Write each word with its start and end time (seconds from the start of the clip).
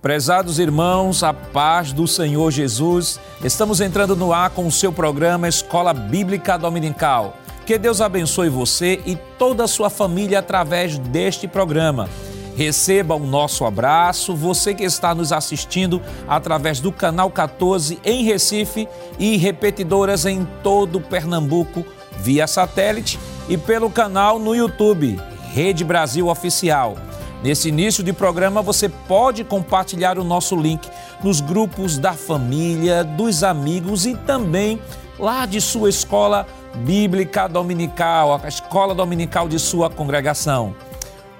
Prezados 0.00 0.60
irmãos, 0.60 1.24
a 1.24 1.34
paz 1.34 1.92
do 1.92 2.06
Senhor 2.06 2.52
Jesus, 2.52 3.18
estamos 3.42 3.80
entrando 3.80 4.14
no 4.14 4.32
ar 4.32 4.50
com 4.50 4.64
o 4.64 4.70
seu 4.70 4.92
programa 4.92 5.48
Escola 5.48 5.92
Bíblica 5.92 6.56
Dominical. 6.56 7.36
Que 7.66 7.76
Deus 7.76 8.00
abençoe 8.00 8.48
você 8.48 9.00
e 9.04 9.16
toda 9.36 9.64
a 9.64 9.68
sua 9.68 9.90
família 9.90 10.38
através 10.38 10.98
deste 10.98 11.48
programa. 11.48 12.08
Receba 12.56 13.16
o 13.16 13.26
nosso 13.26 13.64
abraço, 13.64 14.36
você 14.36 14.72
que 14.72 14.84
está 14.84 15.12
nos 15.16 15.32
assistindo 15.32 16.00
através 16.28 16.78
do 16.78 16.92
canal 16.92 17.28
14 17.28 17.98
em 18.04 18.22
Recife 18.22 18.88
e 19.18 19.36
repetidoras 19.36 20.26
em 20.26 20.46
todo 20.62 21.00
Pernambuco 21.00 21.84
via 22.20 22.46
satélite 22.46 23.18
e 23.48 23.58
pelo 23.58 23.90
canal 23.90 24.38
no 24.38 24.54
YouTube, 24.54 25.20
Rede 25.52 25.82
Brasil 25.82 26.28
Oficial. 26.28 27.07
Nesse 27.42 27.68
início 27.68 28.02
de 28.02 28.12
programa, 28.12 28.60
você 28.60 28.88
pode 28.88 29.44
compartilhar 29.44 30.18
o 30.18 30.24
nosso 30.24 30.56
link 30.56 30.88
nos 31.22 31.40
grupos 31.40 31.96
da 31.96 32.12
família, 32.12 33.04
dos 33.04 33.44
amigos 33.44 34.06
e 34.06 34.14
também 34.14 34.80
lá 35.18 35.46
de 35.46 35.60
sua 35.60 35.88
escola 35.88 36.46
bíblica 36.74 37.48
dominical, 37.48 38.40
a 38.42 38.48
escola 38.48 38.94
dominical 38.94 39.48
de 39.48 39.58
sua 39.58 39.88
congregação. 39.88 40.74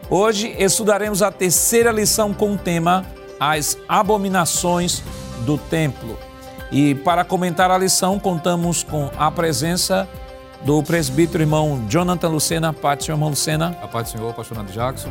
Hoje 0.08 0.54
estudaremos 0.58 1.20
a 1.20 1.30
terceira 1.30 1.90
lição 1.90 2.32
com 2.32 2.54
o 2.54 2.58
tema 2.58 3.04
As 3.38 3.76
Abominações 3.88 5.02
do 5.44 5.58
Templo. 5.58 6.18
E 6.70 6.94
para 6.94 7.24
comentar 7.24 7.70
a 7.70 7.78
lição, 7.78 8.18
contamos 8.18 8.82
com 8.82 9.10
a 9.18 9.30
presença 9.30 10.08
do 10.62 10.82
presbítero 10.82 11.42
irmão 11.42 11.84
Jonathan 11.88 12.28
Lucena, 12.28 12.72
paz 12.72 12.98
do 12.98 13.04
senhor 13.04 13.16
irmão 13.16 13.30
Lucena. 13.30 13.78
A 13.80 13.88
paz 13.88 14.08
do 14.08 14.18
senhor, 14.18 14.34
pastor 14.34 14.58
Nando 14.58 14.72
Jackson. 14.72 15.10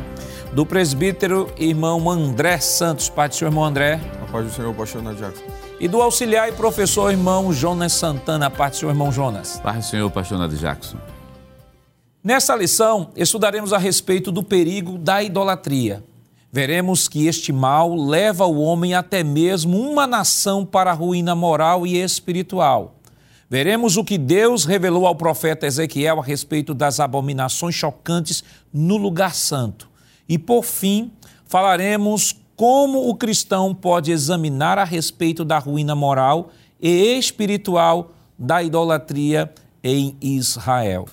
Do 0.52 0.66
presbítero 0.66 1.52
irmão 1.58 2.10
André 2.10 2.58
Santos, 2.58 3.08
paz 3.08 3.30
do 3.30 3.36
senhor 3.36 3.50
irmão 3.50 3.64
André. 3.64 4.00
A 4.22 4.30
paz 4.30 4.46
do 4.46 4.52
senhor, 4.52 4.74
pastor 4.74 5.02
Nando 5.02 5.18
Jackson. 5.18 5.44
E 5.80 5.88
do 5.88 6.02
auxiliar 6.02 6.48
e 6.48 6.52
professor 6.52 7.10
irmão 7.10 7.52
Jonas 7.52 7.92
Santana, 7.92 8.46
a 8.46 8.50
paz 8.50 8.72
do 8.72 8.76
senhor 8.78 8.92
irmão 8.92 9.10
Jonas. 9.10 9.60
Paz 9.60 9.76
do 9.86 9.90
senhor, 9.90 10.10
pastor 10.10 10.38
Nando 10.38 10.56
Jackson. 10.56 10.98
Nesta 12.22 12.54
lição, 12.54 13.10
estudaremos 13.16 13.72
a 13.72 13.78
respeito 13.78 14.30
do 14.30 14.42
perigo 14.42 14.98
da 14.98 15.22
idolatria. 15.22 16.04
Veremos 16.50 17.08
que 17.08 17.26
este 17.26 17.52
mal 17.52 17.94
leva 17.94 18.46
o 18.46 18.60
homem 18.60 18.94
até 18.94 19.22
mesmo 19.22 19.78
uma 19.78 20.06
nação 20.06 20.64
para 20.64 20.90
a 20.90 20.94
ruína 20.94 21.34
moral 21.34 21.86
e 21.86 21.96
espiritual. 21.96 22.97
Veremos 23.50 23.96
o 23.96 24.04
que 24.04 24.18
Deus 24.18 24.66
revelou 24.66 25.06
ao 25.06 25.14
profeta 25.14 25.66
Ezequiel 25.66 26.20
a 26.20 26.22
respeito 26.22 26.74
das 26.74 27.00
abominações 27.00 27.74
chocantes 27.74 28.44
no 28.72 28.98
lugar 28.98 29.34
santo. 29.34 29.88
E 30.28 30.38
por 30.38 30.64
fim, 30.64 31.10
falaremos 31.46 32.36
como 32.54 33.08
o 33.08 33.14
cristão 33.14 33.74
pode 33.74 34.10
examinar 34.10 34.78
a 34.78 34.84
respeito 34.84 35.44
da 35.44 35.58
ruína 35.58 35.94
moral 35.94 36.50
e 36.80 37.16
espiritual 37.18 38.12
da 38.38 38.62
idolatria 38.62 39.50
em 39.82 40.14
Israel. 40.20 41.08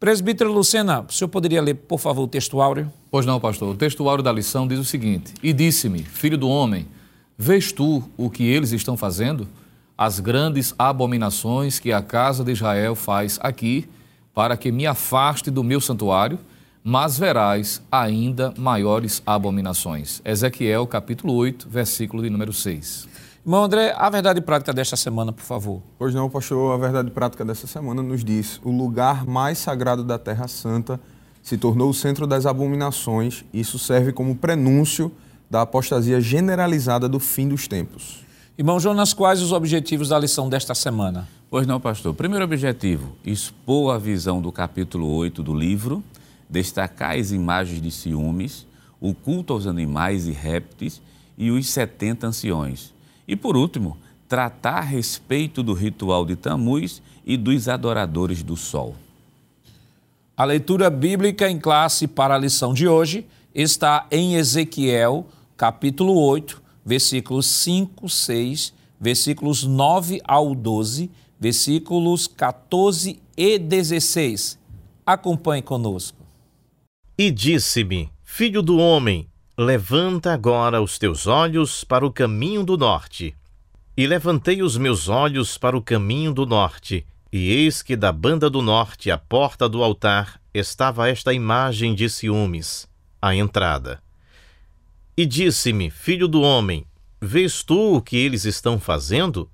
Presbítero 0.00 0.52
Lucena, 0.52 1.00
o 1.00 1.12
senhor 1.12 1.28
poderia 1.28 1.60
ler, 1.60 1.74
por 1.74 1.98
favor, 1.98 2.22
o 2.22 2.28
texto 2.28 2.60
áureo? 2.60 2.92
Pois 3.10 3.26
não, 3.26 3.38
pastor. 3.38 3.74
O 3.74 3.76
texto 3.76 4.08
áureo 4.08 4.22
da 4.22 4.32
lição 4.32 4.66
diz 4.66 4.78
o 4.78 4.84
seguinte: 4.84 5.34
E 5.42 5.52
disse-me, 5.52 6.02
filho 6.02 6.36
do 6.38 6.48
homem, 6.48 6.86
vês 7.36 7.72
tu 7.72 8.02
o 8.16 8.30
que 8.30 8.44
eles 8.44 8.72
estão 8.72 8.96
fazendo? 8.96 9.48
As 9.96 10.18
grandes 10.20 10.74
abominações 10.78 11.78
que 11.78 11.92
a 11.92 12.02
casa 12.02 12.42
de 12.42 12.52
Israel 12.52 12.94
faz 12.94 13.38
aqui, 13.42 13.88
para 14.34 14.56
que 14.56 14.72
me 14.72 14.86
afaste 14.86 15.50
do 15.50 15.62
meu 15.62 15.80
santuário, 15.80 16.38
mas 16.82 17.16
verás 17.16 17.80
ainda 17.90 18.52
maiores 18.58 19.22
abominações. 19.24 20.20
Ezequiel 20.24 20.86
capítulo 20.86 21.32
8, 21.34 21.68
versículo 21.68 22.22
de 22.22 22.28
número 22.28 22.52
6. 22.52 23.08
Irmão 23.46 23.64
André, 23.64 23.94
a 23.96 24.10
verdade 24.10 24.40
prática 24.40 24.72
desta 24.72 24.96
semana, 24.96 25.32
por 25.32 25.44
favor. 25.44 25.82
Pois 25.98 26.14
não, 26.14 26.28
pastor, 26.28 26.74
a 26.74 26.78
verdade 26.78 27.10
prática 27.10 27.44
desta 27.44 27.66
semana 27.66 28.02
nos 28.02 28.24
diz: 28.24 28.60
o 28.64 28.70
lugar 28.70 29.24
mais 29.24 29.58
sagrado 29.58 30.02
da 30.02 30.18
Terra 30.18 30.48
Santa 30.48 30.98
se 31.42 31.56
tornou 31.58 31.90
o 31.90 31.94
centro 31.94 32.26
das 32.26 32.46
abominações. 32.46 33.44
Isso 33.52 33.78
serve 33.78 34.12
como 34.12 34.34
prenúncio 34.34 35.12
da 35.50 35.62
apostasia 35.62 36.20
generalizada 36.20 37.08
do 37.08 37.20
fim 37.20 37.46
dos 37.46 37.68
tempos. 37.68 38.23
Irmão 38.56 38.78
Jonas, 38.78 39.12
quais 39.12 39.42
os 39.42 39.50
objetivos 39.50 40.10
da 40.10 40.18
lição 40.18 40.48
desta 40.48 40.76
semana? 40.76 41.26
Pois 41.50 41.66
não, 41.66 41.80
pastor. 41.80 42.14
Primeiro 42.14 42.44
objetivo, 42.44 43.16
expor 43.24 43.92
a 43.92 43.98
visão 43.98 44.40
do 44.40 44.52
capítulo 44.52 45.08
8 45.08 45.42
do 45.42 45.52
livro, 45.52 46.04
destacar 46.48 47.16
as 47.16 47.32
imagens 47.32 47.82
de 47.82 47.90
ciúmes, 47.90 48.64
o 49.00 49.12
culto 49.12 49.52
aos 49.52 49.66
animais 49.66 50.28
e 50.28 50.30
répteis 50.30 51.02
e 51.36 51.50
os 51.50 51.68
70 51.68 52.28
anciões. 52.28 52.94
E 53.26 53.34
por 53.34 53.56
último, 53.56 53.98
tratar 54.28 54.78
a 54.78 54.82
respeito 54.82 55.60
do 55.60 55.72
ritual 55.72 56.24
de 56.24 56.36
Tamuz 56.36 57.02
e 57.26 57.36
dos 57.36 57.68
adoradores 57.68 58.44
do 58.44 58.56
sol. 58.56 58.94
A 60.36 60.44
leitura 60.44 60.88
bíblica 60.90 61.50
em 61.50 61.58
classe 61.58 62.06
para 62.06 62.36
a 62.36 62.38
lição 62.38 62.72
de 62.72 62.86
hoje 62.86 63.26
está 63.52 64.06
em 64.12 64.36
Ezequiel, 64.36 65.26
capítulo 65.56 66.14
8, 66.14 66.62
versículos 66.84 67.46
5, 67.46 68.08
6, 68.08 68.74
versículos 69.00 69.64
9 69.64 70.20
ao 70.24 70.54
12, 70.54 71.10
versículos 71.38 72.26
14 72.26 73.20
e 73.36 73.58
16. 73.58 74.58
Acompanhe 75.06 75.62
conosco. 75.62 76.18
E 77.16 77.30
disse-me: 77.30 78.10
Filho 78.22 78.62
do 78.62 78.78
homem, 78.78 79.28
levanta 79.56 80.32
agora 80.32 80.82
os 80.82 80.98
teus 80.98 81.26
olhos 81.26 81.84
para 81.84 82.06
o 82.06 82.12
caminho 82.12 82.64
do 82.64 82.76
norte. 82.76 83.34
E 83.96 84.06
levantei 84.06 84.62
os 84.62 84.76
meus 84.76 85.08
olhos 85.08 85.56
para 85.56 85.76
o 85.76 85.82
caminho 85.82 86.34
do 86.34 86.44
norte, 86.44 87.06
e 87.32 87.50
eis 87.50 87.80
que 87.80 87.94
da 87.94 88.10
banda 88.10 88.50
do 88.50 88.60
norte, 88.60 89.10
à 89.10 89.16
porta 89.16 89.68
do 89.68 89.84
altar, 89.84 90.40
estava 90.52 91.08
esta 91.08 91.32
imagem 91.32 91.94
de 91.94 92.08
ciúmes, 92.08 92.88
à 93.22 93.34
entrada. 93.36 94.03
E 95.16 95.24
disse-me: 95.24 95.90
Filho 95.90 96.26
do 96.26 96.42
homem, 96.42 96.84
vês 97.20 97.62
tu 97.62 97.96
o 97.96 98.02
que 98.02 98.16
eles 98.16 98.44
estão 98.44 98.80
fazendo? 98.80 99.48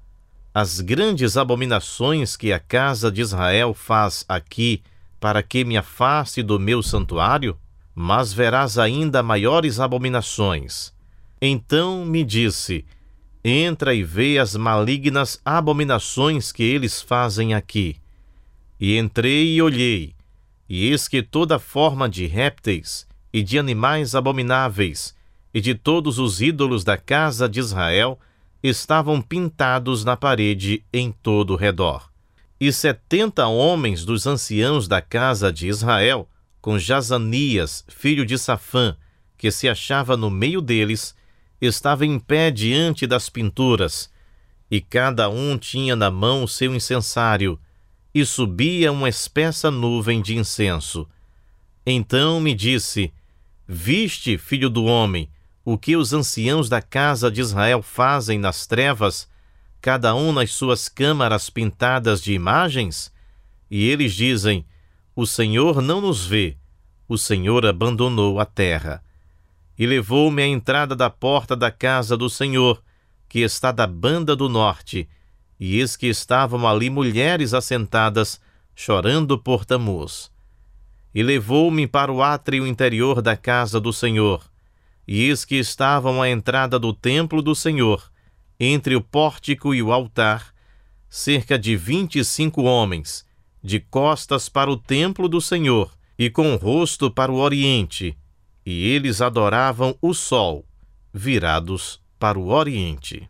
As 0.55 0.81
grandes 0.81 1.37
abominações 1.37 2.37
que 2.37 2.53
a 2.53 2.59
casa 2.59 3.11
de 3.11 3.21
Israel 3.21 3.75
faz 3.75 4.25
aqui, 4.29 4.83
para 5.21 5.43
que 5.43 5.65
me 5.65 5.77
afaste 5.77 6.43
do 6.43 6.59
meu 6.59 6.83
santuário? 6.83 7.59
Mas 7.95 8.33
verás 8.33 8.79
ainda 8.79 9.23
maiores 9.23 9.79
abominações. 9.79 10.93
Então 11.41 12.05
me 12.07 12.25
disse: 12.25 12.85
Entra 13.45 13.95
e 13.95 14.03
vê 14.03 14.39
as 14.39 14.57
malignas 14.57 15.41
abominações 15.45 16.53
que 16.53 16.63
eles 16.63 17.03
fazem 17.03 17.53
aqui. 17.53 17.97
E 18.81 18.97
entrei 18.97 19.57
e 19.57 19.63
olhei, 19.63 20.15
e 20.67 20.87
eis 20.87 21.07
que 21.07 21.23
toda 21.23 21.59
forma 21.59 22.09
de 22.09 22.27
répteis 22.27 23.07
e 23.31 23.43
de 23.43 23.59
animais 23.59 24.15
abomináveis, 24.15 25.15
e 25.53 25.61
de 25.61 25.75
todos 25.75 26.19
os 26.19 26.41
ídolos 26.41 26.85
da 26.85 26.97
casa 26.97 27.49
de 27.49 27.61
Israel 27.61 28.19
estavam 28.63 29.21
pintados 29.21 30.05
na 30.05 30.17
parede 30.17 30.85
em 30.93 31.11
todo 31.11 31.55
o 31.55 31.57
redor. 31.57 32.11
E 32.61 32.73
setenta 32.73 33.47
homens 33.47 34.05
dos 34.05 34.27
anciãos 34.27 34.87
da 34.87 35.01
casa 35.01 35.53
de 35.53 35.67
Israel, 35.67 36.29
com 36.61 36.79
Jazanias, 36.79 37.85
filho 37.89 38.27
de 38.27 38.37
Safã, 38.37 38.97
que 39.39 39.51
se 39.51 39.69
achava 39.69 40.17
no 40.17 40.29
meio 40.29 40.61
deles, 40.61 41.15
estavam 41.61 42.07
em 42.07 42.19
pé 42.19 42.51
diante 42.51 43.07
das 43.07 43.31
pinturas, 43.31 44.11
e 44.71 44.81
cada 44.81 45.29
um 45.29 45.57
tinha 45.57 45.97
na 45.97 46.11
mão 46.11 46.45
o 46.45 46.49
seu 46.49 46.75
incensário, 46.75 47.59
e 48.15 48.25
subia 48.27 48.93
uma 48.93 49.09
espessa 49.09 49.71
nuvem 49.71 50.21
de 50.21 50.37
incenso. 50.37 51.09
Então 51.87 52.41
me 52.41 52.55
disse: 52.55 53.13
Viste, 53.67 54.37
filho 54.37 54.69
do 54.69 54.85
homem, 54.85 55.29
o 55.65 55.77
que 55.77 55.97
os 55.97 56.13
anciãos 56.13 56.69
da 56.69 56.81
casa 56.81 57.31
de 57.31 57.41
Israel 57.41 57.83
fazem 57.83 58.39
nas 58.39 58.67
trevas, 58.67 59.29
cada 59.81 60.15
um 60.15 60.33
nas 60.33 60.53
suas 60.53 60.89
câmaras 60.89 61.51
pintadas 61.51 62.23
de 62.23 62.33
imagens? 62.33 63.13
E 63.71 63.89
eles 63.89 64.15
dizem: 64.15 64.65
O 65.15 65.27
Senhor 65.27 65.81
não 65.83 66.01
nos 66.01 66.27
vê, 66.27 66.57
o 67.09 67.19
Senhor 67.19 67.67
abandonou 67.67 68.41
a 68.41 68.45
terra. 68.45 69.03
E 69.79 69.87
levou-me 69.87 70.43
à 70.43 70.47
entrada 70.47 70.95
da 70.95 71.09
porta 71.09 71.57
da 71.57 71.71
casa 71.71 72.17
do 72.17 72.29
Senhor, 72.29 72.83
que 73.29 73.41
está 73.41 73.73
da 73.73 73.87
banda 73.87 74.35
do 74.35 74.49
norte, 74.49 75.09
e 75.59 75.79
eis 75.79 75.97
que 75.97 76.07
estavam 76.07 76.67
ali 76.67 76.91
mulheres 76.91 77.55
assentadas, 77.55 78.41
chorando 78.75 79.39
por 79.39 79.65
Tamuz. 79.65 80.31
E 81.15 81.23
levou-me 81.23 81.87
para 81.87 82.13
o 82.13 82.23
átrio 82.23 82.67
interior 82.67 83.21
da 83.23 83.37
casa 83.37 83.81
do 83.81 83.93
Senhor, 83.93 84.50
eis 85.19 85.45
que 85.45 85.57
estavam 85.57 86.23
à 86.23 86.29
entrada 86.29 86.79
do 86.79 86.93
templo 86.93 87.43
do 87.43 87.55
Senhor, 87.55 88.11
entre 88.59 88.95
o 88.95 89.01
pórtico 89.01 89.75
e 89.75 89.83
o 89.83 89.93
altar, 89.93 90.55
cerca 91.09 91.59
de 91.59 91.77
vinte 91.77 92.19
e 92.19 92.25
cinco 92.25 92.63
homens, 92.63 93.25
de 93.63 93.81
costas 93.81 94.49
para 94.49 94.71
o 94.71 94.77
templo 94.77 95.29
do 95.29 95.41
Senhor, 95.41 95.91
e 96.19 96.31
com 96.31 96.55
o 96.55 96.57
rosto 96.57 97.11
para 97.11 97.33
o 97.33 97.37
oriente, 97.37 98.17
e 98.65 98.89
eles 98.89 99.21
adoravam 99.21 99.97
o 100.01 100.15
sol, 100.15 100.65
virados 101.13 101.99
para 102.19 102.39
o 102.39 102.49
oriente. 102.49 103.29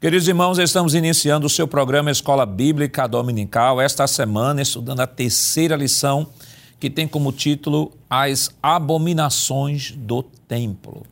Queridos 0.00 0.28
irmãos, 0.28 0.58
estamos 0.58 0.94
iniciando 0.94 1.46
o 1.46 1.50
seu 1.50 1.66
programa 1.66 2.10
Escola 2.10 2.46
Bíblica 2.46 3.06
Dominical, 3.06 3.80
esta 3.80 4.06
semana 4.06 4.62
estudando 4.62 5.00
a 5.00 5.06
terceira 5.06 5.76
lição, 5.76 6.30
que 6.78 6.90
tem 6.90 7.06
como 7.06 7.32
título 7.32 7.92
As 8.08 8.50
Abominações 8.62 9.92
do 9.92 10.22
Templo. 10.22 11.04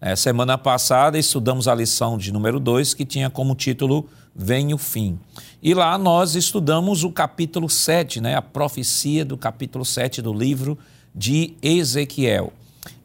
É, 0.00 0.14
semana 0.14 0.56
passada 0.56 1.18
estudamos 1.18 1.66
a 1.66 1.74
lição 1.74 2.16
de 2.16 2.32
número 2.32 2.60
2, 2.60 2.94
que 2.94 3.04
tinha 3.04 3.28
como 3.28 3.54
título 3.54 4.08
Vem 4.34 4.72
o 4.72 4.78
Fim. 4.78 5.18
E 5.60 5.74
lá 5.74 5.98
nós 5.98 6.36
estudamos 6.36 7.02
o 7.02 7.10
capítulo 7.10 7.68
7, 7.68 8.20
né, 8.20 8.36
a 8.36 8.42
profecia 8.42 9.24
do 9.24 9.36
capítulo 9.36 9.84
7 9.84 10.22
do 10.22 10.32
livro 10.32 10.78
de 11.12 11.54
Ezequiel. 11.60 12.52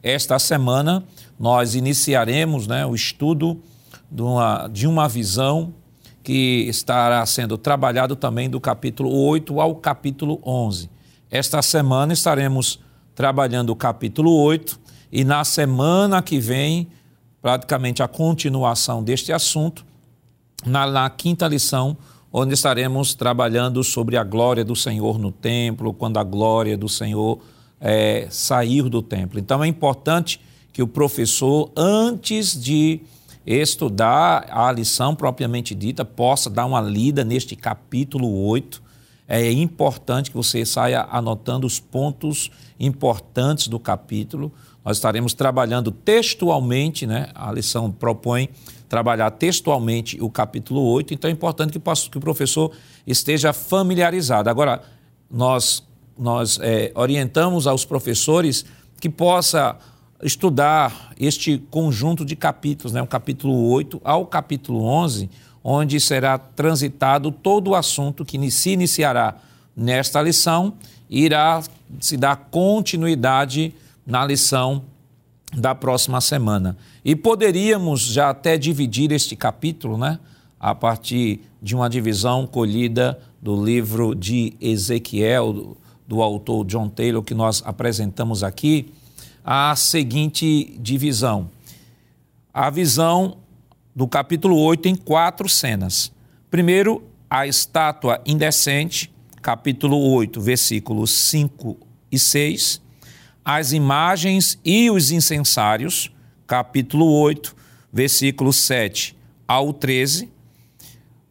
Esta 0.03 0.37
semana 0.37 1.03
nós 1.39 1.73
iniciaremos 1.73 2.67
né, 2.67 2.85
o 2.85 2.93
estudo 2.93 3.59
de 4.11 4.21
uma, 4.21 4.67
de 4.67 4.85
uma 4.85 5.09
visão 5.09 5.73
que 6.21 6.65
estará 6.69 7.25
sendo 7.25 7.57
trabalhado 7.57 8.15
também 8.15 8.49
do 8.49 8.61
capítulo 8.61 9.11
8 9.11 9.59
ao 9.59 9.75
capítulo 9.75 10.39
11. 10.45 10.92
Esta 11.33 11.63
semana 11.63 12.13
estaremos 12.13 12.79
trabalhando 13.15 13.71
o 13.71 13.75
capítulo 13.75 14.39
8 14.39 14.79
e 15.11 15.23
na 15.23 15.43
semana 15.43 16.21
que 16.21 16.39
vem, 16.39 16.87
praticamente 17.41 18.03
a 18.03 18.07
continuação 18.07 19.03
deste 19.03 19.33
assunto, 19.33 19.83
na, 20.63 20.85
na 20.85 21.09
quinta 21.09 21.47
lição, 21.47 21.97
onde 22.31 22.53
estaremos 22.53 23.15
trabalhando 23.15 23.83
sobre 23.83 24.15
a 24.15 24.23
glória 24.23 24.63
do 24.63 24.75
Senhor 24.75 25.17
no 25.17 25.31
templo, 25.31 25.91
quando 25.91 26.19
a 26.19 26.23
glória 26.23 26.77
do 26.77 26.87
Senhor 26.87 27.39
é, 27.81 28.27
sair 28.29 28.87
do 28.87 29.01
templo. 29.01 29.39
Então 29.39 29.63
é 29.63 29.67
importante 29.67 30.39
que 30.71 30.83
o 30.83 30.87
professor, 30.87 31.71
antes 31.75 32.55
de 32.55 33.01
estudar 33.43 34.45
a 34.51 34.71
lição 34.71 35.15
propriamente 35.15 35.73
dita, 35.73 36.05
possa 36.05 36.47
dar 36.47 36.67
uma 36.67 36.79
lida 36.79 37.23
neste 37.23 37.55
capítulo 37.55 38.45
8. 38.45 38.82
É 39.27 39.51
importante 39.51 40.29
que 40.29 40.37
você 40.37 40.65
saia 40.65 41.07
anotando 41.09 41.65
os 41.65 41.79
pontos 41.79 42.51
importantes 42.79 43.67
do 43.67 43.79
capítulo. 43.79 44.51
Nós 44.83 44.97
estaremos 44.97 45.33
trabalhando 45.33 45.91
textualmente, 45.91 47.07
né? 47.07 47.29
A 47.33 47.51
lição 47.51 47.89
propõe 47.89 48.49
trabalhar 48.89 49.31
textualmente 49.31 50.21
o 50.21 50.29
capítulo 50.29 50.81
8, 50.81 51.15
então 51.15 51.27
é 51.27 51.33
importante 51.33 51.71
que 51.71 52.17
o 52.17 52.21
professor 52.21 52.71
esteja 53.07 53.51
familiarizado. 53.51 54.49
Agora, 54.49 54.83
nós, 55.31 55.83
nós 56.15 56.59
é, 56.61 56.91
orientamos 56.93 57.65
aos 57.65 57.85
professores 57.85 58.63
que 58.99 59.09
possa 59.09 59.79
estudar 60.21 61.11
este 61.19 61.57
conjunto 61.71 62.23
de 62.23 62.35
capítulos, 62.35 62.93
né, 62.93 63.01
o 63.01 63.07
capítulo 63.07 63.67
8 63.71 63.99
ao 64.03 64.25
capítulo 64.25 64.83
11, 64.83 65.29
onde 65.63 65.99
será 65.99 66.37
transitado 66.37 67.31
todo 67.31 67.69
o 67.69 67.75
assunto 67.75 68.25
que 68.25 68.51
se 68.51 68.71
iniciará 68.71 69.35
nesta 69.75 70.21
lição 70.21 70.73
e 71.09 71.23
irá 71.23 71.63
se 71.99 72.17
dar 72.17 72.35
continuidade 72.35 73.73
na 74.05 74.25
lição 74.25 74.83
da 75.55 75.73
próxima 75.73 76.19
semana. 76.19 76.75
E 77.05 77.15
poderíamos 77.15 78.01
já 78.01 78.29
até 78.29 78.57
dividir 78.57 79.11
este 79.11 79.35
capítulo, 79.35 79.97
né, 79.97 80.19
a 80.59 80.73
partir 80.73 81.41
de 81.61 81.75
uma 81.75 81.89
divisão 81.89 82.47
colhida 82.47 83.19
do 83.41 83.63
livro 83.63 84.15
de 84.15 84.53
Ezequiel, 84.59 85.53
do, 85.53 85.77
do 86.07 86.21
autor 86.21 86.65
John 86.65 86.89
Taylor, 86.89 87.21
que 87.21 87.33
nós 87.33 87.61
apresentamos 87.65 88.43
aqui 88.43 88.91
a 89.43 89.75
seguinte 89.75 90.77
divisão. 90.79 91.49
A 92.53 92.69
visão 92.69 93.37
do 93.95 94.07
capítulo 94.07 94.57
8 94.57 94.87
em 94.87 94.95
quatro 94.95 95.47
cenas. 95.47 96.11
Primeiro, 96.49 97.03
a 97.29 97.47
estátua 97.47 98.21
indecente, 98.25 99.11
capítulo 99.41 99.97
8, 100.13 100.39
versículos 100.41 101.11
5 101.11 101.77
e 102.11 102.19
6. 102.19 102.81
As 103.43 103.71
imagens 103.71 104.57
e 104.63 104.89
os 104.89 105.11
incensários, 105.11 106.11
capítulo 106.47 107.11
8, 107.11 107.55
versículos 107.91 108.57
7 108.57 109.15
ao 109.47 109.73
13. 109.73 110.29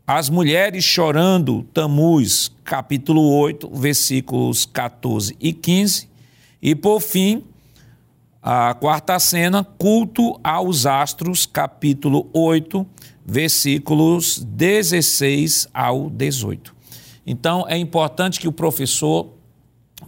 As 0.06 0.28
mulheres 0.28 0.84
chorando, 0.84 1.62
Tamuz, 1.72 2.52
capítulo 2.64 3.22
8, 3.30 3.70
versículos 3.74 4.66
14 4.66 5.36
e 5.40 5.52
15. 5.52 6.08
E 6.60 6.74
por 6.74 7.00
fim, 7.00 7.44
a 8.42 8.74
quarta 8.74 9.16
cena, 9.20 9.62
culto 9.62 10.38
aos 10.42 10.84
astros, 10.84 11.46
capítulo 11.46 12.28
8, 12.32 12.84
versículos 13.24 14.42
16 14.42 15.68
ao 15.72 16.10
18. 16.10 16.74
Então, 17.24 17.64
é 17.68 17.78
importante 17.78 18.40
que 18.40 18.48
o 18.48 18.52
professor 18.52 19.28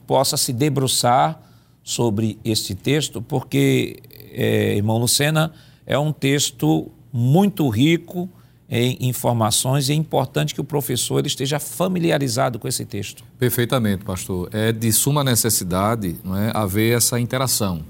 possa 0.04 0.36
se 0.36 0.52
debruçar 0.52 1.40
sobre 1.84 2.36
este 2.44 2.74
texto, 2.74 3.22
porque, 3.22 4.02
é, 4.32 4.74
irmão 4.76 4.98
Lucena, 4.98 5.52
é 5.86 5.96
um 5.96 6.12
texto 6.12 6.90
muito 7.12 7.68
rico 7.68 8.28
em 8.68 8.96
informações 9.00 9.88
e 9.88 9.92
é 9.92 9.94
importante 9.94 10.54
que 10.54 10.60
o 10.60 10.64
professor 10.64 11.24
esteja 11.24 11.60
familiarizado 11.60 12.58
com 12.58 12.66
esse 12.66 12.84
texto. 12.84 13.22
Perfeitamente, 13.38 14.04
pastor. 14.04 14.48
É 14.52 14.72
de 14.72 14.90
suma 14.92 15.22
necessidade 15.22 16.16
não 16.24 16.36
é, 16.36 16.50
haver 16.52 16.96
essa 16.96 17.20
interação 17.20 17.84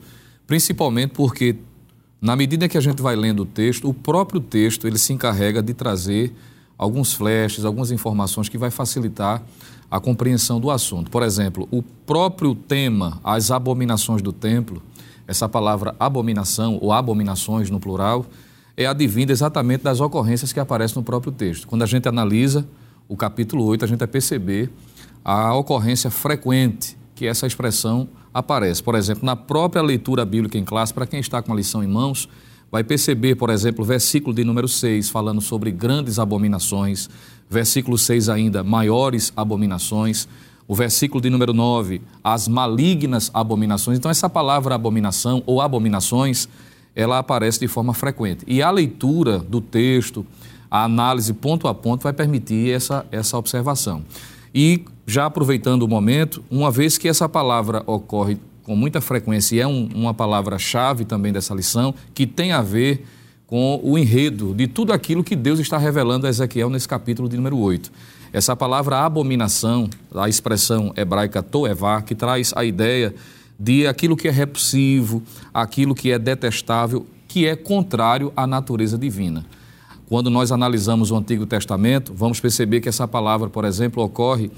principalmente 0.46 1.12
porque 1.12 1.56
na 2.20 2.34
medida 2.34 2.68
que 2.68 2.78
a 2.78 2.80
gente 2.80 3.02
vai 3.02 3.14
lendo 3.14 3.42
o 3.42 3.46
texto, 3.46 3.88
o 3.88 3.94
próprio 3.94 4.40
texto 4.40 4.86
ele 4.86 4.98
se 4.98 5.12
encarrega 5.12 5.62
de 5.62 5.74
trazer 5.74 6.34
alguns 6.78 7.12
flashes, 7.12 7.64
algumas 7.64 7.90
informações 7.90 8.48
que 8.48 8.56
vai 8.56 8.70
facilitar 8.70 9.42
a 9.90 10.00
compreensão 10.00 10.58
do 10.58 10.70
assunto. 10.70 11.10
Por 11.10 11.22
exemplo, 11.22 11.68
o 11.70 11.82
próprio 11.82 12.54
tema, 12.54 13.20
as 13.22 13.50
abominações 13.50 14.22
do 14.22 14.32
templo, 14.32 14.82
essa 15.26 15.48
palavra 15.48 15.94
abominação 16.00 16.78
ou 16.80 16.92
abominações 16.92 17.70
no 17.70 17.78
plural, 17.78 18.26
é 18.76 18.86
advinda 18.86 19.30
exatamente 19.30 19.84
das 19.84 20.00
ocorrências 20.00 20.52
que 20.52 20.58
aparecem 20.58 20.96
no 20.96 21.02
próprio 21.02 21.32
texto. 21.32 21.68
Quando 21.68 21.82
a 21.82 21.86
gente 21.86 22.08
analisa 22.08 22.66
o 23.08 23.16
capítulo 23.16 23.64
8, 23.64 23.84
a 23.84 23.88
gente 23.88 23.98
vai 23.98 24.08
perceber 24.08 24.70
a 25.24 25.54
ocorrência 25.54 26.10
frequente 26.10 26.96
que 27.14 27.26
essa 27.26 27.46
expressão 27.46 28.08
aparece. 28.34 28.82
Por 28.82 28.96
exemplo, 28.96 29.24
na 29.24 29.36
própria 29.36 29.80
leitura 29.80 30.24
bíblica 30.24 30.58
em 30.58 30.64
classe, 30.64 30.92
para 30.92 31.06
quem 31.06 31.20
está 31.20 31.40
com 31.40 31.52
a 31.52 31.56
lição 31.56 31.82
em 31.84 31.86
mãos, 31.86 32.28
vai 32.70 32.82
perceber, 32.82 33.36
por 33.36 33.50
exemplo, 33.50 33.84
o 33.84 33.86
versículo 33.86 34.34
de 34.34 34.42
número 34.42 34.66
6, 34.66 35.08
falando 35.08 35.40
sobre 35.40 35.70
grandes 35.70 36.18
abominações, 36.18 37.08
versículo 37.48 37.96
6 37.96 38.28
ainda, 38.28 38.64
maiores 38.64 39.32
abominações, 39.36 40.26
o 40.66 40.74
versículo 40.74 41.20
de 41.20 41.30
número 41.30 41.52
9, 41.52 42.02
as 42.22 42.48
malignas 42.48 43.30
abominações. 43.32 43.98
Então, 43.98 44.10
essa 44.10 44.28
palavra 44.28 44.74
abominação 44.74 45.42
ou 45.46 45.60
abominações, 45.60 46.48
ela 46.96 47.18
aparece 47.18 47.60
de 47.60 47.68
forma 47.68 47.94
frequente. 47.94 48.44
E 48.48 48.60
a 48.60 48.70
leitura 48.70 49.38
do 49.38 49.60
texto, 49.60 50.26
a 50.68 50.82
análise 50.82 51.32
ponto 51.32 51.68
a 51.68 51.74
ponto, 51.74 52.02
vai 52.02 52.12
permitir 52.12 52.70
essa, 52.70 53.06
essa 53.12 53.38
observação. 53.38 54.02
E 54.52 54.84
já 55.06 55.26
aproveitando 55.26 55.82
o 55.82 55.88
momento, 55.88 56.44
uma 56.50 56.70
vez 56.70 56.96
que 56.96 57.08
essa 57.08 57.28
palavra 57.28 57.82
ocorre 57.86 58.38
com 58.62 58.74
muita 58.74 59.00
frequência 59.00 59.56
e 59.56 59.60
é 59.60 59.66
um, 59.66 59.88
uma 59.94 60.14
palavra-chave 60.14 61.04
também 61.04 61.32
dessa 61.32 61.54
lição, 61.54 61.94
que 62.14 62.26
tem 62.26 62.52
a 62.52 62.62
ver 62.62 63.04
com 63.46 63.78
o 63.82 63.98
enredo 63.98 64.54
de 64.54 64.66
tudo 64.66 64.92
aquilo 64.92 65.22
que 65.22 65.36
Deus 65.36 65.60
está 65.60 65.76
revelando 65.76 66.26
a 66.26 66.30
Ezequiel 66.30 66.70
nesse 66.70 66.88
capítulo 66.88 67.28
de 67.28 67.36
número 67.36 67.58
8. 67.58 67.92
Essa 68.32 68.56
palavra 68.56 69.04
abominação, 69.04 69.88
a 70.14 70.28
expressão 70.28 70.92
hebraica 70.96 71.42
toevá, 71.42 72.00
que 72.02 72.14
traz 72.14 72.52
a 72.56 72.64
ideia 72.64 73.14
de 73.58 73.86
aquilo 73.86 74.16
que 74.16 74.26
é 74.26 74.30
repulsivo, 74.30 75.22
aquilo 75.52 75.94
que 75.94 76.10
é 76.10 76.18
detestável, 76.18 77.06
que 77.28 77.46
é 77.46 77.54
contrário 77.54 78.32
à 78.36 78.46
natureza 78.46 78.98
divina. 78.98 79.44
Quando 80.08 80.30
nós 80.30 80.50
analisamos 80.50 81.10
o 81.10 81.16
Antigo 81.16 81.46
Testamento, 81.46 82.12
vamos 82.14 82.40
perceber 82.40 82.80
que 82.80 82.88
essa 82.88 83.06
palavra, 83.06 83.48
por 83.48 83.64
exemplo, 83.64 84.02
ocorre 84.02 84.50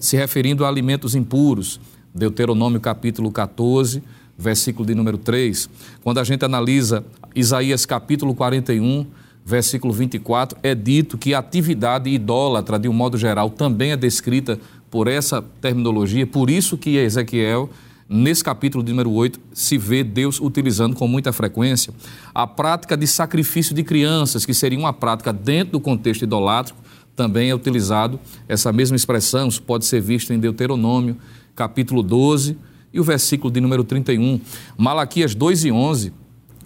se 0.00 0.16
referindo 0.16 0.64
a 0.64 0.68
alimentos 0.68 1.14
impuros. 1.14 1.80
Deuteronômio 2.14 2.80
capítulo 2.80 3.30
14, 3.30 4.02
versículo 4.36 4.86
de 4.86 4.94
número 4.94 5.16
3. 5.16 5.68
Quando 6.02 6.18
a 6.18 6.24
gente 6.24 6.44
analisa 6.44 7.04
Isaías 7.34 7.86
capítulo 7.86 8.34
41, 8.34 9.06
versículo 9.44 9.92
24, 9.92 10.58
é 10.62 10.74
dito 10.74 11.16
que 11.16 11.32
a 11.32 11.38
atividade 11.38 12.10
idólatra, 12.10 12.78
de 12.78 12.88
um 12.88 12.92
modo 12.92 13.16
geral, 13.16 13.48
também 13.50 13.92
é 13.92 13.96
descrita 13.96 14.58
por 14.90 15.08
essa 15.08 15.42
terminologia, 15.60 16.26
por 16.26 16.50
isso 16.50 16.76
que 16.76 16.96
Ezequiel 16.96 17.70
Nesse 18.08 18.44
capítulo 18.44 18.84
de 18.84 18.92
número 18.92 19.10
8, 19.10 19.40
se 19.52 19.76
vê 19.76 20.04
Deus 20.04 20.40
utilizando 20.40 20.94
com 20.94 21.08
muita 21.08 21.32
frequência 21.32 21.92
a 22.32 22.46
prática 22.46 22.96
de 22.96 23.04
sacrifício 23.04 23.74
de 23.74 23.82
crianças, 23.82 24.46
que 24.46 24.54
seria 24.54 24.78
uma 24.78 24.92
prática 24.92 25.32
dentro 25.32 25.72
do 25.72 25.80
contexto 25.80 26.22
idolátrico, 26.22 26.78
também 27.16 27.50
é 27.50 27.54
utilizado 27.54 28.20
essa 28.46 28.70
mesma 28.72 28.94
expressão, 28.94 29.48
isso 29.48 29.62
pode 29.62 29.86
ser 29.86 30.00
visto 30.00 30.32
em 30.32 30.38
Deuteronômio, 30.38 31.16
capítulo 31.54 32.02
12, 32.02 32.56
e 32.92 33.00
o 33.00 33.04
versículo 33.04 33.50
de 33.50 33.60
número 33.60 33.82
31. 33.82 34.38
Malaquias 34.76 35.34
2 35.34 35.64
e 35.64 35.72
11 35.72 36.12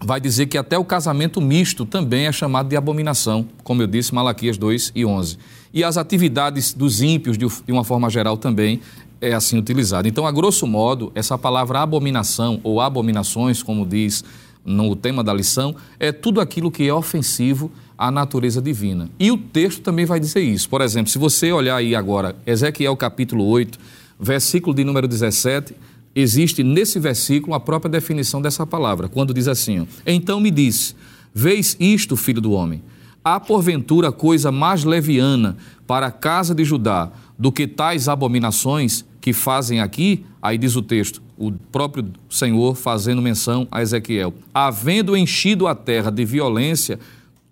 vai 0.02 0.20
dizer 0.20 0.46
que 0.46 0.58
até 0.58 0.78
o 0.78 0.84
casamento 0.84 1.40
misto 1.40 1.84
também 1.84 2.26
é 2.26 2.32
chamado 2.32 2.68
de 2.68 2.76
abominação, 2.76 3.46
como 3.62 3.82
eu 3.82 3.86
disse, 3.86 4.14
Malaquias 4.14 4.58
2 4.58 4.92
e 4.94 5.04
11. 5.04 5.38
E 5.72 5.84
as 5.84 5.96
atividades 5.96 6.72
dos 6.72 7.00
ímpios, 7.00 7.38
de 7.38 7.46
uma 7.72 7.84
forma 7.84 8.10
geral, 8.10 8.36
também 8.36 8.80
é 9.20 9.34
assim 9.34 9.58
utilizado. 9.58 10.08
Então, 10.08 10.26
a 10.26 10.32
grosso 10.32 10.66
modo, 10.66 11.12
essa 11.14 11.36
palavra 11.36 11.80
abominação 11.80 12.60
ou 12.64 12.80
abominações, 12.80 13.62
como 13.62 13.86
diz 13.86 14.24
no 14.64 14.96
tema 14.96 15.22
da 15.22 15.32
lição, 15.32 15.76
é 15.98 16.10
tudo 16.12 16.40
aquilo 16.40 16.70
que 16.70 16.86
é 16.86 16.92
ofensivo 16.92 17.70
à 18.00 18.10
natureza 18.10 18.62
divina. 18.62 19.10
E 19.18 19.30
o 19.30 19.36
texto 19.36 19.82
também 19.82 20.06
vai 20.06 20.18
dizer 20.18 20.40
isso. 20.40 20.70
Por 20.70 20.80
exemplo, 20.80 21.12
se 21.12 21.18
você 21.18 21.52
olhar 21.52 21.76
aí 21.76 21.94
agora, 21.94 22.34
Ezequiel 22.46 22.96
capítulo 22.96 23.44
8, 23.44 23.78
versículo 24.18 24.74
de 24.74 24.82
número 24.82 25.06
17, 25.06 25.74
existe 26.14 26.64
nesse 26.64 26.98
versículo 26.98 27.52
a 27.52 27.60
própria 27.60 27.90
definição 27.90 28.40
dessa 28.40 28.66
palavra, 28.66 29.06
quando 29.06 29.34
diz 29.34 29.46
assim: 29.46 29.86
Então 30.06 30.40
me 30.40 30.50
disse: 30.50 30.94
Vês 31.34 31.76
isto, 31.78 32.16
filho 32.16 32.40
do 32.40 32.52
homem? 32.52 32.82
Há 33.22 33.38
porventura 33.38 34.10
coisa 34.10 34.50
mais 34.50 34.82
leviana 34.82 35.58
para 35.86 36.06
a 36.06 36.10
casa 36.10 36.54
de 36.54 36.64
Judá 36.64 37.12
do 37.38 37.52
que 37.52 37.66
tais 37.66 38.08
abominações 38.08 39.04
que 39.20 39.34
fazem 39.34 39.78
aqui? 39.78 40.24
Aí 40.40 40.56
diz 40.56 40.74
o 40.74 40.80
texto, 40.80 41.20
o 41.36 41.52
próprio 41.52 42.10
Senhor 42.30 42.74
fazendo 42.74 43.20
menção 43.20 43.68
a 43.70 43.82
Ezequiel: 43.82 44.32
Havendo 44.54 45.14
enchido 45.14 45.66
a 45.66 45.74
terra 45.74 46.10
de 46.10 46.24
violência, 46.24 46.98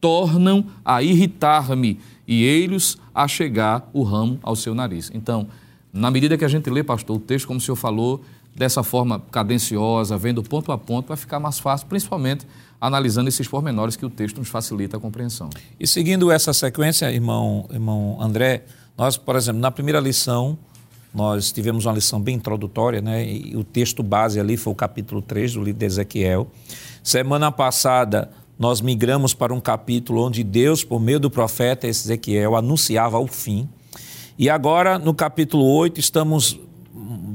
tornam 0.00 0.66
a 0.84 1.02
irritar-me 1.02 1.98
e 2.26 2.44
eles 2.44 2.96
a 3.14 3.26
chegar 3.26 3.88
o 3.92 4.02
ramo 4.02 4.38
ao 4.42 4.54
seu 4.54 4.74
nariz. 4.74 5.10
Então, 5.14 5.48
na 5.92 6.10
medida 6.10 6.36
que 6.36 6.44
a 6.44 6.48
gente 6.48 6.68
lê, 6.70 6.82
pastor, 6.82 7.16
o 7.16 7.20
texto, 7.20 7.46
como 7.46 7.58
o 7.58 7.62
senhor 7.62 7.76
falou, 7.76 8.22
dessa 8.54 8.82
forma 8.82 9.20
cadenciosa, 9.30 10.16
vendo 10.18 10.42
ponto 10.42 10.72
a 10.72 10.78
ponto, 10.78 11.08
vai 11.08 11.16
ficar 11.16 11.38
mais 11.38 11.58
fácil, 11.58 11.86
principalmente 11.86 12.46
analisando 12.80 13.28
esses 13.28 13.46
pormenores 13.46 13.96
que 13.96 14.04
o 14.04 14.10
texto 14.10 14.38
nos 14.38 14.48
facilita 14.48 14.96
a 14.96 15.00
compreensão. 15.00 15.48
E 15.78 15.86
seguindo 15.86 16.30
essa 16.30 16.52
sequência, 16.52 17.10
irmão, 17.10 17.66
irmão 17.70 18.20
André, 18.20 18.64
nós, 18.96 19.16
por 19.16 19.36
exemplo, 19.36 19.60
na 19.60 19.70
primeira 19.70 20.00
lição, 20.00 20.58
nós 21.14 21.50
tivemos 21.50 21.86
uma 21.86 21.94
lição 21.94 22.20
bem 22.20 22.36
introdutória, 22.36 23.00
né? 23.00 23.24
E 23.24 23.56
o 23.56 23.64
texto 23.64 24.02
base 24.02 24.38
ali 24.38 24.56
foi 24.56 24.72
o 24.72 24.76
capítulo 24.76 25.22
3 25.22 25.54
do 25.54 25.62
livro 25.62 25.78
de 25.78 25.86
Ezequiel. 25.86 26.48
Semana 27.02 27.50
passada, 27.50 28.30
nós 28.58 28.80
migramos 28.80 29.34
para 29.34 29.54
um 29.54 29.60
capítulo 29.60 30.26
onde 30.26 30.42
Deus, 30.42 30.82
por 30.82 31.00
meio 31.00 31.20
do 31.20 31.30
profeta 31.30 31.86
Ezequiel, 31.86 32.56
anunciava 32.56 33.18
o 33.18 33.26
fim. 33.26 33.68
E 34.36 34.50
agora, 34.50 34.98
no 34.98 35.14
capítulo 35.14 35.64
8, 35.64 36.00
estamos 36.00 36.58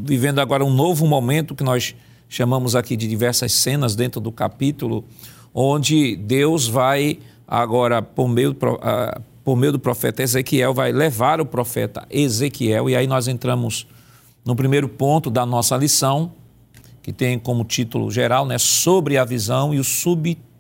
vivendo 0.04 0.40
agora 0.40 0.66
um 0.66 0.74
novo 0.74 1.08
momento 1.08 1.56
que 1.56 1.64
nós 1.64 1.96
chamamos 2.28 2.76
aqui 2.76 2.98
de 2.98 3.08
diversas 3.08 3.54
cenas 3.54 3.96
dentro 3.96 4.20
do 4.20 4.32
capítulo, 4.32 5.06
onde 5.54 6.16
Deus 6.16 6.68
vai 6.68 7.20
agora, 7.48 8.02
por 8.02 8.28
meio, 8.28 8.52
uh, 8.52 9.22
por 9.44 9.56
meio 9.56 9.72
do 9.72 9.80
profeta 9.80 10.24
Ezequiel, 10.24 10.74
vai 10.74 10.92
levar 10.92 11.40
o 11.40 11.46
profeta 11.46 12.06
Ezequiel, 12.10 12.90
e 12.90 12.96
aí 12.96 13.08
nós 13.08 13.28
entramos 13.28 13.88
no 14.44 14.56
primeiro 14.56 14.90
ponto 14.90 15.30
da 15.30 15.46
nossa 15.46 15.78
lição, 15.78 16.34
que 17.02 17.14
tem 17.14 17.38
como 17.38 17.64
título 17.64 18.10
geral, 18.10 18.46
né, 18.46 18.58
sobre 18.58 19.18
a 19.18 19.24
visão, 19.24 19.74
e 19.74 19.80
o 19.80 19.84
subtítulo, 19.84 20.53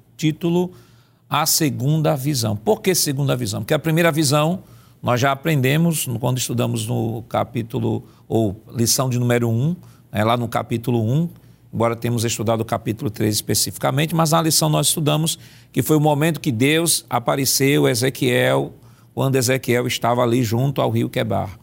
a 1.30 1.46
segunda 1.46 2.15
visão. 2.15 2.56
Por 2.56 2.82
que 2.82 2.94
segunda 2.94 3.36
visão? 3.36 3.62
Porque 3.62 3.74
a 3.74 3.80
primeira 3.80 4.12
visão 4.12 4.63
nós 5.01 5.20
já 5.20 5.32
aprendemos 5.32 6.08
quando 6.20 6.38
estudamos 6.38 6.88
no 6.88 7.24
capítulo, 7.24 8.03
ou 8.27 8.56
lição 8.74 9.10
de 9.10 9.20
número 9.20 9.50
1, 9.50 9.75
né, 10.12 10.24
lá 10.24 10.38
no 10.38 10.48
capítulo 10.48 11.03
1, 11.03 11.30
embora 11.74 11.96
temos 11.96 12.24
estudado 12.24 12.62
o 12.62 12.65
capítulo 12.65 13.10
3 13.10 13.36
especificamente, 13.36 14.15
mas 14.15 14.32
na 14.32 14.42
lição 14.42 14.70
nós 14.70 14.88
estudamos 14.88 15.38
que 15.72 15.82
foi 15.82 15.98
o 15.98 16.00
momento 16.00 16.39
que 16.39 16.51
Deus 16.51 17.03
apareceu 17.10 17.89
Ezequiel, 17.89 18.72
quando 19.13 19.36
Ezequiel 19.36 19.88
estava 19.88 20.22
ali 20.22 20.44
junto 20.44 20.82
ao 20.82 20.89
rio 20.89 21.10
Quebar. 21.10 21.60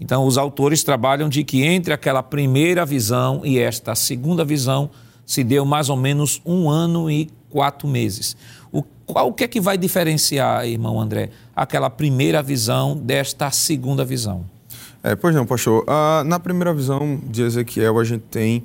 Então, 0.00 0.24
os 0.24 0.38
autores 0.38 0.82
trabalham 0.82 1.28
de 1.28 1.44
que 1.44 1.62
entre 1.62 1.92
aquela 1.92 2.22
primeira 2.22 2.86
visão 2.86 3.42
e 3.44 3.58
esta 3.58 3.94
segunda 3.94 4.44
visão 4.44 4.90
se 5.30 5.44
deu 5.44 5.64
mais 5.64 5.88
ou 5.88 5.96
menos 5.96 6.42
um 6.44 6.68
ano 6.68 7.08
e 7.08 7.30
quatro 7.48 7.86
meses. 7.86 8.36
O, 8.72 8.82
qual, 9.06 9.28
o 9.28 9.32
que 9.32 9.44
é 9.44 9.48
que 9.48 9.60
vai 9.60 9.78
diferenciar, 9.78 10.66
irmão 10.66 11.00
André, 11.00 11.30
aquela 11.54 11.88
primeira 11.88 12.42
visão 12.42 12.96
desta 12.96 13.48
segunda 13.52 14.04
visão? 14.04 14.44
É, 15.04 15.14
pois 15.14 15.32
não, 15.32 15.46
pastor. 15.46 15.84
Ah, 15.86 16.24
na 16.26 16.40
primeira 16.40 16.74
visão 16.74 17.20
de 17.22 17.42
Ezequiel, 17.42 18.00
a 18.00 18.02
gente 18.02 18.24
tem 18.28 18.64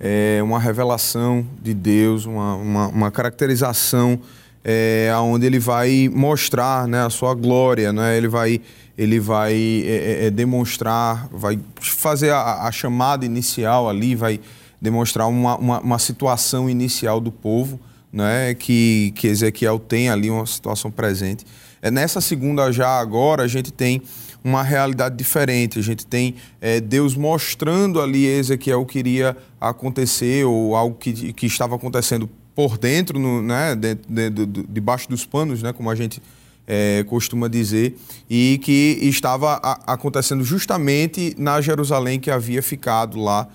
é, 0.00 0.40
uma 0.42 0.58
revelação 0.58 1.46
de 1.62 1.74
Deus, 1.74 2.24
uma, 2.24 2.54
uma, 2.54 2.88
uma 2.88 3.10
caracterização 3.10 4.18
é, 4.64 5.12
onde 5.20 5.44
ele 5.44 5.58
vai 5.58 6.10
mostrar 6.10 6.88
né, 6.88 7.04
a 7.04 7.10
sua 7.10 7.34
glória, 7.34 7.92
né? 7.92 8.16
ele 8.16 8.26
vai, 8.26 8.58
ele 8.96 9.20
vai 9.20 9.52
é, 9.52 10.22
é, 10.22 10.26
é, 10.26 10.30
demonstrar, 10.30 11.28
vai 11.30 11.58
fazer 11.78 12.30
a, 12.30 12.62
a, 12.62 12.72
chamada 12.72 13.26
inicial 13.26 13.86
ali, 13.86 14.14
vai 14.14 14.40
demonstrar 14.86 15.26
uma, 15.26 15.56
uma, 15.56 15.80
uma 15.80 15.98
situação 15.98 16.70
inicial 16.70 17.20
do 17.20 17.32
povo 17.32 17.80
né, 18.12 18.54
que, 18.54 19.12
que 19.16 19.26
Ezequiel 19.26 19.80
tem 19.80 20.08
ali 20.08 20.30
uma 20.30 20.46
situação 20.46 20.92
presente. 20.92 21.44
É, 21.82 21.90
nessa 21.90 22.20
segunda 22.20 22.70
já 22.70 23.00
agora 23.00 23.42
a 23.42 23.48
gente 23.48 23.72
tem 23.72 24.00
uma 24.44 24.62
realidade 24.62 25.16
diferente. 25.16 25.76
A 25.80 25.82
gente 25.82 26.06
tem 26.06 26.36
é, 26.60 26.80
Deus 26.80 27.16
mostrando 27.16 28.00
ali 28.00 28.26
Ezequiel 28.26 28.82
o 28.82 28.86
que 28.86 29.00
iria 29.00 29.36
acontecer 29.60 30.44
ou 30.44 30.76
algo 30.76 30.96
que, 30.96 31.32
que 31.32 31.46
estava 31.46 31.74
acontecendo 31.74 32.30
por 32.54 32.78
dentro, 32.78 33.18
no, 33.18 33.42
né, 33.42 33.74
de, 33.74 33.96
de, 34.08 34.30
de, 34.30 34.46
debaixo 34.68 35.08
dos 35.10 35.26
panos, 35.26 35.62
né, 35.62 35.72
como 35.72 35.90
a 35.90 35.96
gente 35.96 36.22
é, 36.64 37.04
costuma 37.08 37.48
dizer, 37.48 37.96
e 38.30 38.58
que 38.62 38.98
estava 39.02 39.60
a, 39.62 39.94
acontecendo 39.94 40.44
justamente 40.44 41.34
na 41.36 41.60
Jerusalém 41.60 42.20
que 42.20 42.30
havia 42.30 42.62
ficado 42.62 43.20
lá 43.20 43.48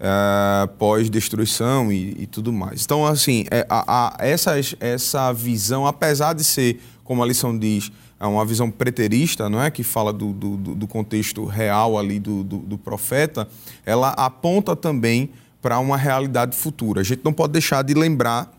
é, 0.00 0.66
pós-destruição 0.78 1.92
e, 1.92 2.22
e, 2.22 2.26
tudo 2.26 2.52
mais. 2.52 2.82
Então, 2.84 3.06
assim, 3.06 3.44
é, 3.50 3.66
a, 3.68 4.16
a, 4.16 4.26
essa, 4.26 4.54
essa 4.80 5.30
visão, 5.32 5.86
apesar 5.86 6.32
de 6.32 6.42
ser, 6.42 6.80
como 7.04 7.22
a 7.22 7.26
lição 7.26 7.56
diz, 7.56 7.92
é 8.18 8.26
uma 8.26 8.44
visão 8.44 8.70
preterista, 8.70 9.48
não 9.50 9.62
é, 9.62 9.70
que 9.70 9.82
fala 9.82 10.12
do, 10.12 10.32
do, 10.32 10.56
do 10.56 10.86
contexto 10.86 11.44
real 11.44 11.98
ali 11.98 12.18
do, 12.18 12.42
do, 12.42 12.58
do 12.58 12.78
profeta, 12.78 13.46
ela 13.84 14.10
aponta 14.10 14.74
também 14.74 15.30
para 15.60 15.78
uma 15.78 15.96
realidade 15.96 16.56
futura. 16.56 17.02
A 17.02 17.04
gente 17.04 17.20
não 17.22 17.32
pode 17.32 17.52
deixar 17.52 17.82
de 17.82 17.92
lembrar 17.92 18.50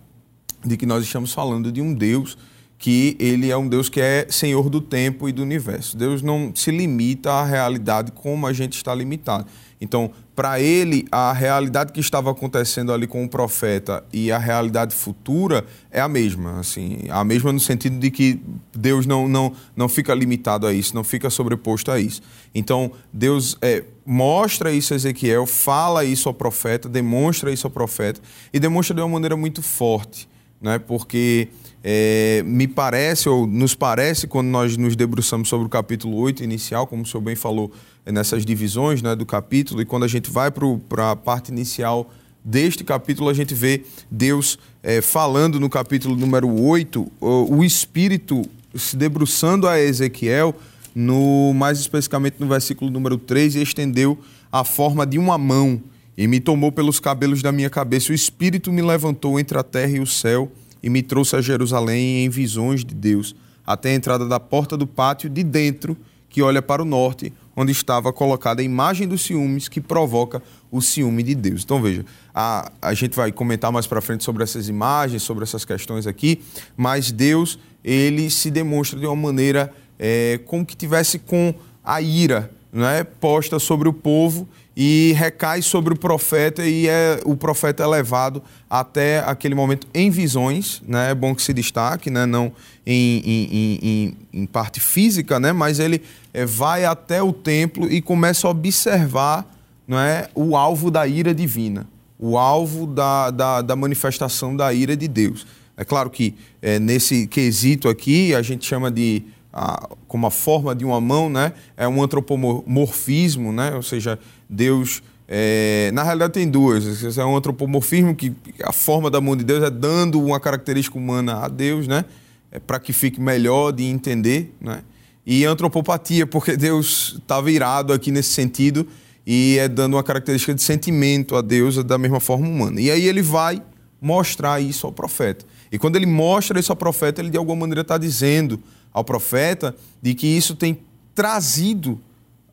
de 0.63 0.77
que 0.77 0.85
nós 0.85 1.03
estamos 1.03 1.33
falando 1.33 1.71
de 1.71 1.81
um 1.81 1.93
Deus 1.93 2.37
que 2.77 3.15
ele 3.19 3.51
é 3.51 3.55
um 3.55 3.67
Deus 3.67 3.89
que 3.89 4.01
é 4.01 4.25
senhor 4.27 4.67
do 4.67 4.81
tempo 4.81 5.29
e 5.29 5.31
do 5.31 5.43
universo. 5.43 5.95
Deus 5.95 6.23
não 6.23 6.51
se 6.55 6.71
limita 6.71 7.31
à 7.31 7.45
realidade 7.45 8.11
como 8.11 8.47
a 8.47 8.53
gente 8.53 8.73
está 8.73 8.93
limitado. 8.95 9.45
Então, 9.81 10.11
para 10.35 10.61
ele, 10.61 11.07
a 11.11 11.33
realidade 11.33 11.91
que 11.91 11.99
estava 11.99 12.29
acontecendo 12.29 12.93
ali 12.93 13.07
com 13.07 13.23
o 13.23 13.27
profeta 13.27 14.03
e 14.13 14.31
a 14.31 14.37
realidade 14.37 14.93
futura 14.93 15.65
é 15.89 15.99
a 15.99 16.07
mesma. 16.07 16.59
Assim, 16.59 16.99
a 17.09 17.23
mesma 17.23 17.51
no 17.51 17.59
sentido 17.59 17.97
de 17.97 18.11
que 18.11 18.39
Deus 18.71 19.07
não, 19.07 19.27
não, 19.27 19.53
não 19.75 19.89
fica 19.89 20.13
limitado 20.13 20.67
a 20.67 20.73
isso, 20.73 20.93
não 20.93 21.03
fica 21.03 21.31
sobreposto 21.31 21.89
a 21.91 21.99
isso. 21.99 22.21
Então, 22.53 22.91
Deus 23.11 23.57
é, 23.59 23.83
mostra 24.05 24.71
isso 24.71 24.93
a 24.93 24.95
Ezequiel, 24.95 25.47
fala 25.47 26.05
isso 26.05 26.29
ao 26.29 26.33
profeta, 26.35 26.87
demonstra 26.87 27.51
isso 27.51 27.65
ao 27.65 27.71
profeta 27.71 28.21
e 28.53 28.59
demonstra 28.59 28.95
de 28.95 29.01
uma 29.01 29.09
maneira 29.09 29.35
muito 29.35 29.63
forte, 29.63 30.29
né? 30.61 30.77
porque 30.77 31.47
é, 31.83 32.43
me 32.45 32.67
parece, 32.67 33.27
ou 33.27 33.47
nos 33.47 33.73
parece, 33.73 34.27
quando 34.27 34.47
nós 34.47 34.77
nos 34.77 34.95
debruçamos 34.95 35.49
sobre 35.49 35.65
o 35.65 35.69
capítulo 35.69 36.17
8 36.17 36.43
inicial, 36.43 36.85
como 36.85 37.03
o 37.03 37.05
senhor 37.05 37.21
bem 37.21 37.35
falou, 37.35 37.71
é 38.05 38.11
nessas 38.11 38.45
divisões 38.45 39.01
né, 39.01 39.15
do 39.15 39.25
capítulo, 39.25 39.81
e 39.81 39.85
quando 39.85 40.03
a 40.03 40.07
gente 40.07 40.29
vai 40.29 40.51
para 40.51 41.11
a 41.11 41.15
parte 41.15 41.51
inicial 41.51 42.11
deste 42.43 42.83
capítulo, 42.83 43.29
a 43.29 43.33
gente 43.33 43.53
vê 43.53 43.83
Deus 44.09 44.59
é, 44.83 45.01
falando 45.01 45.59
no 45.59 45.69
capítulo 45.69 46.15
número 46.15 46.49
8, 46.49 47.11
o, 47.19 47.57
o 47.57 47.63
Espírito 47.63 48.43
se 48.75 48.95
debruçando 48.95 49.67
a 49.67 49.79
Ezequiel, 49.79 50.55
no 50.93 51.53
mais 51.53 51.79
especificamente 51.79 52.35
no 52.39 52.47
versículo 52.47 52.91
número 52.91 53.17
3, 53.17 53.55
e 53.55 53.61
estendeu 53.61 54.17
a 54.51 54.63
forma 54.63 55.05
de 55.05 55.17
uma 55.17 55.37
mão 55.37 55.81
e 56.17 56.27
me 56.27 56.39
tomou 56.39 56.71
pelos 56.71 56.99
cabelos 56.99 57.41
da 57.41 57.51
minha 57.51 57.69
cabeça. 57.69 58.11
O 58.11 58.15
Espírito 58.15 58.71
me 58.71 58.81
levantou 58.81 59.39
entre 59.39 59.57
a 59.57 59.63
terra 59.63 59.91
e 59.91 59.99
o 59.99 60.05
céu 60.05 60.51
e 60.81 60.89
me 60.89 61.01
trouxe 61.01 61.35
a 61.35 61.41
Jerusalém 61.41 62.25
em 62.25 62.29
visões 62.29 62.83
de 62.83 62.95
Deus, 62.95 63.35
até 63.65 63.91
a 63.91 63.95
entrada 63.95 64.27
da 64.27 64.39
porta 64.39 64.75
do 64.75 64.87
pátio 64.87 65.29
de 65.29 65.43
dentro, 65.43 65.97
que 66.29 66.41
olha 66.41 66.61
para 66.61 66.81
o 66.81 66.85
norte, 66.85 67.33
onde 67.55 67.71
estava 67.71 68.13
colocada 68.13 68.61
a 68.61 68.65
imagem 68.65 69.07
dos 69.07 69.21
ciúmes 69.21 69.67
que 69.67 69.81
provoca 69.81 70.41
o 70.71 70.81
ciúme 70.81 71.21
de 71.21 71.35
Deus. 71.35 71.63
Então 71.63 71.81
veja, 71.81 72.05
a, 72.33 72.71
a 72.81 72.93
gente 72.93 73.15
vai 73.15 73.31
comentar 73.31 73.71
mais 73.71 73.85
para 73.85 74.01
frente 74.01 74.23
sobre 74.23 74.43
essas 74.43 74.69
imagens, 74.69 75.23
sobre 75.23 75.43
essas 75.43 75.65
questões 75.65 76.07
aqui, 76.07 76.41
mas 76.77 77.11
Deus 77.11 77.59
ele 77.83 78.29
se 78.29 78.49
demonstra 78.49 78.99
de 78.99 79.05
uma 79.05 79.15
maneira 79.15 79.73
é, 79.99 80.39
como 80.45 80.65
que 80.65 80.75
tivesse 80.75 81.19
com 81.19 81.53
a 81.83 82.01
ira 82.01 82.51
né, 82.71 83.03
posta 83.03 83.59
sobre 83.59 83.89
o 83.89 83.93
povo 83.93 84.47
e 84.75 85.13
recai 85.17 85.61
sobre 85.61 85.93
o 85.93 85.97
profeta 85.97 86.65
e 86.65 86.87
é 86.87 87.19
o 87.25 87.35
profeta 87.35 87.83
é 87.83 87.87
levado 87.87 88.41
até 88.69 89.19
aquele 89.19 89.53
momento 89.53 89.85
em 89.93 90.09
visões, 90.09 90.81
né? 90.87 91.11
É 91.11 91.15
bom 91.15 91.35
que 91.35 91.41
se 91.41 91.53
destaque, 91.53 92.09
né? 92.09 92.25
Não 92.25 92.53
em, 92.85 93.21
em, 93.25 93.79
em, 93.81 94.17
em 94.41 94.45
parte 94.45 94.79
física, 94.79 95.39
né? 95.39 95.51
Mas 95.51 95.79
ele 95.79 96.01
é, 96.33 96.45
vai 96.45 96.85
até 96.85 97.21
o 97.21 97.33
templo 97.33 97.91
e 97.91 98.01
começa 98.01 98.47
a 98.47 98.51
observar, 98.51 99.45
não 99.87 99.99
é, 99.99 100.29
o 100.33 100.55
alvo 100.55 100.89
da 100.89 101.05
ira 101.05 101.33
divina, 101.33 101.85
o 102.17 102.37
alvo 102.37 102.87
da, 102.87 103.29
da, 103.29 103.61
da 103.61 103.75
manifestação 103.75 104.55
da 104.55 104.73
ira 104.73 104.95
de 104.95 105.07
Deus. 105.07 105.45
É 105.75 105.83
claro 105.83 106.09
que 106.09 106.35
é, 106.61 106.79
nesse 106.79 107.27
quesito 107.27 107.89
aqui 107.89 108.33
a 108.33 108.41
gente 108.41 108.65
chama 108.65 108.89
de 108.89 109.23
a, 109.53 109.89
como 110.07 110.27
a 110.27 110.31
forma 110.31 110.75
de 110.75 110.85
uma 110.85 111.01
mão, 111.01 111.29
né? 111.29 111.53
É 111.75 111.87
um 111.87 112.01
antropomorfismo, 112.01 113.51
né? 113.51 113.73
Ou 113.75 113.83
seja, 113.83 114.19
Deus. 114.49 115.03
É, 115.33 115.91
na 115.93 116.03
realidade 116.03 116.33
tem 116.33 116.49
duas. 116.49 117.17
É 117.17 117.23
um 117.23 117.37
antropomorfismo 117.37 118.13
que 118.13 118.33
a 118.63 118.73
forma 118.73 119.09
da 119.09 119.21
mão 119.21 119.35
de 119.35 119.43
Deus 119.43 119.63
é 119.63 119.69
dando 119.69 120.21
uma 120.21 120.39
característica 120.39 120.97
humana 120.97 121.45
a 121.45 121.47
Deus, 121.47 121.87
né? 121.87 122.05
É, 122.51 122.59
para 122.59 122.79
que 122.79 122.91
fique 122.91 123.21
melhor 123.21 123.71
de 123.71 123.85
entender, 123.85 124.53
né? 124.59 124.83
E 125.25 125.45
antropopatia, 125.45 126.25
porque 126.25 126.57
Deus 126.57 127.15
estava 127.19 127.49
irado 127.51 127.93
aqui 127.93 128.11
nesse 128.11 128.29
sentido 128.29 128.87
e 129.25 129.57
é 129.59 129.67
dando 129.67 129.95
uma 129.95 130.03
característica 130.03 130.53
de 130.53 130.63
sentimento 130.63 131.35
a 131.35 131.41
Deus 131.41 131.81
da 131.83 131.97
mesma 131.97 132.19
forma 132.19 132.47
humana. 132.47 132.81
E 132.81 132.89
aí 132.89 133.05
ele 133.05 133.21
vai 133.21 133.61
mostrar 134.01 134.59
isso 134.59 134.87
ao 134.87 134.91
profeta. 134.91 135.45
E 135.71 135.77
quando 135.77 135.95
ele 135.95 136.07
mostra 136.07 136.59
isso 136.59 136.71
ao 136.71 136.75
profeta, 136.75 137.21
ele 137.21 137.29
de 137.29 137.37
alguma 137.37 137.61
maneira 137.61 137.81
está 137.81 137.97
dizendo 137.97 138.59
ao 138.93 139.03
profeta 139.03 139.75
de 140.01 140.13
que 140.13 140.27
isso 140.27 140.55
tem 140.55 140.79
trazido 141.13 141.99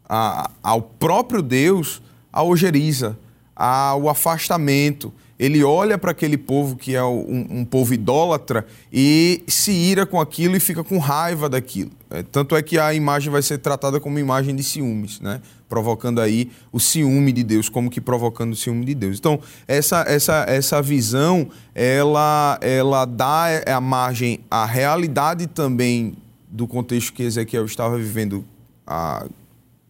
a, 0.09 0.51
ao 0.63 0.83
próprio 0.83 1.43
Deus 1.43 2.01
a 2.33 2.43
ojeriza, 2.43 3.19
ao 3.55 4.09
afastamento. 4.09 5.13
Ele 5.39 5.63
olha 5.63 5.97
para 5.97 6.11
aquele 6.11 6.37
povo 6.37 6.77
que 6.77 6.97
é 6.97 7.05
um, 7.05 7.47
um, 7.61 7.65
povo 7.65 7.95
idólatra 7.95 8.67
e 8.93 9.43
se 9.47 9.71
ira 9.71 10.05
com 10.05 10.21
aquilo 10.21 10.57
e 10.57 10.61
fica 10.61 10.83
com 10.83 10.99
raiva 10.99 11.49
daquilo. 11.49 11.93
É, 12.11 12.25
tanto 12.25 12.57
é 12.57 12.63
que 12.63 12.77
a 12.77 12.93
imagem 12.93 13.31
vai 13.31 13.41
ser 13.41 13.59
tratada 13.59 14.01
como 14.01 14.19
imagem 14.19 14.57
de 14.57 14.65
ciúmes, 14.65 15.21
né? 15.21 15.41
provocando 15.69 16.21
aí 16.21 16.51
o 16.73 16.81
ciúme 16.81 17.31
de 17.31 17.45
Deus, 17.45 17.69
como 17.69 17.91
que 17.91 18.01
provocando 18.01 18.53
o 18.53 18.57
ciúme 18.57 18.85
de 18.85 18.95
Deus. 18.95 19.19
Então, 19.19 19.39
essa, 19.69 20.05
essa, 20.09 20.45
essa 20.49 20.83
visão, 20.83 21.49
ela, 21.75 22.59
ela 22.61 23.05
dá 23.05 23.45
a 23.67 23.81
margem 23.81 24.41
à 24.51 24.65
realidade 24.65 25.47
também 25.47 26.17
do 26.51 26.67
contexto 26.67 27.13
que 27.13 27.23
Ezequiel 27.23 27.65
estava 27.65 27.97
vivendo, 27.97 28.45
a, 28.87 29.27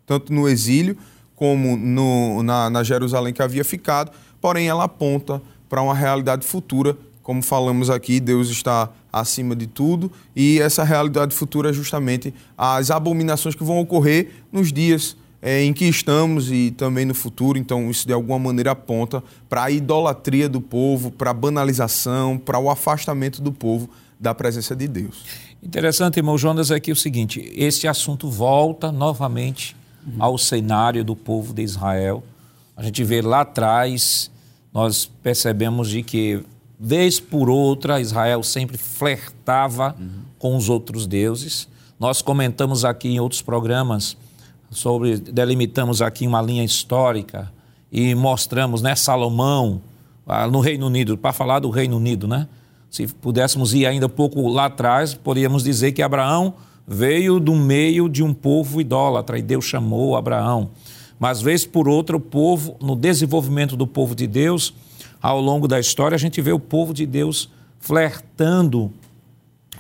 tanto 0.07 0.33
no 0.33 0.49
exílio 0.49 0.97
como 1.35 1.77
no, 1.77 2.43
na, 2.43 2.69
na 2.69 2.83
Jerusalém 2.83 3.33
que 3.33 3.43
havia 3.43 3.65
ficado, 3.65 4.11
porém 4.41 4.69
ela 4.69 4.85
aponta 4.85 5.41
para 5.69 5.81
uma 5.81 5.95
realidade 5.95 6.45
futura. 6.45 6.97
Como 7.23 7.43
falamos 7.43 7.91
aqui, 7.91 8.19
Deus 8.19 8.49
está 8.49 8.91
acima 9.13 9.55
de 9.55 9.67
tudo 9.67 10.11
e 10.35 10.61
essa 10.61 10.83
realidade 10.83 11.35
futura 11.35 11.71
é 11.71 11.73
justamente 11.73 12.35
as 12.57 12.91
abominações 12.91 13.55
que 13.55 13.63
vão 13.63 13.79
ocorrer 13.79 14.31
nos 14.51 14.73
dias 14.73 15.17
é, 15.41 15.63
em 15.63 15.73
que 15.73 15.85
estamos 15.85 16.51
e 16.51 16.73
também 16.73 17.05
no 17.05 17.15
futuro. 17.15 17.59
Então, 17.59 17.91
isso 17.91 18.07
de 18.07 18.13
alguma 18.13 18.39
maneira 18.39 18.73
aponta 18.73 19.23
para 19.49 19.65
a 19.65 19.71
idolatria 19.71 20.49
do 20.49 20.61
povo, 20.61 21.11
para 21.11 21.31
a 21.31 21.35
banalização, 21.35 22.37
para 22.37 22.59
o 22.59 22.71
afastamento 22.71 23.41
do 23.41 23.53
povo 23.53 23.89
da 24.19 24.35
presença 24.35 24.75
de 24.75 24.89
Deus. 24.89 25.25
Interessante, 25.63 26.19
irmão 26.19 26.39
Jonas, 26.39 26.71
é 26.71 26.79
que 26.79 26.91
é 26.91 26.93
o 26.93 26.97
seguinte: 26.97 27.51
esse 27.55 27.89
assunto 27.89 28.31
volta 28.31 28.93
novamente 28.93 29.77
uhum. 30.07 30.15
ao 30.19 30.39
cenário 30.39 31.05
do 31.05 31.17
povo 31.17 31.53
de 31.53 31.63
Israel. 31.63 32.23
A 32.77 32.83
gente 32.83 33.03
vê 33.03 33.21
lá 33.21 33.41
atrás, 33.41 34.31
nós 34.73 35.07
percebemos 35.23 35.89
de 35.89 36.03
que, 36.03 36.45
vez 36.79 37.19
por 37.19 37.51
outra, 37.51 38.01
Israel 38.01 38.43
sempre 38.43 38.79
flertava 38.79 39.97
uhum. 39.99 40.09
com 40.39 40.57
os 40.57 40.69
outros 40.69 41.07
deuses. 41.07 41.69
Nós 41.99 42.23
comentamos 42.23 42.85
aqui 42.85 43.09
em 43.09 43.19
outros 43.19 43.43
programas 43.43 44.17
sobre, 44.71 45.19
delimitamos 45.19 46.01
aqui 46.01 46.27
uma 46.27 46.41
linha 46.41 46.65
histórica 46.65 47.51
e 47.91 48.15
mostramos, 48.15 48.83
né, 48.83 48.95
Salomão, 48.95 49.81
ah, 50.27 50.47
no 50.47 50.61
Reino 50.61 50.87
Unido, 50.87 51.17
para 51.17 51.33
falar 51.33 51.59
do 51.59 51.71
Reino 51.71 51.97
Unido, 51.97 52.29
né? 52.29 52.47
Se 52.91 53.07
pudéssemos 53.07 53.75
ir 53.75 53.87
ainda 53.87 54.07
um 54.07 54.11
pouco 54.11 54.49
lá 54.49 54.67
atrás, 54.67 55.15
poderíamos 55.15 55.63
dizer 55.63 55.93
que 55.93 56.03
Abraão 56.03 56.55
veio 56.87 57.39
do 57.39 57.55
meio 57.55 58.09
de 58.09 58.23
um 58.23 58.33
povo 58.33 58.81
idólatra 58.81 59.39
e 59.39 59.43
Deus 59.43 59.65
chamou 59.67 60.17
Abraão. 60.17 60.71
Mas, 61.19 61.43
vez 61.43 61.67
por 61.67 61.89
outra, 61.89 62.17
o 62.17 62.21
povo, 62.21 62.77
no 62.81 62.97
desenvolvimento 62.97 63.77
do 63.77 63.87
povo 63.87 64.15
de 64.15 64.27
Deus, 64.27 64.73
ao 65.21 65.41
longo 65.41 65.67
da 65.67 65.79
história, 65.79 66.15
a 66.15 66.19
gente 66.19 66.41
vê 66.41 66.53
o 66.53 66.61
povo 66.61 66.95
de 66.95 67.05
Deus 67.05 67.51
flertando 67.79 68.93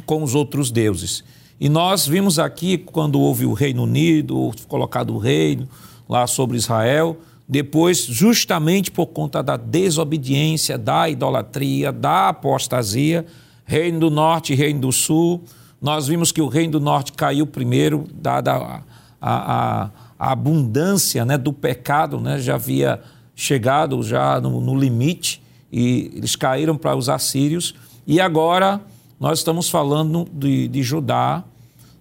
com 0.05 0.23
os 0.23 0.35
outros 0.35 0.71
deuses. 0.71 1.25
E 1.61 1.69
nós 1.69 2.07
vimos 2.07 2.39
aqui, 2.39 2.77
quando 2.77 3.21
houve 3.21 3.47
o 3.47 3.53
Reino 3.53 3.85
Unido, 3.85 4.53
colocado 4.69 5.15
o 5.15 5.19
reino 5.19 5.69
lá 6.09 6.27
sobre 6.27 6.57
Israel, 6.57 7.17
depois, 7.49 8.05
justamente 8.05 8.91
por 8.91 9.07
conta 9.07 9.43
da 9.43 9.57
desobediência, 9.57 10.77
da 10.77 11.09
idolatria, 11.09 11.91
da 11.91 12.29
apostasia, 12.29 13.25
Reino 13.65 14.01
do 14.01 14.11
Norte 14.11 14.53
e 14.53 14.57
Reino 14.57 14.81
do 14.81 14.93
Sul, 14.93 15.43
nós 15.81 16.09
vimos 16.09 16.31
que 16.31 16.43
o 16.43 16.49
Reino 16.49 16.73
do 16.73 16.81
Norte 16.81 17.13
caiu 17.13 17.47
primeiro, 17.47 18.05
dada 18.13 18.55
a, 18.55 18.83
a, 19.21 19.91
a 20.19 20.33
abundância 20.33 21.25
né, 21.25 21.39
do 21.39 21.53
pecado, 21.53 22.21
né, 22.21 22.39
já 22.39 22.57
havia 22.57 23.01
chegado 23.35 24.03
já 24.03 24.41
no, 24.41 24.61
no 24.61 24.79
limite 24.79 25.41
e 25.73 26.11
eles 26.15 26.37
caíram 26.37 26.77
para 26.77 26.97
os 26.97 27.09
assírios. 27.09 27.75
E 28.07 28.21
agora 28.21 28.81
nós 29.19 29.39
estamos 29.39 29.71
falando 29.71 30.29
de, 30.33 30.69
de 30.69 30.83
Judá, 30.83 31.45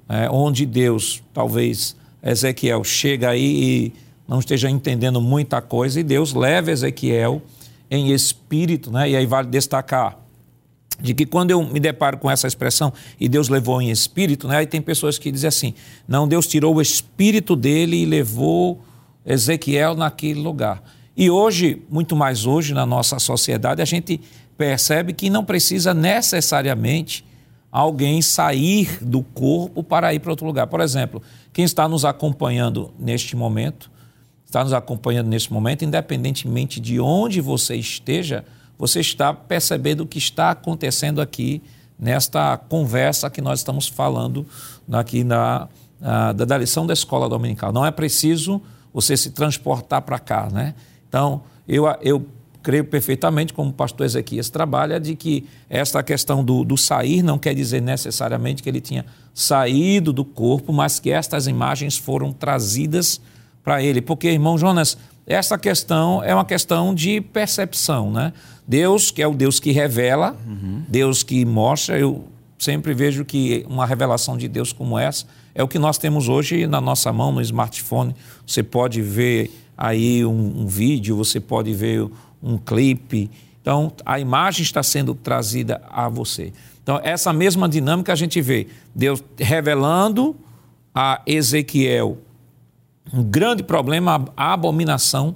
é, 0.09 0.29
onde 0.29 0.65
Deus, 0.65 1.21
talvez 1.33 1.95
Ezequiel, 2.23 2.83
chega 2.83 3.29
aí 3.29 3.93
e 3.93 4.06
não 4.27 4.39
esteja 4.39 4.69
entendendo 4.69 5.21
muita 5.21 5.61
coisa, 5.61 5.99
e 5.99 6.03
Deus 6.03 6.33
leva 6.33 6.71
Ezequiel 6.71 7.41
em 7.89 8.11
espírito, 8.11 8.91
né? 8.91 9.09
e 9.09 9.15
aí 9.15 9.25
vale 9.25 9.47
destacar 9.47 10.17
de 10.99 11.13
que 11.13 11.25
quando 11.25 11.51
eu 11.51 11.63
me 11.63 11.79
deparo 11.79 12.17
com 12.17 12.29
essa 12.29 12.47
expressão, 12.47 12.91
e 13.19 13.29
Deus 13.29 13.49
levou 13.49 13.81
em 13.81 13.89
espírito, 13.89 14.47
né? 14.47 14.57
aí 14.57 14.65
tem 14.65 14.81
pessoas 14.81 15.17
que 15.17 15.31
dizem 15.31 15.47
assim, 15.47 15.73
não, 16.07 16.27
Deus 16.27 16.47
tirou 16.47 16.75
o 16.75 16.81
espírito 16.81 17.55
dele 17.55 17.97
e 17.97 18.05
levou 18.05 18.81
Ezequiel 19.25 19.95
naquele 19.95 20.39
lugar. 20.39 20.81
E 21.15 21.29
hoje, 21.29 21.81
muito 21.89 22.15
mais 22.15 22.45
hoje 22.45 22.73
na 22.73 22.85
nossa 22.85 23.19
sociedade, 23.19 23.81
a 23.81 23.85
gente 23.85 24.19
percebe 24.57 25.13
que 25.13 25.29
não 25.29 25.43
precisa 25.43 25.93
necessariamente 25.93 27.25
alguém 27.71 28.21
sair 28.21 28.99
do 29.01 29.21
corpo 29.21 29.83
para 29.83 30.13
ir 30.13 30.19
para 30.19 30.31
outro 30.31 30.45
lugar. 30.45 30.67
Por 30.67 30.79
exemplo, 30.79 31.21
quem 31.53 31.65
está 31.65 31.87
nos 31.87 32.05
acompanhando 32.05 32.91
neste 32.99 33.35
momento, 33.35 33.91
está 34.47 34.63
nos 34.63 34.73
acompanhando 34.73 35.27
nesse 35.27 35.51
momento, 35.51 35.83
independentemente 35.83 36.79
de 36.79 36.99
onde 36.99 37.41
você 37.41 37.75
esteja, 37.75 38.45
você 38.79 39.01
está 39.01 39.33
percebendo 39.33 40.01
o 40.01 40.07
que 40.07 40.17
está 40.17 40.51
acontecendo 40.51 41.21
aqui 41.21 41.61
nesta 41.99 42.57
conversa 42.57 43.29
que 43.29 43.41
nós 43.41 43.59
estamos 43.59 43.87
falando 43.87 44.45
aqui 44.91 45.23
na, 45.23 45.67
na 45.99 46.31
da 46.31 46.57
lição 46.57 46.87
da 46.87 46.93
escola 46.93 47.27
dominical. 47.27 47.73
Não 47.73 47.85
é 47.85 47.91
preciso 47.91 48.61
você 48.93 49.17
se 49.17 49.31
transportar 49.31 50.01
para 50.03 50.17
cá, 50.17 50.49
né? 50.49 50.73
Então, 51.09 51.41
eu, 51.67 51.85
eu 52.01 52.25
creio 52.63 52.85
perfeitamente, 52.85 53.53
como 53.53 53.71
o 53.71 53.73
pastor 53.73 54.05
Ezequias 54.05 54.49
trabalha, 54.49 54.99
de 54.99 55.15
que 55.15 55.45
esta 55.69 56.01
questão 56.01 56.43
do, 56.43 56.63
do 56.63 56.77
sair 56.77 57.21
não 57.21 57.37
quer 57.37 57.53
dizer 57.53 57.81
necessariamente 57.81 58.63
que 58.63 58.69
ele 58.69 58.81
tinha 58.81 59.05
saído 59.33 60.13
do 60.13 60.23
corpo, 60.23 60.71
mas 60.71 60.99
que 60.99 61.11
estas 61.11 61.47
imagens 61.47 61.97
foram 61.97 62.31
trazidas 62.31 63.19
para 63.67 63.83
ele. 63.83 64.01
Porque, 64.01 64.29
irmão 64.29 64.57
Jonas, 64.57 64.97
essa 65.25 65.57
questão 65.57 66.23
é 66.23 66.33
uma 66.33 66.45
questão 66.45 66.95
de 66.95 67.19
percepção, 67.19 68.09
né? 68.09 68.31
Deus, 68.65 69.11
que 69.11 69.21
é 69.21 69.27
o 69.27 69.33
Deus 69.33 69.59
que 69.59 69.71
revela, 69.71 70.37
uhum. 70.47 70.83
Deus 70.87 71.21
que 71.21 71.43
mostra, 71.43 71.99
eu 71.99 72.23
sempre 72.57 72.93
vejo 72.93 73.25
que 73.25 73.65
uma 73.67 73.85
revelação 73.85 74.37
de 74.37 74.47
Deus 74.47 74.71
como 74.71 74.97
essa 74.97 75.25
é 75.53 75.61
o 75.61 75.67
que 75.67 75.77
nós 75.77 75.97
temos 75.97 76.29
hoje 76.29 76.65
na 76.65 76.79
nossa 76.79 77.11
mão, 77.11 77.29
no 77.33 77.41
smartphone. 77.41 78.15
Você 78.45 78.63
pode 78.63 79.01
ver 79.01 79.51
aí 79.77 80.23
um, 80.23 80.61
um 80.61 80.65
vídeo, 80.65 81.17
você 81.17 81.37
pode 81.37 81.73
ver 81.73 82.09
um 82.41 82.57
clipe. 82.57 83.29
Então, 83.61 83.91
a 84.05 84.17
imagem 84.17 84.63
está 84.63 84.81
sendo 84.81 85.13
trazida 85.13 85.81
a 85.89 86.07
você. 86.07 86.53
Então, 86.81 87.01
essa 87.03 87.33
mesma 87.33 87.67
dinâmica 87.67 88.13
a 88.13 88.15
gente 88.15 88.39
vê 88.39 88.67
Deus 88.95 89.21
revelando 89.37 90.37
a 90.95 91.21
Ezequiel 91.27 92.17
um 93.13 93.23
grande 93.23 93.63
problema, 93.63 94.25
a 94.35 94.53
abominação 94.53 95.35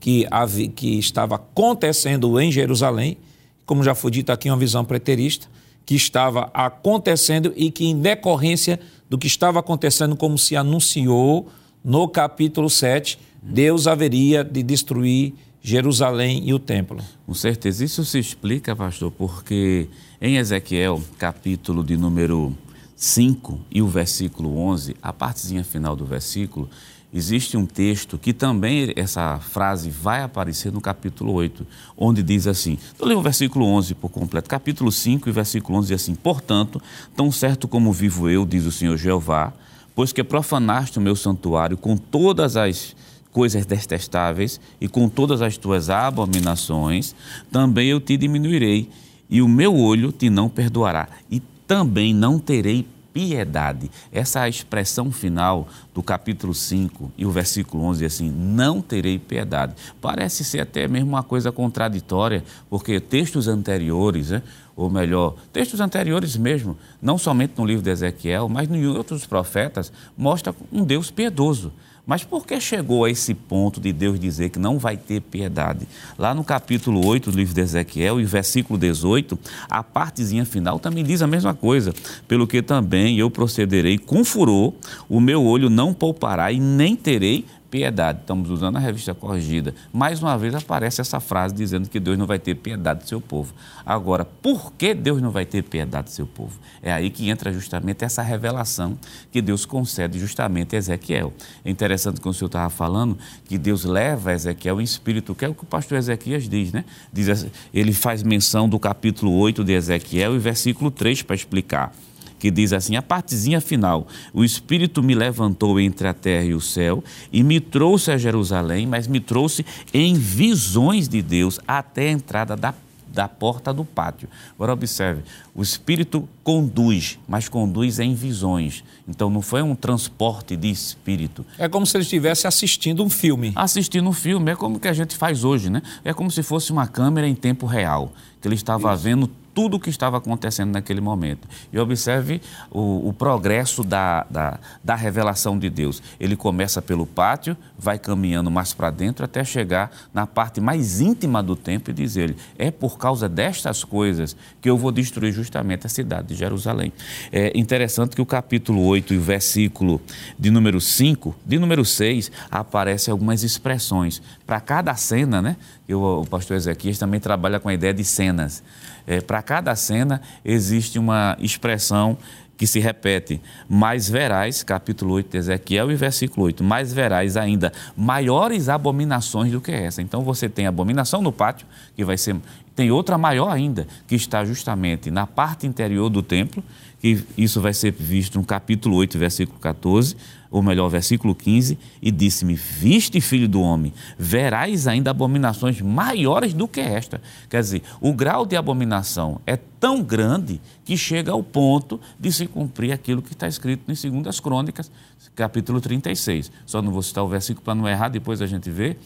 que, 0.00 0.26
havia, 0.30 0.68
que 0.68 0.98
estava 0.98 1.36
acontecendo 1.36 2.38
em 2.40 2.50
Jerusalém, 2.50 3.18
como 3.64 3.82
já 3.82 3.94
foi 3.94 4.10
dito 4.10 4.30
aqui, 4.30 4.48
uma 4.48 4.56
visão 4.56 4.84
preterista, 4.84 5.48
que 5.84 5.94
estava 5.94 6.50
acontecendo 6.52 7.52
e 7.56 7.70
que, 7.70 7.86
em 7.86 7.98
decorrência 7.98 8.78
do 9.08 9.16
que 9.16 9.26
estava 9.26 9.60
acontecendo, 9.60 10.16
como 10.16 10.36
se 10.36 10.56
anunciou 10.56 11.48
no 11.84 12.08
capítulo 12.08 12.68
7, 12.68 13.18
Deus 13.42 13.86
haveria 13.86 14.42
de 14.42 14.62
destruir 14.62 15.34
Jerusalém 15.62 16.42
e 16.44 16.52
o 16.52 16.58
templo. 16.58 17.00
Com 17.26 17.34
certeza. 17.34 17.84
Isso 17.84 18.04
se 18.04 18.18
explica, 18.18 18.74
pastor, 18.74 19.10
porque 19.10 19.88
em 20.20 20.36
Ezequiel, 20.36 21.02
capítulo 21.18 21.82
de 21.82 21.96
número 21.96 22.56
5 22.96 23.60
e 23.70 23.82
o 23.82 23.86
versículo 23.86 24.56
11, 24.58 24.96
a 25.02 25.12
partezinha 25.12 25.62
final 25.62 25.94
do 25.94 26.04
versículo, 26.04 26.68
existe 27.12 27.56
um 27.56 27.64
texto 27.64 28.18
que 28.18 28.32
também 28.32 28.92
essa 28.96 29.38
frase 29.38 29.90
vai 29.90 30.22
aparecer 30.22 30.72
no 30.72 30.80
capítulo 30.80 31.32
8, 31.32 31.66
onde 31.96 32.22
diz 32.22 32.46
assim: 32.46 32.78
eu 32.98 33.06
leio 33.06 33.20
o 33.20 33.22
versículo 33.22 33.66
11 33.66 33.94
por 33.94 34.10
completo. 34.10 34.48
Capítulo 34.48 34.90
5 34.92 35.28
e 35.28 35.32
versículo 35.32 35.78
11 35.78 35.88
diz 35.88 36.02
assim: 36.02 36.14
Portanto, 36.14 36.80
tão 37.14 37.30
certo 37.30 37.66
como 37.66 37.92
vivo 37.92 38.28
eu, 38.28 38.44
diz 38.44 38.66
o 38.66 38.72
Senhor 38.72 38.96
Jeová, 38.96 39.52
pois 39.94 40.12
que 40.12 40.22
profanaste 40.22 40.98
o 40.98 41.02
meu 41.02 41.16
santuário 41.16 41.76
com 41.76 41.96
todas 41.96 42.56
as 42.56 42.94
coisas 43.32 43.66
detestáveis 43.66 44.58
e 44.80 44.88
com 44.88 45.08
todas 45.08 45.42
as 45.42 45.58
tuas 45.58 45.90
abominações, 45.90 47.14
também 47.52 47.88
eu 47.88 48.00
te 48.00 48.16
diminuirei, 48.16 48.88
e 49.28 49.42
o 49.42 49.48
meu 49.48 49.76
olho 49.76 50.10
te 50.10 50.30
não 50.30 50.48
perdoará, 50.48 51.08
e 51.30 51.42
também 51.66 52.14
não 52.14 52.38
terei 52.38 52.86
piedade. 53.16 53.90
Essa 54.12 54.44
é 54.44 54.50
expressão 54.50 55.10
final 55.10 55.66
do 55.94 56.02
capítulo 56.02 56.52
5 56.52 57.12
e 57.16 57.24
o 57.24 57.30
versículo 57.30 57.82
11 57.84 58.04
assim: 58.04 58.30
Não 58.30 58.82
terei 58.82 59.18
piedade. 59.18 59.74
Parece 60.02 60.44
ser 60.44 60.60
até 60.60 60.86
mesmo 60.86 61.08
uma 61.08 61.22
coisa 61.22 61.50
contraditória, 61.50 62.44
porque 62.68 63.00
textos 63.00 63.48
anteriores, 63.48 64.28
né, 64.28 64.42
ou 64.76 64.90
melhor, 64.90 65.34
textos 65.50 65.80
anteriores 65.80 66.36
mesmo, 66.36 66.76
não 67.00 67.16
somente 67.16 67.54
no 67.56 67.64
livro 67.64 67.82
de 67.82 67.88
Ezequiel, 67.88 68.50
mas 68.50 68.70
em 68.70 68.86
outros 68.86 69.24
profetas, 69.24 69.90
mostra 70.14 70.54
um 70.70 70.84
Deus 70.84 71.10
piedoso. 71.10 71.72
Mas 72.06 72.22
por 72.22 72.46
que 72.46 72.60
chegou 72.60 73.04
a 73.04 73.10
esse 73.10 73.34
ponto 73.34 73.80
de 73.80 73.92
Deus 73.92 74.20
dizer 74.20 74.50
que 74.50 74.60
não 74.60 74.78
vai 74.78 74.96
ter 74.96 75.20
piedade? 75.20 75.88
Lá 76.16 76.32
no 76.32 76.44
capítulo 76.44 77.04
8 77.04 77.32
do 77.32 77.36
livro 77.36 77.52
de 77.52 77.60
Ezequiel, 77.60 78.20
e 78.20 78.24
versículo 78.24 78.78
18, 78.78 79.36
a 79.68 79.82
partezinha 79.82 80.44
final 80.44 80.78
também 80.78 81.02
diz 81.02 81.20
a 81.20 81.26
mesma 81.26 81.52
coisa. 81.52 81.92
Pelo 82.28 82.46
que 82.46 82.62
também 82.62 83.18
eu 83.18 83.28
procederei 83.28 83.98
com 83.98 84.24
furor, 84.24 84.72
o 85.08 85.20
meu 85.20 85.42
olho 85.42 85.68
não 85.68 85.92
poupará 85.92 86.52
e 86.52 86.60
nem 86.60 86.94
terei 86.94 87.44
piedade. 87.76 88.20
Estamos 88.20 88.48
usando 88.48 88.76
a 88.76 88.78
revista 88.78 89.12
corrigida. 89.12 89.74
Mais 89.92 90.22
uma 90.22 90.38
vez 90.38 90.54
aparece 90.54 91.02
essa 91.02 91.20
frase 91.20 91.54
dizendo 91.54 91.90
que 91.90 92.00
Deus 92.00 92.16
não 92.16 92.26
vai 92.26 92.38
ter 92.38 92.54
piedade 92.54 93.00
do 93.00 93.06
seu 93.06 93.20
povo. 93.20 93.52
Agora, 93.84 94.24
por 94.24 94.72
que 94.72 94.94
Deus 94.94 95.20
não 95.20 95.30
vai 95.30 95.44
ter 95.44 95.62
piedade 95.62 96.04
do 96.04 96.10
seu 96.10 96.26
povo? 96.26 96.58
É 96.82 96.90
aí 96.90 97.10
que 97.10 97.28
entra 97.28 97.52
justamente 97.52 98.02
essa 98.02 98.22
revelação 98.22 98.98
que 99.30 99.42
Deus 99.42 99.66
concede 99.66 100.18
justamente 100.18 100.74
a 100.74 100.78
Ezequiel. 100.78 101.34
É 101.62 101.70
interessante 101.70 102.18
que 102.18 102.26
o 102.26 102.32
senhor 102.32 102.46
estava 102.46 102.70
falando 102.70 103.18
que 103.44 103.58
Deus 103.58 103.84
leva 103.84 104.30
a 104.30 104.32
Ezequiel 104.32 104.80
em 104.80 104.84
espírito, 104.84 105.34
que 105.34 105.44
é 105.44 105.48
o 105.48 105.54
que 105.54 105.64
o 105.64 105.66
pastor 105.66 105.98
Ezequias 105.98 106.48
diz, 106.48 106.72
né? 106.72 106.82
Diz, 107.12 107.46
ele 107.74 107.92
faz 107.92 108.22
menção 108.22 108.66
do 108.66 108.78
capítulo 108.78 109.36
8 109.36 109.62
de 109.62 109.74
Ezequiel 109.74 110.34
e 110.34 110.38
versículo 110.38 110.90
3 110.90 111.20
para 111.20 111.36
explicar 111.36 111.92
que 112.38 112.50
diz 112.50 112.72
assim: 112.72 112.96
a 112.96 113.02
partezinha 113.02 113.60
final, 113.60 114.06
o 114.32 114.44
Espírito 114.44 115.02
me 115.02 115.14
levantou 115.14 115.78
entre 115.80 116.08
a 116.08 116.14
terra 116.14 116.44
e 116.44 116.54
o 116.54 116.60
céu 116.60 117.02
e 117.32 117.42
me 117.42 117.60
trouxe 117.60 118.10
a 118.10 118.18
Jerusalém, 118.18 118.86
mas 118.86 119.06
me 119.06 119.20
trouxe 119.20 119.64
em 119.92 120.14
visões 120.14 121.08
de 121.08 121.22
Deus 121.22 121.58
até 121.66 122.08
a 122.08 122.12
entrada 122.12 122.56
da 122.56 122.74
da 123.16 123.26
porta 123.26 123.72
do 123.72 123.82
pátio. 123.82 124.28
Agora 124.54 124.74
observe, 124.74 125.22
o 125.54 125.62
espírito 125.62 126.28
conduz, 126.44 127.18
mas 127.26 127.48
conduz 127.48 127.98
em 127.98 128.14
visões. 128.14 128.84
Então 129.08 129.30
não 129.30 129.40
foi 129.40 129.62
um 129.62 129.74
transporte 129.74 130.54
de 130.54 130.70
espírito. 130.70 131.44
É 131.58 131.66
como 131.66 131.86
se 131.86 131.96
ele 131.96 132.02
estivesse 132.02 132.46
assistindo 132.46 133.02
um 133.02 133.08
filme. 133.08 133.52
Assistindo 133.56 134.06
um 134.06 134.12
filme, 134.12 134.52
é 134.52 134.54
como 134.54 134.78
que 134.78 134.86
a 134.86 134.92
gente 134.92 135.16
faz 135.16 135.44
hoje, 135.44 135.70
né? 135.70 135.82
É 136.04 136.12
como 136.12 136.30
se 136.30 136.42
fosse 136.42 136.70
uma 136.70 136.86
câmera 136.86 137.26
em 137.26 137.34
tempo 137.34 137.64
real, 137.64 138.12
que 138.40 138.46
ele 138.46 138.54
estava 138.54 138.92
Isso. 138.92 139.02
vendo 139.02 139.30
tudo 139.56 139.78
o 139.78 139.80
que 139.80 139.88
estava 139.88 140.18
acontecendo 140.18 140.74
naquele 140.74 141.00
momento. 141.00 141.48
E 141.72 141.78
observe 141.78 142.42
o, 142.70 143.08
o 143.08 143.12
progresso 143.14 143.82
da, 143.82 144.26
da, 144.28 144.60
da, 144.84 144.94
revelação 144.94 145.58
de 145.58 145.70
Deus. 145.70 146.02
Ele 146.20 146.36
começa 146.36 146.82
pelo 146.82 147.06
pátio, 147.06 147.56
vai 147.78 147.98
caminhando 147.98 148.50
mais 148.50 148.74
para 148.74 148.90
dentro 148.90 149.24
até 149.24 149.42
chegar 149.42 149.90
na 150.12 150.26
parte 150.26 150.60
mais 150.60 151.00
íntima 151.00 151.42
do 151.42 151.56
templo 151.56 151.90
e 151.90 151.94
diz 151.94 152.18
ele: 152.18 152.36
é 152.58 152.70
por 152.70 152.98
causa 152.98 153.30
destas 153.30 153.82
coisas 153.82 154.36
que 154.60 154.68
eu 154.68 154.76
vou 154.76 154.92
destruir 154.92 155.32
justamente 155.32 155.86
a 155.86 155.88
cidade 155.88 156.28
de 156.28 156.34
Jerusalém. 156.34 156.92
É 157.32 157.58
interessante 157.58 158.14
que 158.14 158.20
o 158.20 158.26
capítulo 158.26 158.84
8 158.84 159.14
e 159.14 159.16
o 159.16 159.22
versículo 159.22 160.02
de 160.38 160.50
número 160.50 160.82
5, 160.82 161.34
de 161.46 161.58
número 161.58 161.82
6, 161.82 162.30
aparecem 162.50 163.10
algumas 163.10 163.42
expressões. 163.42 164.20
Para 164.46 164.60
cada 164.60 164.94
cena, 164.96 165.40
né? 165.40 165.56
Eu, 165.88 166.02
o 166.02 166.26
pastor 166.26 166.58
Ezequias 166.58 166.98
também 166.98 167.20
trabalha 167.20 167.58
com 167.58 167.70
a 167.70 167.74
ideia 167.74 167.94
de 167.94 168.04
cenas. 168.04 168.62
É, 169.06 169.20
Para 169.20 169.42
cada 169.42 169.74
cena 169.76 170.20
existe 170.44 170.98
uma 170.98 171.36
expressão 171.40 172.18
que 172.56 172.66
se 172.66 172.80
repete, 172.80 173.40
mais 173.68 174.08
verás, 174.08 174.62
capítulo 174.62 175.14
8 175.14 175.30
de 175.30 175.36
Ezequiel 175.36 175.90
e 175.90 175.94
versículo 175.94 176.46
8, 176.46 176.64
mais 176.64 176.92
verás 176.92 177.36
ainda 177.36 177.72
maiores 177.94 178.68
abominações 178.68 179.52
do 179.52 179.60
que 179.60 179.70
essa. 179.70 180.00
Então 180.00 180.22
você 180.22 180.48
tem 180.48 180.66
abominação 180.66 181.20
no 181.20 181.32
pátio, 181.32 181.66
que 181.94 182.04
vai 182.04 182.16
ser. 182.16 182.36
Tem 182.74 182.90
outra 182.90 183.18
maior 183.18 183.50
ainda, 183.50 183.86
que 184.06 184.14
está 184.14 184.44
justamente 184.44 185.10
na 185.10 185.26
parte 185.26 185.66
interior 185.66 186.08
do 186.08 186.22
templo, 186.22 186.64
que 187.00 187.24
isso 187.36 187.60
vai 187.60 187.74
ser 187.74 187.92
visto 187.92 188.38
no 188.38 188.44
capítulo 188.44 188.96
8, 188.96 189.18
versículo 189.18 189.58
14, 189.58 190.16
ou 190.50 190.62
melhor, 190.62 190.88
versículo 190.88 191.34
15, 191.34 191.78
e 192.00 192.10
disse-me: 192.10 192.54
Viste, 192.54 193.20
filho 193.20 193.48
do 193.48 193.60
homem, 193.60 193.92
verás 194.18 194.86
ainda 194.86 195.10
abominações 195.10 195.80
maiores 195.80 196.52
do 196.52 196.68
que 196.68 196.80
esta. 196.80 197.20
Quer 197.48 197.60
dizer, 197.60 197.82
o 198.00 198.12
grau 198.12 198.46
de 198.46 198.56
abominação 198.56 199.40
é 199.46 199.56
tão 199.56 200.02
grande 200.02 200.60
que 200.84 200.96
chega 200.96 201.32
ao 201.32 201.42
ponto 201.42 202.00
de 202.18 202.32
se 202.32 202.46
cumprir 202.46 202.92
aquilo 202.92 203.22
que 203.22 203.32
está 203.32 203.46
escrito 203.46 203.90
em 203.90 204.22
2 204.22 204.40
Crônicas, 204.40 204.90
capítulo 205.34 205.80
36. 205.80 206.50
Só 206.64 206.80
não 206.80 206.92
vou 206.92 207.02
citar 207.02 207.24
o 207.24 207.28
versículo 207.28 207.64
para 207.64 207.74
não 207.74 207.88
errar, 207.88 208.08
depois 208.08 208.40
a 208.40 208.46
gente 208.46 208.70
vê 208.70 208.96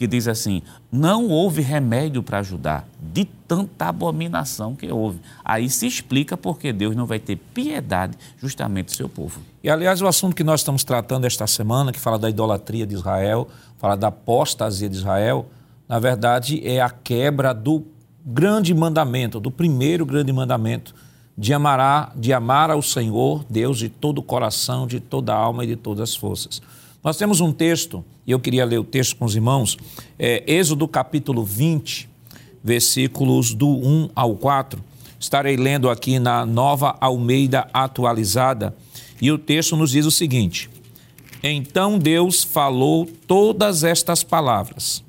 que 0.00 0.06
diz 0.06 0.26
assim: 0.26 0.62
não 0.90 1.28
houve 1.28 1.60
remédio 1.60 2.22
para 2.22 2.38
ajudar, 2.38 2.88
de 2.98 3.26
tanta 3.26 3.84
abominação 3.84 4.74
que 4.74 4.90
houve. 4.90 5.20
Aí 5.44 5.68
se 5.68 5.86
explica 5.86 6.38
porque 6.38 6.72
Deus 6.72 6.96
não 6.96 7.04
vai 7.04 7.18
ter 7.18 7.36
piedade 7.36 8.16
justamente 8.38 8.86
do 8.86 8.96
seu 8.96 9.10
povo. 9.10 9.42
E 9.62 9.68
aliás, 9.68 10.00
o 10.00 10.06
assunto 10.06 10.34
que 10.34 10.42
nós 10.42 10.60
estamos 10.60 10.84
tratando 10.84 11.26
esta 11.26 11.46
semana, 11.46 11.92
que 11.92 12.00
fala 12.00 12.18
da 12.18 12.30
idolatria 12.30 12.86
de 12.86 12.94
Israel, 12.94 13.46
fala 13.76 13.94
da 13.94 14.08
apostasia 14.08 14.88
de 14.88 14.96
Israel, 14.96 15.50
na 15.86 15.98
verdade 15.98 16.66
é 16.66 16.80
a 16.80 16.88
quebra 16.88 17.52
do 17.52 17.84
grande 18.24 18.72
mandamento, 18.72 19.38
do 19.38 19.50
primeiro 19.50 20.06
grande 20.06 20.32
mandamento, 20.32 20.94
de 21.36 21.52
amar, 21.52 22.14
de 22.16 22.32
amar 22.32 22.70
ao 22.70 22.80
Senhor, 22.80 23.44
Deus, 23.50 23.76
de 23.76 23.90
todo 23.90 24.20
o 24.20 24.22
coração, 24.22 24.86
de 24.86 24.98
toda 24.98 25.34
a 25.34 25.36
alma 25.36 25.62
e 25.64 25.66
de 25.66 25.76
todas 25.76 26.00
as 26.08 26.16
forças. 26.16 26.62
Nós 27.02 27.16
temos 27.16 27.40
um 27.40 27.50
texto, 27.50 28.04
e 28.26 28.30
eu 28.30 28.38
queria 28.38 28.64
ler 28.64 28.78
o 28.78 28.84
texto 28.84 29.16
com 29.16 29.24
os 29.24 29.34
irmãos, 29.34 29.78
é, 30.18 30.44
Êxodo 30.46 30.86
capítulo 30.86 31.42
20, 31.42 32.06
versículos 32.62 33.54
do 33.54 33.68
1 33.68 34.10
ao 34.14 34.36
4. 34.36 34.84
Estarei 35.18 35.56
lendo 35.56 35.88
aqui 35.88 36.18
na 36.18 36.44
nova 36.44 36.98
Almeida 37.00 37.66
atualizada, 37.72 38.76
e 39.20 39.32
o 39.32 39.38
texto 39.38 39.76
nos 39.76 39.92
diz 39.92 40.04
o 40.04 40.10
seguinte: 40.10 40.68
Então 41.42 41.98
Deus 41.98 42.44
falou 42.44 43.08
todas 43.26 43.82
estas 43.82 44.22
palavras: 44.22 45.02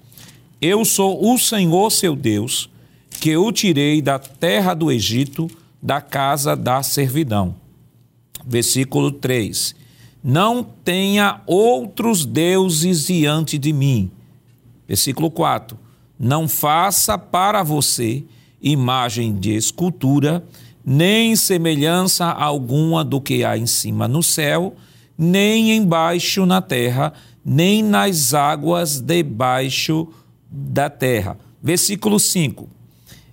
Eu 0.62 0.86
sou 0.86 1.30
o 1.30 1.38
Senhor 1.38 1.92
seu 1.92 2.16
Deus, 2.16 2.70
que 3.20 3.36
o 3.36 3.52
tirei 3.52 4.02
da 4.02 4.18
terra 4.18 4.74
do 4.74 4.90
Egito, 4.90 5.52
da 5.84 6.00
casa 6.00 6.56
da 6.56 6.82
servidão. 6.84 7.54
Versículo 8.46 9.12
3 9.12 9.81
não 10.24 10.64
tenha 10.64 11.42
outros 11.46 12.26
deuses 12.26 13.08
diante 13.08 13.58
de 13.58 13.74
mim. 13.74 14.12
Versículo 14.88 15.32
4. 15.32 15.78
Não 16.20 16.48
faça 16.48 17.18
para 17.18 17.64
você 17.64 18.24
imagem 18.62 19.34
de 19.34 19.56
escultura, 19.56 20.46
nem 20.86 21.36
semelhança 21.36 22.26
alguma 22.26 23.04
do 23.04 23.20
que 23.20 23.44
há 23.44 23.58
em 23.58 23.66
cima 23.66 24.08
no 24.08 24.22
céu, 24.22 24.76
nem 25.18 25.76
embaixo 25.76 26.46
na 26.46 26.62
terra, 26.62 27.14
nem 27.44 27.82
nas 27.82 28.34
águas 28.34 29.02
debaixo 29.02 30.08
da 30.50 30.90
terra. 30.90 31.38
Versículo 31.62 32.20
5. 32.20 32.70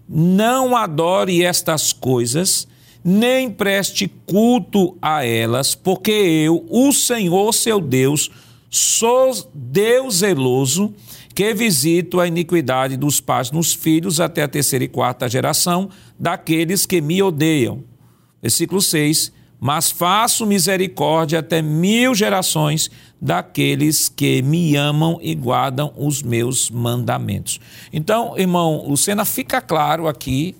Não 0.09 0.74
adore 0.77 1.44
estas 1.44 1.92
coisas, 1.92 2.66
nem 3.09 3.51
preste 3.51 4.07
culto 4.27 4.99
a 5.01 5.25
elas, 5.25 5.75
porque 5.75 6.11
eu, 6.11 6.66
o 6.68 6.92
Senhor 6.92 7.55
seu 7.55 7.81
Deus, 7.81 8.31
sou 8.68 9.33
Deus 9.55 10.16
zeloso, 10.16 10.92
que 11.35 11.55
visito 11.55 12.21
a 12.21 12.27
iniquidade 12.27 12.99
dos 12.99 13.18
pais 13.18 13.51
nos 13.51 13.73
filhos 13.73 14.21
até 14.21 14.42
a 14.42 14.49
terceira 14.49 14.85
e 14.85 14.88
quarta 14.88 15.27
geração 15.27 15.88
daqueles 16.18 16.85
que 16.85 17.01
me 17.01 17.23
odeiam. 17.23 17.83
Versículo 18.42 18.83
6: 18.83 19.33
mas 19.59 19.90
faço 19.90 20.44
misericórdia 20.44 21.38
até 21.38 21.62
mil 21.62 22.14
gerações 22.14 22.90
daqueles 23.21 24.09
que 24.09 24.42
me 24.42 24.77
amam 24.77 25.18
e 25.23 25.35
guardam 25.35 25.92
os 25.97 26.23
meus 26.23 26.71
mandamentos. 26.71 27.59
Então, 27.92 28.38
irmão 28.38 28.85
Lucena, 28.87 29.25
fica 29.25 29.61
claro 29.62 30.07
aqui 30.07 30.55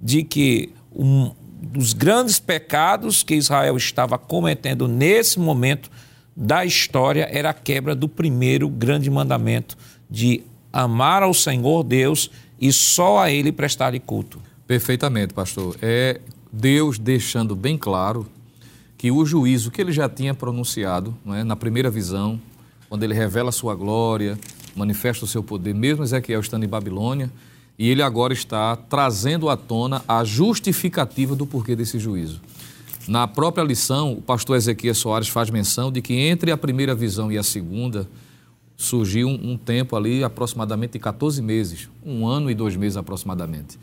de 0.00 0.24
que 0.24 0.70
um 0.94 1.30
dos 1.62 1.92
grandes 1.92 2.40
pecados 2.40 3.22
que 3.22 3.34
Israel 3.34 3.76
estava 3.76 4.18
cometendo 4.18 4.88
nesse 4.88 5.38
momento 5.38 5.88
da 6.36 6.64
história 6.64 7.28
era 7.30 7.50
a 7.50 7.54
quebra 7.54 7.94
do 7.94 8.08
primeiro 8.08 8.68
grande 8.68 9.08
mandamento 9.08 9.76
de 10.10 10.42
amar 10.72 11.22
ao 11.22 11.32
Senhor 11.32 11.84
Deus 11.84 12.30
e 12.60 12.72
só 12.72 13.20
a 13.20 13.30
Ele 13.30 13.52
prestar 13.52 13.98
culto. 14.00 14.40
Perfeitamente, 14.66 15.32
pastor. 15.32 15.76
É 15.80 16.20
Deus 16.52 16.98
deixando 16.98 17.54
bem 17.54 17.78
claro 17.78 18.26
que 18.98 19.10
o 19.10 19.24
juízo 19.24 19.70
que 19.70 19.80
ele 19.80 19.90
já 19.90 20.08
tinha 20.08 20.32
pronunciado 20.32 21.16
é, 21.26 21.42
na 21.42 21.56
primeira 21.56 21.90
visão, 21.90 22.40
quando 22.88 23.02
ele 23.02 23.14
revela 23.14 23.48
a 23.48 23.52
sua 23.52 23.74
glória, 23.74 24.38
manifesta 24.76 25.24
o 25.24 25.28
seu 25.28 25.42
poder, 25.42 25.74
mesmo 25.74 26.04
Ezequiel 26.04 26.40
estando 26.40 26.64
em 26.64 26.68
Babilônia, 26.68 27.30
e 27.82 27.88
ele 27.88 28.00
agora 28.00 28.32
está 28.32 28.76
trazendo 28.76 29.48
à 29.48 29.56
tona 29.56 30.04
a 30.06 30.22
justificativa 30.22 31.34
do 31.34 31.44
porquê 31.44 31.74
desse 31.74 31.98
juízo. 31.98 32.40
Na 33.08 33.26
própria 33.26 33.64
lição, 33.64 34.12
o 34.12 34.22
pastor 34.22 34.56
Ezequiel 34.56 34.94
Soares 34.94 35.28
faz 35.28 35.50
menção 35.50 35.90
de 35.90 36.00
que 36.00 36.14
entre 36.14 36.52
a 36.52 36.56
primeira 36.56 36.94
visão 36.94 37.32
e 37.32 37.36
a 37.36 37.42
segunda 37.42 38.08
surgiu 38.76 39.26
um, 39.26 39.54
um 39.54 39.58
tempo 39.58 39.96
ali 39.96 40.22
aproximadamente 40.22 40.92
de 40.92 41.00
14 41.00 41.42
meses, 41.42 41.88
um 42.06 42.24
ano 42.24 42.48
e 42.48 42.54
dois 42.54 42.76
meses 42.76 42.96
aproximadamente. 42.96 43.76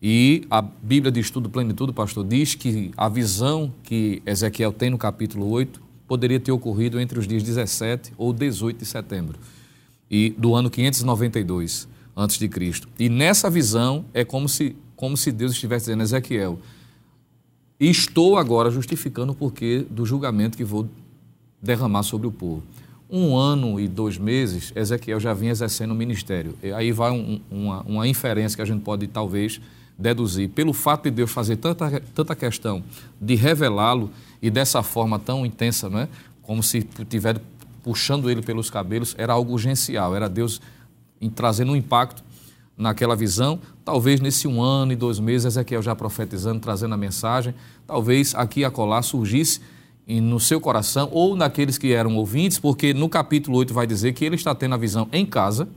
E 0.00 0.46
a 0.48 0.62
Bíblia 0.62 1.10
de 1.10 1.18
Estudo 1.18 1.50
Plenitude, 1.50 1.92
pastor, 1.92 2.24
diz 2.24 2.54
que 2.54 2.92
a 2.96 3.08
visão 3.08 3.72
que 3.82 4.22
Ezequiel 4.24 4.72
tem 4.72 4.90
no 4.90 4.96
capítulo 4.96 5.50
8 5.50 5.82
poderia 6.06 6.38
ter 6.38 6.52
ocorrido 6.52 7.00
entre 7.00 7.18
os 7.18 7.26
dias 7.26 7.42
17 7.42 8.12
ou 8.16 8.32
18 8.32 8.78
de 8.78 8.86
setembro 8.86 9.40
e 10.08 10.30
do 10.38 10.54
ano 10.54 10.70
592 10.70 11.89
antes 12.20 12.38
de 12.38 12.48
Cristo. 12.48 12.88
E 12.98 13.08
nessa 13.08 13.48
visão 13.48 14.04
é 14.12 14.24
como 14.24 14.48
se 14.48 14.76
como 15.00 15.16
se 15.16 15.32
Deus 15.32 15.52
estivesse 15.52 15.86
dizendo 15.86 16.02
Ezequiel, 16.02 16.58
estou 17.80 18.36
agora 18.36 18.70
justificando 18.70 19.32
o 19.32 19.34
porquê 19.34 19.86
do 19.88 20.04
julgamento 20.04 20.58
que 20.58 20.64
vou 20.64 20.86
derramar 21.62 22.02
sobre 22.02 22.26
o 22.26 22.30
povo. 22.30 22.62
Um 23.08 23.34
ano 23.34 23.80
e 23.80 23.88
dois 23.88 24.18
meses, 24.18 24.74
Ezequiel 24.76 25.18
já 25.18 25.32
vinha 25.32 25.52
exercendo 25.52 25.92
o 25.92 25.94
ministério. 25.94 26.54
E 26.62 26.70
aí 26.70 26.92
vai 26.92 27.10
um, 27.10 27.40
uma, 27.50 27.80
uma 27.80 28.06
inferência 28.06 28.56
que 28.56 28.60
a 28.60 28.66
gente 28.66 28.82
pode 28.82 29.06
talvez 29.06 29.58
deduzir, 29.98 30.50
pelo 30.50 30.74
fato 30.74 31.04
de 31.04 31.12
Deus 31.12 31.30
fazer 31.30 31.56
tanta, 31.56 32.00
tanta 32.14 32.36
questão 32.36 32.84
de 33.18 33.34
revelá-lo 33.34 34.10
e 34.42 34.50
dessa 34.50 34.82
forma 34.82 35.18
tão 35.18 35.46
intensa, 35.46 35.88
não 35.88 36.00
é? 36.00 36.08
como 36.42 36.62
se 36.62 36.86
estiver 36.98 37.40
puxando 37.82 38.30
ele 38.30 38.42
pelos 38.42 38.68
cabelos, 38.68 39.14
era 39.16 39.32
algo 39.32 39.54
urgencial, 39.54 40.14
era 40.14 40.28
Deus 40.28 40.60
trazendo 41.28 41.72
um 41.72 41.76
impacto 41.76 42.22
naquela 42.76 43.14
visão. 43.14 43.60
Talvez 43.84 44.20
nesse 44.20 44.48
um 44.48 44.62
ano 44.62 44.92
e 44.92 44.96
dois 44.96 45.18
meses, 45.20 45.44
Ezequiel 45.44 45.82
já 45.82 45.94
profetizando, 45.94 46.60
trazendo 46.60 46.94
a 46.94 46.96
mensagem, 46.96 47.54
talvez 47.86 48.34
aqui 48.34 48.60
e 48.60 48.64
acolá 48.64 49.02
surgisse 49.02 49.60
no 50.08 50.40
seu 50.40 50.60
coração 50.60 51.08
ou 51.12 51.36
naqueles 51.36 51.78
que 51.78 51.92
eram 51.92 52.16
ouvintes, 52.16 52.58
porque 52.58 52.94
no 52.94 53.08
capítulo 53.08 53.58
8 53.58 53.74
vai 53.74 53.86
dizer 53.86 54.12
que 54.12 54.24
ele 54.24 54.34
está 54.34 54.54
tendo 54.54 54.74
a 54.74 54.78
visão 54.78 55.08
em 55.12 55.26
casa, 55.26 55.68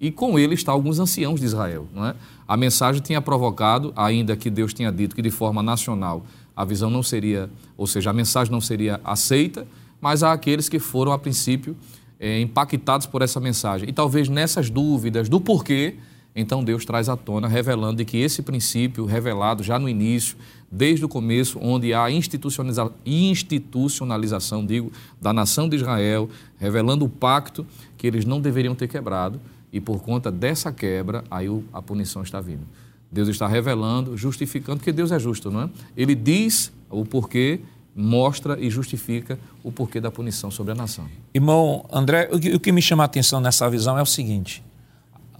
e 0.00 0.10
com 0.12 0.38
ele 0.38 0.54
está 0.54 0.70
alguns 0.70 0.98
anciãos 0.98 1.40
de 1.40 1.46
Israel. 1.46 1.86
Não 1.94 2.06
é? 2.06 2.14
A 2.46 2.56
mensagem 2.56 3.00
tinha 3.00 3.20
provocado, 3.20 3.92
ainda 3.96 4.36
que 4.36 4.50
Deus 4.50 4.74
tinha 4.74 4.92
dito 4.92 5.16
que 5.16 5.22
de 5.22 5.30
forma 5.30 5.62
nacional 5.62 6.24
a 6.54 6.64
visão 6.64 6.90
não 6.90 7.02
seria, 7.02 7.50
ou 7.76 7.86
seja, 7.86 8.10
a 8.10 8.12
mensagem 8.12 8.52
não 8.52 8.60
seria 8.60 9.00
aceita, 9.04 9.66
mas 10.00 10.22
há 10.22 10.32
aqueles 10.32 10.68
que 10.68 10.78
foram, 10.78 11.12
a 11.12 11.18
princípio, 11.18 11.76
é, 12.18 12.40
impactados 12.40 13.06
por 13.06 13.22
essa 13.22 13.40
mensagem. 13.40 13.88
E 13.88 13.92
talvez 13.92 14.28
nessas 14.28 14.70
dúvidas 14.70 15.28
do 15.28 15.40
porquê, 15.40 15.96
então 16.34 16.62
Deus 16.62 16.84
traz 16.84 17.08
à 17.08 17.16
tona, 17.16 17.48
revelando 17.48 17.96
de 17.96 18.04
que 18.04 18.16
esse 18.18 18.42
princípio 18.42 19.04
revelado 19.04 19.62
já 19.62 19.78
no 19.78 19.88
início, 19.88 20.36
desde 20.70 21.04
o 21.04 21.08
começo, 21.08 21.58
onde 21.60 21.94
há 21.94 22.10
institucionaliza 22.10 22.92
institucionalização, 23.04 24.64
digo, 24.64 24.92
da 25.20 25.32
nação 25.32 25.68
de 25.68 25.76
Israel, 25.76 26.28
revelando 26.58 27.04
o 27.04 27.08
pacto 27.08 27.66
que 27.96 28.06
eles 28.06 28.24
não 28.24 28.40
deveriam 28.40 28.74
ter 28.74 28.88
quebrado, 28.88 29.40
e 29.72 29.80
por 29.80 30.00
conta 30.02 30.30
dessa 30.30 30.72
quebra, 30.72 31.24
aí 31.30 31.46
a 31.72 31.82
punição 31.82 32.22
está 32.22 32.40
vindo. 32.40 32.66
Deus 33.10 33.28
está 33.28 33.46
revelando, 33.46 34.16
justificando, 34.16 34.78
porque 34.78 34.92
Deus 34.92 35.10
é 35.10 35.18
justo, 35.18 35.50
não 35.50 35.62
é? 35.62 35.70
Ele 35.96 36.14
diz 36.14 36.72
o 36.90 37.04
porquê, 37.04 37.60
mostra 37.94 38.58
e 38.60 38.70
justifica 38.70 39.38
o 39.62 39.72
porquê 39.72 40.00
da 40.00 40.10
punição 40.10 40.50
sobre 40.50 40.72
a 40.72 40.74
nação. 40.74 41.06
Irmão 41.34 41.84
André, 41.92 42.28
o 42.32 42.60
que 42.60 42.72
me 42.72 42.80
chama 42.80 43.02
a 43.02 43.06
atenção 43.06 43.40
nessa 43.40 43.68
visão 43.68 43.98
é 43.98 44.02
o 44.02 44.06
seguinte: 44.06 44.62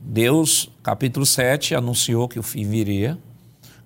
Deus, 0.01 0.71
capítulo 0.83 1.25
7, 1.25 1.75
anunciou 1.75 2.29
que 2.29 2.39
o 2.39 2.43
fim 2.43 2.65
viria. 2.69 3.19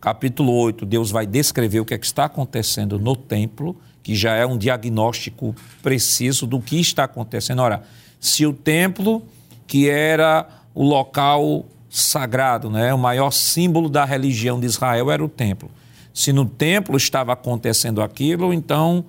Capítulo 0.01 0.53
8, 0.53 0.85
Deus 0.85 1.11
vai 1.13 1.27
descrever 1.27 1.79
o 1.79 1.85
que, 1.85 1.95
é 1.95 1.99
que 1.99 2.07
está 2.07 2.25
acontecendo 2.25 2.99
no 2.99 3.15
templo, 3.15 3.77
que 4.03 4.17
já 4.17 4.35
é 4.35 4.45
um 4.45 4.59
diagnóstico 4.59 5.55
preciso 5.81 6.45
do 6.45 6.61
que 6.61 6.81
está 6.81 7.05
acontecendo. 7.05 7.61
Ora, 7.63 7.85
se 8.19 8.45
o 8.45 8.53
templo 8.53 9.23
que 9.67 9.89
era 9.89 10.49
o 10.75 10.85
local 10.85 11.65
sagrado, 11.89 12.71
né? 12.71 12.93
o 12.93 12.99
maior 12.99 13.31
símbolo 13.31 13.89
da 13.89 14.05
religião 14.05 14.59
de 14.59 14.67
Israel 14.67 15.11
era 15.11 15.25
o 15.25 15.29
templo. 15.29 15.71
Se 16.13 16.33
no 16.33 16.45
templo 16.45 16.97
estava 16.97 17.33
acontecendo 17.33 18.03
aquilo, 18.03 18.53
então 18.53 19.05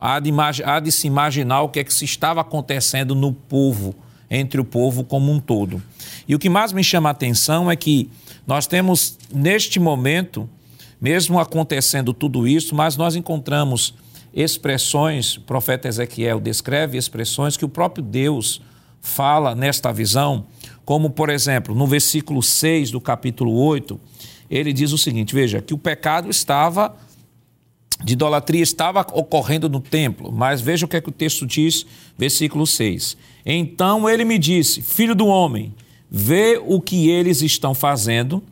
há 0.00 0.18
de, 0.18 0.30
há 0.64 0.80
de 0.80 0.92
se 0.92 1.06
imaginar 1.06 1.62
o 1.62 1.68
que 1.68 1.80
é 1.80 1.84
que 1.84 1.94
se 1.94 2.04
estava 2.04 2.40
acontecendo 2.40 3.14
no 3.14 3.32
povo, 3.32 3.94
entre 4.30 4.60
o 4.60 4.64
povo 4.64 5.04
como 5.04 5.30
um 5.30 5.38
todo. 5.38 5.82
E 6.26 6.34
o 6.34 6.38
que 6.38 6.48
mais 6.48 6.72
me 6.72 6.82
chama 6.82 7.08
a 7.08 7.12
atenção 7.12 7.70
é 7.70 7.76
que 7.76 8.10
nós 8.46 8.66
temos, 8.66 9.18
neste 9.32 9.78
momento, 9.78 10.48
mesmo 11.00 11.38
acontecendo 11.38 12.12
tudo 12.12 12.46
isso, 12.46 12.74
mas 12.74 12.96
nós 12.96 13.14
encontramos 13.14 13.94
expressões, 14.34 15.36
o 15.36 15.42
profeta 15.42 15.88
Ezequiel 15.88 16.40
descreve 16.40 16.96
expressões 16.96 17.56
que 17.56 17.64
o 17.64 17.68
próprio 17.68 18.02
Deus 18.02 18.62
fala 19.00 19.54
nesta 19.54 19.92
visão, 19.92 20.46
como 20.84 21.10
por 21.10 21.28
exemplo, 21.28 21.74
no 21.74 21.86
versículo 21.86 22.42
6 22.42 22.90
do 22.90 23.00
capítulo 23.00 23.52
8, 23.52 24.00
ele 24.52 24.70
diz 24.70 24.92
o 24.92 24.98
seguinte: 24.98 25.34
veja, 25.34 25.62
que 25.62 25.72
o 25.72 25.78
pecado 25.78 26.28
estava, 26.28 26.94
de 28.04 28.12
idolatria 28.12 28.62
estava 28.62 29.00
ocorrendo 29.14 29.68
no 29.68 29.80
templo, 29.80 30.30
mas 30.30 30.60
veja 30.60 30.84
o 30.84 30.88
que 30.88 30.96
é 30.96 31.00
que 31.00 31.08
o 31.08 31.12
texto 31.12 31.46
diz, 31.46 31.86
versículo 32.18 32.66
6. 32.66 33.16
Então 33.46 34.08
ele 34.08 34.26
me 34.26 34.38
disse: 34.38 34.82
Filho 34.82 35.14
do 35.14 35.26
homem, 35.26 35.74
vê 36.10 36.60
o 36.62 36.82
que 36.82 37.08
eles 37.08 37.40
estão 37.40 37.72
fazendo, 37.72 38.42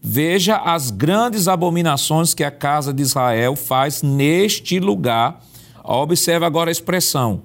veja 0.00 0.56
as 0.58 0.92
grandes 0.92 1.48
abominações 1.48 2.34
que 2.34 2.44
a 2.44 2.50
casa 2.50 2.92
de 2.92 3.02
Israel 3.02 3.56
faz 3.56 4.00
neste 4.00 4.78
lugar. 4.78 5.44
Observe 5.82 6.46
agora 6.46 6.70
a 6.70 6.72
expressão 6.72 7.42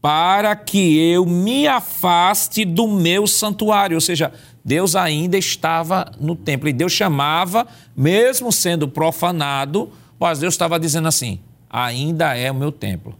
para 0.00 0.54
que 0.54 0.96
eu 0.98 1.26
me 1.26 1.66
afaste 1.66 2.64
do 2.64 2.86
meu 2.86 3.26
santuário. 3.26 3.96
Ou 3.96 4.00
seja, 4.00 4.32
Deus 4.68 4.94
ainda 4.94 5.38
estava 5.38 6.12
no 6.20 6.36
templo 6.36 6.68
e 6.68 6.74
Deus 6.74 6.92
chamava, 6.92 7.66
mesmo 7.96 8.52
sendo 8.52 8.86
profanado, 8.86 9.90
mas 10.20 10.40
Deus 10.40 10.52
estava 10.52 10.78
dizendo 10.78 11.08
assim: 11.08 11.40
ainda 11.70 12.36
é 12.36 12.50
o 12.50 12.54
meu 12.54 12.70
templo. 12.70 13.14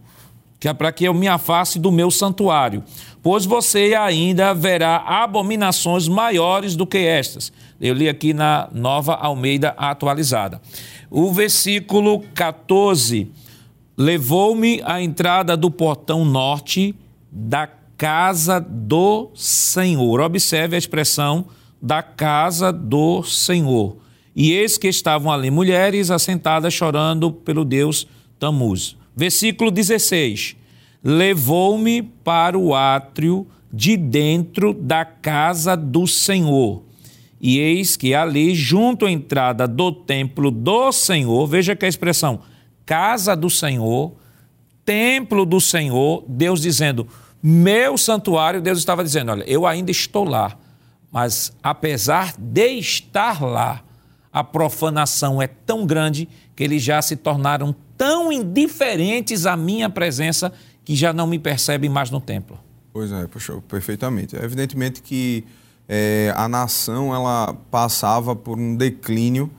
Que 0.61 0.69
é 0.69 0.75
para 0.75 0.93
que 0.93 1.07
eu 1.07 1.15
me 1.15 1.27
afaste 1.27 1.79
do 1.79 1.91
meu 1.91 2.11
santuário, 2.11 2.85
pois 3.23 3.47
você 3.47 3.95
ainda 3.95 4.53
verá 4.53 4.99
abominações 4.99 6.07
maiores 6.07 6.77
do 6.77 6.87
que 6.87 6.99
estas. 6.99 7.51
Eu 7.81 7.95
li 7.95 8.11
aqui 8.11 8.35
na 8.35 8.69
Nova 8.71 9.15
Almeida 9.15 9.71
atualizada. 9.79 10.61
O 11.11 11.33
versículo 11.33 12.25
14 12.35 13.33
levou-me 13.97 14.83
à 14.85 15.01
entrada 15.01 15.57
do 15.57 15.71
portão 15.71 16.27
norte 16.27 16.95
da 17.33 17.67
casa 17.99 18.61
do 18.61 19.31
Senhor. 19.35 20.21
Observe 20.21 20.77
a 20.77 20.79
expressão 20.79 21.47
da 21.83 22.01
casa 22.03 22.73
do 22.73 23.25
Senhor. 23.25 23.97
E 24.35 24.53
eis 24.53 24.79
que 24.79 24.87
estavam 24.87 25.33
ali 25.33 25.51
mulheres 25.51 26.11
assentadas 26.11 26.73
chorando 26.73 27.33
pelo 27.33 27.65
Deus 27.65 28.07
Tamuz. 28.39 28.97
Versículo 29.17 29.73
16: 29.73 30.57
Levou-me 31.03 32.03
para 32.03 32.57
o 32.57 32.73
átrio 32.73 33.47
de 33.73 33.97
dentro 33.97 34.73
da 34.73 35.05
casa 35.05 35.77
do 35.77 36.07
Senhor. 36.07 36.85
E 37.41 37.59
eis 37.59 37.97
que 37.97 38.15
ali, 38.15 38.55
junto 38.55 39.07
à 39.07 39.11
entrada 39.11 39.67
do 39.67 39.91
templo 39.91 40.51
do 40.51 40.93
Senhor, 40.93 41.47
veja 41.47 41.75
que 41.75 41.85
a 41.85 41.89
expressão 41.89 42.41
casa 42.87 43.37
do 43.37 43.51
Senhor, 43.51 44.15
templo 44.85 45.45
do 45.45 45.61
Senhor, 45.61 46.25
Deus 46.27 46.63
dizendo, 46.63 47.07
meu 47.43 47.97
santuário, 47.97 48.61
Deus 48.61 48.79
estava 48.79 49.05
dizendo, 49.05 49.33
olha, 49.33 49.45
eu 49.45 49.67
ainda 49.67 49.91
estou 49.91 50.25
lá, 50.25 50.57
mas 51.11 51.53
apesar 51.63 52.35
de 52.39 52.79
estar 52.79 53.43
lá, 53.43 53.83
a 54.33 54.45
profanação 54.45 55.41
é 55.41 55.47
tão 55.47 55.87
grande 55.87 56.29
que 56.55 56.63
eles 56.63 56.83
já 56.83 57.01
se 57.01 57.17
tornaram 57.17 57.75
tão 57.97 58.33
indiferentes 58.33 59.47
à 59.47 59.57
minha 59.57 59.89
presença 59.89 60.53
que 60.85 60.95
já 60.95 61.13
não 61.13 61.27
me 61.27 61.39
percebem 61.39 61.91
mais 61.91 62.11
no 62.11 62.21
templo. 62.21 62.59
Pois 62.93 63.13
é, 63.13 63.27
puxou 63.27 63.61
perfeitamente. 63.63 64.37
É 64.37 64.45
evidentemente 64.45 65.03
que 65.03 65.45
é, 65.89 66.33
a 66.37 66.49
nação 66.49 67.15
ela 67.15 67.55
passava 67.71 68.35
por 68.37 68.59
um 68.59 68.77
declínio 68.77 69.51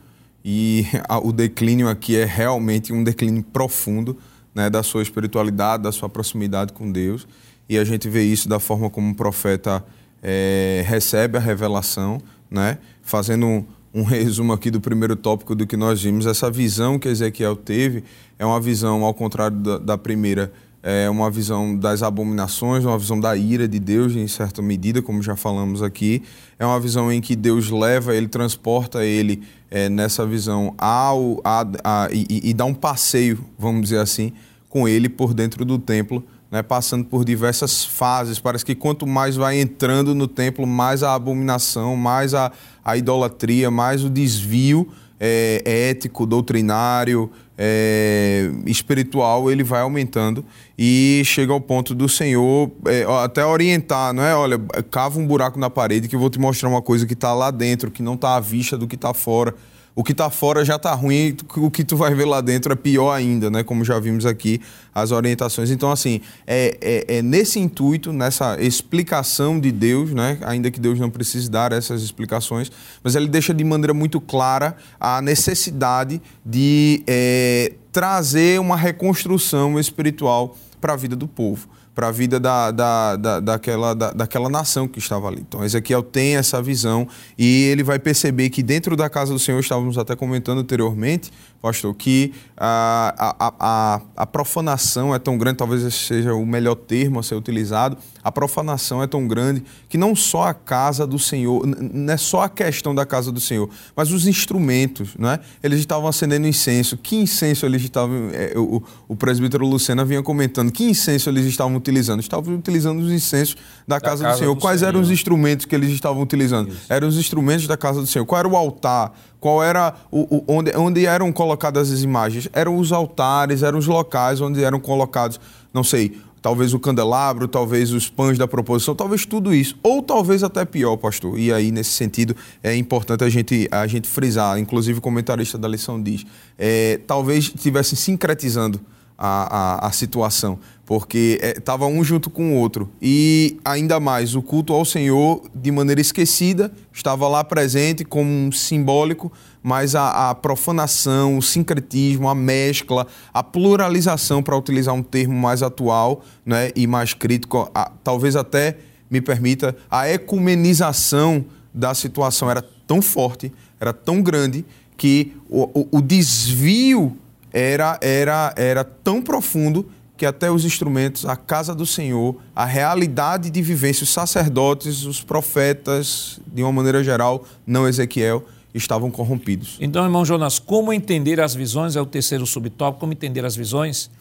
e 0.44 0.86
a, 1.08 1.20
o 1.20 1.32
declínio 1.32 1.88
aqui 1.88 2.16
é 2.16 2.26
realmente 2.26 2.94
um 2.94 3.04
declínio 3.04 3.44
profundo 3.44 4.18
né, 4.54 4.70
da 4.70 4.84
sua 4.84 5.02
espiritualidade, 5.02 5.84
da 5.84 5.92
sua 5.92 6.10
proximidade 6.10 6.74
com 6.74 6.92
Deus. 6.92 7.28
E 7.70 7.78
a 7.78 7.84
gente 7.84 8.10
vê 8.10 8.24
isso 8.24 8.50
da 8.50 8.60
forma 8.60 8.90
como 8.90 9.12
o 9.12 9.16
profeta 9.16 9.86
é, 10.24 10.84
recebe 10.88 11.38
a 11.38 11.40
revelação, 11.40 12.20
né, 12.50 12.80
fazendo 13.04 13.46
um, 13.46 13.66
um 13.94 14.04
resumo 14.04 14.52
aqui 14.52 14.72
do 14.72 14.82
primeiro 14.82 15.16
tópico 15.16 15.54
do 15.54 15.68
que 15.68 15.78
nós 15.78 16.02
vimos. 16.02 16.26
Essa 16.26 16.50
visão 16.50 16.98
que 16.98 17.08
Ezequiel 17.08 17.56
teve 17.56 18.04
é 18.40 18.46
uma 18.46 18.60
visão, 18.60 19.06
ao 19.06 19.14
contrário 19.14 19.58
da, 19.58 19.78
da 19.78 19.98
primeira, 19.98 20.52
é 20.82 21.10
uma 21.10 21.30
visão 21.30 21.76
das 21.76 22.02
abominações, 22.02 22.86
uma 22.86 22.98
visão 22.98 23.20
da 23.20 23.36
ira 23.36 23.68
de 23.68 23.80
Deus, 23.80 24.16
em 24.16 24.28
certa 24.28 24.62
medida, 24.62 25.02
como 25.02 25.22
já 25.22 25.36
falamos 25.36 25.84
aqui. 25.84 26.24
É 26.58 26.66
uma 26.66 26.80
visão 26.80 27.12
em 27.12 27.20
que 27.20 27.36
Deus 27.36 27.70
leva 27.70 28.16
ele, 28.16 28.28
transporta 28.28 29.04
ele 29.06 29.44
é, 29.70 29.90
nessa 29.90 30.26
visão 30.26 30.74
ao, 30.78 31.42
a, 31.44 31.66
a, 31.84 32.10
e, 32.12 32.50
e 32.50 32.54
dá 32.54 32.64
um 32.64 32.74
passeio, 32.74 33.44
vamos 33.58 33.82
dizer 33.82 34.00
assim, 34.00 34.32
com 34.70 34.88
ele 34.88 35.10
por 35.10 35.34
dentro 35.34 35.66
do 35.66 35.78
templo, 35.78 36.24
né, 36.52 36.64
passando 36.64 37.06
por 37.06 37.24
diversas 37.24 37.86
fases. 37.86 38.40
Parece 38.40 38.66
que 38.66 38.76
quanto 38.76 39.06
mais 39.06 39.36
vai 39.36 39.60
entrando 39.60 40.16
no 40.16 40.28
templo, 40.28 40.66
mais 40.66 41.04
a 41.04 41.14
abominação, 41.14 41.96
mais 41.96 42.34
a, 42.34 42.52
a 42.84 42.98
idolatria, 42.98 43.70
mais 43.70 44.04
o 44.04 44.10
desvio 44.10 44.88
é, 45.20 45.62
ético, 45.90 46.26
doutrinário, 46.26 47.30
é, 47.58 48.50
espiritual, 48.66 49.52
ele 49.52 49.64
vai 49.64 49.82
aumentando 49.82 50.46
e 50.78 51.22
chega 51.26 51.52
ao 51.52 51.60
ponto 51.60 51.94
do 51.94 52.08
Senhor 52.08 52.72
é, 52.86 53.06
até 53.24 53.46
orientar, 53.46 54.14
não 54.14 54.24
é? 54.24 54.34
Olha, 54.34 54.58
cava 54.90 55.20
um 55.20 55.28
buraco 55.28 55.60
na 55.60 55.70
parede 55.70 56.08
que 56.08 56.16
eu 56.16 56.20
vou 56.20 56.30
te 56.30 56.40
mostrar 56.40 56.70
uma 56.70 56.82
coisa 56.82 57.06
que 57.06 57.14
está 57.14 57.34
lá 57.34 57.52
dentro, 57.52 57.92
que 57.92 58.02
não 58.02 58.14
está 58.14 58.38
à 58.38 58.40
vista 58.40 58.78
do 58.78 58.88
que 58.88 58.96
está 58.96 59.14
fora 59.14 59.54
o 59.96 60.04
que 60.04 60.12
está 60.12 60.30
fora 60.30 60.64
já 60.64 60.76
está 60.76 60.94
ruim, 60.94 61.36
o 61.58 61.70
que 61.70 61.84
tu 61.84 61.98
vai 61.98 62.14
ver 62.14 62.26
lá 62.26 62.42
dentro 62.42 62.72
é 62.72 62.76
pior 62.76 63.12
ainda, 63.12 63.50
né? 63.50 63.64
Como 63.64 63.84
já 63.84 64.00
vimos 64.00 64.26
aqui 64.26 64.62
as 64.94 65.12
orientações. 65.12 65.72
Então, 65.72 65.92
assim, 65.92 66.22
é, 66.48 66.78
é, 66.82 67.18
é, 67.18 67.22
nesse 67.22 67.60
intuito, 67.60 68.14
nessa 68.14 68.62
explicação 68.62 69.60
de 69.60 69.72
Deus, 69.72 70.14
né? 70.14 70.38
Ainda 70.42 70.72
que 70.72 70.80
Deus 70.80 71.00
não 71.00 71.10
precise 71.10 71.50
dar 71.50 71.72
essas 71.72 72.02
explicações, 72.02 72.72
mas 73.04 73.16
ele 73.16 73.28
deixa 73.28 73.54
de 73.54 73.64
maneira 73.64 73.94
muito 73.94 74.22
clara 74.22 74.78
a 75.00 75.22
necessidade 75.22 76.22
de 76.46 77.04
é, 77.08 77.74
trazer 77.92 78.60
uma 78.60 78.78
reconstrução 78.78 79.80
espiritual 79.80 80.56
para 80.80 80.94
a 80.94 80.96
vida 80.96 81.16
do 81.16 81.28
povo 81.28 81.68
para 82.00 82.08
a 82.08 82.12
vida 82.14 82.40
da, 82.40 82.72
da, 82.72 83.18
da, 83.18 83.40
daquela, 83.42 83.94
da, 83.94 84.12
daquela 84.12 84.48
nação 84.48 84.88
que 84.88 85.00
estava 85.00 85.28
ali. 85.28 85.44
Então, 85.46 85.66
Ezequiel 85.66 86.02
tem 86.02 86.38
essa 86.38 86.62
visão 86.62 87.06
e 87.38 87.64
ele 87.66 87.84
vai 87.84 88.00
perceber 88.00 88.50
que 88.50 88.64
dentro 88.64 88.96
da 88.96 89.10
casa 89.10 89.34
do 89.34 89.38
Senhor, 89.38 89.60
estávamos 89.60 89.98
até 89.98 90.16
comentando 90.16 90.60
anteriormente, 90.60 91.30
pastor, 91.62 91.94
que 91.94 92.34
a, 92.58 93.36
a, 93.40 93.54
a, 93.60 94.02
a 94.18 94.26
profanação 94.26 95.14
é 95.14 95.20
tão 95.20 95.38
grande, 95.38 95.58
talvez 95.58 95.84
esse 95.84 95.98
seja 95.98 96.34
o 96.34 96.46
melhor 96.46 96.76
termo 96.76 97.20
a 97.20 97.24
ser 97.24 97.36
utilizado, 97.36 97.98
a 98.24 98.32
profanação 98.32 99.02
é 99.02 99.08
tão 99.08 99.28
grande 99.28 99.64
que 99.88 99.98
não 99.98 100.16
só 100.16 100.44
a 100.44 100.54
casa 100.54 101.06
do 101.06 101.18
Senhor, 101.18 101.66
não 101.66 102.14
é 102.14 102.18
só 102.18 102.44
a 102.44 102.50
questão 102.50 102.94
da 102.94 103.06
casa 103.06 103.32
do 103.32 103.40
Senhor, 103.40 103.70
mas 103.96 104.12
os 104.12 104.28
instrumentos, 104.28 105.16
né? 105.18 105.40
Eles 105.64 105.80
estavam 105.80 106.08
acendendo 106.08 106.48
incenso. 106.48 106.98
Que 106.98 107.16
incenso 107.16 107.66
eles 107.66 107.82
estavam. 107.82 108.30
É, 108.34 108.54
o, 108.58 108.84
o 109.08 109.16
presbítero 109.16 109.66
Lucena 109.66 110.06
vinha 110.06 110.22
comentando. 110.22 110.72
Que 110.72 110.84
incenso 110.84 111.30
eles 111.30 111.46
estavam 111.46 111.76
utilizando? 111.76 112.20
Estavam 112.20 112.56
utilizando 112.56 113.00
os 113.00 113.12
incensos 113.12 113.56
da, 113.88 113.96
da 113.96 114.02
casa, 114.02 114.24
casa, 114.24 114.36
do 114.36 114.40
Senhor. 114.40 114.56
Do 114.56 114.62
Quais 114.62 114.80
Senhor. 114.80 114.90
eram 114.90 115.02
os 115.02 115.12
instrumentos 115.12 115.66
que 115.66 115.76
eles 115.76 115.90
estavam 115.92 116.22
utilizando? 116.22 116.70
Isso. 116.70 116.86
Eram 116.90 117.08
os 117.08 117.18
instrumentos 117.18 117.68
da 117.68 117.78
casa 117.78 118.02
do 118.02 118.08
Senhor. 118.08 118.26
Qual 118.26 118.40
era 118.40 118.48
o 118.48 118.56
altar? 118.56 119.14
Qual 119.40 119.64
era 119.64 119.94
o, 120.12 120.38
o, 120.38 120.44
onde, 120.48 120.76
onde 120.76 121.06
eram 121.06 121.32
colocadas 121.32 121.92
as 121.92 122.02
imagens? 122.02 122.50
Eram 122.52 122.78
os 122.78 122.92
altares, 122.92 123.64
eram 123.64 123.80
os 123.80 123.88
locais 123.88 124.42
onde 124.42 124.64
eram 124.64 124.80
colocados, 124.80 125.40
não 125.74 125.84
sei, 125.84 126.18
talvez 126.42 126.74
o 126.74 126.80
candelabro, 126.80 127.48
talvez 127.48 127.92
os 127.92 128.10
pães 128.10 128.38
da 128.38 128.48
proposição, 128.48 128.96
talvez 128.96 129.26
tudo 129.26 129.54
isso. 129.54 129.78
Ou 129.82 130.02
talvez 130.02 130.44
até 130.44 130.66
pior, 130.66 130.98
pastor. 130.98 131.38
E 131.40 131.54
aí, 131.54 131.72
nesse 131.72 131.92
sentido, 131.92 132.36
é 132.64 132.76
importante 132.76 133.24
a 133.24 133.30
gente, 133.30 133.68
a 133.72 133.88
gente 133.88 134.08
frisar, 134.08 134.60
inclusive 134.60 135.00
o 135.00 135.02
comentarista 135.02 135.58
da 135.58 135.68
lição 135.68 136.02
diz, 136.02 136.26
é, 136.58 137.00
talvez 137.08 137.46
estivessem 137.46 137.98
sincretizando 137.98 138.80
a, 139.22 139.84
a, 139.84 139.88
a 139.88 139.92
situação, 139.92 140.58
porque 140.86 141.38
estava 141.58 141.84
é, 141.84 141.88
um 141.90 142.02
junto 142.06 142.30
com 142.30 142.54
o 142.54 142.56
outro. 142.56 142.90
E 143.02 143.58
ainda 143.66 144.00
mais, 144.00 144.34
o 144.34 144.42
culto 144.42 144.72
ao 144.72 144.86
Senhor, 144.86 145.42
de 145.54 145.70
maneira 145.72 146.00
esquecida, 146.00 146.72
estava 146.94 147.28
lá 147.28 147.44
presente 147.44 148.06
como 148.06 148.30
um 148.30 148.50
simbólico, 148.50 149.30
mas 149.62 149.94
a, 149.94 150.30
a 150.30 150.36
profanação, 150.36 151.38
o 151.38 151.42
sincretismo, 151.42 152.30
a 152.30 152.34
mescla, 152.34 153.06
a 153.34 153.44
pluralização, 153.44 154.42
para 154.42 154.56
utilizar 154.56 154.96
um 154.96 155.04
termo 155.04 155.36
mais 155.36 155.62
atual 155.62 156.24
né, 156.46 156.72
e 156.74 156.88
mais 156.88 157.14
crítico, 157.14 157.70
a, 157.76 157.92
talvez 158.02 158.38
até 158.38 158.78
me 159.12 159.20
permita, 159.20 159.76
a 159.92 160.08
ecumenização 160.08 161.44
da 161.74 161.94
situação 161.94 162.50
era 162.50 162.62
tão 162.88 163.02
forte, 163.02 163.52
era 163.82 163.92
tão 163.92 164.22
grande, 164.22 164.64
que 164.96 165.34
o, 165.50 165.64
o, 165.74 165.98
o 165.98 166.02
desvio 166.02 167.18
era, 167.52 167.98
era, 168.02 168.54
era 168.56 168.84
tão 168.84 169.22
profundo 169.22 169.90
que 170.18 170.26
até 170.26 170.52
os 170.52 170.66
instrumentos, 170.66 171.26
a 171.26 171.38
casa 171.38 171.74
do 171.74 171.86
Senhor, 171.86 172.36
a 172.54 172.66
realidade 172.66 173.50
de 173.50 173.62
vivência, 173.62 174.04
os 174.04 174.10
sacerdotes, 174.10 175.06
os 175.06 175.24
profetas, 175.24 176.42
de 176.46 176.62
uma 176.62 176.74
maneira 176.74 177.02
geral, 177.02 177.46
não 177.66 177.88
Ezequiel, 177.88 178.44
estavam 178.74 179.10
corrompidos. 179.10 179.78
Então, 179.80 180.04
irmão 180.04 180.26
Jonas, 180.26 180.60
como 180.60 180.92
entender 180.92 181.40
as 181.40 181.56
visões 181.56 181.96
é 181.96 182.02
o 182.02 182.06
terceiro 182.06 182.46
subtópico, 182.46 183.00
como 183.00 183.14
entender 183.14 183.46
as 183.46 183.56
visões? 183.56 184.12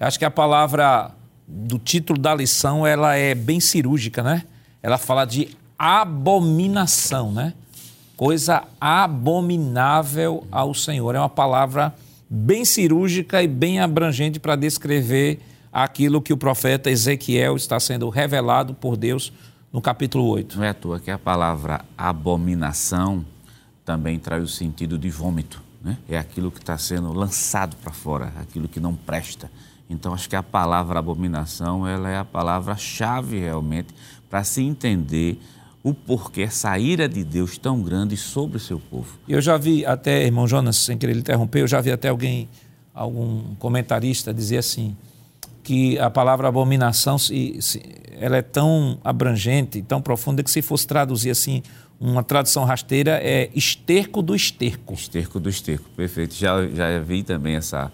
acho 0.00 0.18
que 0.18 0.24
a 0.24 0.30
palavra 0.30 1.12
do 1.46 1.78
título 1.78 2.18
da 2.18 2.34
lição, 2.34 2.86
ela 2.86 3.14
é 3.14 3.34
bem 3.34 3.60
cirúrgica, 3.60 4.22
né? 4.22 4.42
Ela 4.82 4.98
fala 4.98 5.24
de 5.24 5.56
abominação, 5.78 7.32
né? 7.32 7.54
Coisa 8.16 8.64
abominável 8.80 10.44
ao 10.50 10.74
Senhor. 10.74 11.14
É 11.14 11.18
uma 11.18 11.28
palavra 11.28 11.94
bem 12.28 12.64
cirúrgica 12.64 13.42
e 13.42 13.48
bem 13.48 13.80
abrangente 13.80 14.40
para 14.40 14.56
descrever 14.56 15.40
aquilo 15.72 16.22
que 16.22 16.32
o 16.32 16.36
profeta 16.36 16.90
Ezequiel 16.90 17.56
está 17.56 17.78
sendo 17.80 18.08
revelado 18.08 18.74
por 18.74 18.96
Deus 18.96 19.32
no 19.72 19.80
capítulo 19.80 20.26
8. 20.28 20.56
Não 20.56 20.64
é 20.64 20.68
à 20.68 20.74
toa 20.74 21.00
que 21.00 21.10
a 21.10 21.18
palavra 21.18 21.84
abominação 21.98 23.24
também 23.84 24.18
traz 24.18 24.42
o 24.42 24.48
sentido 24.48 24.96
de 24.96 25.10
vômito. 25.10 25.62
Né? 25.82 25.98
É 26.08 26.16
aquilo 26.16 26.50
que 26.50 26.60
está 26.60 26.78
sendo 26.78 27.12
lançado 27.12 27.76
para 27.76 27.92
fora, 27.92 28.32
aquilo 28.40 28.68
que 28.68 28.80
não 28.80 28.94
presta. 28.94 29.50
Então, 29.90 30.14
acho 30.14 30.28
que 30.30 30.36
a 30.36 30.42
palavra 30.42 30.98
abominação 30.98 31.86
ela 31.86 32.08
é 32.08 32.16
a 32.16 32.24
palavra-chave 32.24 33.38
realmente 33.38 33.94
para 34.30 34.42
se 34.42 34.62
entender 34.62 35.38
o 35.84 35.92
porquê 35.92 36.42
essa 36.42 36.76
ira 36.78 37.06
de 37.06 37.22
Deus 37.22 37.58
tão 37.58 37.82
grande 37.82 38.16
sobre 38.16 38.56
o 38.56 38.60
seu 38.60 38.80
povo. 38.80 39.18
Eu 39.28 39.42
já 39.42 39.58
vi 39.58 39.84
até, 39.84 40.24
irmão 40.24 40.48
Jonas, 40.48 40.76
sem 40.76 40.96
querer 40.96 41.14
interromper, 41.14 41.60
eu 41.60 41.68
já 41.68 41.78
vi 41.82 41.92
até 41.92 42.08
alguém, 42.08 42.48
algum 42.94 43.54
comentarista 43.56 44.32
dizer 44.32 44.56
assim, 44.56 44.96
que 45.62 45.98
a 45.98 46.08
palavra 46.08 46.48
abominação 46.48 47.18
se, 47.18 47.58
se, 47.60 47.82
ela 48.12 48.38
é 48.38 48.42
tão 48.42 48.98
abrangente, 49.04 49.82
tão 49.82 50.00
profunda, 50.00 50.42
que 50.42 50.50
se 50.50 50.62
fosse 50.62 50.86
traduzir 50.86 51.30
assim, 51.30 51.62
uma 52.00 52.22
tradução 52.22 52.64
rasteira 52.64 53.20
é 53.22 53.50
esterco 53.54 54.22
do 54.22 54.34
esterco. 54.34 54.94
Esterco 54.94 55.38
do 55.38 55.50
esterco, 55.50 55.88
perfeito. 55.90 56.34
Já, 56.34 56.66
já 56.66 56.98
vi 56.98 57.22
também 57.22 57.56
essa, 57.56 57.92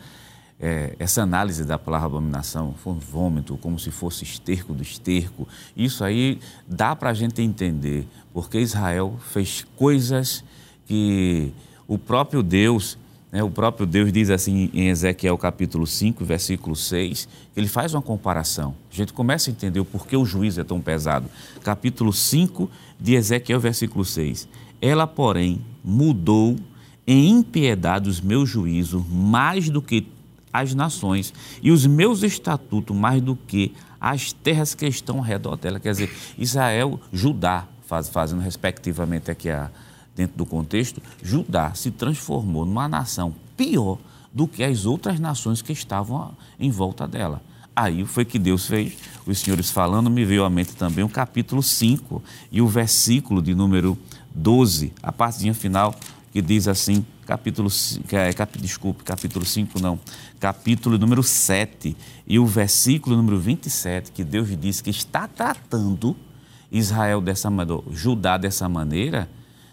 é, 0.60 0.94
essa 0.98 1.22
análise 1.22 1.64
da 1.64 1.78
palavra 1.78 2.06
abominação, 2.06 2.74
vômito, 2.84 3.56
como 3.56 3.78
se 3.78 3.90
fosse 3.90 4.24
esterco 4.24 4.74
do 4.74 4.82
esterco. 4.82 5.48
Isso 5.74 6.04
aí 6.04 6.38
dá 6.68 6.94
para 6.94 7.10
a 7.10 7.14
gente 7.14 7.40
entender 7.40 8.06
porque 8.32 8.60
Israel 8.60 9.18
fez 9.32 9.66
coisas 9.74 10.44
que 10.86 11.52
o 11.88 11.96
próprio 11.96 12.42
Deus, 12.42 12.98
né, 13.32 13.42
o 13.42 13.50
próprio 13.50 13.86
Deus 13.86 14.12
diz 14.12 14.28
assim 14.28 14.70
em 14.74 14.88
Ezequiel 14.88 15.38
capítulo 15.38 15.86
5, 15.86 16.24
versículo 16.24 16.76
6, 16.76 17.26
ele 17.56 17.66
faz 17.66 17.94
uma 17.94 18.02
comparação. 18.02 18.74
A 18.92 18.94
gente 18.94 19.14
começa 19.14 19.48
a 19.48 19.52
entender 19.52 19.80
o 19.80 19.84
porquê 19.84 20.16
o 20.16 20.26
juízo 20.26 20.60
é 20.60 20.64
tão 20.64 20.80
pesado. 20.80 21.28
Capítulo 21.64 22.12
5 22.12 22.70
de 23.00 23.14
Ezequiel, 23.14 23.58
versículo 23.58 24.04
6. 24.04 24.46
Ela, 24.80 25.06
porém, 25.06 25.64
mudou 25.82 26.56
em 27.06 27.30
impiedade 27.30 28.10
os 28.10 28.20
meus 28.20 28.48
juízos 28.48 29.02
mais 29.08 29.70
do 29.70 29.80
que 29.80 30.06
as 30.52 30.74
nações 30.74 31.32
e 31.62 31.70
os 31.70 31.86
meus 31.86 32.22
estatutos 32.22 32.96
mais 32.96 33.22
do 33.22 33.36
que 33.36 33.74
as 34.00 34.32
terras 34.32 34.74
que 34.74 34.86
estão 34.86 35.18
ao 35.18 35.22
redor 35.22 35.56
dela. 35.56 35.78
Quer 35.78 35.92
dizer, 35.92 36.10
Israel, 36.38 36.98
Judá, 37.12 37.66
faz, 37.86 38.08
fazendo 38.08 38.40
respectivamente 38.40 39.30
aqui 39.30 39.50
a, 39.50 39.70
dentro 40.14 40.36
do 40.36 40.46
contexto, 40.46 41.02
Judá 41.22 41.74
se 41.74 41.90
transformou 41.90 42.64
numa 42.64 42.88
nação 42.88 43.34
pior 43.56 43.98
do 44.32 44.46
que 44.46 44.62
as 44.62 44.86
outras 44.86 45.18
nações 45.18 45.60
que 45.60 45.72
estavam 45.72 46.32
em 46.58 46.70
volta 46.70 47.06
dela. 47.06 47.42
Aí 47.74 48.04
foi 48.04 48.24
que 48.24 48.38
Deus 48.38 48.66
fez, 48.66 48.96
os 49.26 49.38
senhores 49.38 49.70
falando, 49.70 50.10
me 50.10 50.24
veio 50.24 50.44
à 50.44 50.50
mente 50.50 50.74
também 50.74 51.04
o 51.04 51.08
capítulo 51.08 51.62
5 51.62 52.22
e 52.50 52.60
o 52.60 52.68
versículo 52.68 53.40
de 53.40 53.54
número 53.54 53.96
12, 54.34 54.92
a 55.02 55.10
partezinha 55.10 55.54
final 55.54 55.94
que 56.32 56.40
diz 56.40 56.68
assim, 56.68 57.04
capítulo, 57.30 57.68
é, 58.10 58.32
cap, 58.32 58.58
desculpe, 58.58 59.04
capítulo 59.04 59.46
5 59.46 59.78
não, 59.80 60.00
capítulo 60.40 60.98
número 60.98 61.22
7 61.22 61.96
e 62.26 62.40
o 62.40 62.44
versículo 62.44 63.16
número 63.16 63.38
27, 63.38 64.10
que 64.10 64.24
Deus 64.24 64.48
diz 64.58 64.80
que 64.80 64.90
está 64.90 65.28
tratando 65.28 66.16
Israel 66.72 67.20
dessa 67.20 67.48
maneira, 67.48 67.84
Judá 67.92 68.36
dessa 68.36 68.68
maneira, 68.68 69.30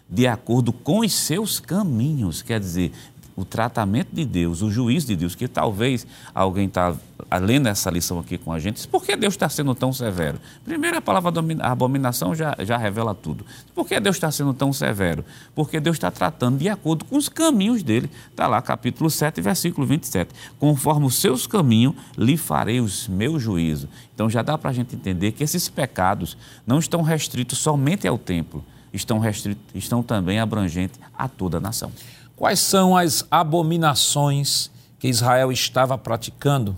de 0.08 0.28
acordo 0.28 0.72
com 0.72 1.00
os 1.00 1.12
seus 1.12 1.60
caminhos, 1.60 2.44
quer 2.44 2.60
dizer, 2.60 2.92
o 3.38 3.46
tratamento 3.46 4.10
de 4.12 4.26
Deus, 4.26 4.64
o 4.64 4.72
juízo 4.72 5.06
de 5.06 5.16
Deus, 5.16 5.36
que 5.36 5.48
talvez 5.48 6.08
alguém 6.34 6.66
está 6.66 6.96
lendo 7.40 7.68
essa 7.68 7.92
lição 7.92 8.18
aqui 8.18 8.36
com 8.36 8.52
a 8.52 8.58
gente, 8.58 8.88
por 8.88 9.06
que 9.06 9.16
Deus 9.16 9.36
está 9.36 9.48
sendo 9.48 9.76
tão 9.76 9.94
severo? 9.94 10.40
Primeiro, 10.66 10.98
a 10.98 11.02
palavra 11.02 11.32
abominação 11.60 12.34
já, 12.34 12.56
já 12.62 12.78
revela 12.78 13.14
tudo. 13.14 13.46
Por 13.76 13.88
que 13.88 14.00
Deus 14.00 14.16
está 14.16 14.32
sendo 14.32 14.56
tão 14.56 14.74
severo? 14.74 15.24
Porque 15.54 15.80
Deus 15.80 15.98
está 15.98 16.10
tratando 16.10 16.58
de 16.58 16.68
acordo 16.68 17.06
com 17.06 17.16
os 17.16 17.30
caminhos 17.30 17.84
dele. 17.84 18.10
Está 18.32 18.48
lá, 18.48 18.60
capítulo 18.60 19.08
7, 19.08 19.40
versículo 19.40 19.86
27. 19.86 20.34
Conforme 20.58 21.06
os 21.06 21.16
seus 21.22 21.46
caminhos, 21.46 21.94
lhe 22.18 22.38
farei 22.38 22.82
os 22.82 23.08
meus 23.08 23.44
juízos. 23.44 23.88
Então 24.16 24.28
já 24.28 24.42
dá 24.42 24.58
para 24.58 24.72
a 24.72 24.74
gente 24.74 24.96
entender 24.96 25.34
que 25.34 25.44
esses 25.44 25.70
pecados 25.70 26.36
não 26.66 26.80
estão 26.80 27.04
restritos 27.04 27.60
somente 27.60 28.08
ao 28.08 28.18
templo, 28.18 28.66
estão, 28.92 29.20
restritos, 29.20 29.64
estão 29.76 30.02
também 30.02 30.40
abrangentes 30.40 31.00
a 31.16 31.28
toda 31.28 31.58
a 31.58 31.62
nação. 31.62 31.92
Quais 32.38 32.60
são 32.60 32.96
as 32.96 33.26
abominações 33.32 34.70
que 35.00 35.08
Israel 35.08 35.52
estava 35.52 35.98
praticando? 35.98 36.78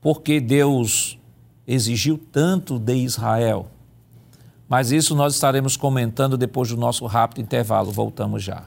Porque 0.00 0.40
Deus 0.40 1.18
exigiu 1.66 2.16
tanto 2.30 2.78
de 2.78 2.94
Israel. 2.94 3.66
Mas 4.68 4.92
isso 4.92 5.16
nós 5.16 5.34
estaremos 5.34 5.76
comentando 5.76 6.38
depois 6.38 6.68
do 6.68 6.76
nosso 6.76 7.04
rápido 7.06 7.40
intervalo. 7.40 7.90
Voltamos 7.90 8.40
já. 8.40 8.62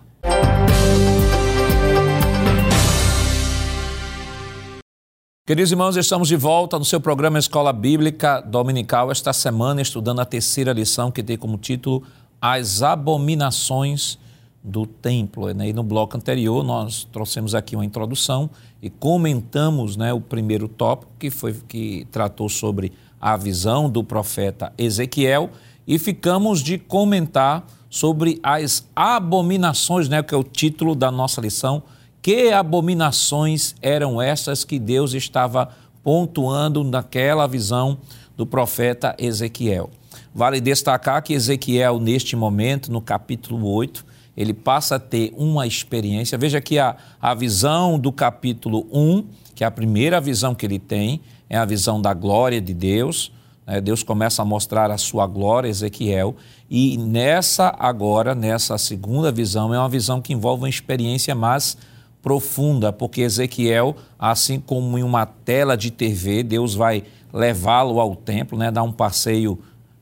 Queridos 5.48 5.72
irmãos, 5.72 5.96
estamos 5.96 6.28
de 6.28 6.36
volta 6.36 6.78
no 6.78 6.84
seu 6.84 7.00
programa 7.00 7.40
Escola 7.40 7.72
Bíblica 7.72 8.42
Dominical, 8.42 9.10
esta 9.10 9.32
semana 9.32 9.82
estudando 9.82 10.20
a 10.20 10.26
terceira 10.26 10.74
lição 10.74 11.10
que 11.10 11.24
tem 11.24 11.38
como 11.38 11.58
título 11.58 12.04
As 12.42 12.82
Abominações 12.82 14.20
do 14.64 14.86
templo. 14.86 15.52
Né? 15.54 15.70
E 15.70 15.74
no 15.74 15.84
bloco 15.84 16.16
anterior 16.16 16.64
nós 16.64 17.08
trouxemos 17.12 17.56
aqui 17.56 17.76
uma 17.76 17.86
introdução 17.86 18.50
e 18.82 18.90
comentamos 18.90 19.96
né, 19.96 20.14
o 20.14 20.22
primeiro 20.22 20.68
tópico 20.68 21.12
que 21.18 21.30
foi 21.30 21.54
que 21.68 22.08
tratou 22.12 22.48
sobre 22.50 22.92
a 23.20 23.38
visão 23.38 23.90
do 23.90 24.04
profeta 24.04 24.74
Ezequiel 24.78 25.50
e 25.88 25.98
ficamos 26.00 26.62
de 26.62 26.78
comentar 26.78 27.66
sobre 27.90 28.40
as 28.42 28.88
abominações, 28.96 30.08
né, 30.08 30.24
que 30.24 30.34
é 30.34 30.38
o 30.38 30.44
título 30.44 30.96
da 30.96 31.12
nossa 31.12 31.42
lição. 31.42 31.84
Que 32.22 32.52
abominações 32.52 33.76
eram 33.82 34.22
essas 34.22 34.64
que 34.64 34.80
Deus 34.80 35.14
estava 35.14 35.70
pontuando 36.04 36.84
naquela 36.84 37.48
visão 37.48 37.98
do 38.38 38.46
profeta 38.46 39.16
Ezequiel? 39.18 39.90
Vale 40.34 40.62
destacar 40.62 41.22
que 41.24 41.34
Ezequiel, 41.34 42.00
neste 42.00 42.36
momento, 42.36 42.92
no 42.92 43.02
capítulo 43.02 43.68
8, 43.68 44.06
ele 44.42 44.54
passa 44.54 44.96
a 44.96 45.00
ter 45.00 45.32
uma 45.38 45.68
experiência. 45.68 46.36
Veja 46.36 46.60
que 46.60 46.80
a, 46.80 46.96
a 47.22 47.34
visão 47.36 48.00
do 48.00 48.12
capítulo 48.12 48.88
1, 48.92 49.26
que 49.54 49.64
é 49.64 49.68
a 49.68 49.72
primeira 49.72 50.20
visão 50.20 50.56
que 50.56 50.66
ele 50.66 50.80
tem, 50.80 51.22
é 51.48 51.56
a 51.58 51.64
visão 51.64 52.02
da 52.02 52.12
glória 52.12 52.60
de 52.60 52.74
Deus. 52.74 53.32
Né? 53.68 53.80
Deus 53.80 54.02
começa 54.02 54.42
a 54.42 54.46
mostrar 54.46 54.90
a 54.90 54.98
sua 54.98 55.28
glória, 55.28 55.70
Ezequiel, 55.70 56.36
e 56.68 56.98
nessa 56.98 57.76
agora, 57.78 58.34
nessa 58.34 58.80
segunda 58.80 59.32
visão, 59.32 59.72
é 59.74 59.78
uma 59.78 59.90
visão 59.90 60.20
que 60.20 60.34
envolve 60.34 60.64
uma 60.64 60.70
experiência 60.70 61.36
mais 61.36 61.78
profunda, 62.20 62.92
porque 62.92 63.22
Ezequiel, 63.22 63.96
assim 64.18 64.60
como 64.60 64.98
em 64.98 65.04
uma 65.04 65.26
tela 65.26 65.78
de 65.78 65.92
TV, 65.92 66.42
Deus 66.42 66.74
vai 66.74 67.04
levá-lo 67.32 68.00
ao 68.00 68.16
templo, 68.16 68.58
né, 68.58 68.72
dar 68.72 68.84
um 68.84 68.92
passeio 68.92 69.60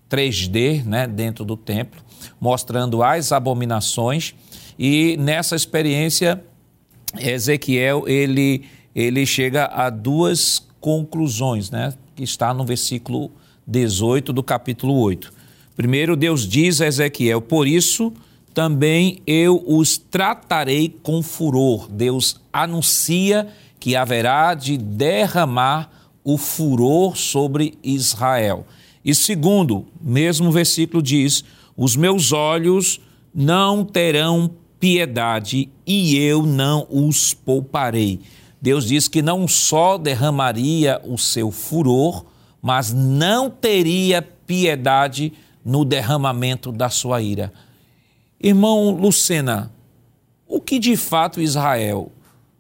3D 0.10 0.84
né, 0.86 1.08
dentro 1.08 1.44
do 1.44 1.58
templo 1.58 2.02
mostrando 2.40 3.04
as 3.04 3.32
abominações. 3.32 4.34
E 4.78 5.18
nessa 5.18 5.56
experiência, 5.56 6.44
Ezequiel 7.18 8.04
ele, 8.08 8.66
ele 8.96 9.26
chega 9.26 9.66
a 9.66 9.90
duas 9.90 10.66
conclusões, 10.80 11.70
né? 11.70 11.94
que 12.16 12.24
está 12.24 12.54
no 12.54 12.66
versículo 12.66 13.32
18 13.66 14.34
do 14.34 14.44
capítulo 14.44 15.00
8. 15.00 15.32
Primeiro, 15.76 16.16
Deus 16.16 16.48
diz 16.48 16.82
a 16.82 16.88
Ezequiel: 16.88 17.42
Por 17.42 17.68
isso 17.68 18.12
também 18.54 19.22
eu 19.26 19.64
os 19.66 19.98
tratarei 19.98 20.90
com 21.02 21.24
furor. 21.24 21.88
Deus 21.90 22.42
anuncia 22.52 23.48
que 23.80 23.96
haverá 23.96 24.54
de 24.54 24.78
derramar 24.78 25.90
o 26.24 26.38
furor 26.38 27.16
sobre 27.16 27.78
Israel. 27.82 28.66
E 29.06 29.16
segundo, 29.16 29.88
mesmo 30.02 30.52
versículo 30.52 31.02
diz: 31.02 31.44
os 31.82 31.96
meus 31.96 32.34
olhos 32.34 33.00
não 33.34 33.86
terão 33.86 34.52
piedade 34.82 35.70
e 35.88 36.18
eu 36.18 36.46
não 36.46 36.86
os 36.90 37.34
pouparei. 37.34 38.20
Deus 38.62 38.86
diz 38.86 39.08
que 39.08 39.22
não 39.22 39.48
só 39.48 39.98
derramaria 39.98 41.02
o 41.06 41.18
seu 41.18 41.50
furor, 41.52 42.26
mas 42.62 42.92
não 42.92 43.50
teria 43.50 44.22
piedade 44.22 45.32
no 45.64 45.86
derramamento 45.86 46.70
da 46.70 46.90
sua 46.90 47.22
ira. 47.22 47.50
Irmão 48.44 48.90
Lucena, 48.92 49.72
o 50.46 50.60
que 50.60 50.80
de 50.80 50.98
fato 50.98 51.40
Israel 51.40 52.12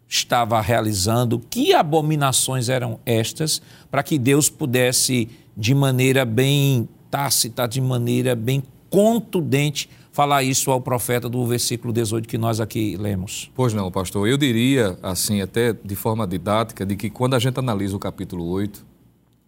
estava 0.08 0.62
realizando? 0.62 1.40
Que 1.50 1.74
abominações 1.74 2.70
eram 2.70 2.98
estas 3.06 3.62
para 3.92 4.02
que 4.02 4.18
Deus 4.18 4.50
pudesse, 4.50 5.28
de 5.58 5.76
maneira 5.76 6.24
bem 6.24 6.88
tácita, 7.12 7.68
de 7.68 7.82
maneira 7.82 8.34
bem 8.34 8.64
contundente 8.90 9.90
falar 10.12 10.44
isso 10.44 10.72
ao 10.72 10.82
profeta 10.82 11.30
do 11.30 11.46
versículo 11.46 11.94
18 11.94 12.28
que 12.28 12.38
nós 12.38 12.60
aqui 12.60 12.98
lemos. 12.98 13.50
Pois 13.56 13.74
não, 13.74 13.90
pastor. 13.92 14.28
Eu 14.28 14.38
diria, 14.38 14.98
assim, 15.02 15.42
até 15.42 15.72
de 15.74 15.96
forma 15.96 16.28
didática, 16.28 16.86
de 16.86 16.96
que 16.96 17.10
quando 17.10 17.36
a 17.36 17.40
gente 17.40 17.58
analisa 17.58 17.96
o 17.96 18.00
capítulo 18.00 18.46
8, 18.46 18.86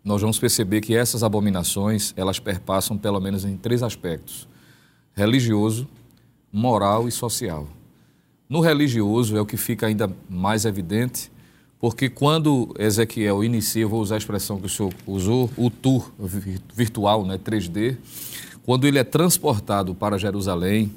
nós 0.04 0.22
vamos 0.22 0.40
perceber 0.40 0.82
que 0.82 0.96
essas 0.96 1.24
abominações, 1.24 2.14
elas 2.16 2.40
perpassam 2.40 2.98
pelo 2.98 3.20
menos 3.20 3.46
em 3.46 3.58
três 3.58 3.84
aspectos: 3.84 4.48
religioso, 5.14 5.88
moral 6.52 7.08
e 7.08 7.12
social. 7.12 7.68
No 8.50 8.60
religioso 8.60 9.38
é 9.38 9.42
o 9.42 9.46
que 9.46 9.58
fica 9.58 9.88
ainda 9.88 10.10
mais 10.30 10.66
evidente, 10.66 11.32
porque 11.80 12.10
quando 12.10 12.74
Ezequiel 12.78 13.44
inicia, 13.44 13.88
vou 13.88 14.02
usar 14.02 14.16
a 14.16 14.18
expressão 14.18 14.60
que 14.60 14.66
o 14.66 14.70
senhor 14.70 14.94
usou, 15.08 15.50
o 15.56 15.70
tour 15.70 16.12
virtual, 16.76 17.26
né, 17.26 17.38
3D, 17.38 17.98
quando 18.66 18.86
ele 18.86 19.00
é 19.00 19.04
transportado 19.04 19.96
para 19.96 20.18
Jerusalém, 20.18 20.92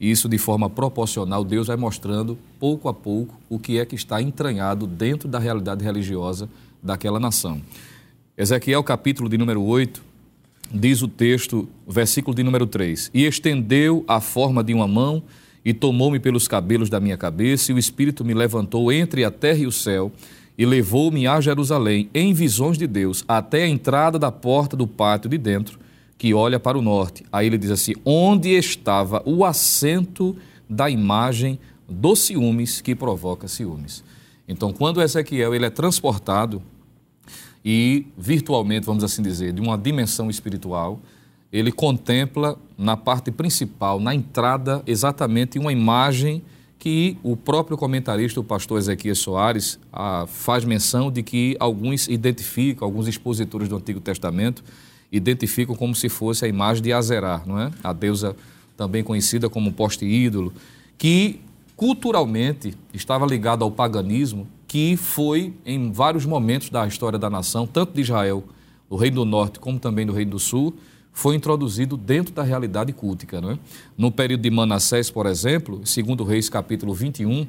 isso 0.00 0.28
de 0.28 0.36
forma 0.36 0.68
proporcional, 0.68 1.42
Deus 1.42 1.68
vai 1.68 1.76
mostrando 1.76 2.36
pouco 2.60 2.88
a 2.88 2.94
pouco 2.94 3.34
o 3.48 3.58
que 3.58 3.78
é 3.78 3.86
que 3.86 3.94
está 3.94 4.20
entranhado 4.20 4.86
dentro 4.86 5.28
da 5.28 5.38
realidade 5.38 5.82
religiosa 5.82 6.48
daquela 6.82 7.18
nação. 7.18 7.60
Ezequiel, 8.36 8.84
capítulo 8.84 9.28
de 9.28 9.38
número 9.38 9.62
8, 9.62 10.02
diz 10.70 11.00
o 11.00 11.08
texto, 11.08 11.66
versículo 11.88 12.36
de 12.36 12.42
número 12.42 12.66
3: 12.66 13.10
E 13.14 13.24
estendeu 13.24 14.04
a 14.06 14.20
forma 14.20 14.62
de 14.62 14.74
uma 14.74 14.86
mão 14.86 15.22
e 15.64 15.72
tomou-me 15.72 16.20
pelos 16.20 16.46
cabelos 16.46 16.90
da 16.90 17.00
minha 17.00 17.16
cabeça, 17.16 17.72
e 17.72 17.74
o 17.74 17.78
Espírito 17.78 18.24
me 18.24 18.34
levantou 18.34 18.92
entre 18.92 19.24
a 19.24 19.30
terra 19.30 19.60
e 19.60 19.66
o 19.66 19.72
céu 19.72 20.12
e 20.58 20.64
levou-me 20.64 21.26
a 21.26 21.40
Jerusalém 21.40 22.08
em 22.14 22.32
visões 22.32 22.78
de 22.78 22.86
Deus 22.86 23.24
até 23.28 23.64
a 23.64 23.68
entrada 23.68 24.18
da 24.18 24.32
porta 24.32 24.76
do 24.76 24.86
pátio 24.86 25.28
de 25.28 25.36
dentro 25.36 25.78
que 26.18 26.32
olha 26.32 26.58
para 26.58 26.78
o 26.78 26.82
norte. 26.82 27.24
Aí 27.32 27.46
ele 27.46 27.58
diz 27.58 27.70
assim: 27.70 27.94
onde 28.04 28.50
estava 28.50 29.22
o 29.24 29.44
assento 29.44 30.36
da 30.68 30.88
imagem 30.90 31.58
dos 31.88 32.20
ciúmes 32.20 32.80
que 32.80 32.94
provoca 32.94 33.46
ciúmes. 33.46 34.02
Então, 34.48 34.72
quando 34.72 35.02
Ezequiel 35.02 35.54
ele 35.54 35.66
é 35.66 35.70
transportado 35.70 36.62
e 37.64 38.06
virtualmente, 38.16 38.86
vamos 38.86 39.02
assim 39.02 39.22
dizer, 39.22 39.52
de 39.52 39.60
uma 39.60 39.76
dimensão 39.76 40.30
espiritual, 40.30 41.00
ele 41.52 41.72
contempla 41.72 42.58
na 42.76 42.96
parte 42.96 43.30
principal, 43.30 43.98
na 43.98 44.14
entrada, 44.14 44.82
exatamente 44.86 45.58
uma 45.58 45.72
imagem 45.72 46.42
que 46.78 47.16
o 47.22 47.36
próprio 47.36 47.76
comentarista, 47.76 48.38
o 48.38 48.44
pastor 48.44 48.78
Ezequiel 48.78 49.14
Soares, 49.14 49.78
faz 50.28 50.64
menção 50.64 51.10
de 51.10 51.22
que 51.22 51.56
alguns 51.58 52.06
identificam, 52.06 52.86
alguns 52.86 53.08
expositores 53.08 53.68
do 53.68 53.76
Antigo 53.76 54.00
Testamento, 54.00 54.62
identificam 55.16 55.74
como 55.74 55.94
se 55.94 56.08
fosse 56.08 56.44
a 56.44 56.48
imagem 56.48 56.82
de 56.82 56.92
Azerá, 56.92 57.42
não 57.46 57.58
é? 57.58 57.70
A 57.82 57.92
deusa 57.92 58.36
também 58.76 59.02
conhecida 59.02 59.48
como 59.48 59.72
poste 59.72 60.04
ídolo, 60.04 60.52
que 60.98 61.40
culturalmente 61.76 62.74
estava 62.92 63.26
ligado 63.26 63.62
ao 63.64 63.70
paganismo, 63.70 64.46
que 64.66 64.96
foi 64.96 65.54
em 65.64 65.92
vários 65.92 66.26
momentos 66.26 66.70
da 66.70 66.86
história 66.86 67.18
da 67.18 67.30
nação, 67.30 67.66
tanto 67.66 67.94
de 67.94 68.00
Israel, 68.00 68.44
do 68.88 68.96
Reino 68.96 69.16
do 69.16 69.24
Norte, 69.24 69.58
como 69.58 69.78
também 69.78 70.06
do 70.06 70.12
Reino 70.12 70.32
do 70.32 70.38
Sul, 70.38 70.74
foi 71.12 71.34
introduzido 71.34 71.96
dentro 71.96 72.34
da 72.34 72.42
realidade 72.42 72.92
cultica. 72.92 73.40
Não 73.40 73.52
é? 73.52 73.58
No 73.96 74.10
período 74.10 74.42
de 74.42 74.50
Manassés, 74.50 75.10
por 75.10 75.26
exemplo, 75.26 75.80
segundo 75.84 76.24
Reis 76.24 76.48
capítulo 76.48 76.92
21, 76.92 77.46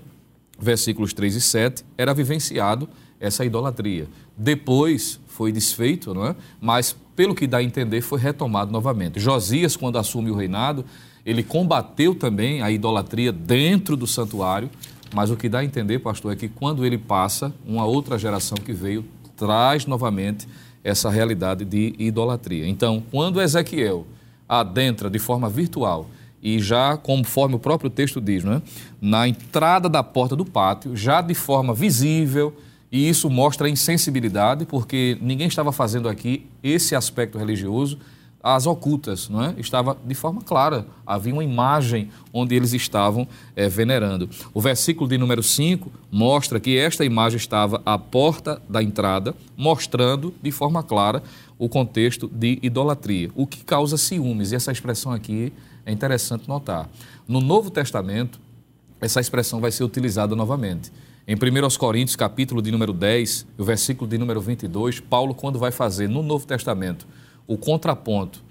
versículos 0.60 1.14
3 1.14 1.36
e 1.36 1.42
7, 1.42 1.86
era 1.98 2.14
vivenciado 2.14 2.88
essa 3.20 3.44
idolatria. 3.44 4.08
Depois 4.38 5.20
foi 5.28 5.52
desfeito, 5.52 6.14
não 6.14 6.28
é? 6.28 6.36
mas 6.62 6.96
pelo 7.18 7.34
que 7.34 7.48
dá 7.48 7.58
a 7.58 7.64
entender, 7.64 8.02
foi 8.02 8.20
retomado 8.20 8.72
novamente. 8.72 9.20
Josias, 9.20 9.76
quando 9.76 9.98
assume 9.98 10.30
o 10.30 10.36
reinado, 10.36 10.86
ele 11.26 11.42
combateu 11.42 12.14
também 12.14 12.62
a 12.62 12.70
idolatria 12.70 13.32
dentro 13.32 13.98
do 13.98 14.06
santuário, 14.06 14.70
mas 15.16 15.32
o 15.32 15.36
que 15.36 15.50
dá 15.50 15.60
a 15.60 15.66
entender, 15.66 15.98
pastor, 15.98 16.34
é 16.34 16.36
que 16.36 16.48
quando 16.48 16.86
ele 16.86 16.98
passa, 16.98 17.52
uma 17.66 17.86
outra 17.86 18.20
geração 18.20 18.56
que 18.56 18.72
veio 18.72 19.04
traz 19.36 19.88
novamente 19.88 20.48
essa 20.84 21.10
realidade 21.10 21.66
de 21.66 21.96
idolatria. 21.98 22.68
Então, 22.68 23.04
quando 23.10 23.42
Ezequiel 23.42 24.06
adentra 24.48 25.10
de 25.10 25.18
forma 25.18 25.50
virtual 25.50 26.08
e 26.42 26.60
já 26.60 26.96
conforme 26.96 27.56
o 27.56 27.60
próprio 27.60 27.90
texto 27.90 28.22
diz, 28.22 28.44
né, 28.44 28.62
na 29.02 29.28
entrada 29.28 29.90
da 29.90 30.04
porta 30.04 30.36
do 30.36 30.46
pátio, 30.46 30.96
já 30.96 31.20
de 31.22 31.34
forma 31.34 31.74
visível, 31.74 32.56
e 32.92 33.08
isso 33.10 33.30
mostra 33.30 33.70
insensibilidade, 33.70 34.66
porque 34.66 35.18
ninguém 35.22 35.48
estava 35.48 35.72
fazendo 35.72 36.08
aqui 36.08 36.48
esse 36.64 36.96
aspecto 36.96 37.38
religioso 37.38 37.98
as 38.42 38.66
ocultas, 38.66 39.28
não 39.28 39.44
é? 39.44 39.54
Estava 39.58 39.98
de 40.06 40.16
forma 40.16 40.42
clara, 40.42 40.88
havia 41.06 41.34
uma 41.34 41.44
imagem 41.44 42.10
onde 42.32 42.56
eles 42.56 42.72
estavam 42.72 43.28
é, 43.56 43.68
venerando. 43.68 44.30
O 44.54 44.62
versículo 44.62 45.10
de 45.10 45.18
número 45.18 45.44
5 45.44 45.92
mostra 46.12 46.60
que 46.60 46.78
esta 46.78 47.04
imagem 47.04 47.38
estava 47.38 47.82
à 47.86 47.98
porta 47.98 48.62
da 48.70 48.82
entrada, 48.82 49.36
mostrando 49.58 50.34
de 50.42 50.52
forma 50.52 50.82
clara 50.82 51.22
o 51.58 51.68
contexto 51.68 52.28
de 52.28 52.60
idolatria, 52.62 53.30
o 53.36 53.46
que 53.46 53.64
causa 53.64 53.98
ciúmes, 53.98 54.52
e 54.52 54.56
essa 54.56 54.72
expressão 54.72 55.12
aqui 55.12 55.52
é 55.86 55.92
interessante 55.92 56.48
notar. 56.48 56.90
No 57.28 57.42
Novo 57.42 57.70
Testamento, 57.70 58.40
essa 59.02 59.20
expressão 59.20 59.60
vai 59.60 59.72
ser 59.72 59.84
utilizada 59.84 60.36
novamente. 60.36 60.92
Em 61.30 61.36
1 61.36 61.78
Coríntios, 61.78 62.16
capítulo 62.16 62.62
de 62.62 62.72
número 62.72 62.94
10, 62.94 63.48
o 63.58 63.64
versículo 63.66 64.10
de 64.10 64.18
número 64.18 64.40
22, 64.40 65.02
Paulo, 65.02 65.36
quando 65.36 65.60
vai 65.60 65.74
fazer 65.74 66.08
no 66.08 66.24
Novo 66.24 66.48
Testamento 66.48 67.06
o 67.46 67.58
contraponto, 67.58 68.42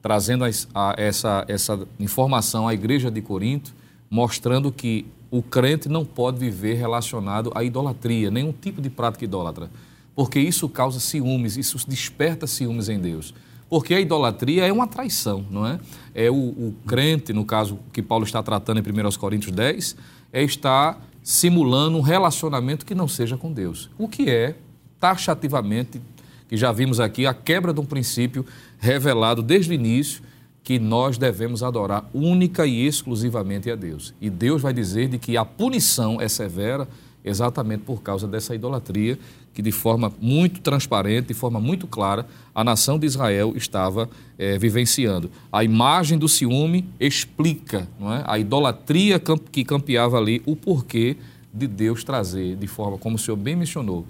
trazendo 0.00 0.44
a, 0.44 0.50
a, 0.72 0.94
essa, 0.96 1.44
essa 1.48 1.80
informação 1.98 2.68
à 2.68 2.72
igreja 2.72 3.10
de 3.10 3.20
Corinto, 3.20 3.74
mostrando 4.08 4.70
que 4.70 5.06
o 5.28 5.42
crente 5.42 5.88
não 5.88 6.04
pode 6.04 6.38
viver 6.38 6.74
relacionado 6.74 7.50
à 7.52 7.64
idolatria, 7.64 8.30
nenhum 8.30 8.52
tipo 8.52 8.80
de 8.80 8.88
prática 8.88 9.24
idólatra, 9.24 9.68
porque 10.14 10.38
isso 10.38 10.68
causa 10.68 11.00
ciúmes, 11.00 11.56
isso 11.56 11.78
desperta 11.88 12.46
ciúmes 12.46 12.88
em 12.88 13.00
Deus. 13.00 13.34
Porque 13.68 13.92
a 13.92 14.00
idolatria 14.00 14.68
é 14.68 14.72
uma 14.72 14.86
traição, 14.86 15.44
não 15.50 15.66
é? 15.66 15.80
É 16.14 16.30
o, 16.30 16.34
o 16.34 16.74
crente, 16.86 17.32
no 17.32 17.44
caso 17.44 17.80
que 17.92 18.00
Paulo 18.00 18.24
está 18.24 18.40
tratando 18.40 18.78
em 18.78 18.82
1 18.82 19.18
Coríntios 19.18 19.50
10, 19.50 19.96
é 20.32 20.44
estar 20.44 21.09
simulando 21.22 21.98
um 21.98 22.00
relacionamento 22.00 22.86
que 22.86 22.94
não 22.94 23.08
seja 23.08 23.36
com 23.36 23.52
Deus, 23.52 23.90
o 23.98 24.08
que 24.08 24.30
é 24.30 24.56
taxativamente 24.98 26.00
que 26.48 26.56
já 26.56 26.72
vimos 26.72 26.98
aqui, 26.98 27.26
a 27.26 27.32
quebra 27.32 27.72
de 27.72 27.78
um 27.78 27.84
princípio 27.84 28.44
revelado 28.78 29.40
desde 29.40 29.70
o 29.70 29.74
início, 29.74 30.20
que 30.64 30.80
nós 30.80 31.16
devemos 31.16 31.62
adorar 31.62 32.10
única 32.12 32.66
e 32.66 32.86
exclusivamente 32.86 33.70
a 33.70 33.76
Deus. 33.76 34.12
E 34.20 34.28
Deus 34.28 34.60
vai 34.60 34.72
dizer 34.72 35.08
de 35.08 35.16
que 35.16 35.36
a 35.36 35.44
punição 35.44 36.20
é 36.20 36.28
severa 36.28 36.88
exatamente 37.24 37.82
por 37.84 38.02
causa 38.02 38.26
dessa 38.26 38.54
idolatria 38.54 39.18
que 39.52 39.62
de 39.62 39.72
forma 39.72 40.12
muito 40.20 40.60
transparente, 40.60 41.28
de 41.28 41.34
forma 41.34 41.60
muito 41.60 41.86
clara, 41.86 42.26
a 42.54 42.62
nação 42.62 42.98
de 42.98 43.06
Israel 43.06 43.54
estava 43.56 44.08
é, 44.38 44.58
vivenciando. 44.58 45.30
A 45.52 45.64
imagem 45.64 46.16
do 46.16 46.28
ciúme 46.28 46.88
explica 46.98 47.88
não 47.98 48.12
é? 48.12 48.22
a 48.26 48.38
idolatria 48.38 49.20
que 49.50 49.64
campeava 49.64 50.18
ali, 50.18 50.42
o 50.46 50.54
porquê 50.54 51.16
de 51.52 51.66
Deus 51.66 52.04
trazer, 52.04 52.56
de 52.56 52.66
forma 52.66 52.96
como 52.96 53.16
o 53.16 53.18
Senhor 53.18 53.36
bem 53.36 53.56
mencionou, 53.56 54.06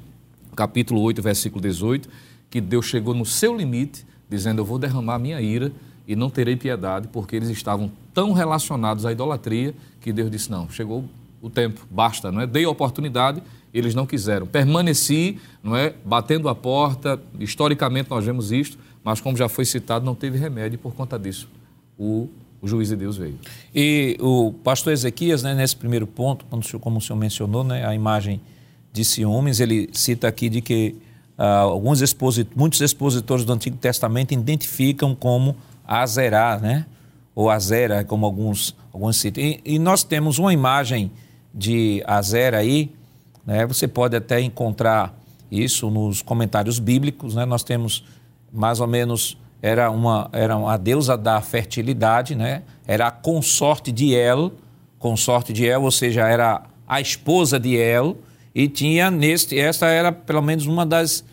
capítulo 0.54 1.00
8, 1.00 1.22
versículo 1.22 1.62
18, 1.62 2.08
que 2.50 2.60
Deus 2.60 2.86
chegou 2.86 3.14
no 3.14 3.24
seu 3.24 3.56
limite, 3.56 4.04
dizendo: 4.28 4.60
Eu 4.60 4.64
vou 4.64 4.78
derramar 4.78 5.18
minha 5.18 5.40
ira 5.40 5.72
e 6.06 6.14
não 6.14 6.28
terei 6.28 6.56
piedade, 6.56 7.08
porque 7.08 7.36
eles 7.36 7.48
estavam 7.48 7.90
tão 8.12 8.32
relacionados 8.32 9.06
à 9.06 9.12
idolatria 9.12 9.74
que 10.00 10.12
Deus 10.12 10.30
disse: 10.30 10.50
Não, 10.50 10.68
chegou 10.68 11.04
o 11.40 11.48
tempo, 11.48 11.86
basta, 11.90 12.30
não 12.30 12.42
é? 12.42 12.46
Dei 12.46 12.64
a 12.64 12.70
oportunidade, 12.70 13.42
eles 13.72 13.94
não 13.94 14.06
quiseram. 14.06 14.46
Permaneci, 14.46 15.38
não 15.62 15.76
é? 15.76 15.94
Batendo 16.04 16.48
a 16.48 16.54
porta, 16.54 17.20
historicamente 17.38 18.10
nós 18.10 18.24
vemos 18.24 18.50
isto, 18.52 18.78
mas 19.02 19.20
como 19.20 19.36
já 19.36 19.48
foi 19.48 19.64
citado, 19.64 20.04
não 20.04 20.14
teve 20.14 20.38
remédio 20.38 20.78
por 20.78 20.94
conta 20.94 21.18
disso. 21.18 21.48
O, 21.98 22.28
o 22.60 22.66
juiz 22.66 22.88
de 22.88 22.96
Deus 22.96 23.16
veio. 23.16 23.38
E 23.74 24.16
o 24.20 24.52
pastor 24.64 24.92
Ezequias, 24.92 25.42
né, 25.42 25.54
nesse 25.54 25.76
primeiro 25.76 26.06
ponto, 26.06 26.44
como 26.80 26.98
o 26.98 27.00
senhor 27.00 27.18
mencionou, 27.18 27.64
né, 27.64 27.86
a 27.86 27.94
imagem 27.94 28.40
de 28.92 29.04
ciúmes, 29.04 29.60
ele 29.60 29.88
cita 29.92 30.28
aqui 30.28 30.48
de 30.48 30.60
que 30.60 30.96
Uh, 31.40 31.72
alguns 31.72 32.02
exposit 32.02 32.50
muitos 32.54 32.82
expositores 32.82 33.46
do 33.46 33.52
Antigo 33.54 33.74
Testamento 33.78 34.32
identificam 34.32 35.14
como 35.14 35.56
Azerá, 35.86 36.58
né? 36.60 36.84
Ou 37.34 37.48
Azera, 37.48 38.04
como 38.04 38.26
alguns, 38.26 38.76
alguns 38.92 39.16
citam. 39.16 39.42
E, 39.42 39.58
e, 39.64 39.78
nós 39.78 40.04
temos 40.04 40.38
uma 40.38 40.52
imagem 40.52 41.10
de 41.54 42.02
Azera 42.06 42.58
aí, 42.58 42.92
né? 43.50 43.66
Você 43.66 43.88
pode 43.88 44.16
até 44.16 44.40
encontrar 44.40 45.12
isso 45.50 45.90
nos 45.90 46.22
comentários 46.22 46.78
bíblicos, 46.78 47.34
né? 47.34 47.44
Nós 47.44 47.64
temos 47.64 48.04
mais 48.52 48.78
ou 48.78 48.86
menos 48.86 49.36
era 49.60 49.90
uma 49.90 50.30
era 50.32 50.54
a 50.54 50.76
deusa 50.76 51.18
da 51.18 51.40
fertilidade, 51.40 52.36
né? 52.36 52.62
Era 52.86 53.08
a 53.08 53.10
consorte 53.10 53.90
de 53.90 54.14
El, 54.14 54.52
consorte 55.00 55.52
de 55.52 55.66
El, 55.66 55.82
ou 55.82 55.90
seja, 55.90 56.28
era 56.28 56.62
a 56.86 57.00
esposa 57.00 57.58
de 57.58 57.74
El 57.74 58.18
e 58.54 58.68
tinha 58.68 59.10
neste 59.10 59.58
esta 59.58 59.88
era 59.88 60.12
pelo 60.12 60.42
menos 60.42 60.66
uma 60.66 60.86
das 60.86 61.24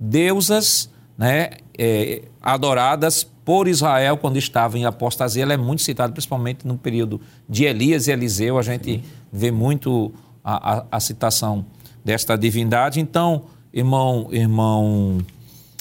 deusas 0.00 0.90
né, 1.18 1.50
é, 1.78 2.22
adoradas 2.42 3.22
por 3.44 3.68
Israel 3.68 4.16
quando 4.16 4.38
estava 4.38 4.78
em 4.78 4.86
apostasia. 4.86 5.42
Ela 5.42 5.52
é 5.52 5.58
muito 5.58 5.82
citada, 5.82 6.10
principalmente 6.10 6.66
no 6.66 6.78
período 6.78 7.20
de 7.46 7.64
Elias 7.64 8.08
e 8.08 8.12
Eliseu. 8.12 8.58
A 8.58 8.62
gente 8.62 9.04
vê 9.30 9.50
muito 9.50 10.12
a, 10.46 10.74
a, 10.74 10.84
a 10.92 11.00
citação 11.00 11.66
desta 12.04 12.38
divindade. 12.38 13.00
Então, 13.00 13.46
irmão, 13.74 14.28
irmão, 14.30 15.18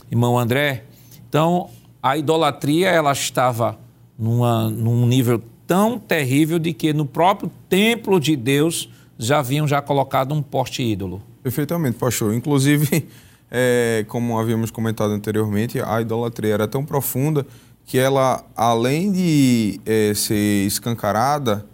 irmão 0.09 0.39
André, 0.39 0.85
então 1.29 1.69
a 2.01 2.17
idolatria 2.17 2.89
ela 2.89 3.11
estava 3.11 3.77
numa, 4.17 4.67
num 4.71 5.05
nível 5.05 5.39
tão 5.67 5.99
terrível 5.99 6.57
de 6.57 6.73
que 6.73 6.93
no 6.93 7.05
próprio 7.05 7.51
templo 7.69 8.19
de 8.19 8.35
Deus 8.35 8.89
já 9.19 9.39
haviam 9.39 9.67
já 9.67 9.81
colocado 9.83 10.33
um 10.33 10.41
poste 10.41 10.81
ídolo. 10.81 11.21
Perfeitamente, 11.43 11.97
pastor. 11.97 12.33
Inclusive, 12.33 13.07
é, 13.51 14.03
como 14.07 14.39
havíamos 14.39 14.71
comentado 14.71 15.11
anteriormente, 15.11 15.79
a 15.79 16.01
idolatria 16.01 16.55
era 16.55 16.67
tão 16.67 16.83
profunda 16.83 17.45
que 17.85 17.99
ela, 17.99 18.43
além 18.55 19.11
de 19.11 19.79
é, 19.85 20.11
ser 20.15 20.65
escancarada, 20.65 21.65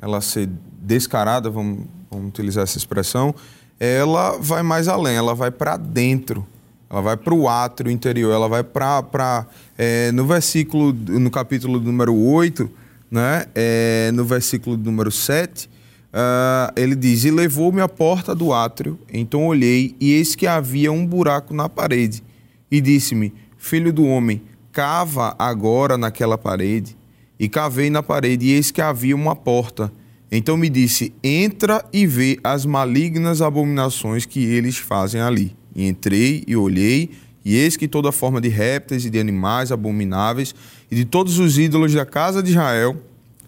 ela 0.00 0.20
ser 0.20 0.48
descarada, 0.82 1.48
vamos, 1.48 1.86
vamos 2.10 2.28
utilizar 2.28 2.64
essa 2.64 2.76
expressão, 2.76 3.34
ela 3.78 4.36
vai 4.38 4.62
mais 4.62 4.88
além, 4.88 5.16
ela 5.16 5.34
vai 5.34 5.50
para 5.50 5.76
dentro, 5.76 6.46
ela 6.88 7.00
vai 7.00 7.16
para 7.16 7.34
o 7.34 7.48
átrio 7.48 7.90
interior, 7.90 8.32
ela 8.32 8.48
vai 8.48 8.64
para. 8.64 9.46
É, 9.78 10.10
no 10.12 10.26
versículo, 10.26 10.92
no 10.92 11.30
capítulo 11.30 11.80
número 11.80 12.14
8, 12.14 12.70
né, 13.10 13.46
é, 13.54 14.10
no 14.12 14.24
versículo 14.24 14.76
número 14.76 15.10
7, 15.10 15.70
Uh, 16.10 16.74
ele 16.74 16.96
diz: 16.96 17.24
E 17.24 17.30
levou-me 17.30 17.80
à 17.80 17.88
porta 17.88 18.34
do 18.34 18.52
átrio. 18.52 18.98
Então 19.12 19.46
olhei, 19.46 19.94
e 20.00 20.12
eis 20.12 20.34
que 20.34 20.46
havia 20.46 20.90
um 20.90 21.06
buraco 21.06 21.54
na 21.54 21.68
parede. 21.68 22.22
E 22.70 22.80
disse-me: 22.80 23.32
Filho 23.56 23.92
do 23.92 24.04
homem, 24.04 24.42
cava 24.72 25.34
agora 25.38 25.96
naquela 25.96 26.36
parede. 26.36 26.96
E 27.38 27.48
cavei 27.48 27.90
na 27.90 28.02
parede, 28.02 28.46
e 28.46 28.52
eis 28.52 28.70
que 28.70 28.82
havia 28.82 29.14
uma 29.14 29.36
porta. 29.36 29.92
Então 30.30 30.56
me 30.56 30.68
disse: 30.68 31.12
Entra 31.22 31.84
e 31.92 32.06
vê 32.06 32.38
as 32.44 32.64
malignas 32.64 33.42
abominações 33.42 34.24
que 34.24 34.44
eles 34.44 34.76
fazem 34.76 35.20
ali. 35.20 35.56
E 35.74 35.86
entrei 35.86 36.44
e 36.46 36.56
olhei, 36.56 37.10
e 37.44 37.56
eis 37.56 37.76
que 37.76 37.88
toda 37.88 38.12
forma 38.12 38.40
de 38.40 38.48
répteis 38.48 39.04
e 39.04 39.10
de 39.10 39.18
animais 39.18 39.72
abomináveis 39.72 40.54
e 40.90 40.94
de 40.94 41.04
todos 41.04 41.38
os 41.38 41.58
ídolos 41.58 41.94
da 41.94 42.04
casa 42.04 42.42
de 42.42 42.50
Israel 42.50 42.96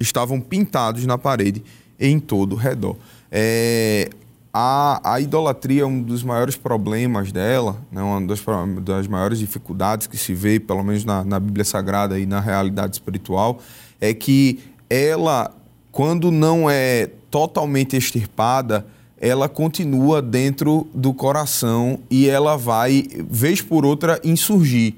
estavam 0.01 0.41
pintados 0.41 1.05
na 1.07 1.19
parede 1.19 1.63
em 1.99 2.19
todo 2.19 2.55
o 2.55 2.57
redor. 2.57 2.97
É, 3.31 4.09
a, 4.53 5.15
a, 5.15 5.21
idolatria 5.21 5.83
é 5.83 5.87
um 5.87 6.03
dos 6.03 6.23
maiores 6.23 6.57
problemas 6.57 7.33
dela, 7.33 7.81
né, 7.91 8.03
uma 8.03 8.21
das, 8.27 8.43
das, 8.83 9.07
maiores 9.07 9.39
dificuldades 9.39 10.07
que 10.07 10.17
se 10.17 10.35
vê, 10.35 10.61
pelo 10.61 10.83
menos 10.83 11.05
na, 11.05 11.25
na, 11.25 11.41
Bíblia 11.41 11.65
Sagrada 11.65 12.19
e 12.19 12.27
na 12.27 12.41
realidade 12.41 12.95
espiritual, 12.95 13.61
é 14.01 14.13
que 14.13 14.61
ela 14.91 15.51
quando 15.93 16.31
não 16.31 16.69
é 16.69 17.11
totalmente 17.31 17.97
extirpada, 17.97 18.87
ela 19.21 19.49
continua 19.49 20.21
dentro 20.21 20.89
do 20.93 21.15
coração 21.15 22.01
e 22.11 22.29
ela 22.29 22.57
vai, 22.57 23.07
vez 23.31 23.61
por 23.61 23.85
outra, 23.85 24.19
insurgir. 24.25 24.95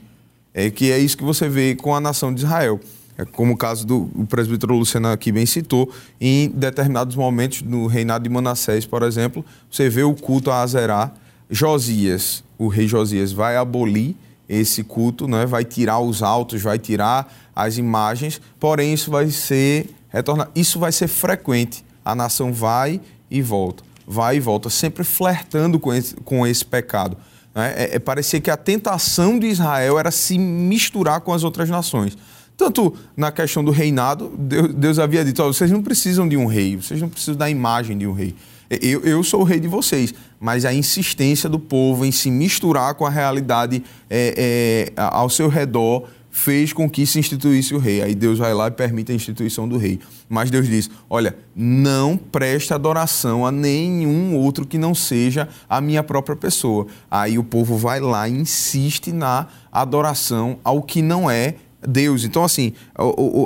É 0.55 0.71
que 0.71 0.93
é 0.93 0.99
isso 0.99 1.19
que 1.19 1.25
você 1.25 1.49
vê 1.49 1.75
com 1.75 1.95
a 1.95 2.01
nação 2.01 2.33
de 2.33 2.43
Israel. 2.43 2.81
É 3.19 3.25
como 3.25 3.53
o 3.53 3.57
caso 3.57 3.87
do 3.87 4.09
o 4.15 4.25
presbítero 4.25 4.75
Luciano 4.75 5.09
aqui 5.09 5.31
bem 5.31 5.45
citou, 5.45 5.91
em 6.21 6.49
determinados 6.49 7.17
momentos 7.17 7.63
no 7.63 7.87
reinado 7.87 8.25
de 8.25 8.31
Manassés, 8.31 8.87
por 8.87 9.03
exemplo, 9.03 9.45
você 9.71 9.89
vê 9.89 10.05
o 10.05 10.15
culto 10.15 10.51
a 10.51 10.63
Azerá. 10.63 11.13
Josias, 11.51 12.43
o 12.57 12.69
rei 12.69 12.89
Josias, 12.89 13.31
vai 13.31 13.57
abolir 13.57 14.17
esse 14.49 14.83
culto, 14.83 15.29
né? 15.29 15.45
vai 15.45 15.65
tirar 15.65 15.99
os 15.99 16.23
altos, 16.23 16.63
vai 16.63 16.79
tirar 16.79 17.33
as 17.55 17.77
imagens, 17.79 18.41
porém 18.59 18.95
isso 18.95 19.11
vai 19.11 19.29
ser 19.31 19.91
retornar, 20.19 20.51
isso 20.55 20.79
vai 20.79 20.93
ser 20.93 21.09
frequente. 21.09 21.85
A 22.05 22.15
nação 22.15 22.53
vai 22.53 23.01
e 23.31 23.43
volta 23.43 23.83
vai 24.07 24.37
e 24.37 24.41
volta, 24.41 24.71
sempre 24.71 25.05
flertando 25.05 25.79
com 25.79 25.93
esse, 25.93 26.15
com 26.17 26.47
esse 26.47 26.65
pecado. 26.65 27.17
Né? 27.55 27.75
É, 27.77 27.97
é, 27.97 27.99
parecia 27.99 28.41
que 28.41 28.51
a 28.51 28.57
tentação 28.57 29.39
de 29.39 29.47
Israel 29.47 29.99
era 29.99 30.11
se 30.11 30.39
misturar 30.39 31.21
com 31.21 31.33
as 31.33 31.45
outras 31.45 31.69
nações. 31.69 32.17
Tanto 32.57 32.95
na 33.17 33.33
questão 33.33 33.65
do 33.65 33.73
reinado, 33.73 34.33
Deus, 34.39 34.75
Deus 34.75 34.99
havia 34.99 35.25
dito: 35.25 35.43
oh, 35.43 35.53
vocês 35.53 35.71
não 35.71 35.83
precisam 35.83 36.29
de 36.29 36.37
um 36.37 36.47
rei, 36.47 36.77
vocês 36.77 37.01
não 37.01 37.09
precisam 37.09 37.35
da 37.35 37.51
imagem 37.51 37.99
de 37.99 38.07
um 38.07 38.12
rei. 38.12 38.35
Eu, 38.71 39.03
eu, 39.03 39.23
sou 39.23 39.41
o 39.41 39.45
rei 39.45 39.61
de 39.61 39.69
vocês, 39.69 40.15
mas 40.41 40.65
a 40.65 40.73
insistência 40.73 41.49
do 41.49 41.59
povo 41.59 42.05
em 42.05 42.11
se 42.11 42.31
misturar 42.31 42.95
com 42.95 43.05
a 43.05 43.11
realidade 43.11 43.85
é, 44.09 44.93
é, 44.97 45.01
ao 45.01 45.29
seu 45.29 45.49
redor 45.49 46.09
fez 46.35 46.72
com 46.72 46.91
que 46.91 47.07
se 47.07 47.20
instituísse 47.20 47.72
o 47.76 47.78
rei. 47.78 48.03
Aí 48.03 48.12
Deus 48.12 48.41
vai 48.41 48.53
lá 48.53 48.66
e 48.66 48.70
permite 48.72 49.12
a 49.12 49.14
instituição 49.14 49.68
do 49.68 49.78
rei. 49.78 50.01
Mas 50.28 50.51
Deus 50.51 50.66
diz: 50.66 50.91
olha, 51.09 51.37
não 51.55 52.16
preste 52.16 52.74
adoração 52.74 53.47
a 53.47 53.53
nenhum 53.53 54.35
outro 54.35 54.66
que 54.66 54.76
não 54.76 54.97
seja 54.97 55.49
a 55.70 55.80
minha 55.80 56.03
própria 56.03 56.35
pessoa. 56.35 56.89
Aí 57.09 57.39
o 57.39 57.45
povo 57.45 57.78
vai 57.78 58.01
lá 58.01 58.28
e 58.28 58.32
insiste 58.32 59.12
na 59.12 59.47
adoração 59.70 60.59
ao 60.64 60.82
que 60.82 61.01
não 61.01 61.30
é 61.30 61.55
Deus. 61.87 62.24
Então, 62.24 62.43
assim, 62.43 62.72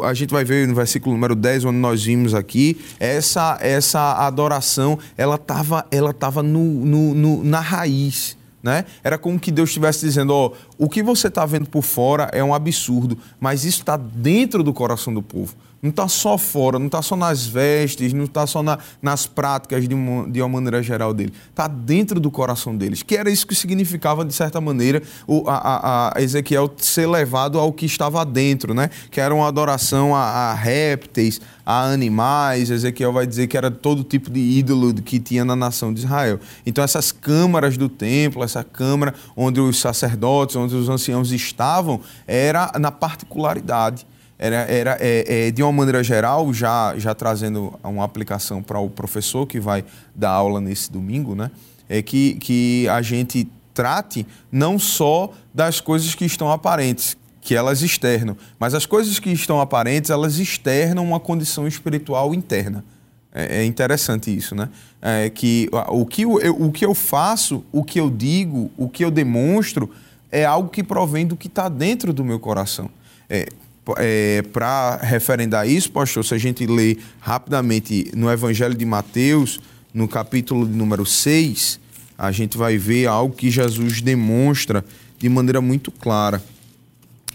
a, 0.02 0.14
gente 0.14 0.30
vai 0.30 0.42
ver 0.44 0.66
no 0.66 0.74
versículo 0.74 1.14
número 1.14 1.34
10, 1.34 1.66
onde 1.66 1.76
nós 1.76 2.02
vimos 2.02 2.32
aqui, 2.32 2.80
essa, 2.98 3.58
essa 3.60 4.26
adoração, 4.26 4.98
ela 5.14 5.34
estava 5.34 5.84
ela 5.90 6.14
tava 6.14 6.42
no, 6.42 6.64
no, 6.86 7.14
no, 7.14 7.44
na 7.44 7.60
raiz. 7.60 8.37
Né? 8.68 8.84
Era 9.02 9.16
como 9.16 9.40
que 9.40 9.50
Deus 9.50 9.70
estivesse 9.70 10.04
dizendo: 10.04 10.34
ó, 10.34 10.52
o 10.76 10.90
que 10.90 11.02
você 11.02 11.28
está 11.28 11.46
vendo 11.46 11.70
por 11.70 11.82
fora 11.82 12.28
é 12.34 12.44
um 12.44 12.52
absurdo, 12.52 13.16
mas 13.40 13.64
isso 13.64 13.78
está 13.78 13.96
dentro 13.96 14.62
do 14.62 14.74
coração 14.74 15.12
do 15.14 15.22
povo. 15.22 15.56
Não 15.80 15.90
está 15.90 16.08
só 16.08 16.36
fora, 16.36 16.76
não 16.76 16.86
está 16.86 17.00
só 17.00 17.14
nas 17.14 17.46
vestes, 17.46 18.12
não 18.12 18.24
está 18.24 18.44
só 18.48 18.64
na, 18.64 18.78
nas 19.00 19.26
práticas 19.28 19.88
de 19.88 19.94
uma, 19.94 20.28
de 20.28 20.42
uma 20.42 20.48
maneira 20.48 20.82
geral 20.82 21.14
dele. 21.14 21.32
Está 21.50 21.68
dentro 21.68 22.18
do 22.18 22.32
coração 22.32 22.76
deles. 22.76 23.04
Que 23.04 23.16
era 23.16 23.30
isso 23.30 23.46
que 23.46 23.54
significava, 23.54 24.24
de 24.24 24.34
certa 24.34 24.60
maneira, 24.60 25.00
o, 25.24 25.48
a, 25.48 26.12
a, 26.16 26.20
Ezequiel 26.20 26.68
ser 26.78 27.06
levado 27.06 27.60
ao 27.60 27.72
que 27.72 27.86
estava 27.86 28.24
dentro, 28.24 28.74
né? 28.74 28.90
Que 29.08 29.20
era 29.20 29.32
uma 29.32 29.46
adoração 29.46 30.16
a, 30.16 30.50
a 30.50 30.54
répteis, 30.54 31.40
a 31.64 31.84
animais. 31.84 32.70
Ezequiel 32.70 33.12
vai 33.12 33.24
dizer 33.24 33.46
que 33.46 33.56
era 33.56 33.70
todo 33.70 34.02
tipo 34.02 34.30
de 34.30 34.40
ídolo 34.40 34.92
que 34.94 35.20
tinha 35.20 35.44
na 35.44 35.54
nação 35.54 35.94
de 35.94 36.00
Israel. 36.00 36.40
Então, 36.66 36.82
essas 36.82 37.12
câmaras 37.12 37.76
do 37.76 37.88
templo, 37.88 38.42
essa 38.42 38.64
câmara 38.64 39.14
onde 39.36 39.60
os 39.60 39.78
sacerdotes, 39.78 40.56
onde 40.56 40.74
os 40.74 40.88
anciãos 40.88 41.30
estavam, 41.30 42.00
era 42.26 42.72
na 42.80 42.90
particularidade 42.90 44.04
era, 44.38 44.56
era 44.56 44.96
é, 45.00 45.48
é, 45.48 45.50
de 45.50 45.62
uma 45.62 45.72
maneira 45.72 46.02
geral, 46.04 46.52
já, 46.54 46.96
já 46.96 47.14
trazendo 47.14 47.78
uma 47.82 48.04
aplicação 48.04 48.62
para 48.62 48.78
o 48.78 48.88
professor 48.88 49.46
que 49.46 49.58
vai 49.58 49.84
dar 50.14 50.30
aula 50.30 50.60
nesse 50.60 50.92
domingo, 50.92 51.34
né? 51.34 51.50
É 51.88 52.00
que, 52.02 52.34
que 52.34 52.88
a 52.88 53.02
gente 53.02 53.48
trate 53.74 54.26
não 54.52 54.78
só 54.78 55.32
das 55.52 55.80
coisas 55.80 56.14
que 56.14 56.24
estão 56.24 56.52
aparentes, 56.52 57.16
que 57.40 57.54
elas 57.54 57.82
externam, 57.82 58.36
mas 58.60 58.74
as 58.74 58.86
coisas 58.86 59.18
que 59.18 59.30
estão 59.30 59.60
aparentes, 59.60 60.10
elas 60.10 60.38
externam 60.38 61.04
uma 61.04 61.18
condição 61.18 61.66
espiritual 61.66 62.34
interna. 62.34 62.84
É, 63.32 63.60
é 63.60 63.64
interessante 63.64 64.34
isso, 64.34 64.54
né? 64.54 64.68
É 65.02 65.30
que 65.30 65.68
o 65.88 66.06
que 66.06 66.22
eu, 66.22 66.32
o 66.58 66.70
que 66.70 66.84
eu 66.84 66.94
faço, 66.94 67.64
o 67.72 67.82
que 67.82 67.98
eu 67.98 68.10
digo, 68.10 68.70
o 68.76 68.88
que 68.88 69.04
eu 69.04 69.10
demonstro 69.10 69.90
é 70.30 70.44
algo 70.44 70.68
que 70.68 70.82
provém 70.82 71.26
do 71.26 71.36
que 71.36 71.48
está 71.48 71.68
dentro 71.68 72.12
do 72.12 72.24
meu 72.24 72.38
coração. 72.38 72.90
É, 73.28 73.48
é, 73.96 74.42
para 74.52 74.96
referendar 74.96 75.68
isso, 75.68 75.90
pastor, 75.90 76.24
se 76.24 76.34
a 76.34 76.38
gente 76.38 76.66
lê 76.66 76.96
rapidamente 77.20 78.10
no 78.14 78.30
Evangelho 78.30 78.74
de 78.74 78.84
Mateus, 78.84 79.60
no 79.94 80.06
capítulo 80.06 80.66
número 80.66 81.06
6, 81.06 81.80
a 82.16 82.30
gente 82.32 82.58
vai 82.58 82.76
ver 82.76 83.06
algo 83.06 83.34
que 83.34 83.50
Jesus 83.50 84.00
demonstra 84.00 84.84
de 85.18 85.28
maneira 85.28 85.60
muito 85.60 85.90
clara. 85.90 86.42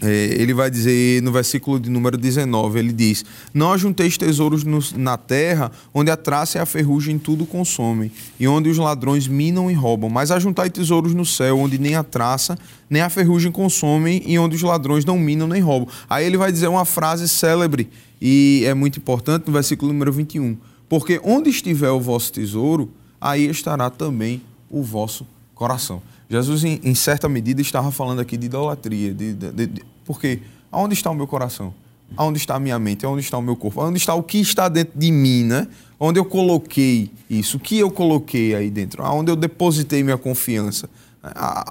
É, 0.02 0.36
ele 0.38 0.52
vai 0.52 0.70
dizer 0.70 1.22
no 1.22 1.30
versículo 1.30 1.78
de 1.78 1.88
número 1.88 2.16
19, 2.16 2.78
ele 2.78 2.92
diz: 2.92 3.24
Não 3.52 3.72
ajunteis 3.72 4.18
tesouros 4.18 4.64
no, 4.64 4.80
na 4.96 5.16
terra, 5.16 5.70
onde 5.92 6.10
a 6.10 6.16
traça 6.16 6.58
e 6.58 6.60
a 6.60 6.66
ferrugem 6.66 7.18
tudo 7.18 7.46
consomem, 7.46 8.10
e 8.38 8.48
onde 8.48 8.68
os 8.68 8.76
ladrões 8.76 9.28
minam 9.28 9.70
e 9.70 9.74
roubam, 9.74 10.10
mas 10.10 10.30
ajuntai 10.30 10.68
tesouros 10.68 11.14
no 11.14 11.24
céu, 11.24 11.58
onde 11.58 11.78
nem 11.78 11.94
a 11.94 12.02
traça 12.02 12.58
nem 12.90 13.02
a 13.02 13.08
ferrugem 13.08 13.52
consomem, 13.52 14.22
e 14.26 14.38
onde 14.38 14.56
os 14.56 14.62
ladrões 14.62 15.04
não 15.04 15.18
minam 15.18 15.46
nem 15.46 15.62
roubam. 15.62 15.88
Aí 16.08 16.26
ele 16.26 16.36
vai 16.36 16.50
dizer 16.50 16.68
uma 16.68 16.84
frase 16.84 17.28
célebre, 17.28 17.88
e 18.20 18.62
é 18.66 18.74
muito 18.74 18.98
importante, 18.98 19.46
no 19.46 19.52
versículo 19.52 19.92
número 19.92 20.12
21. 20.12 20.56
Porque 20.88 21.20
onde 21.24 21.50
estiver 21.50 21.90
o 21.90 22.00
vosso 22.00 22.32
tesouro, 22.32 22.92
aí 23.20 23.48
estará 23.48 23.90
também 23.90 24.42
o 24.68 24.82
vosso 24.82 25.26
coração. 25.54 26.02
Jesus, 26.28 26.64
em, 26.64 26.80
em, 26.82 26.94
certa 26.94 27.28
medida, 27.28 27.60
estava 27.60 27.90
falando 27.90 28.20
aqui 28.20 28.36
de 28.36 28.46
idolatria. 28.46 29.12
De, 29.12 29.34
de, 29.34 29.66
de, 29.66 29.84
porque 30.04 30.40
aonde 30.70 30.94
está 30.94 31.10
o 31.10 31.14
meu 31.14 31.26
coração? 31.26 31.74
Aonde 32.16 32.38
está 32.38 32.56
a 32.56 32.60
minha 32.60 32.78
mente? 32.78 33.04
Aonde 33.04 33.22
está 33.22 33.36
o 33.38 33.42
meu 33.42 33.56
corpo? 33.56 33.80
Aonde 33.80 33.98
está 33.98 34.14
o 34.14 34.22
que 34.22 34.38
está 34.38 34.68
dentro 34.68 34.98
de 34.98 35.10
mim, 35.10 35.44
né? 35.44 35.66
Onde 35.98 36.18
eu 36.18 36.24
coloquei 36.24 37.10
isso? 37.28 37.56
O 37.56 37.60
que 37.60 37.78
eu 37.78 37.90
coloquei 37.90 38.54
aí 38.54 38.70
dentro? 38.70 39.02
Aonde 39.02 39.30
eu 39.30 39.36
depositei 39.36 40.02
minha 40.02 40.18
confiança? 40.18 40.88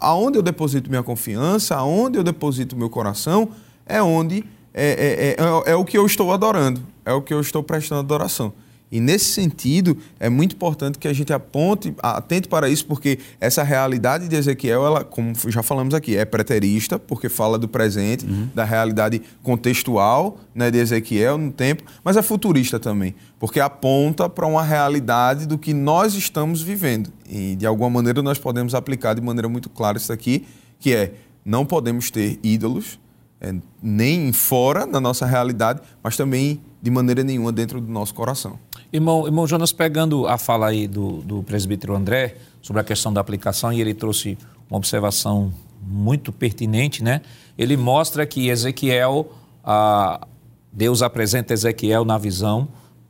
Aonde 0.01 0.37
eu 0.37 0.41
deposito 0.41 0.89
minha 0.89 1.03
confiança? 1.03 1.75
Aonde 1.75 2.17
eu 2.17 2.23
deposito 2.23 2.75
meu 2.75 2.89
coração? 2.89 3.49
É 3.85 4.01
onde 4.01 4.43
é, 4.73 5.35
é, 5.37 5.69
é, 5.69 5.71
é 5.71 5.75
o 5.75 5.85
que 5.85 5.97
eu 5.97 6.05
estou 6.05 6.33
adorando. 6.33 6.81
É 7.05 7.13
o 7.13 7.21
que 7.21 7.33
eu 7.33 7.39
estou 7.39 7.61
prestando 7.61 7.99
adoração. 7.99 8.53
E 8.93 8.99
nesse 8.99 9.25
sentido, 9.25 9.97
é 10.19 10.29
muito 10.29 10.53
importante 10.53 10.99
que 10.99 11.07
a 11.07 11.13
gente 11.13 11.33
aponte, 11.33 11.95
atente 11.97 12.47
para 12.47 12.69
isso, 12.69 12.85
porque 12.85 13.17
essa 13.41 13.63
realidade 13.63 14.27
de 14.27 14.35
Ezequiel, 14.35 14.85
ela, 14.85 15.03
como 15.03 15.33
já 15.47 15.63
falamos 15.63 15.95
aqui, 15.95 16.15
é 16.15 16.23
preterista, 16.23 16.99
porque 16.99 17.27
fala 17.27 17.57
do 17.57 17.67
presente, 17.67 18.23
uhum. 18.23 18.49
da 18.53 18.63
realidade 18.63 19.19
contextual 19.41 20.37
né, 20.53 20.69
de 20.69 20.77
Ezequiel 20.77 21.39
no 21.39 21.51
tempo, 21.51 21.81
mas 22.03 22.17
é 22.17 22.21
futurista 22.21 22.79
também, 22.79 23.15
porque 23.39 23.59
aponta 23.59 24.29
para 24.29 24.45
uma 24.45 24.61
realidade 24.61 25.47
do 25.47 25.57
que 25.57 25.73
nós 25.73 26.13
estamos 26.13 26.61
vivendo. 26.61 27.11
E 27.27 27.55
de 27.55 27.65
alguma 27.65 27.89
maneira 27.89 28.21
nós 28.21 28.37
podemos 28.37 28.75
aplicar 28.75 29.15
de 29.15 29.21
maneira 29.21 29.49
muito 29.49 29.71
clara 29.71 29.97
isso 29.97 30.13
aqui, 30.13 30.45
que 30.79 30.93
é 30.93 31.13
não 31.43 31.65
podemos 31.65 32.11
ter 32.11 32.39
ídolos, 32.43 32.99
é, 33.41 33.55
nem 33.81 34.31
fora 34.31 34.85
da 34.85 35.01
nossa 35.01 35.25
realidade, 35.25 35.81
mas 36.03 36.15
também 36.15 36.61
de 36.79 36.91
maneira 36.91 37.23
nenhuma 37.23 37.51
dentro 37.51 37.81
do 37.81 37.91
nosso 37.91 38.13
coração. 38.13 38.59
Irmão, 38.93 39.25
irmão 39.25 39.47
Jonas, 39.47 39.71
pegando 39.71 40.27
a 40.27 40.37
fala 40.37 40.67
aí 40.67 40.87
do, 40.87 41.23
do 41.23 41.41
presbítero 41.41 41.95
André 41.95 42.35
sobre 42.61 42.79
a 42.79 42.83
questão 42.83 43.11
da 43.11 43.19
aplicação, 43.19 43.73
e 43.73 43.81
ele 43.81 43.91
trouxe 43.91 44.37
uma 44.69 44.77
observação 44.77 45.51
muito 45.81 46.31
pertinente, 46.31 47.03
né? 47.03 47.21
Ele 47.57 47.75
mostra 47.75 48.23
que 48.23 48.49
Ezequiel, 48.49 49.33
Deus 50.71 51.01
apresenta 51.01 51.53
Ezequiel 51.53 52.05
na 52.05 52.19
visão, 52.19 52.67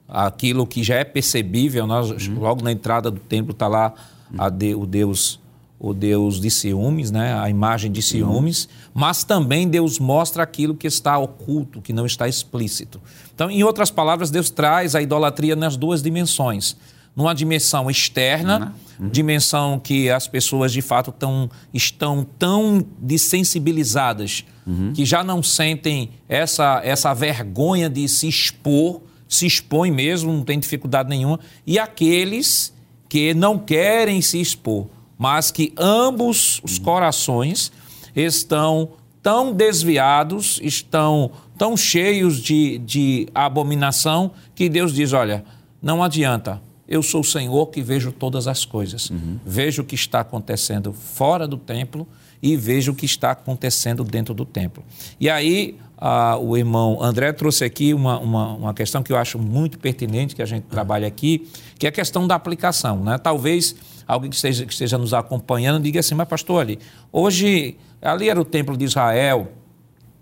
aquilo 0.07 0.65
que 0.65 0.81
já 0.81 0.95
é 0.95 1.03
percebível, 1.03 1.85
nós, 1.85 2.11
uhum. 2.11 2.39
logo 2.39 2.63
na 2.63 2.71
entrada 2.71 3.11
do 3.11 3.19
templo 3.19 3.51
está 3.51 3.67
lá 3.67 3.93
a 4.37 4.47
de, 4.47 4.73
o 4.73 4.85
Deus 4.85 5.37
o 5.83 5.93
Deus 5.93 6.39
de 6.39 6.49
ciúmes, 6.49 7.11
né? 7.11 7.37
a 7.37 7.49
imagem 7.49 7.91
de 7.91 8.01
ciúmes, 8.01 8.69
mas 8.93 9.25
também 9.25 9.67
Deus 9.67 9.99
mostra 9.99 10.41
aquilo 10.41 10.75
que 10.75 10.87
está 10.87 11.17
oculto, 11.17 11.81
que 11.81 11.91
não 11.91 12.05
está 12.05 12.25
explícito. 12.25 13.01
Então, 13.33 13.49
em 13.49 13.63
outras 13.63 13.89
palavras, 13.89 14.29
Deus 14.29 14.49
traz 14.49 14.95
a 14.95 15.01
idolatria 15.01 15.55
nas 15.55 15.75
duas 15.75 16.01
dimensões. 16.01 16.75
Numa 17.15 17.33
dimensão 17.33 17.89
externa, 17.89 18.73
uhum. 18.99 19.09
dimensão 19.09 19.79
que 19.79 20.09
as 20.09 20.27
pessoas 20.27 20.71
de 20.71 20.81
fato 20.81 21.11
tão, 21.11 21.49
estão 21.73 22.25
tão 22.39 22.83
desensibilizadas, 22.97 24.43
uhum. 24.65 24.93
que 24.93 25.05
já 25.05 25.23
não 25.23 25.43
sentem 25.43 26.09
essa, 26.27 26.81
essa 26.83 27.13
vergonha 27.13 27.87
de 27.89 28.07
se 28.07 28.27
expor, 28.27 29.01
se 29.29 29.45
expõem 29.45 29.91
mesmo, 29.91 30.33
não 30.33 30.43
tem 30.43 30.59
dificuldade 30.59 31.07
nenhuma, 31.07 31.39
e 31.67 31.77
aqueles 31.77 32.73
que 33.07 33.33
não 33.35 33.59
querem 33.59 34.21
se 34.21 34.41
expor 34.41 34.87
mas 35.23 35.51
que 35.51 35.73
ambos 35.77 36.59
os 36.63 36.77
corações 36.77 37.71
estão 38.15 38.89
tão 39.23 39.53
desviados, 39.53 40.59
estão 40.61 41.31
tão 41.57 41.77
cheios 41.77 42.39
de, 42.39 42.77
de 42.79 43.27
abominação, 43.33 44.31
que 44.53 44.67
Deus 44.67 44.93
diz: 44.93 45.13
olha, 45.13 45.45
não 45.81 46.03
adianta, 46.03 46.61
eu 46.87 47.01
sou 47.01 47.21
o 47.21 47.23
Senhor 47.23 47.67
que 47.67 47.81
vejo 47.81 48.11
todas 48.11 48.47
as 48.47 48.65
coisas. 48.65 49.09
Uhum. 49.09 49.39
Vejo 49.45 49.81
o 49.81 49.85
que 49.85 49.95
está 49.95 50.19
acontecendo 50.19 50.91
fora 50.91 51.47
do 51.47 51.57
templo 51.57 52.07
e 52.41 52.57
vejo 52.57 52.91
o 52.91 52.95
que 52.95 53.05
está 53.05 53.31
acontecendo 53.31 54.03
dentro 54.03 54.33
do 54.33 54.43
templo. 54.43 54.83
E 55.19 55.29
aí, 55.29 55.77
ah, 55.97 56.37
o 56.37 56.57
irmão 56.57 57.01
André 57.01 57.31
trouxe 57.31 57.63
aqui 57.63 57.93
uma, 57.93 58.19
uma, 58.19 58.53
uma, 58.53 58.73
questão 58.73 59.01
que 59.01 59.13
eu 59.13 59.17
acho 59.17 59.39
muito 59.39 59.79
pertinente, 59.79 60.35
que 60.35 60.41
a 60.41 60.45
gente 60.45 60.63
trabalha 60.63 61.07
aqui, 61.07 61.47
que 61.79 61.85
é 61.85 61.89
a 61.89 61.91
questão 61.91 62.27
da 62.27 62.35
aplicação. 62.35 63.01
Né? 63.01 63.17
Talvez 63.17 63.73
alguém 64.05 64.29
que 64.29 64.35
esteja, 64.35 64.65
que 64.65 64.73
esteja 64.73 64.97
nos 64.97 65.13
acompanhando 65.13 65.81
diga 65.81 66.01
assim, 66.01 66.15
mas 66.15 66.27
pastor, 66.27 66.61
ali, 66.61 66.79
hoje, 67.09 67.77
ali 68.01 68.27
era 68.27 68.41
o 68.41 68.43
templo 68.43 68.75
de 68.75 68.83
Israel, 68.83 69.53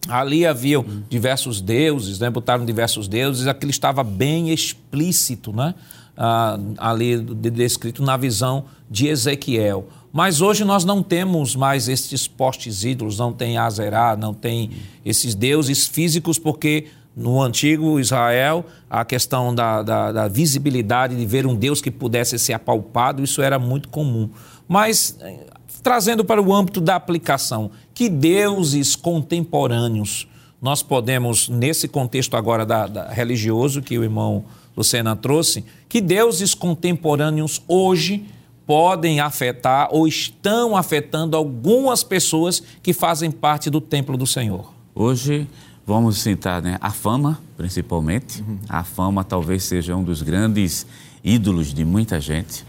ali 0.08 0.46
havia 0.46 0.80
uhum. 0.80 1.02
diversos 1.10 1.60
deuses, 1.60 2.20
né? 2.20 2.30
botaram 2.30 2.64
diversos 2.64 3.08
deuses, 3.08 3.48
aquilo 3.48 3.72
estava 3.72 4.04
bem 4.04 4.52
explícito, 4.52 5.52
né? 5.52 5.74
Ah, 6.18 6.60
ali 6.78 7.18
descrito 7.18 8.04
na 8.04 8.18
visão 8.18 8.66
de 8.90 9.08
Ezequiel. 9.08 9.88
Mas 10.12 10.42
hoje 10.42 10.66
nós 10.66 10.84
não 10.84 11.02
temos 11.02 11.56
mais 11.56 11.88
esses 11.88 12.28
postes 12.28 12.84
ídolos, 12.84 13.18
não 13.18 13.32
tem 13.32 13.58
Azerá, 13.58 14.16
não 14.18 14.34
tem 14.34 14.72
esses 15.06 15.34
deuses 15.34 15.88
físicos, 15.88 16.38
porque 16.38 16.88
no 17.16 17.42
antigo 17.42 18.00
Israel 18.00 18.66
a 18.90 19.06
questão 19.06 19.56
da, 19.56 19.82
da, 19.82 20.12
da, 20.12 20.28
visibilidade, 20.28 21.16
de 21.16 21.26
ver 21.26 21.46
um 21.46 21.56
Deus 21.56 21.82
que 21.82 21.90
pudesse 21.90 22.38
ser 22.38 22.54
apalpado, 22.54 23.24
isso 23.24 23.42
era 23.42 23.58
muito 23.58 23.88
comum. 23.88 24.30
Mas 24.68 25.18
eh, 25.22 25.46
trazendo 25.82 26.26
para 26.26 26.42
o 26.42 26.54
âmbito 26.54 26.82
da 26.82 26.96
aplicação, 26.96 27.72
que 27.94 28.10
deuses 28.10 28.96
contemporâneos 28.96 30.28
nós 30.62 30.84
podemos, 30.84 31.50
nesse 31.50 31.88
contexto 31.88 32.38
agora 32.38 32.64
da, 32.66 32.86
da 32.86 33.10
religioso 33.10 33.82
que 33.82 33.98
o 33.98 34.04
irmão 34.04 34.46
Lucena 34.76 35.16
trouxe, 35.16 35.66
que 35.90 36.00
deuses 36.00 36.54
contemporâneos 36.54 37.62
hoje 37.68 38.26
podem 38.66 39.20
afetar 39.20 39.90
ou 39.92 40.08
estão 40.08 40.78
afetando 40.78 41.36
algumas 41.36 42.04
pessoas 42.04 42.64
que 42.82 42.94
fazem 42.94 43.30
parte 43.30 43.70
do 43.70 43.82
templo 43.82 44.16
do 44.16 44.26
Senhor? 44.26 44.74
Hoje, 44.96 45.48
vamos 45.86 46.20
citar 46.20 46.62
né, 46.62 46.78
a 46.80 46.92
fama, 46.92 47.40
principalmente. 47.58 48.42
Uhum. 48.42 48.60
A 48.70 48.84
fama 48.84 49.24
talvez 49.24 49.64
seja 49.64 49.96
um 49.96 50.04
dos 50.04 50.22
grandes 50.22 50.86
ídolos 51.24 51.74
de 51.74 51.84
muita 51.84 52.20
gente. 52.20 52.66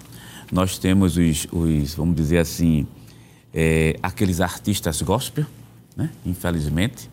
Nós 0.51 0.77
temos 0.77 1.17
os, 1.17 1.47
os 1.53 1.95
vamos 1.95 2.17
dizer 2.17 2.39
assim, 2.39 2.87
é, 3.55 3.97
aqueles 4.03 4.41
artistas 4.41 5.01
gospel, 5.03 5.47
né, 5.97 6.11
infelizmente, 6.27 7.09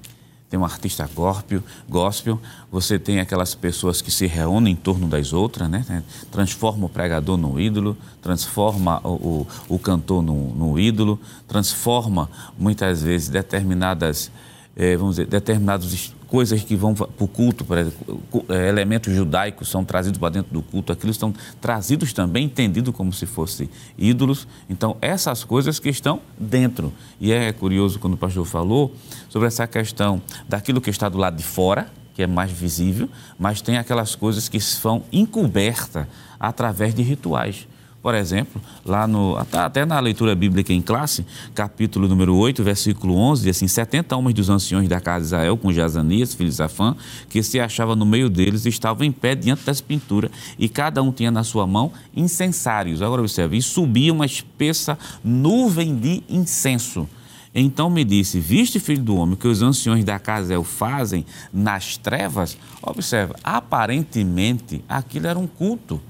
tem 0.50 0.60
um 0.60 0.66
artista 0.66 1.08
gospel, 1.14 1.62
gospel, 1.88 2.42
você 2.72 2.98
tem 2.98 3.20
aquelas 3.20 3.54
pessoas 3.54 4.02
que 4.02 4.10
se 4.10 4.26
reúnem 4.26 4.74
em 4.74 4.76
torno 4.76 5.08
das 5.08 5.32
outras, 5.32 5.70
né? 5.70 6.04
transforma 6.32 6.88
o 6.88 6.90
pregador 6.90 7.38
no 7.38 7.60
ídolo, 7.60 7.96
transforma 8.20 9.00
o, 9.04 9.10
o, 9.10 9.48
o 9.76 9.80
cantor 9.80 10.24
no, 10.24 10.56
no, 10.56 10.80
ídolo, 10.80 11.20
transforma 11.48 12.28
muitas 12.58 13.04
vezes 13.04 13.30
determinadas, 13.30 14.32
eh, 14.80 14.96
vamos 14.96 15.18
dizer, 15.18 15.28
determinados 15.28 16.16
coisas 16.26 16.64
que 16.64 16.74
vão 16.74 16.94
para 16.94 17.10
o 17.20 17.28
culto, 17.28 17.66
por 17.66 17.78
exemplo, 17.78 18.46
é, 18.48 18.70
elementos 18.70 19.14
judaicos 19.14 19.68
são 19.68 19.84
trazidos 19.84 20.18
para 20.18 20.30
dentro 20.30 20.54
do 20.54 20.62
culto, 20.62 20.94
aqueles 20.94 21.18
estão 21.18 21.34
trazidos 21.60 22.14
também, 22.14 22.46
entendidos 22.46 22.96
como 22.96 23.12
se 23.12 23.26
fossem 23.26 23.70
ídolos. 23.98 24.48
Então, 24.70 24.96
essas 25.02 25.44
coisas 25.44 25.80
que 25.80 25.90
estão 25.90 26.22
dentro. 26.40 26.94
E 27.20 27.34
é 27.34 27.52
curioso 27.52 28.00
quando 28.00 28.14
o 28.14 28.18
pastor 28.18 28.46
falou 28.46 28.96
sobre 29.28 29.50
essa 29.50 29.68
questão 29.68 30.22
daquilo 30.48 30.80
que 30.80 30.90
está 30.90 31.10
do 31.10 31.18
lado 31.18 31.36
de 31.36 31.44
fora, 31.44 31.92
que 32.16 32.24
é 32.24 32.28
mais 32.28 32.50
visível, 32.50 33.10
mas 33.38 33.62
tem 33.62 33.78
aquelas 33.78 34.16
coisas 34.16 34.48
que 34.48 34.62
são 34.62 35.04
encobertas 35.12 36.08
através 36.40 36.96
de 36.96 37.02
rituais. 37.02 37.68
Por 38.02 38.16
exemplo, 38.16 38.62
lá 38.86 39.06
no, 39.06 39.36
até 39.36 39.86
na 39.86 40.00
leitura 40.00 40.34
bíblica 40.34 40.72
em 40.72 40.82
classe, 40.82 41.26
capítulo 41.54 42.08
número 42.08 42.34
8, 42.34 42.64
versículo 42.64 43.14
11, 43.14 43.44
diz 43.44 43.58
assim: 43.58 43.68
70 43.68 44.16
homens 44.16 44.34
dos 44.34 44.50
anciões 44.50 44.88
da 44.88 45.02
casa 45.02 45.20
de 45.20 45.26
Israel, 45.26 45.58
com 45.58 45.74
Jazanias, 45.74 46.34
filho 46.34 46.50
de 46.50 46.56
Zafã, 46.56 46.96
que 47.30 47.44
se 47.44 47.60
achava 47.60 47.98
no 47.98 48.06
meio 48.06 48.30
deles, 48.30 48.66
estavam 48.66 49.06
em 49.06 49.12
pé 49.12 49.36
diante 49.36 49.66
das 49.66 49.82
pinturas, 49.82 50.32
e 50.58 50.70
cada 50.70 51.04
um 51.04 51.12
tinha 51.12 51.30
na 51.30 51.44
sua 51.44 51.68
mão 51.68 51.92
incensários. 52.16 53.02
Agora 53.02 53.22
observe, 53.22 53.58
e 53.58 53.62
subia 53.62 54.14
uma 54.14 54.26
espessa 54.26 54.98
nuvem 55.22 55.94
de 55.94 56.24
incenso. 56.30 57.06
Então 57.54 57.90
me 57.90 58.06
disse: 58.06 58.40
Viste, 58.40 58.80
filho 58.80 59.04
do 59.04 59.18
homem, 59.18 59.36
que 59.36 59.48
os 59.48 59.62
anciões 59.62 60.06
da 60.06 60.18
casa 60.18 60.64
fazem 60.64 61.26
nas 61.52 61.98
trevas? 61.98 62.58
Observe, 62.82 63.34
aparentemente 63.44 64.82
aquilo 64.88 65.28
era 65.28 65.38
um 65.38 65.48
culto. 65.48 66.02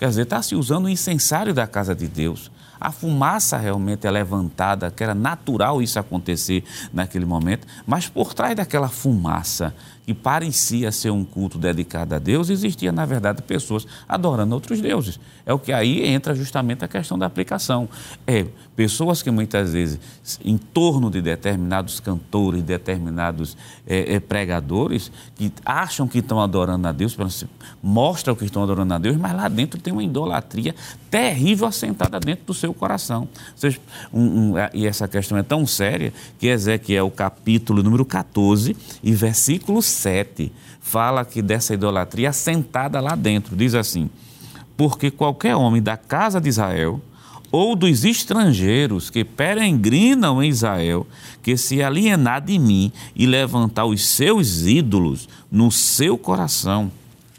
Quer 0.00 0.08
dizer, 0.08 0.22
está 0.22 0.40
se 0.40 0.54
usando 0.54 0.86
o 0.86 0.88
incensário 0.88 1.52
da 1.52 1.66
casa 1.66 1.94
de 1.94 2.08
Deus. 2.08 2.50
A 2.80 2.90
fumaça 2.90 3.58
realmente 3.58 4.06
é 4.06 4.10
levantada, 4.10 4.90
que 4.90 5.04
era 5.04 5.14
natural 5.14 5.82
isso 5.82 5.98
acontecer 5.98 6.64
naquele 6.90 7.26
momento, 7.26 7.66
mas 7.86 8.08
por 8.08 8.32
trás 8.32 8.56
daquela 8.56 8.88
fumaça 8.88 9.74
que 10.06 10.14
parecia 10.14 10.90
ser 10.90 11.10
um 11.10 11.24
culto 11.24 11.58
dedicado 11.58 12.14
a 12.14 12.18
Deus, 12.18 12.50
existia, 12.50 12.90
na 12.90 13.04
verdade, 13.04 13.42
pessoas 13.42 13.86
adorando 14.08 14.54
outros 14.54 14.80
deuses. 14.80 15.20
É 15.46 15.52
o 15.52 15.58
que 15.58 15.72
aí 15.72 16.06
entra 16.06 16.34
justamente 16.34 16.84
a 16.84 16.88
questão 16.88 17.18
da 17.18 17.26
aplicação. 17.26 17.88
É 18.26 18.46
pessoas 18.74 19.22
que 19.22 19.30
muitas 19.30 19.72
vezes, 19.72 20.00
em 20.44 20.56
torno 20.56 21.10
de 21.10 21.20
determinados 21.20 22.00
cantores, 22.00 22.62
determinados 22.62 23.56
é, 23.86 24.14
é, 24.14 24.20
pregadores, 24.20 25.12
que 25.36 25.52
acham 25.64 26.08
que 26.08 26.18
estão 26.18 26.40
adorando 26.40 26.88
a 26.88 26.92
Deus, 26.92 27.16
mostram 27.82 28.34
que 28.34 28.44
estão 28.44 28.62
adorando 28.62 28.94
a 28.94 28.98
Deus, 28.98 29.16
mas 29.16 29.34
lá 29.34 29.48
dentro 29.48 29.80
tem 29.80 29.92
uma 29.92 30.02
idolatria 30.02 30.74
terrível 31.10 31.66
assentada 31.66 32.18
dentro 32.18 32.46
do 32.46 32.54
seu 32.54 32.72
coração. 32.72 33.28
Seja, 33.54 33.78
um, 34.12 34.22
um, 34.22 34.54
e 34.72 34.86
essa 34.86 35.06
questão 35.06 35.36
é 35.36 35.42
tão 35.42 35.66
séria 35.66 36.12
que 36.38 36.46
Ezequiel, 36.46 37.10
capítulo 37.10 37.82
número 37.82 38.04
14 38.04 38.76
e 39.02 39.12
versículo 39.12 39.82
7, 39.90 40.52
fala 40.80 41.24
que 41.24 41.42
dessa 41.42 41.74
idolatria 41.74 42.30
assentada 42.30 43.00
lá 43.00 43.14
dentro. 43.14 43.56
Diz 43.56 43.74
assim: 43.74 44.08
Porque 44.76 45.10
qualquer 45.10 45.56
homem 45.56 45.82
da 45.82 45.96
casa 45.96 46.40
de 46.40 46.48
Israel 46.48 47.00
ou 47.52 47.74
dos 47.74 48.04
estrangeiros 48.04 49.10
que 49.10 49.24
peregrinam 49.24 50.42
em 50.42 50.48
Israel, 50.48 51.06
que 51.42 51.56
se 51.56 51.82
alienar 51.82 52.40
de 52.40 52.58
mim 52.58 52.92
e 53.14 53.26
levantar 53.26 53.86
os 53.86 54.06
seus 54.06 54.62
ídolos 54.62 55.28
no 55.50 55.70
seu 55.70 56.16
coração. 56.16 56.90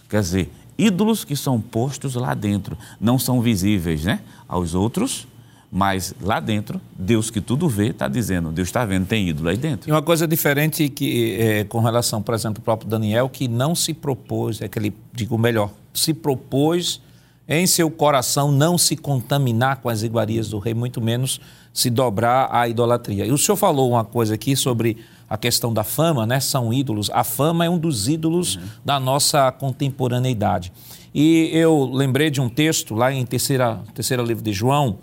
Quer 0.09 0.21
dizer, 0.21 0.51
ídolos 0.77 1.23
que 1.23 1.35
são 1.35 1.61
postos 1.61 2.15
lá 2.15 2.33
dentro, 2.33 2.77
não 2.99 3.17
são 3.17 3.41
visíveis 3.41 4.03
né, 4.03 4.19
aos 4.47 4.73
outros, 4.75 5.27
mas 5.71 6.13
lá 6.21 6.41
dentro, 6.41 6.81
Deus 6.99 7.31
que 7.31 7.39
tudo 7.39 7.69
vê, 7.69 7.87
está 7.87 8.09
dizendo, 8.09 8.51
Deus 8.51 8.67
está 8.67 8.83
vendo, 8.83 9.05
tem 9.05 9.29
ídolo 9.29 9.47
aí 9.47 9.55
dentro. 9.55 9.89
E 9.89 9.93
uma 9.93 10.01
coisa 10.01 10.27
diferente 10.27 10.89
que, 10.89 11.37
é, 11.39 11.63
com 11.63 11.79
relação, 11.79 12.21
por 12.21 12.35
exemplo, 12.35 12.59
ao 12.59 12.63
próprio 12.63 12.89
Daniel, 12.89 13.29
que 13.29 13.47
não 13.47 13.73
se 13.73 13.93
propôs, 13.93 14.61
é 14.61 14.67
que 14.67 14.77
ele, 14.77 14.93
digo 15.13 15.37
melhor, 15.37 15.71
se 15.93 16.13
propôs 16.13 17.01
em 17.47 17.65
seu 17.65 17.89
coração 17.89 18.51
não 18.51 18.77
se 18.77 18.97
contaminar 18.97 19.77
com 19.77 19.89
as 19.89 20.03
iguarias 20.03 20.49
do 20.49 20.59
rei, 20.59 20.73
muito 20.73 21.01
menos 21.01 21.39
se 21.73 21.89
dobrar 21.89 22.49
à 22.53 22.67
idolatria. 22.67 23.25
E 23.25 23.31
o 23.31 23.37
senhor 23.37 23.55
falou 23.55 23.91
uma 23.91 24.03
coisa 24.03 24.35
aqui 24.35 24.55
sobre 24.55 24.97
a 25.29 25.37
questão 25.37 25.73
da 25.73 25.83
fama, 25.83 26.25
né? 26.25 26.39
São 26.41 26.73
ídolos. 26.73 27.09
A 27.13 27.23
fama 27.23 27.65
é 27.65 27.69
um 27.69 27.77
dos 27.77 28.09
ídolos 28.09 28.55
uhum. 28.55 28.61
da 28.83 28.99
nossa 28.99 29.51
contemporaneidade. 29.51 30.71
E 31.13 31.49
eu 31.53 31.89
lembrei 31.91 32.29
de 32.29 32.39
um 32.39 32.49
texto 32.49 32.93
lá 32.95 33.11
em 33.11 33.25
terceira, 33.25 33.79
terceira 33.93 34.21
livro 34.21 34.43
de 34.43 34.53
João, 34.53 34.97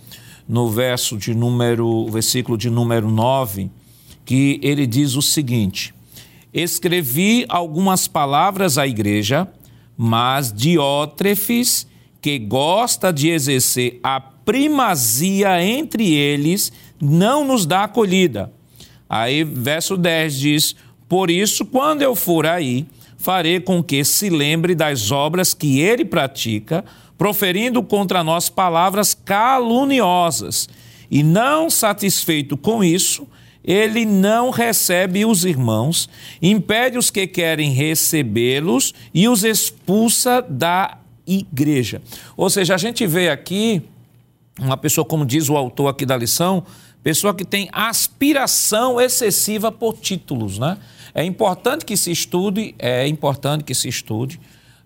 no 0.48 0.70
verso 0.70 1.18
de 1.18 1.34
número, 1.34 2.06
versículo 2.06 2.56
de 2.56 2.70
número 2.70 3.10
9, 3.10 3.70
que 4.24 4.58
ele 4.62 4.86
diz 4.86 5.14
o 5.14 5.22
seguinte: 5.22 5.94
Escrevi 6.52 7.44
algumas 7.48 8.08
palavras 8.08 8.78
à 8.78 8.86
igreja, 8.86 9.46
mas 9.96 10.52
Diótrefes, 10.52 11.86
que 12.20 12.38
gosta 12.38 13.12
de 13.12 13.28
exercer 13.28 14.00
a 14.02 14.20
primazia 14.20 15.62
entre 15.62 16.14
eles, 16.14 16.72
não 17.00 17.44
nos 17.44 17.66
dá 17.66 17.84
acolhida. 17.84 18.50
Aí, 19.08 19.44
verso 19.44 19.96
10 19.96 20.38
diz: 20.38 20.76
Por 21.06 21.30
isso, 21.30 21.66
quando 21.66 22.02
eu 22.02 22.14
for 22.14 22.46
aí, 22.46 22.86
farei 23.18 23.60
com 23.60 23.82
que 23.82 24.04
se 24.04 24.30
lembre 24.30 24.74
das 24.74 25.10
obras 25.10 25.52
que 25.52 25.80
ele 25.80 26.04
pratica, 26.04 26.84
proferindo 27.18 27.82
contra 27.82 28.24
nós 28.24 28.48
palavras 28.48 29.12
caluniosas. 29.12 30.68
E 31.10 31.22
não 31.22 31.68
satisfeito 31.68 32.56
com 32.56 32.82
isso, 32.84 33.26
ele 33.64 34.06
não 34.06 34.50
recebe 34.50 35.26
os 35.26 35.44
irmãos, 35.44 36.08
impede 36.40 36.96
os 36.96 37.10
que 37.10 37.26
querem 37.26 37.72
recebê-los 37.72 38.94
e 39.12 39.28
os 39.28 39.44
expulsa 39.44 40.40
da 40.40 40.96
igreja. 41.26 42.00
Ou 42.36 42.48
seja, 42.48 42.74
a 42.74 42.78
gente 42.78 43.06
vê 43.06 43.28
aqui 43.28 43.82
uma 44.58 44.76
pessoa, 44.76 45.04
como 45.04 45.26
diz 45.26 45.48
o 45.48 45.56
autor 45.56 45.88
aqui 45.88 46.06
da 46.06 46.16
lição, 46.16 46.64
pessoa 47.02 47.34
que 47.34 47.44
tem 47.44 47.68
aspiração 47.72 49.00
excessiva 49.00 49.70
por 49.70 49.98
títulos, 49.98 50.58
né? 50.58 50.78
É 51.14 51.24
importante 51.24 51.84
que 51.84 51.96
se 51.96 52.10
estude, 52.10 52.74
é 52.78 53.06
importante 53.06 53.64
que 53.64 53.74
se 53.74 53.88
estude. 53.88 54.40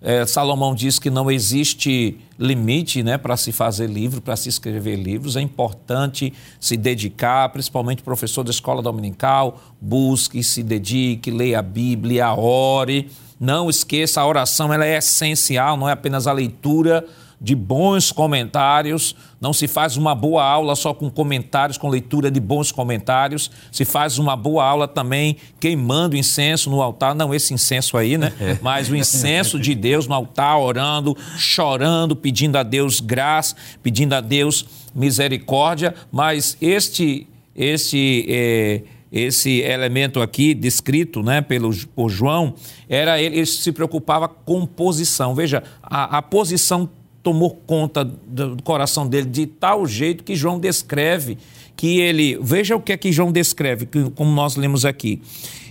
É, 0.05 0.27
Salomão 0.27 0.75
diz 0.75 0.99
que 0.99 1.09
não 1.09 1.31
existe 1.31 2.19
limite 2.37 3.05
né, 3.05 3.17
para 3.17 3.37
se 3.37 3.53
fazer 3.53 3.87
livro, 3.89 4.21
para 4.21 4.35
se 4.35 4.49
escrever 4.49 4.97
livros. 4.97 5.37
É 5.37 5.41
importante 5.41 6.33
se 6.59 6.77
dedicar, 6.77 7.49
principalmente 7.51 8.03
professor 8.03 8.43
da 8.43 8.51
escola 8.51 8.83
dominical, 8.83 9.61
busque, 9.81 10.43
se 10.43 10.61
dedique, 10.63 11.31
leia 11.31 11.61
a 11.61 11.63
Bíblia, 11.63 12.35
ore. 12.35 13.11
Não 13.39 13.71
esqueça, 13.71 14.21
a 14.21 14.27
oração 14.27 14.73
ela 14.73 14.85
é 14.85 14.99
essencial, 14.99 15.77
não 15.77 15.89
é 15.89 15.93
apenas 15.93 16.27
a 16.27 16.33
leitura 16.33 17.07
de 17.43 17.57
bons 17.57 18.13
comentários. 18.13 19.17
Não 19.41 19.53
se 19.53 19.67
faz 19.67 19.97
uma 19.97 20.15
boa 20.15 20.45
aula 20.45 20.77
só 20.77 20.95
com 20.95 21.11
comentários, 21.11 21.77
com 21.77 21.89
leitura 21.89 22.31
de 22.31 22.39
bons 22.39 22.71
comentários. 22.71 23.51
Se 23.73 23.85
faz 23.85 24.17
uma 24.17 24.37
boa 24.37 24.65
aula 24.65 24.87
também 24.87 25.37
queimando 25.59 26.17
incenso 26.17 26.71
no 26.71 26.81
altar. 26.81 27.17
Não 27.17 27.35
esse 27.35 27.53
incenso 27.53 27.97
aí, 27.97 28.17
né? 28.17 28.33
Mas 28.63 28.89
o 28.89 28.95
incenso 28.95 29.59
de 29.59 29.75
Deus 29.75 30.07
no 30.07 30.15
altar, 30.15 30.57
orando, 30.59 31.17
chorando, 31.37 32.15
pedindo 32.15 32.57
a 32.57 32.63
Deus 32.63 33.01
graça, 33.01 33.57
pedindo 33.83 34.13
a 34.13 34.21
Deus 34.21 34.65
misericórdia. 34.95 35.97
Mas 36.13 36.57
este, 36.61 37.27
este 37.57 38.25
é, 38.29 38.83
esse 39.11 39.61
elemento 39.61 40.23
aqui 40.23 40.55
descrito 40.55 41.23
né, 41.23 41.43
pelo, 41.43 41.71
por 41.89 42.09
João, 42.09 42.55
era 42.89 43.21
ele, 43.21 43.37
ele 43.39 43.47
se 43.47 43.73
preocupava 43.73 44.29
com 44.29 44.65
posição. 44.65 45.35
Veja, 45.35 45.63
a, 45.83 46.19
a 46.19 46.23
posição 46.23 46.89
tomou 47.23 47.51
conta 47.51 48.05
do 48.05 48.63
coração 48.63 49.07
dele 49.07 49.27
de 49.27 49.47
tal 49.47 49.87
jeito 49.87 50.25
que 50.25 50.35
João 50.35 50.59
descreve 50.59 51.39
que 51.77 52.01
ele. 52.01 52.39
Veja 52.41 52.77
o 52.77 52.81
que 52.81 52.93
é 52.93 52.97
que 52.97 53.13
João 53.13 53.31
descreve, 53.31 53.89
como 54.15 54.31
nós 54.33 54.57
lemos 54.57 54.85
aqui. 54.85 55.21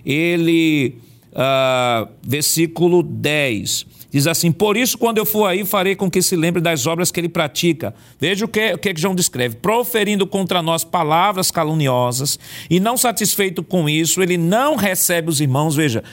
Ele, 0.06 0.96
uh, 1.32 2.10
versículo 2.24 3.04
10. 3.04 3.86
Diz 4.12 4.28
assim: 4.28 4.52
Por 4.52 4.76
isso, 4.76 4.98
quando 4.98 5.20
eu 5.20 5.26
for 5.26 5.46
aí, 5.46 5.64
farei 5.64 5.96
com 5.96 6.10
que 6.10 6.22
se 6.22 6.36
lembre 6.36 6.62
das 6.62 6.86
obras 6.86 7.12
que 7.12 7.20
ele 7.20 7.30
pratica. 7.30 7.94
Veja 8.20 8.44
o 8.44 8.48
que, 8.48 8.74
o 8.74 8.78
que 8.78 8.94
João 8.96 9.16
descreve: 9.16 9.56
proferindo 9.56 10.28
contra 10.28 10.62
nós 10.62 10.84
palavras 10.84 11.50
caluniosas, 11.50 12.38
e 12.70 12.80
não 12.80 12.98
satisfeito 12.98 13.64
com 13.64 13.88
isso, 13.88 14.22
ele 14.22 14.38
não 14.38 14.76
recebe 14.76 15.30
os 15.30 15.40
irmãos. 15.40 15.76
Veja, 15.76 16.04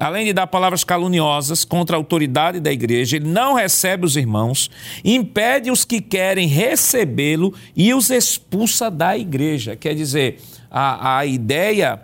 além 0.00 0.24
de 0.24 0.32
dar 0.32 0.46
palavras 0.46 0.82
caluniosas 0.82 1.62
contra 1.62 1.94
a 1.94 1.98
autoridade 1.98 2.58
da 2.58 2.72
igreja, 2.72 3.16
ele 3.16 3.28
não 3.28 3.54
recebe 3.54 4.06
os 4.06 4.16
irmãos, 4.16 4.70
impede 5.04 5.70
os 5.70 5.84
que 5.84 6.00
querem 6.00 6.48
recebê-lo 6.48 7.54
e 7.76 7.92
os 7.92 8.08
expulsa 8.08 8.90
da 8.90 9.16
igreja. 9.16 9.76
Quer 9.76 9.94
dizer, 9.94 10.40
a, 10.70 11.18
a 11.18 11.26
ideia 11.26 12.00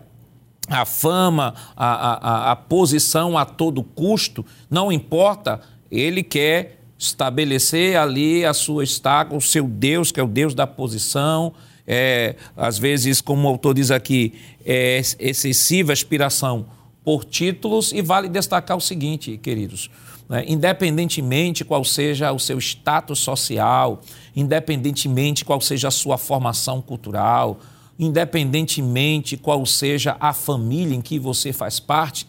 a 0.69 0.85
fama, 0.85 1.55
a, 1.77 2.49
a, 2.49 2.53
a 2.53 2.57
posição 2.57 3.39
a 3.39 3.45
todo 3.45 3.85
custo, 3.85 4.45
não 4.69 4.91
importa, 4.91 5.61
ele 5.91 6.25
quer 6.25 6.81
estabelecer 6.99 7.97
ali 7.97 8.45
a 8.45 8.53
sua 8.53 8.83
estaca, 8.83 9.35
o 9.35 9.41
seu 9.41 9.67
Deus, 9.67 10.11
que 10.11 10.19
é 10.19 10.23
o 10.23 10.27
Deus 10.27 10.55
da 10.55 10.67
posição. 10.67 11.55
É, 11.87 12.35
às 12.57 12.79
vezes, 12.79 13.21
como 13.21 13.47
o 13.47 13.51
autor 13.51 13.75
diz 13.75 13.93
aqui, 13.93 14.35
é 14.65 15.01
excessiva 15.21 15.93
aspiração 15.93 16.67
por 17.07 17.25
títulos, 17.25 17.93
e 17.93 18.03
vale 18.03 18.29
destacar 18.29 18.77
o 18.77 18.81
seguinte, 18.81 19.39
queridos. 19.39 19.89
Né, 20.29 20.45
independentemente 20.49 21.65
qual 21.65 21.85
seja 21.85 22.33
o 22.33 22.39
seu 22.41 22.59
status 22.59 23.21
social, 23.21 24.01
independentemente 24.35 25.45
qual 25.45 25.61
seja 25.61 25.87
a 25.87 25.93
sua 25.93 26.19
formação 26.19 26.83
cultural, 26.83 27.61
independentemente 27.97 29.37
qual 29.37 29.65
seja 29.65 30.17
a 30.19 30.33
família 30.33 30.97
em 30.97 31.01
que 31.01 31.17
você 31.17 31.53
faz 31.53 31.79
parte, 31.79 32.27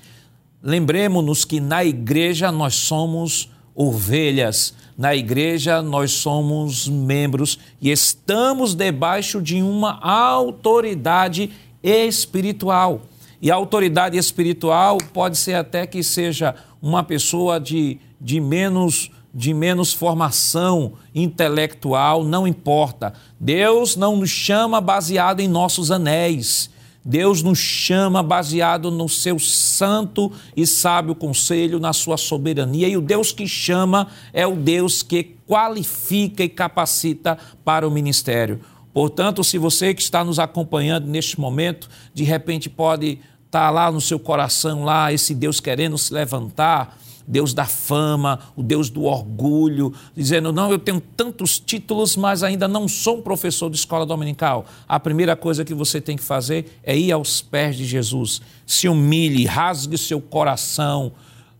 lembremos-nos 0.61 1.43
que 1.43 1.59
na 1.59 1.83
igreja 1.83 2.51
nós 2.51 2.75
somos 2.75 3.49
ovelhas, 3.73 4.75
na 4.95 5.15
igreja 5.15 5.81
nós 5.81 6.11
somos 6.11 6.87
membros 6.87 7.57
e 7.81 7.89
estamos 7.89 8.75
debaixo 8.75 9.41
de 9.41 9.59
uma 9.59 9.99
autoridade 9.99 11.49
espiritual. 11.81 13.01
E 13.41 13.51
a 13.51 13.55
autoridade 13.55 14.17
espiritual 14.17 14.97
pode 15.13 15.37
ser 15.37 15.53
até 15.53 15.85
que 15.85 16.03
seja 16.03 16.55
uma 16.81 17.03
pessoa 17.03 17.59
de, 17.59 17.99
de 18.19 18.39
menos 18.39 19.11
de 19.33 19.53
menos 19.53 19.93
formação 19.93 20.93
intelectual, 21.13 22.23
não 22.23 22.47
importa. 22.47 23.13
Deus 23.39 23.95
não 23.95 24.17
nos 24.17 24.31
chama 24.31 24.81
baseado 24.81 25.41
em 25.41 25.47
nossos 25.47 25.91
anéis. 25.91 26.71
Deus 27.05 27.43
nos 27.43 27.59
chama 27.59 28.23
baseado 28.23 28.89
no 28.89 29.07
seu 29.07 29.37
santo 29.37 30.31
e 30.55 30.65
sábio 30.65 31.13
conselho, 31.13 31.79
na 31.79 31.93
sua 31.93 32.17
soberania. 32.17 32.87
E 32.87 32.97
o 32.97 33.01
Deus 33.01 33.31
que 33.31 33.47
chama 33.47 34.07
é 34.33 34.47
o 34.47 34.55
Deus 34.55 35.03
que 35.03 35.35
qualifica 35.47 36.43
e 36.43 36.49
capacita 36.49 37.37
para 37.63 37.87
o 37.87 37.91
ministério. 37.91 38.59
Portanto, 38.97 39.43
se 39.43 39.59
você 39.59 39.93
que 39.93 40.01
está 40.01 40.23
nos 40.23 40.39
acompanhando 40.39 41.05
neste 41.05 41.39
momento, 41.39 41.87
de 42.15 42.23
repente 42.23 42.67
pode 42.67 43.19
estar 43.45 43.69
lá 43.69 43.91
no 43.91 44.01
seu 44.01 44.17
coração, 44.17 44.83
lá, 44.83 45.13
esse 45.13 45.35
Deus 45.35 45.59
querendo 45.59 45.95
se 45.99 46.11
levantar 46.11 46.97
Deus 47.27 47.53
da 47.53 47.65
fama, 47.65 48.39
o 48.55 48.63
Deus 48.63 48.89
do 48.89 49.03
orgulho, 49.03 49.93
dizendo: 50.15 50.51
não, 50.51 50.71
eu 50.71 50.79
tenho 50.79 50.99
tantos 50.99 51.59
títulos, 51.59 52.15
mas 52.15 52.41
ainda 52.41 52.67
não 52.67 52.87
sou 52.87 53.17
um 53.19 53.21
professor 53.21 53.69
de 53.69 53.77
escola 53.77 54.03
dominical. 54.03 54.65
A 54.87 54.99
primeira 54.99 55.35
coisa 55.35 55.63
que 55.63 55.75
você 55.75 56.01
tem 56.01 56.17
que 56.17 56.23
fazer 56.23 56.79
é 56.81 56.97
ir 56.97 57.11
aos 57.11 57.39
pés 57.39 57.75
de 57.75 57.85
Jesus. 57.85 58.41
Se 58.65 58.89
humilhe, 58.89 59.45
rasgue 59.45 59.95
seu 59.95 60.19
coração, 60.19 61.11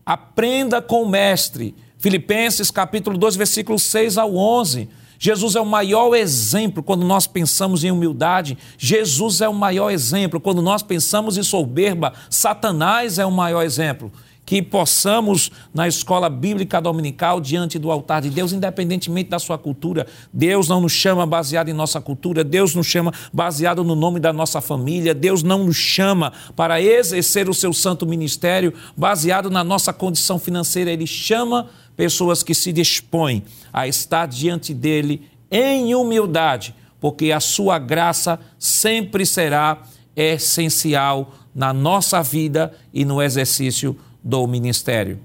aprenda 0.04 0.82
com 0.82 1.04
o 1.04 1.08
Mestre. 1.08 1.72
Filipenses 1.98 2.68
capítulo 2.68 3.16
2, 3.16 3.36
versículos 3.36 3.84
6 3.84 4.18
ao 4.18 4.34
11. 4.34 4.88
Jesus 5.18 5.56
é 5.56 5.60
o 5.60 5.66
maior 5.66 6.14
exemplo 6.14 6.82
quando 6.82 7.04
nós 7.04 7.26
pensamos 7.26 7.82
em 7.82 7.90
humildade. 7.90 8.56
Jesus 8.78 9.40
é 9.40 9.48
o 9.48 9.54
maior 9.54 9.90
exemplo 9.90 10.40
quando 10.40 10.62
nós 10.62 10.82
pensamos 10.82 11.36
em 11.36 11.42
soberba. 11.42 12.12
Satanás 12.30 13.18
é 13.18 13.26
o 13.26 13.32
maior 13.32 13.62
exemplo 13.62 14.12
que 14.48 14.62
possamos, 14.62 15.50
na 15.74 15.86
escola 15.86 16.30
bíblica 16.30 16.80
dominical, 16.80 17.38
diante 17.38 17.78
do 17.78 17.90
altar 17.90 18.22
de 18.22 18.30
Deus, 18.30 18.50
independentemente 18.50 19.28
da 19.28 19.38
sua 19.38 19.58
cultura, 19.58 20.06
Deus 20.32 20.70
não 20.70 20.80
nos 20.80 20.92
chama 20.92 21.26
baseado 21.26 21.68
em 21.68 21.74
nossa 21.74 22.00
cultura, 22.00 22.42
Deus 22.42 22.74
nos 22.74 22.86
chama 22.86 23.12
baseado 23.30 23.84
no 23.84 23.94
nome 23.94 24.18
da 24.18 24.32
nossa 24.32 24.62
família, 24.62 25.14
Deus 25.14 25.42
não 25.42 25.64
nos 25.64 25.76
chama 25.76 26.32
para 26.56 26.80
exercer 26.80 27.46
o 27.46 27.52
seu 27.52 27.74
santo 27.74 28.06
ministério 28.06 28.72
baseado 28.96 29.50
na 29.50 29.62
nossa 29.62 29.92
condição 29.92 30.38
financeira, 30.38 30.90
Ele 30.90 31.06
chama 31.06 31.68
pessoas 31.98 32.44
que 32.44 32.54
se 32.54 32.72
dispõem 32.72 33.42
a 33.72 33.88
estar 33.88 34.26
diante 34.26 34.72
dEle 34.72 35.28
em 35.50 35.96
humildade, 35.96 36.72
porque 37.00 37.32
a 37.32 37.40
sua 37.40 37.76
graça 37.76 38.38
sempre 38.56 39.26
será 39.26 39.82
essencial 40.14 41.34
na 41.52 41.72
nossa 41.72 42.22
vida 42.22 42.72
e 42.94 43.04
no 43.04 43.20
exercício 43.20 43.98
do 44.22 44.46
ministério. 44.46 45.18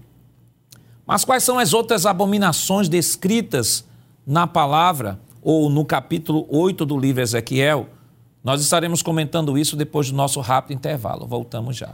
Mas 1.06 1.24
quais 1.24 1.44
são 1.44 1.60
as 1.60 1.74
outras 1.74 2.08
abominações 2.08 2.90
descritas 2.90 3.86
na 4.26 4.48
palavra 4.48 5.20
ou 5.44 5.70
no 5.70 5.86
capítulo 5.86 6.48
8 6.50 6.88
do 6.88 6.98
livro 6.98 7.22
Ezequiel? 7.22 7.88
Nós 8.44 8.62
estaremos 8.62 9.04
comentando 9.04 9.60
isso 9.60 9.76
depois 9.76 10.10
do 10.10 10.18
nosso 10.18 10.42
rápido 10.42 10.76
intervalo. 10.76 11.28
Voltamos 11.28 11.78
já. 11.78 11.94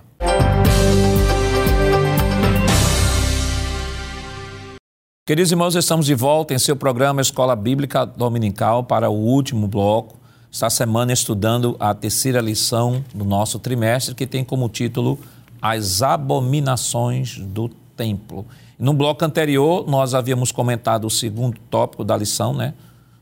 Queridos 5.29 5.51
irmãos, 5.51 5.75
estamos 5.75 6.07
de 6.07 6.15
volta 6.15 6.55
em 6.55 6.57
seu 6.57 6.75
programa 6.75 7.21
Escola 7.21 7.55
Bíblica 7.55 8.03
Dominical 8.03 8.83
para 8.83 9.11
o 9.11 9.13
último 9.13 9.67
bloco. 9.67 10.17
Esta 10.51 10.71
semana 10.71 11.13
estudando 11.13 11.75
a 11.79 11.93
terceira 11.93 12.41
lição 12.41 13.05
do 13.13 13.23
nosso 13.23 13.59
trimestre, 13.59 14.15
que 14.15 14.25
tem 14.25 14.43
como 14.43 14.67
título 14.67 15.19
as 15.61 16.01
abominações 16.01 17.37
do 17.37 17.69
templo. 17.95 18.43
No 18.79 18.91
bloco 18.91 19.23
anterior, 19.23 19.87
nós 19.87 20.15
havíamos 20.15 20.51
comentado 20.51 21.05
o 21.05 21.11
segundo 21.11 21.59
tópico 21.69 22.03
da 22.03 22.17
lição, 22.17 22.51
né? 22.51 22.73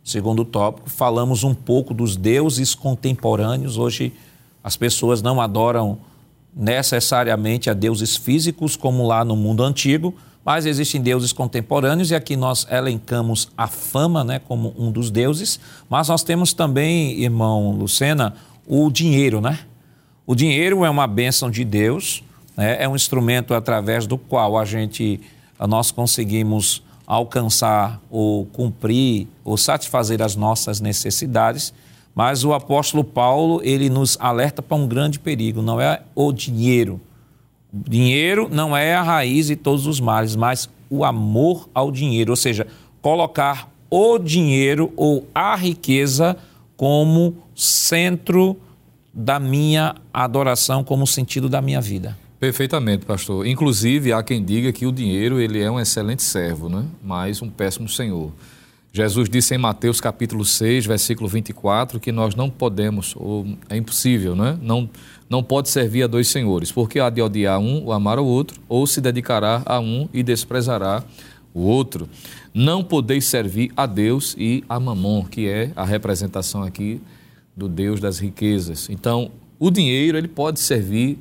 Segundo 0.02 0.46
tópico, 0.46 0.90
falamos 0.90 1.44
um 1.44 1.54
pouco 1.54 1.94
dos 1.94 2.16
deuses 2.16 2.74
contemporâneos. 2.74 3.78
Hoje, 3.78 4.14
as 4.64 4.78
pessoas 4.78 5.22
não 5.22 5.42
adoram 5.42 5.98
necessariamente 6.56 7.70
a 7.70 7.74
deuses 7.74 8.16
físicos, 8.16 8.78
como 8.78 9.06
lá 9.06 9.26
no 9.26 9.36
mundo 9.36 9.62
antigo, 9.62 10.16
mas 10.48 10.66
existem 10.66 11.02
deuses 11.02 11.34
contemporâneos 11.34 12.10
e 12.10 12.16
aqui 12.16 12.38
nós 12.38 12.66
elencamos 12.72 13.50
a 13.58 13.68
fama 13.68 14.24
né, 14.24 14.40
como 14.40 14.74
um 14.78 14.90
dos 14.90 15.12
deuses, 15.12 15.60
mas 15.90 16.08
nós 16.08 16.24
temos 16.24 16.54
também, 16.54 17.22
irmão 17.22 17.72
Lucena, 17.72 18.34
o 18.66 18.90
dinheiro, 18.90 19.42
né? 19.42 19.60
O 20.26 20.34
dinheiro 20.34 20.86
é 20.86 20.90
uma 20.90 21.06
bênção 21.06 21.52
de 21.52 21.66
Deus, 21.66 22.24
né? 22.56 22.82
é 22.82 22.88
um 22.88 22.96
instrumento 22.96 23.54
através 23.54 24.08
do 24.08 24.18
qual 24.18 24.58
a 24.58 24.64
gente, 24.64 25.20
nós 25.68 25.92
conseguimos 25.92 26.82
alcançar 27.06 28.00
ou 28.10 28.46
cumprir 28.46 29.28
ou 29.44 29.58
satisfazer 29.58 30.22
as 30.22 30.38
nossas 30.38 30.80
necessidades, 30.80 31.74
Mas 32.16 32.46
o 32.46 32.54
apóstolo 32.54 33.04
Paulo, 33.04 33.62
ele 33.64 33.90
nos 33.90 34.18
alerta 34.20 34.62
para 34.62 34.78
um 34.78 34.88
grande 34.88 35.20
perigo, 35.20 35.62
não 35.62 35.80
é 35.80 36.02
o 36.16 36.32
dinheiro. 36.32 37.02
Dinheiro 37.72 38.48
não 38.52 38.76
é 38.76 38.96
a 38.96 39.04
raiz 39.04 39.48
de 39.48 39.56
todos 39.56 39.86
os 39.88 40.00
males, 40.00 40.36
mas 40.36 40.70
o 40.90 41.04
amor 41.04 41.70
ao 41.74 41.92
dinheiro, 41.92 42.32
ou 42.32 42.36
seja, 42.36 42.66
colocar 43.02 43.70
o 43.90 44.18
dinheiro 44.18 44.92
ou 44.96 45.28
a 45.34 45.56
riqueza 45.56 46.38
como 46.76 47.36
centro 47.56 48.58
da 49.14 49.40
minha 49.40 49.96
adoração, 50.14 50.84
como 50.84 51.08
sentido 51.08 51.50
da 51.50 51.62
minha 51.62 51.82
vida. 51.82 52.18
Perfeitamente, 52.40 53.06
pastor. 53.06 53.48
Inclusive, 53.48 54.14
há 54.14 54.22
quem 54.22 54.44
diga 54.44 54.72
que 54.72 54.86
o 54.86 54.92
dinheiro 54.92 55.40
ele 55.40 55.60
é 55.60 55.72
um 55.72 55.80
excelente 55.80 56.22
servo, 56.22 56.70
né? 56.70 56.86
mas 57.04 57.42
um 57.42 57.50
péssimo 57.50 57.90
senhor. 57.90 58.32
Jesus 58.94 59.28
disse 59.28 59.56
em 59.56 59.58
Mateus 59.58 60.00
capítulo 60.00 60.46
6, 60.46 60.86
versículo 60.86 61.28
24, 61.28 62.00
que 62.00 62.12
nós 62.12 62.36
não 62.36 62.50
podemos, 62.50 63.16
ou 63.16 63.48
é 63.70 63.76
impossível, 63.76 64.36
né? 64.36 64.58
não, 64.62 64.88
não 65.30 65.44
pode 65.44 65.70
servir 65.70 66.04
a 66.04 66.08
dois 66.08 66.28
senhores, 66.28 66.72
porque 66.72 67.00
há 67.00 67.10
de 67.10 67.22
odiar 67.22 67.60
um 67.60 67.86
ou 67.86 67.92
amar 67.92 68.20
o 68.20 68.26
outro, 68.26 68.60
ou 68.68 68.88
se 68.88 69.02
dedicará 69.02 69.62
a 69.66 69.80
um 69.80 70.08
e 70.14 70.24
desprezará 70.24 71.04
o 71.54 71.62
outro. 71.62 72.08
Não 72.54 72.84
podeis 72.84 73.26
servir 73.26 73.72
a 73.76 73.86
Deus 73.86 74.36
e 74.38 74.64
a 74.70 74.80
Mamon, 74.80 75.26
que 75.26 75.48
é 75.48 75.72
a 75.76 75.84
representação 75.84 76.64
aqui 76.64 77.02
do 77.56 77.68
Deus 77.68 78.00
das 78.00 78.20
riquezas. 78.20 78.90
Então, 78.90 79.32
o 79.60 79.72
dinheiro 79.72 80.18
ele 80.18 80.28
pode 80.28 80.60
servir 80.60 81.18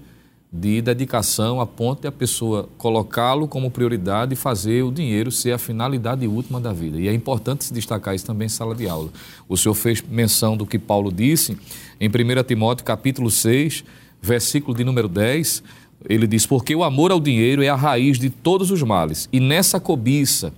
de 0.52 0.80
dedicação 0.80 1.60
a 1.60 1.66
ponto 1.66 2.02
de 2.02 2.08
a 2.08 2.12
pessoa 2.12 2.68
colocá-lo 2.78 3.48
como 3.48 3.70
prioridade 3.70 4.32
e 4.32 4.36
fazer 4.36 4.82
o 4.82 4.92
dinheiro 4.92 5.30
ser 5.30 5.52
a 5.52 5.58
finalidade 5.58 6.26
última 6.26 6.60
da 6.60 6.72
vida. 6.72 6.98
E 7.00 7.08
é 7.08 7.12
importante 7.12 7.64
se 7.64 7.74
destacar 7.74 8.14
isso 8.14 8.24
também 8.24 8.46
em 8.46 8.48
sala 8.48 8.74
de 8.74 8.88
aula. 8.88 9.10
O 9.48 9.56
senhor 9.56 9.74
fez 9.74 10.02
menção 10.02 10.56
do 10.56 10.66
que 10.66 10.78
Paulo 10.78 11.12
disse 11.12 11.58
em 12.00 12.08
1 12.08 12.42
Timóteo 12.44 12.84
capítulo 12.84 13.30
6, 13.30 13.84
versículo 14.22 14.76
de 14.76 14.84
número 14.84 15.08
10, 15.08 15.62
ele 16.08 16.26
diz: 16.26 16.46
"Porque 16.46 16.74
o 16.74 16.84
amor 16.84 17.10
ao 17.10 17.20
dinheiro 17.20 17.62
é 17.62 17.68
a 17.68 17.76
raiz 17.76 18.18
de 18.18 18.30
todos 18.30 18.70
os 18.70 18.82
males, 18.82 19.28
e 19.32 19.40
nessa 19.40 19.80
cobiça 19.80 20.52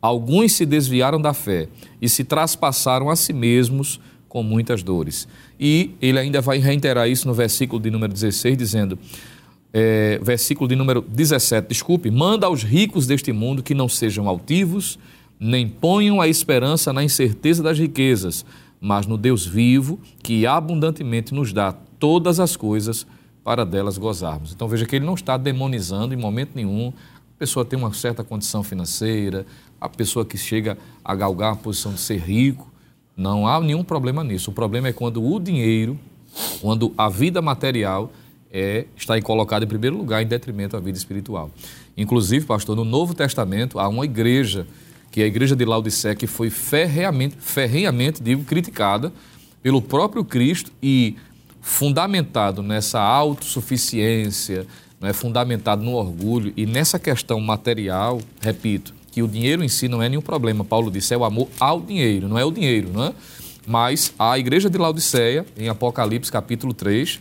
alguns 0.00 0.52
se 0.52 0.66
desviaram 0.66 1.20
da 1.20 1.32
fé 1.32 1.68
e 2.00 2.08
se 2.08 2.24
traspassaram 2.24 3.08
a 3.08 3.16
si 3.16 3.32
mesmos 3.32 4.00
com 4.34 4.42
muitas 4.42 4.82
dores." 4.82 5.28
E 5.60 5.92
ele 6.02 6.18
ainda 6.18 6.40
vai 6.40 6.58
reiterar 6.58 7.08
isso 7.08 7.28
no 7.28 7.34
versículo 7.34 7.80
de 7.80 7.88
número 7.88 8.12
16, 8.12 8.58
dizendo: 8.58 8.98
é, 9.72 10.20
versículo 10.22 10.68
de 10.68 10.76
número 10.76 11.00
17, 11.00 11.68
desculpe, 11.68 12.08
manda 12.08 12.46
aos 12.46 12.62
ricos 12.62 13.08
deste 13.08 13.32
mundo 13.32 13.60
que 13.60 13.74
não 13.74 13.88
sejam 13.88 14.28
altivos, 14.28 14.98
nem 15.38 15.68
ponham 15.68 16.20
a 16.20 16.28
esperança 16.28 16.92
na 16.92 17.02
incerteza 17.02 17.60
das 17.60 17.76
riquezas, 17.76 18.44
mas 18.80 19.04
no 19.04 19.18
Deus 19.18 19.44
vivo, 19.44 19.98
que 20.22 20.46
abundantemente 20.46 21.34
nos 21.34 21.52
dá 21.52 21.72
todas 21.98 22.38
as 22.38 22.56
coisas 22.56 23.04
para 23.42 23.64
delas 23.64 23.98
gozarmos. 23.98 24.52
Então 24.52 24.68
veja 24.68 24.86
que 24.86 24.94
ele 24.94 25.04
não 25.04 25.14
está 25.14 25.36
demonizando 25.36 26.14
em 26.14 26.16
momento 26.16 26.52
nenhum. 26.54 26.92
A 27.34 27.38
pessoa 27.38 27.64
tem 27.64 27.76
uma 27.76 27.92
certa 27.92 28.22
condição 28.22 28.62
financeira, 28.62 29.44
a 29.80 29.88
pessoa 29.88 30.24
que 30.24 30.38
chega 30.38 30.78
a 31.04 31.14
galgar 31.16 31.52
a 31.52 31.56
posição 31.56 31.92
de 31.92 32.00
ser 32.00 32.18
rico, 32.18 32.72
não 33.16 33.46
há 33.46 33.60
nenhum 33.60 33.84
problema 33.84 34.24
nisso. 34.24 34.50
O 34.50 34.54
problema 34.54 34.88
é 34.88 34.92
quando 34.92 35.24
o 35.24 35.38
dinheiro, 35.38 35.98
quando 36.60 36.92
a 36.96 37.08
vida 37.08 37.40
material 37.40 38.12
é, 38.50 38.86
está 38.96 39.20
colocado 39.20 39.64
em 39.64 39.66
primeiro 39.66 39.96
lugar 39.96 40.22
em 40.22 40.26
detrimento 40.26 40.76
à 40.76 40.80
vida 40.80 40.98
espiritual. 40.98 41.50
Inclusive, 41.96 42.46
pastor, 42.46 42.76
no 42.76 42.84
Novo 42.84 43.14
Testamento 43.14 43.78
há 43.78 43.88
uma 43.88 44.04
igreja, 44.04 44.66
que 45.10 45.20
é 45.20 45.24
a 45.24 45.26
igreja 45.26 45.54
de 45.54 45.64
Laodiceia, 45.64 46.14
que 46.14 46.26
foi 46.26 46.50
ferreamente, 46.50 47.36
ferrenhamente 47.38 48.22
digo, 48.22 48.44
criticada 48.44 49.12
pelo 49.62 49.80
próprio 49.80 50.24
Cristo 50.24 50.70
e 50.82 51.16
fundamentado 51.60 52.62
nessa 52.62 53.00
autossuficiência, 53.00 54.66
não 55.00 55.08
é 55.08 55.12
fundamentado 55.12 55.82
no 55.82 55.92
orgulho 55.92 56.52
e 56.56 56.66
nessa 56.66 56.98
questão 56.98 57.40
material, 57.40 58.20
repito, 58.40 58.94
que 59.14 59.22
o 59.22 59.28
dinheiro 59.28 59.62
em 59.62 59.68
si 59.68 59.86
não 59.86 60.02
é 60.02 60.08
nenhum 60.08 60.20
problema. 60.20 60.64
Paulo 60.64 60.90
disse, 60.90 61.14
é 61.14 61.16
o 61.16 61.24
amor 61.24 61.48
ao 61.60 61.80
dinheiro, 61.80 62.26
não 62.26 62.36
é 62.36 62.44
o 62.44 62.50
dinheiro, 62.50 62.90
não 62.92 63.04
é? 63.04 63.14
Mas 63.64 64.12
a 64.18 64.36
igreja 64.36 64.68
de 64.68 64.76
Laodiceia, 64.76 65.46
em 65.56 65.68
Apocalipse 65.68 66.32
capítulo 66.32 66.74
3, 66.74 67.20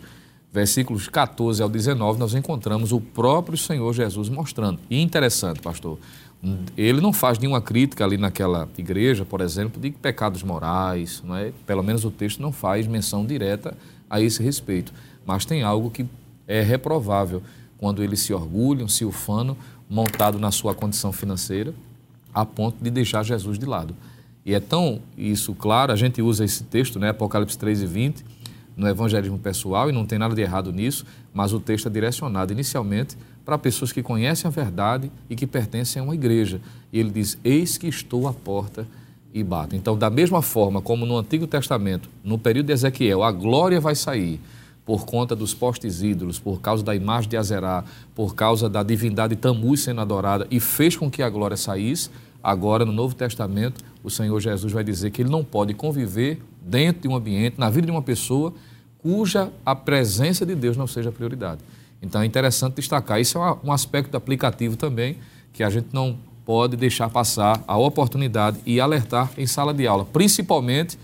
versículos 0.51 1.07
14 1.07 1.61
ao 1.61 1.69
19, 1.69 2.17
nós 2.17 2.33
encontramos 2.33 2.91
o 2.91 2.99
próprio 2.99 3.55
Senhor 3.55 3.93
Jesus 3.93 4.27
mostrando. 4.27 4.79
E 4.89 4.99
interessante, 4.99 5.61
pastor, 5.61 5.99
ele 6.75 6.99
não 6.99 7.13
faz 7.13 7.37
nenhuma 7.37 7.61
crítica 7.61 8.03
ali 8.03 8.17
naquela 8.17 8.67
igreja, 8.75 9.23
por 9.23 9.39
exemplo, 9.39 9.79
de 9.79 9.91
pecados 9.91 10.41
morais, 10.41 11.21
não 11.23 11.35
é? 11.37 11.53
Pelo 11.67 11.83
menos 11.83 12.03
o 12.03 12.09
texto 12.09 12.41
não 12.41 12.51
faz 12.51 12.87
menção 12.87 13.23
direta 13.23 13.77
a 14.09 14.19
esse 14.19 14.41
respeito. 14.41 14.91
Mas 15.27 15.45
tem 15.45 15.61
algo 15.61 15.91
que 15.91 16.07
é 16.47 16.59
reprovável 16.59 17.43
quando 17.77 18.03
eles 18.03 18.21
se 18.21 18.33
orgulham, 18.33 18.87
se 18.87 19.05
ufanam, 19.05 19.55
montado 19.93 20.39
na 20.39 20.49
sua 20.49 20.73
condição 20.73 21.11
financeira, 21.11 21.71
a 22.33 22.43
ponto 22.43 22.83
de 22.83 22.89
deixar 22.89 23.21
Jesus 23.21 23.59
de 23.59 23.65
lado. 23.67 23.95
E 24.43 24.55
é 24.55 24.59
tão 24.59 24.99
isso 25.15 25.53
claro, 25.53 25.91
a 25.91 25.95
gente 25.95 26.19
usa 26.19 26.43
esse 26.43 26.63
texto, 26.63 26.97
né, 26.97 27.09
Apocalipse 27.09 27.55
3 27.55 27.83
e 27.83 27.85
20, 27.85 28.25
no 28.75 28.87
evangelismo 28.87 29.37
pessoal, 29.37 29.91
e 29.91 29.93
não 29.93 30.03
tem 30.03 30.17
nada 30.17 30.33
de 30.33 30.41
errado 30.41 30.73
nisso, 30.73 31.05
mas 31.31 31.53
o 31.53 31.59
texto 31.59 31.87
é 31.87 31.91
direcionado 31.91 32.51
inicialmente 32.51 33.15
para 33.45 33.55
pessoas 33.55 33.91
que 33.91 34.01
conhecem 34.01 34.47
a 34.47 34.51
verdade 34.51 35.11
e 35.29 35.35
que 35.35 35.45
pertencem 35.45 35.99
a 35.99 36.03
uma 36.03 36.15
igreja. 36.15 36.59
E 36.91 36.99
ele 36.99 37.11
diz: 37.11 37.37
Eis 37.43 37.77
que 37.77 37.87
estou 37.87 38.27
à 38.27 38.33
porta 38.33 38.87
e 39.31 39.43
bato. 39.43 39.75
Então, 39.75 39.95
da 39.95 40.09
mesma 40.09 40.41
forma 40.41 40.81
como 40.81 41.05
no 41.05 41.17
Antigo 41.19 41.45
Testamento, 41.45 42.09
no 42.23 42.39
período 42.39 42.67
de 42.67 42.73
Ezequiel, 42.73 43.21
a 43.21 43.31
glória 43.31 43.79
vai 43.79 43.93
sair 43.93 44.41
por 44.85 45.05
conta 45.05 45.35
dos 45.35 45.53
postes 45.53 46.01
ídolos, 46.01 46.39
por 46.39 46.59
causa 46.59 46.83
da 46.83 46.95
imagem 46.95 47.29
de 47.29 47.37
Azerá, 47.37 47.83
por 48.13 48.35
causa 48.35 48.69
da 48.69 48.83
divindade 48.83 49.35
Tammuz 49.35 49.81
sendo 49.81 50.01
adorada 50.01 50.45
e 50.51 50.59
fez 50.59 50.97
com 50.97 51.09
que 51.09 51.23
a 51.23 51.29
glória 51.29 51.55
saísse, 51.55 52.09
agora 52.43 52.83
no 52.85 52.91
Novo 52.91 53.15
Testamento, 53.15 53.83
o 54.03 54.09
Senhor 54.09 54.39
Jesus 54.39 54.73
vai 54.73 54.83
dizer 54.83 55.11
que 55.11 55.21
ele 55.21 55.29
não 55.29 55.43
pode 55.43 55.73
conviver 55.73 56.41
dentro 56.61 57.03
de 57.03 57.07
um 57.07 57.15
ambiente, 57.15 57.57
na 57.57 57.69
vida 57.69 57.85
de 57.85 57.91
uma 57.91 58.01
pessoa, 58.01 58.53
cuja 58.97 59.51
a 59.65 59.73
presença 59.75 60.45
de 60.45 60.55
Deus 60.55 60.75
não 60.75 60.87
seja 60.87 61.11
prioridade. 61.11 61.61
Então 62.01 62.21
é 62.21 62.25
interessante 62.25 62.75
destacar. 62.75 63.21
Isso 63.21 63.37
é 63.37 63.57
um 63.63 63.71
aspecto 63.71 64.17
aplicativo 64.17 64.75
também 64.75 65.17
que 65.53 65.63
a 65.63 65.69
gente 65.69 65.87
não 65.93 66.17
pode 66.45 66.75
deixar 66.75 67.09
passar 67.09 67.63
a 67.65 67.77
oportunidade 67.77 68.59
e 68.65 68.81
alertar 68.81 69.31
em 69.37 69.47
sala 69.47 69.73
de 69.73 69.87
aula, 69.87 70.03
principalmente 70.03 70.97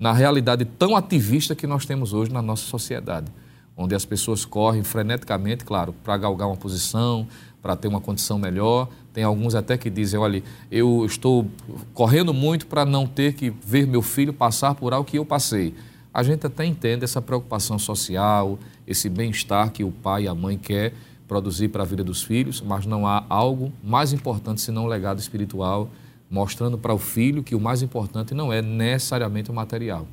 na 0.00 0.14
realidade 0.14 0.64
tão 0.64 0.96
ativista 0.96 1.54
que 1.54 1.66
nós 1.66 1.84
temos 1.84 2.14
hoje 2.14 2.32
na 2.32 2.40
nossa 2.40 2.64
sociedade, 2.64 3.30
onde 3.76 3.94
as 3.94 4.06
pessoas 4.06 4.46
correm 4.46 4.82
freneticamente, 4.82 5.62
claro, 5.62 5.94
para 6.02 6.16
galgar 6.16 6.48
uma 6.48 6.56
posição, 6.56 7.28
para 7.60 7.76
ter 7.76 7.86
uma 7.86 8.00
condição 8.00 8.38
melhor. 8.38 8.88
Tem 9.12 9.22
alguns 9.22 9.54
até 9.54 9.76
que 9.76 9.90
dizem: 9.90 10.18
olha, 10.18 10.42
eu 10.70 11.04
estou 11.04 11.46
correndo 11.92 12.32
muito 12.32 12.66
para 12.66 12.86
não 12.86 13.06
ter 13.06 13.34
que 13.34 13.50
ver 13.50 13.86
meu 13.86 14.00
filho 14.00 14.32
passar 14.32 14.74
por 14.74 14.94
algo 14.94 15.06
que 15.06 15.18
eu 15.18 15.24
passei. 15.26 15.74
A 16.12 16.22
gente 16.22 16.46
até 16.46 16.64
entende 16.64 17.04
essa 17.04 17.20
preocupação 17.20 17.78
social, 17.78 18.58
esse 18.86 19.08
bem-estar 19.08 19.70
que 19.70 19.84
o 19.84 19.90
pai 19.90 20.24
e 20.24 20.28
a 20.28 20.34
mãe 20.34 20.56
quer 20.56 20.94
produzir 21.28 21.68
para 21.68 21.82
a 21.82 21.86
vida 21.86 22.02
dos 22.02 22.22
filhos, 22.22 22.60
mas 22.60 22.86
não 22.86 23.06
há 23.06 23.24
algo 23.28 23.70
mais 23.84 24.12
importante 24.12 24.60
senão 24.60 24.84
um 24.84 24.88
legado 24.88 25.20
espiritual, 25.20 25.88
mostrando 26.30 26.78
para 26.78 26.94
o 26.94 26.98
filho 26.98 27.42
que 27.42 27.54
o 27.54 27.60
mais 27.60 27.82
importante 27.82 28.34
não 28.34 28.52
é 28.52 28.62
necessariamente 28.62 29.50
o 29.50 29.54
material, 29.54 30.06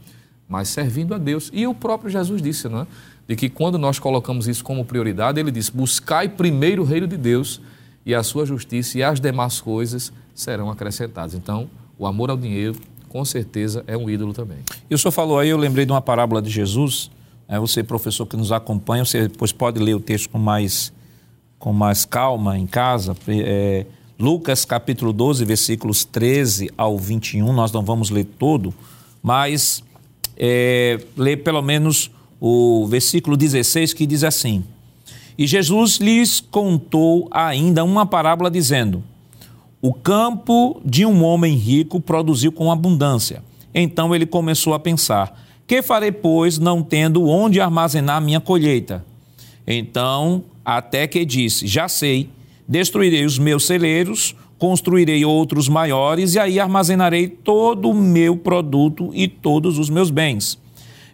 mas 0.50 0.68
servindo 0.70 1.14
a 1.14 1.18
Deus. 1.18 1.52
E 1.54 1.68
o 1.68 1.74
próprio 1.76 2.10
Jesus 2.10 2.42
disse, 2.42 2.68
não 2.68 2.82
é? 2.82 2.88
de 3.28 3.36
que 3.36 3.50
quando 3.50 3.78
nós 3.78 4.00
colocamos 4.00 4.48
isso 4.48 4.64
como 4.64 4.86
prioridade, 4.86 5.40
ele 5.40 5.52
diz: 5.52 5.70
buscai 5.70 6.30
primeiro 6.30 6.84
o 6.84 6.86
reino 6.86 7.06
de 7.06 7.18
Deus 7.18 7.60
e 8.06 8.16
a 8.16 8.24
sua 8.24 8.46
justiça, 8.46 8.98
e 8.98 9.04
as 9.04 9.20
demais 9.20 9.60
coisas 9.60 10.14
serão 10.34 10.72
acrescentadas. 10.72 11.34
Então, 11.34 11.70
o 12.00 12.08
amor 12.08 12.30
ao 12.30 12.38
dinheiro, 12.38 12.80
com 13.10 13.26
certeza, 13.26 13.84
é 13.86 13.98
um 13.98 14.10
ídolo 14.10 14.32
também. 14.32 14.60
E 14.90 14.96
o 14.96 14.98
senhor 14.98 15.12
falou 15.12 15.38
aí, 15.38 15.50
eu 15.50 15.58
lembrei 15.58 15.86
de 15.86 15.92
uma 15.92 16.02
parábola 16.02 16.42
de 16.42 16.50
Jesus. 16.50 17.12
É, 17.50 17.60
você, 17.60 17.84
professor 17.84 18.26
que 18.26 18.38
nos 18.38 18.52
acompanha, 18.52 19.04
você 19.04 19.28
depois 19.28 19.52
pode 19.52 19.80
ler 19.80 19.96
o 19.96 20.00
texto 20.00 20.30
com 20.30 20.38
mais, 20.38 20.94
com 21.60 21.74
mais 21.74 22.06
calma 22.06 22.58
em 22.58 22.66
casa. 22.66 23.16
É, 23.28 23.86
Lucas 24.20 24.66
capítulo 24.66 25.14
12, 25.14 25.46
versículos 25.46 26.04
13 26.04 26.72
ao 26.76 26.98
21, 26.98 27.54
nós 27.54 27.72
não 27.72 27.84
vamos 27.84 28.10
ler 28.10 28.26
todo, 28.26 28.74
mas 29.22 29.84
é, 30.36 31.00
ler 31.16 31.44
pelo 31.44 31.62
menos 31.62 32.10
o 32.40 32.88
versículo 32.88 33.38
16, 33.38 33.94
que 33.94 34.08
diz 34.08 34.24
assim: 34.24 34.64
E 35.38 35.46
Jesus 35.46 35.98
lhes 35.98 36.40
contou 36.40 37.28
ainda 37.30 37.84
uma 37.84 38.08
parábola, 38.08 38.50
dizendo: 38.50 39.04
O 39.80 39.94
campo 39.94 40.82
de 40.84 41.06
um 41.06 41.24
homem 41.24 41.56
rico 41.56 42.00
produziu 42.00 42.52
com 42.52 42.72
abundância. 42.72 43.44
Então 43.72 44.16
ele 44.16 44.26
começou 44.26 44.74
a 44.74 44.80
pensar: 44.80 45.40
Que 45.68 45.84
farei, 45.84 46.12
pois, 46.12 46.58
não 46.58 46.82
tendo 46.82 47.28
onde 47.28 47.62
armazenar 47.62 48.20
minha 48.20 48.40
colheita? 48.40 49.06
Então, 49.68 50.44
até 50.66 51.06
que 51.06 51.24
disse: 51.24 51.68
Já 51.68 51.88
sei, 51.88 52.30
destruirei 52.68 53.26
os 53.26 53.40
meus 53.40 53.66
celeiros, 53.66 54.36
construirei 54.58 55.24
outros 55.24 55.70
maiores, 55.70 56.36
e 56.36 56.40
aí 56.40 56.60
armazenarei 56.60 57.28
todo 57.28 57.90
o 57.90 57.94
meu 57.94 58.36
produto 58.36 59.12
e 59.14 59.28
todos 59.28 59.78
os 59.78 59.90
meus 59.90 60.10
bens. 60.10 60.60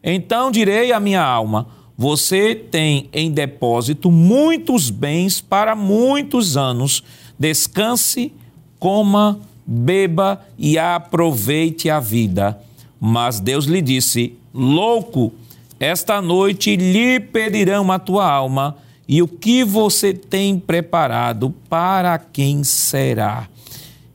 Então 0.03 0.51
direi 0.51 0.91
à 0.91 0.99
minha 0.99 1.23
alma: 1.23 1.67
Você 1.97 2.55
tem 2.55 3.09
em 3.13 3.31
depósito 3.31 4.11
muitos 4.11 4.89
bens 4.89 5.39
para 5.39 5.75
muitos 5.75 6.57
anos. 6.57 7.03
Descanse, 7.37 8.31
coma, 8.79 9.39
beba 9.65 10.41
e 10.57 10.77
aproveite 10.77 11.89
a 11.89 11.99
vida. 11.99 12.59
Mas 12.99 13.39
Deus 13.39 13.65
lhe 13.65 13.81
disse: 13.81 14.33
Louco, 14.53 15.33
esta 15.79 16.21
noite 16.21 16.75
lhe 16.75 17.19
pedirão 17.19 17.91
a 17.91 17.99
tua 17.99 18.29
alma, 18.29 18.77
e 19.07 19.21
o 19.21 19.27
que 19.27 19.63
você 19.63 20.13
tem 20.13 20.57
preparado, 20.57 21.53
para 21.69 22.17
quem 22.17 22.63
será? 22.63 23.47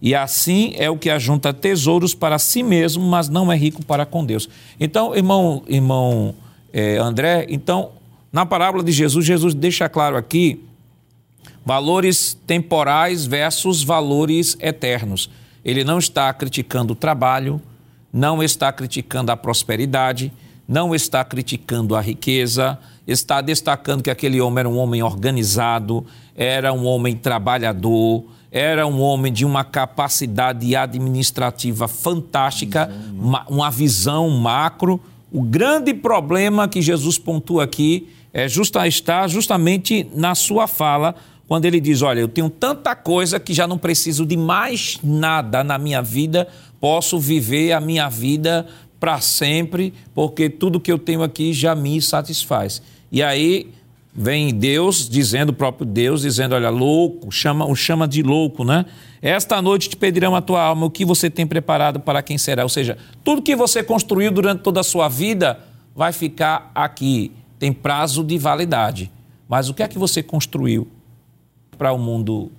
E 0.01 0.14
assim 0.14 0.72
é 0.76 0.89
o 0.89 0.97
que 0.97 1.11
ajunta 1.11 1.53
tesouros 1.53 2.14
para 2.14 2.39
si 2.39 2.62
mesmo, 2.62 3.05
mas 3.05 3.28
não 3.28 3.53
é 3.53 3.57
rico 3.57 3.84
para 3.84 4.07
com 4.07 4.24
Deus. 4.24 4.49
Então, 4.78 5.14
irmão, 5.14 5.62
irmão 5.66 6.34
é, 6.72 6.97
André, 6.99 7.47
então, 7.49 7.91
na 8.32 8.47
parábola 8.47 8.82
de 8.82 8.93
Jesus, 8.93 9.26
Jesus 9.26 9.55
deixa 9.55 9.89
claro 9.89 10.16
aqui 10.16 10.64
valores 11.64 12.39
temporais 12.47 13.26
versus 13.26 13.82
valores 13.82 14.57
eternos. 14.61 15.28
Ele 15.64 15.84
não 15.84 15.99
está 15.99 16.32
criticando 16.32 16.93
o 16.93 16.97
trabalho, 16.97 17.61
não 18.12 18.43
está 18.43 18.72
criticando 18.72 19.32
a 19.32 19.36
prosperidade, 19.36 20.32
não 20.66 20.95
está 20.95 21.24
criticando 21.24 21.97
a 21.97 22.01
riqueza, 22.01 22.78
está 23.09 23.40
destacando 23.40 24.02
que 24.02 24.11
aquele 24.11 24.38
homem 24.38 24.61
era 24.61 24.68
um 24.68 24.76
homem 24.76 25.02
organizado, 25.02 26.04
era 26.36 26.74
um 26.74 26.84
homem 26.84 27.16
trabalhador, 27.16 28.24
era 28.52 28.86
um 28.86 29.00
homem 29.00 29.32
de 29.32 29.46
uma 29.46 29.64
capacidade 29.64 30.76
administrativa 30.76 31.88
fantástica, 31.88 32.92
uma, 33.11 33.46
uma 33.48 33.70
visão 33.70 34.28
macro. 34.28 35.00
O 35.32 35.42
grande 35.42 35.94
problema 35.94 36.68
que 36.68 36.82
Jesus 36.82 37.18
pontua 37.18 37.64
aqui 37.64 38.11
é 38.32 38.46
justa, 38.46 38.86
está 38.86 39.26
justamente 39.26 40.06
na 40.14 40.34
sua 40.34 40.66
fala, 40.66 41.14
quando 41.46 41.64
ele 41.64 41.80
diz: 41.80 42.02
Olha, 42.02 42.20
eu 42.20 42.28
tenho 42.28 42.50
tanta 42.50 42.94
coisa 42.94 43.40
que 43.40 43.54
já 43.54 43.66
não 43.66 43.78
preciso 43.78 44.26
de 44.26 44.36
mais 44.36 44.98
nada 45.02 45.64
na 45.64 45.78
minha 45.78 46.02
vida, 46.02 46.46
posso 46.78 47.18
viver 47.18 47.72
a 47.72 47.80
minha 47.80 48.09
vida 48.11 48.66
para 49.00 49.20
sempre, 49.20 49.94
porque 50.14 50.50
tudo 50.50 50.80
que 50.80 50.92
eu 50.92 50.98
tenho 50.98 51.22
aqui 51.22 51.52
já 51.52 51.74
me 51.74 52.00
satisfaz. 52.02 52.82
E 53.11 53.22
aí 53.22 53.70
vem 54.14 54.52
Deus 54.52 55.09
dizendo, 55.09 55.50
o 55.50 55.52
próprio 55.52 55.86
Deus 55.86 56.22
dizendo, 56.22 56.54
olha, 56.54 56.70
louco, 56.70 57.30
chama, 57.30 57.66
o 57.66 57.74
chama 57.74 58.09
de 58.09 58.22
louco, 58.22 58.64
né? 58.64 58.84
Esta 59.22 59.62
noite 59.62 59.88
te 59.88 59.96
pedirão 59.96 60.34
a 60.34 60.40
tua 60.40 60.62
alma 60.62 60.86
o 60.86 60.90
que 60.90 61.04
você 61.04 61.30
tem 61.30 61.46
preparado 61.46 62.00
para 62.00 62.22
quem 62.22 62.36
será. 62.36 62.62
Ou 62.62 62.68
seja, 62.68 62.98
tudo 63.22 63.42
que 63.42 63.54
você 63.54 63.82
construiu 63.82 64.30
durante 64.30 64.62
toda 64.62 64.80
a 64.80 64.84
sua 64.84 65.09
vida 65.09 65.61
vai 65.94 66.12
ficar 66.12 66.70
aqui, 66.74 67.32
tem 67.59 67.72
prazo 67.72 68.22
de 68.22 68.38
validade. 68.38 69.11
Mas 69.48 69.68
o 69.68 69.74
que 69.74 69.82
é 69.82 69.88
que 69.88 69.98
você 69.98 70.22
construiu 70.22 70.86
para 71.76 71.92
o 71.92 71.98
mundo 71.98 72.50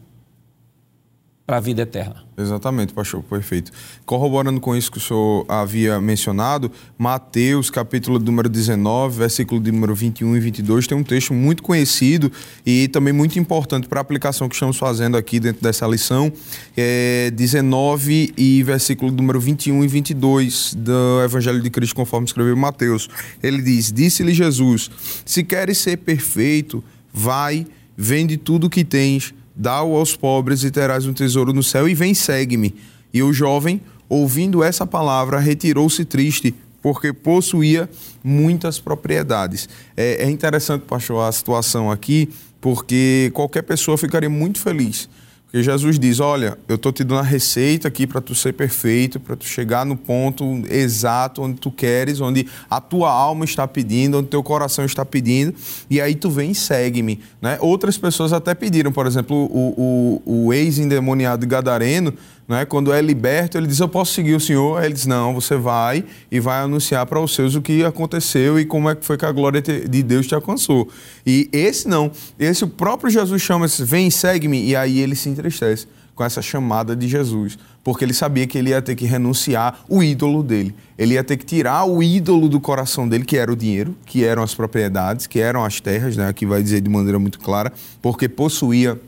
para 1.49 1.57
a 1.57 1.59
vida 1.59 1.81
eterna. 1.81 2.17
Exatamente, 2.37 2.93
pastor, 2.93 3.23
perfeito. 3.23 3.71
Corroborando 4.05 4.61
com 4.61 4.75
isso 4.75 4.91
que 4.91 4.99
o 4.99 5.01
senhor 5.01 5.45
havia 5.49 5.99
mencionado, 5.99 6.71
Mateus, 6.95 7.71
capítulo 7.71 8.19
número 8.19 8.47
19, 8.47 9.17
versículo 9.17 9.59
de 9.59 9.71
número 9.71 9.95
21 9.95 10.37
e 10.37 10.39
22, 10.39 10.85
tem 10.85 10.95
um 10.95 11.03
texto 11.03 11.33
muito 11.33 11.63
conhecido 11.63 12.31
e 12.63 12.87
também 12.89 13.11
muito 13.11 13.39
importante 13.39 13.87
para 13.87 13.99
a 13.99 14.01
aplicação 14.01 14.47
que 14.47 14.53
estamos 14.53 14.77
fazendo 14.77 15.17
aqui 15.17 15.39
dentro 15.39 15.63
dessa 15.63 15.87
lição, 15.87 16.31
é 16.77 17.31
19 17.31 18.31
e 18.37 18.61
versículo 18.61 19.11
número 19.11 19.39
21 19.39 19.83
e 19.83 19.87
22 19.87 20.75
do 20.75 21.23
Evangelho 21.23 21.63
de 21.63 21.69
Cristo, 21.71 21.95
conforme 21.95 22.27
escreveu 22.27 22.55
Mateus. 22.55 23.09
Ele 23.41 23.63
diz: 23.63 23.91
Disse-lhe 23.91 24.35
Jesus: 24.35 24.91
Se 25.25 25.43
queres 25.43 25.79
ser 25.79 25.97
perfeito, 25.97 26.83
vai, 27.11 27.65
vende 27.97 28.37
tudo 28.37 28.67
o 28.67 28.69
que 28.69 28.83
tens 28.85 29.33
dá-o 29.59 29.97
aos 29.97 30.15
pobres 30.15 30.63
e 30.63 30.71
terás 30.71 31.05
um 31.05 31.11
tesouro 31.11 31.51
no 31.51 31.61
céu, 31.61 31.87
e 31.89 31.93
vem, 31.93 32.13
segue-me. 32.13 32.73
E 33.13 33.21
o 33.21 33.33
jovem, 33.33 33.81
ouvindo 34.07 34.63
essa 34.63 34.87
palavra, 34.87 35.37
retirou-se 35.37 36.05
triste, 36.05 36.55
porque 36.81 37.11
possuía 37.11 37.89
muitas 38.23 38.79
propriedades. 38.79 39.67
É, 39.97 40.23
é 40.23 40.29
interessante, 40.29 40.83
pastor, 40.83 41.27
a 41.27 41.31
situação 41.31 41.91
aqui, 41.91 42.29
porque 42.61 43.29
qualquer 43.33 43.63
pessoa 43.63 43.97
ficaria 43.97 44.29
muito 44.29 44.59
feliz 44.59 45.09
porque 45.49 45.63
Jesus 45.63 45.97
diz: 45.97 46.19
Olha, 46.19 46.59
eu 46.67 46.75
estou 46.75 46.91
te 46.91 47.03
dando 47.03 47.21
a 47.21 47.23
receita 47.23 47.87
aqui 47.87 48.05
para 48.05 48.21
tu 48.21 48.35
ser 48.35 48.53
perfeito, 48.53 49.19
para 49.19 49.35
tu 49.35 49.45
chegar 49.45 49.83
no 49.83 49.97
ponto 49.97 50.61
exato 50.69 51.41
onde 51.41 51.59
tu 51.59 51.71
queres, 51.71 52.21
onde 52.21 52.45
a 52.69 52.79
tua 52.79 53.11
alma 53.11 53.45
está 53.45 53.67
pedindo, 53.67 54.19
onde 54.19 54.27
teu 54.27 54.43
coração 54.43 54.85
está 54.85 55.03
pedindo, 55.03 55.55
e 55.89 55.99
aí 55.99 56.13
tu 56.13 56.29
vem 56.29 56.51
e 56.51 56.55
segue-me. 56.55 57.19
Né? 57.41 57.57
Outras 57.61 57.97
pessoas 57.97 58.31
até 58.31 58.53
pediram, 58.53 58.91
por 58.91 59.07
exemplo, 59.07 59.35
o, 59.35 60.21
o, 60.23 60.45
o 60.45 60.53
ex-endemoniado 60.53 61.47
Gadareno 61.47 62.13
né? 62.49 62.65
Quando 62.65 62.91
é 62.91 62.99
liberto, 62.99 63.59
ele 63.59 63.67
diz: 63.67 63.79
Eu 63.79 63.87
posso 63.87 64.11
seguir 64.11 64.33
o 64.33 64.39
Senhor? 64.39 64.79
Aí 64.79 64.87
ele 64.87 64.95
diz: 64.95 65.05
Não, 65.05 65.35
você 65.35 65.55
vai 65.55 66.03
e 66.31 66.39
vai 66.39 66.59
anunciar 66.61 67.05
para 67.05 67.21
os 67.21 67.35
seus 67.35 67.53
o 67.53 67.61
que 67.61 67.85
aconteceu 67.85 68.59
e 68.59 68.65
como 68.65 68.89
é 68.89 68.95
que 68.95 69.05
foi 69.05 69.17
que 69.17 69.25
a 69.25 69.31
glória 69.31 69.61
de 69.61 70.03
Deus 70.03 70.25
te 70.25 70.33
alcançou. 70.33 70.89
E 71.23 71.47
esse 71.53 71.87
não, 71.87 72.11
esse 72.39 72.63
o 72.63 72.67
próprio 72.67 73.11
Jesus 73.11 73.39
chama: 73.39 73.67
Vem, 73.67 74.09
segue-me. 74.09 74.65
E 74.65 74.75
aí 74.75 74.99
ele 74.99 75.15
se 75.15 75.29
entristece 75.29 75.87
com 76.15 76.23
essa 76.23 76.41
chamada 76.41 76.95
de 76.95 77.07
Jesus, 77.07 77.57
porque 77.83 78.03
ele 78.03 78.13
sabia 78.13 78.45
que 78.47 78.57
ele 78.57 78.71
ia 78.71 78.81
ter 78.81 78.95
que 78.95 79.05
renunciar 79.05 79.81
o 79.87 80.01
ídolo 80.01 80.41
dele. 80.41 80.75
Ele 80.97 81.13
ia 81.13 81.23
ter 81.23 81.37
que 81.37 81.45
tirar 81.45 81.85
o 81.85 82.01
ídolo 82.01 82.49
do 82.49 82.59
coração 82.59 83.07
dele, 83.07 83.23
que 83.23 83.37
era 83.37 83.49
o 83.49 83.55
dinheiro, 83.55 83.95
que 84.05 84.25
eram 84.25 84.41
as 84.41 84.55
propriedades, 84.55 85.27
que 85.27 85.39
eram 85.39 85.63
as 85.63 85.79
terras, 85.79 86.17
né? 86.17 86.27
Aqui 86.27 86.47
vai 86.47 86.63
dizer 86.63 86.81
de 86.81 86.89
maneira 86.89 87.19
muito 87.19 87.39
clara, 87.39 87.71
porque 88.01 88.27
possuía 88.27 88.99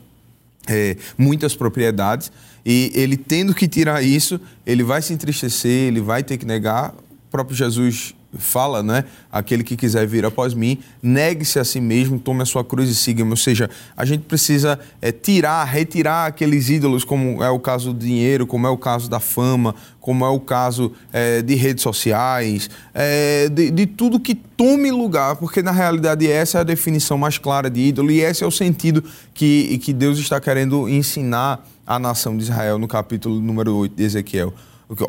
é, 0.68 0.96
muitas 1.18 1.54
propriedades 1.54 2.30
e 2.64 2.92
ele 2.94 3.16
tendo 3.16 3.54
que 3.54 3.66
tirar 3.66 4.02
isso, 4.02 4.40
ele 4.64 4.82
vai 4.82 5.02
se 5.02 5.12
entristecer, 5.12 5.88
ele 5.88 6.00
vai 6.00 6.22
ter 6.22 6.36
que 6.36 6.46
negar. 6.46 6.94
O 6.94 7.30
próprio 7.30 7.56
Jesus 7.56 8.14
fala, 8.38 8.82
né? 8.82 9.04
Aquele 9.30 9.62
que 9.62 9.76
quiser 9.76 10.06
vir 10.06 10.24
após 10.24 10.54
mim, 10.54 10.78
negue-se 11.02 11.58
a 11.58 11.64
si 11.64 11.80
mesmo, 11.80 12.18
tome 12.18 12.42
a 12.42 12.46
sua 12.46 12.64
cruz 12.64 12.88
e 12.88 12.94
siga-me. 12.94 13.30
Ou 13.30 13.36
seja, 13.36 13.68
a 13.96 14.04
gente 14.04 14.22
precisa 14.22 14.78
é, 15.00 15.12
tirar, 15.12 15.64
retirar 15.64 16.26
aqueles 16.26 16.68
ídolos, 16.68 17.04
como 17.04 17.42
é 17.42 17.50
o 17.50 17.58
caso 17.58 17.92
do 17.92 17.98
dinheiro, 17.98 18.46
como 18.46 18.66
é 18.66 18.70
o 18.70 18.76
caso 18.76 19.08
da 19.08 19.20
fama, 19.20 19.74
como 20.00 20.24
é 20.24 20.28
o 20.28 20.40
caso 20.40 20.92
é, 21.12 21.42
de 21.42 21.54
redes 21.54 21.82
sociais, 21.82 22.68
é, 22.92 23.48
de, 23.48 23.70
de, 23.70 23.86
tudo 23.86 24.18
que 24.18 24.34
tome 24.34 24.90
lugar, 24.90 25.36
porque 25.36 25.62
na 25.62 25.70
realidade 25.70 26.30
essa 26.30 26.58
é 26.58 26.60
a 26.60 26.64
definição 26.64 27.16
mais 27.16 27.38
clara 27.38 27.70
de 27.70 27.80
ídolo 27.80 28.10
e 28.10 28.20
esse 28.20 28.42
é 28.42 28.46
o 28.46 28.50
sentido 28.50 29.04
que, 29.32 29.78
que 29.78 29.92
Deus 29.92 30.18
está 30.18 30.40
querendo 30.40 30.88
ensinar 30.88 31.64
à 31.86 31.98
nação 31.98 32.36
de 32.36 32.42
Israel 32.42 32.78
no 32.78 32.88
capítulo 32.88 33.40
número 33.40 33.74
8 33.76 33.94
de 33.94 34.02
Ezequiel. 34.02 34.52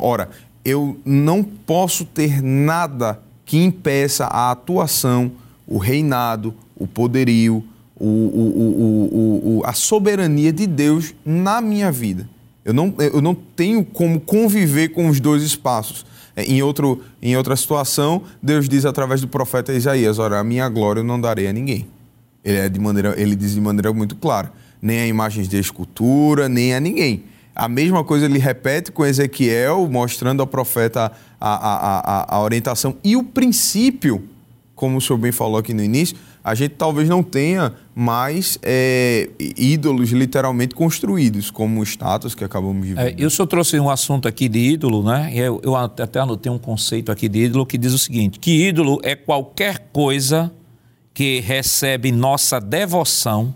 Ora, 0.00 0.30
eu 0.64 0.98
não 1.04 1.42
posso 1.42 2.04
ter 2.04 2.42
nada 2.42 3.20
que 3.44 3.62
impeça 3.62 4.24
a 4.24 4.50
atuação, 4.50 5.32
o 5.66 5.78
reinado, 5.78 6.54
o 6.76 6.86
poderio, 6.86 7.62
o, 7.96 8.06
o, 8.06 9.58
o, 9.58 9.62
a 9.64 9.72
soberania 9.72 10.52
de 10.52 10.66
Deus 10.66 11.14
na 11.24 11.60
minha 11.60 11.92
vida. 11.92 12.28
Eu 12.64 12.72
não, 12.72 12.94
eu 12.98 13.20
não 13.20 13.34
tenho 13.34 13.84
como 13.84 14.18
conviver 14.18 14.88
com 14.88 15.08
os 15.08 15.20
dois 15.20 15.42
espaços. 15.42 16.06
É, 16.34 16.44
em, 16.44 16.62
outro, 16.62 17.02
em 17.22 17.36
outra 17.36 17.54
situação, 17.54 18.22
Deus 18.42 18.68
diz 18.68 18.84
através 18.84 19.20
do 19.20 19.28
profeta 19.28 19.72
Isaías: 19.72 20.18
Ora, 20.18 20.40
a 20.40 20.44
minha 20.44 20.68
glória 20.68 21.00
eu 21.00 21.04
não 21.04 21.20
darei 21.20 21.46
a 21.46 21.52
ninguém. 21.52 21.86
Ele, 22.42 22.58
é 22.58 22.68
de 22.68 22.80
maneira, 22.80 23.14
ele 23.16 23.36
diz 23.36 23.52
de 23.52 23.60
maneira 23.60 23.92
muito 23.92 24.16
clara: 24.16 24.50
nem 24.80 25.00
a 25.00 25.06
imagens 25.06 25.46
de 25.46 25.58
escultura, 25.58 26.48
nem 26.48 26.74
a 26.74 26.80
ninguém. 26.80 27.24
A 27.54 27.68
mesma 27.68 28.02
coisa 28.02 28.26
ele 28.26 28.38
repete 28.38 28.90
com 28.90 29.06
Ezequiel, 29.06 29.88
mostrando 29.88 30.40
ao 30.40 30.46
profeta 30.46 31.12
a, 31.40 31.54
a, 31.54 31.98
a, 31.98 32.36
a 32.36 32.42
orientação 32.42 32.96
e 33.04 33.16
o 33.16 33.22
princípio, 33.22 34.28
como 34.74 34.98
o 34.98 35.00
senhor 35.00 35.18
bem 35.18 35.30
falou 35.30 35.58
aqui 35.58 35.72
no 35.72 35.82
início, 35.82 36.16
a 36.42 36.54
gente 36.54 36.72
talvez 36.72 37.08
não 37.08 37.22
tenha 37.22 37.72
mais 37.94 38.58
é, 38.62 39.30
ídolos 39.38 40.10
literalmente 40.10 40.74
construídos, 40.74 41.50
como 41.50 41.82
estátuas 41.82 42.34
que 42.34 42.44
acabamos 42.44 42.86
de 42.86 42.94
ver. 42.94 43.18
É, 43.18 43.24
o 43.24 43.30
senhor 43.30 43.46
trouxe 43.46 43.78
um 43.78 43.88
assunto 43.88 44.28
aqui 44.28 44.48
de 44.48 44.58
ídolo, 44.58 45.02
né? 45.02 45.30
Eu, 45.32 45.60
eu 45.64 45.74
até 45.74 46.20
anotei 46.20 46.52
um 46.52 46.58
conceito 46.58 47.10
aqui 47.10 47.30
de 47.30 47.44
ídolo 47.44 47.64
que 47.64 47.78
diz 47.78 47.94
o 47.94 47.98
seguinte: 47.98 48.38
que 48.38 48.68
ídolo 48.68 49.00
é 49.02 49.14
qualquer 49.14 49.88
coisa 49.92 50.52
que 51.14 51.40
recebe 51.40 52.10
nossa 52.10 52.60
devoção, 52.60 53.54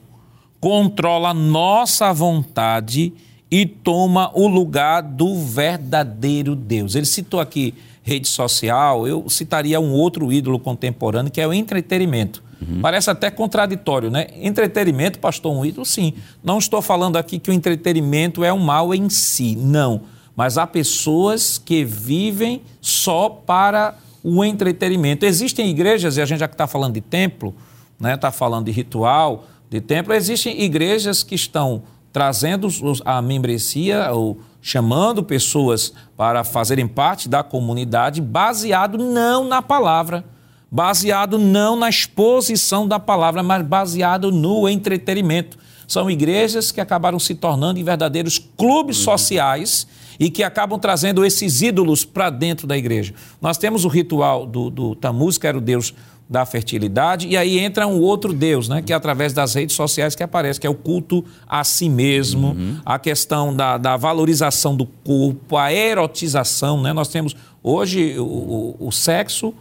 controla 0.60 1.34
nossa 1.34 2.12
vontade 2.12 3.12
e 3.50 3.64
toma 3.66 4.30
o 4.34 4.46
lugar 4.46 5.02
do 5.02 5.34
verdadeiro 5.36 6.54
Deus. 6.54 6.94
Ele 6.94 7.06
citou 7.06 7.40
aqui 7.40 7.74
rede 8.02 8.26
social, 8.26 9.06
eu 9.06 9.28
citaria 9.28 9.78
um 9.78 9.92
outro 9.92 10.32
ídolo 10.32 10.58
contemporâneo 10.58 11.30
que 11.30 11.40
é 11.40 11.46
o 11.46 11.52
entretenimento. 11.52 12.42
Uhum. 12.60 12.80
Parece 12.80 13.10
até 13.10 13.30
contraditório, 13.30 14.10
né? 14.10 14.26
Entretenimento, 14.40 15.18
pastor, 15.18 15.52
um 15.52 15.64
ídolo, 15.64 15.84
sim. 15.84 16.14
Não 16.42 16.58
estou 16.58 16.82
falando 16.82 17.16
aqui 17.16 17.38
que 17.38 17.50
o 17.50 17.52
entretenimento 17.52 18.42
é 18.42 18.52
um 18.52 18.58
mal 18.58 18.94
em 18.94 19.08
si, 19.08 19.54
não. 19.56 20.02
Mas 20.34 20.58
há 20.58 20.66
pessoas 20.66 21.58
que 21.58 21.84
vivem 21.84 22.62
só 22.80 23.28
para 23.28 23.94
o 24.22 24.44
entretenimento. 24.44 25.24
Existem 25.24 25.68
igrejas, 25.68 26.16
e 26.16 26.22
a 26.22 26.26
gente 26.26 26.40
já 26.40 26.46
está 26.46 26.66
falando 26.66 26.94
de 26.94 27.00
templo, 27.00 27.54
está 27.94 28.08
né, 28.08 28.16
tá 28.16 28.30
falando 28.30 28.66
de 28.66 28.72
ritual, 28.72 29.46
de 29.70 29.80
templo, 29.80 30.14
existem 30.14 30.62
igrejas 30.62 31.22
que 31.22 31.34
estão 31.34 31.82
trazendo 32.18 32.68
a 33.04 33.22
membresia 33.22 34.10
ou 34.10 34.40
chamando 34.60 35.22
pessoas 35.22 35.92
para 36.16 36.42
fazerem 36.42 36.88
parte 36.88 37.28
da 37.28 37.44
comunidade 37.44 38.20
baseado 38.20 38.98
não 38.98 39.44
na 39.44 39.62
palavra, 39.62 40.24
baseado 40.68 41.38
não 41.38 41.76
na 41.76 41.88
exposição 41.88 42.88
da 42.88 42.98
palavra, 42.98 43.40
mas 43.44 43.64
baseado 43.64 44.32
no 44.32 44.68
entretenimento. 44.68 45.56
São 45.86 46.10
igrejas 46.10 46.72
que 46.72 46.80
acabaram 46.80 47.20
se 47.20 47.36
tornando 47.36 47.78
em 47.78 47.84
verdadeiros 47.84 48.36
clubes 48.36 48.98
uhum. 48.98 49.04
sociais 49.04 49.86
e 50.18 50.28
que 50.28 50.42
acabam 50.42 50.76
trazendo 50.76 51.24
esses 51.24 51.62
ídolos 51.62 52.04
para 52.04 52.30
dentro 52.30 52.66
da 52.66 52.76
igreja. 52.76 53.14
Nós 53.40 53.56
temos 53.58 53.84
o 53.84 53.88
ritual 53.88 54.44
do, 54.44 54.70
do 54.70 54.96
Tamuz, 54.96 55.38
que 55.38 55.46
era 55.46 55.56
o 55.56 55.60
deus 55.60 55.94
da 56.28 56.44
fertilidade, 56.44 57.26
e 57.26 57.36
aí 57.38 57.58
entra 57.58 57.86
um 57.86 58.00
outro 58.00 58.34
Deus, 58.34 58.68
né, 58.68 58.82
que 58.82 58.92
é 58.92 58.96
através 58.96 59.32
das 59.32 59.54
redes 59.54 59.74
sociais 59.74 60.14
que 60.14 60.22
aparece, 60.22 60.60
que 60.60 60.66
é 60.66 60.70
o 60.70 60.74
culto 60.74 61.24
a 61.46 61.64
si 61.64 61.88
mesmo, 61.88 62.48
uhum. 62.48 62.76
a 62.84 62.98
questão 62.98 63.56
da, 63.56 63.78
da, 63.78 63.96
valorização 63.96 64.76
do 64.76 64.84
corpo, 64.84 65.56
a 65.56 65.72
erotização. 65.72 66.82
Né? 66.82 66.92
Nós 66.92 67.08
temos 67.08 67.34
hoje 67.62 68.18
o, 68.18 68.76
o, 68.78 68.88
o 68.88 68.92
sexo, 68.92 69.54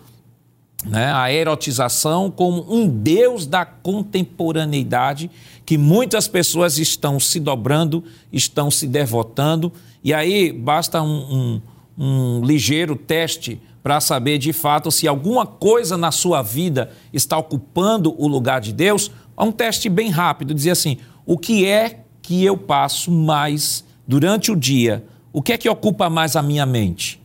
né, 0.85 1.11
a 1.13 1.31
erotização 1.31 2.29
como 2.29 2.65
um 2.69 2.85
Deus 2.85 3.47
da 3.47 3.65
contemporaneidade, 3.65 5.31
que 5.65 5.77
muitas 5.77 6.27
pessoas 6.27 6.77
estão 6.77 7.17
se 7.17 7.39
dobrando, 7.39 8.03
estão 8.31 8.69
se 8.69 8.87
devotando, 8.87 9.71
e 10.03 10.13
aí 10.13 10.51
basta 10.51 11.01
um, 11.01 11.61
um, 11.97 12.05
um 12.05 12.45
ligeiro 12.45 12.95
teste 12.95 13.59
para 13.87 14.01
saber 14.01 14.37
de 14.37 14.51
fato 14.51 14.91
se 14.91 15.07
alguma 15.07 15.45
coisa 15.45 15.95
na 15.95 16.11
sua 16.11 16.41
vida 16.41 16.91
está 17.13 17.37
ocupando 17.37 18.13
o 18.21 18.27
lugar 18.27 18.59
de 18.59 18.73
Deus, 18.73 19.09
é 19.37 19.41
um 19.41 19.49
teste 19.49 19.87
bem 19.87 20.09
rápido, 20.09 20.53
dizer 20.53 20.71
assim: 20.71 20.97
o 21.25 21.37
que 21.37 21.65
é 21.65 22.01
que 22.21 22.43
eu 22.43 22.57
passo 22.57 23.09
mais 23.09 23.85
durante 24.05 24.51
o 24.51 24.57
dia? 24.57 25.05
O 25.31 25.41
que 25.41 25.53
é 25.53 25.57
que 25.57 25.69
ocupa 25.69 26.09
mais 26.09 26.35
a 26.35 26.41
minha 26.41 26.65
mente? 26.65 27.21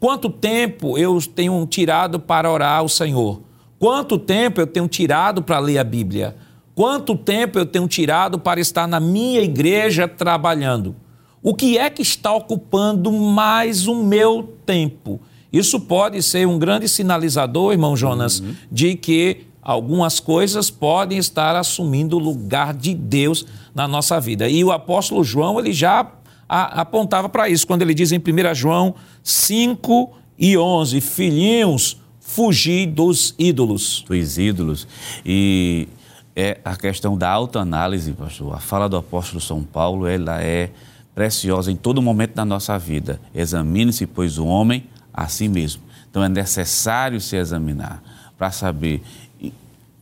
Quanto 0.00 0.28
tempo 0.28 0.98
eu 0.98 1.16
tenho 1.22 1.64
tirado 1.66 2.18
para 2.18 2.50
orar 2.50 2.80
ao 2.80 2.88
Senhor? 2.88 3.42
Quanto 3.78 4.18
tempo 4.18 4.60
eu 4.60 4.66
tenho 4.66 4.88
tirado 4.88 5.42
para 5.42 5.60
ler 5.60 5.78
a 5.78 5.84
Bíblia? 5.84 6.34
Quanto 6.74 7.14
tempo 7.14 7.56
eu 7.56 7.66
tenho 7.66 7.86
tirado 7.86 8.36
para 8.36 8.58
estar 8.58 8.88
na 8.88 8.98
minha 8.98 9.42
igreja 9.42 10.08
trabalhando? 10.08 10.96
O 11.40 11.54
que 11.54 11.78
é 11.78 11.88
que 11.88 12.02
está 12.02 12.34
ocupando 12.34 13.12
mais 13.12 13.86
o 13.86 13.94
meu 13.94 14.56
tempo? 14.66 15.20
Isso 15.52 15.80
pode 15.80 16.22
ser 16.22 16.46
um 16.46 16.58
grande 16.58 16.88
sinalizador, 16.88 17.72
irmão 17.72 17.96
Jonas, 17.96 18.40
uhum. 18.40 18.54
de 18.70 18.94
que 18.94 19.46
algumas 19.60 20.20
coisas 20.20 20.70
podem 20.70 21.18
estar 21.18 21.56
assumindo 21.56 22.16
o 22.16 22.20
lugar 22.20 22.74
de 22.74 22.94
Deus 22.94 23.44
na 23.74 23.86
nossa 23.86 24.20
vida. 24.20 24.48
E 24.48 24.64
o 24.64 24.72
apóstolo 24.72 25.22
João, 25.22 25.58
ele 25.58 25.72
já 25.72 26.10
a, 26.48 26.80
apontava 26.80 27.28
para 27.28 27.48
isso, 27.48 27.66
quando 27.66 27.82
ele 27.82 27.94
diz 27.94 28.12
em 28.12 28.18
1 28.18 28.54
João 28.54 28.94
5 29.22 30.12
e 30.38 30.56
11, 30.56 31.00
filhinhos, 31.00 32.00
fugir 32.18 32.86
dos 32.86 33.34
ídolos. 33.38 34.04
Dos 34.08 34.38
ídolos. 34.38 34.86
E 35.24 35.88
é 36.34 36.58
a 36.64 36.76
questão 36.76 37.16
da 37.16 37.28
autoanálise, 37.28 38.12
pastor. 38.12 38.54
A 38.54 38.58
fala 38.58 38.88
do 38.88 38.96
apóstolo 38.96 39.40
São 39.40 39.62
Paulo, 39.62 40.06
ela 40.06 40.42
é 40.42 40.70
preciosa 41.14 41.70
em 41.70 41.76
todo 41.76 42.00
momento 42.00 42.34
da 42.34 42.44
nossa 42.44 42.78
vida. 42.78 43.20
Examine-se, 43.34 44.06
pois, 44.06 44.38
o 44.38 44.46
homem 44.46 44.84
a 45.20 45.28
si 45.28 45.48
mesmo. 45.48 45.82
Então 46.10 46.24
é 46.24 46.28
necessário 46.28 47.20
se 47.20 47.36
examinar 47.36 48.02
para 48.38 48.50
saber 48.50 49.02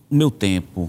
meu 0.09 0.31
tempo, 0.31 0.89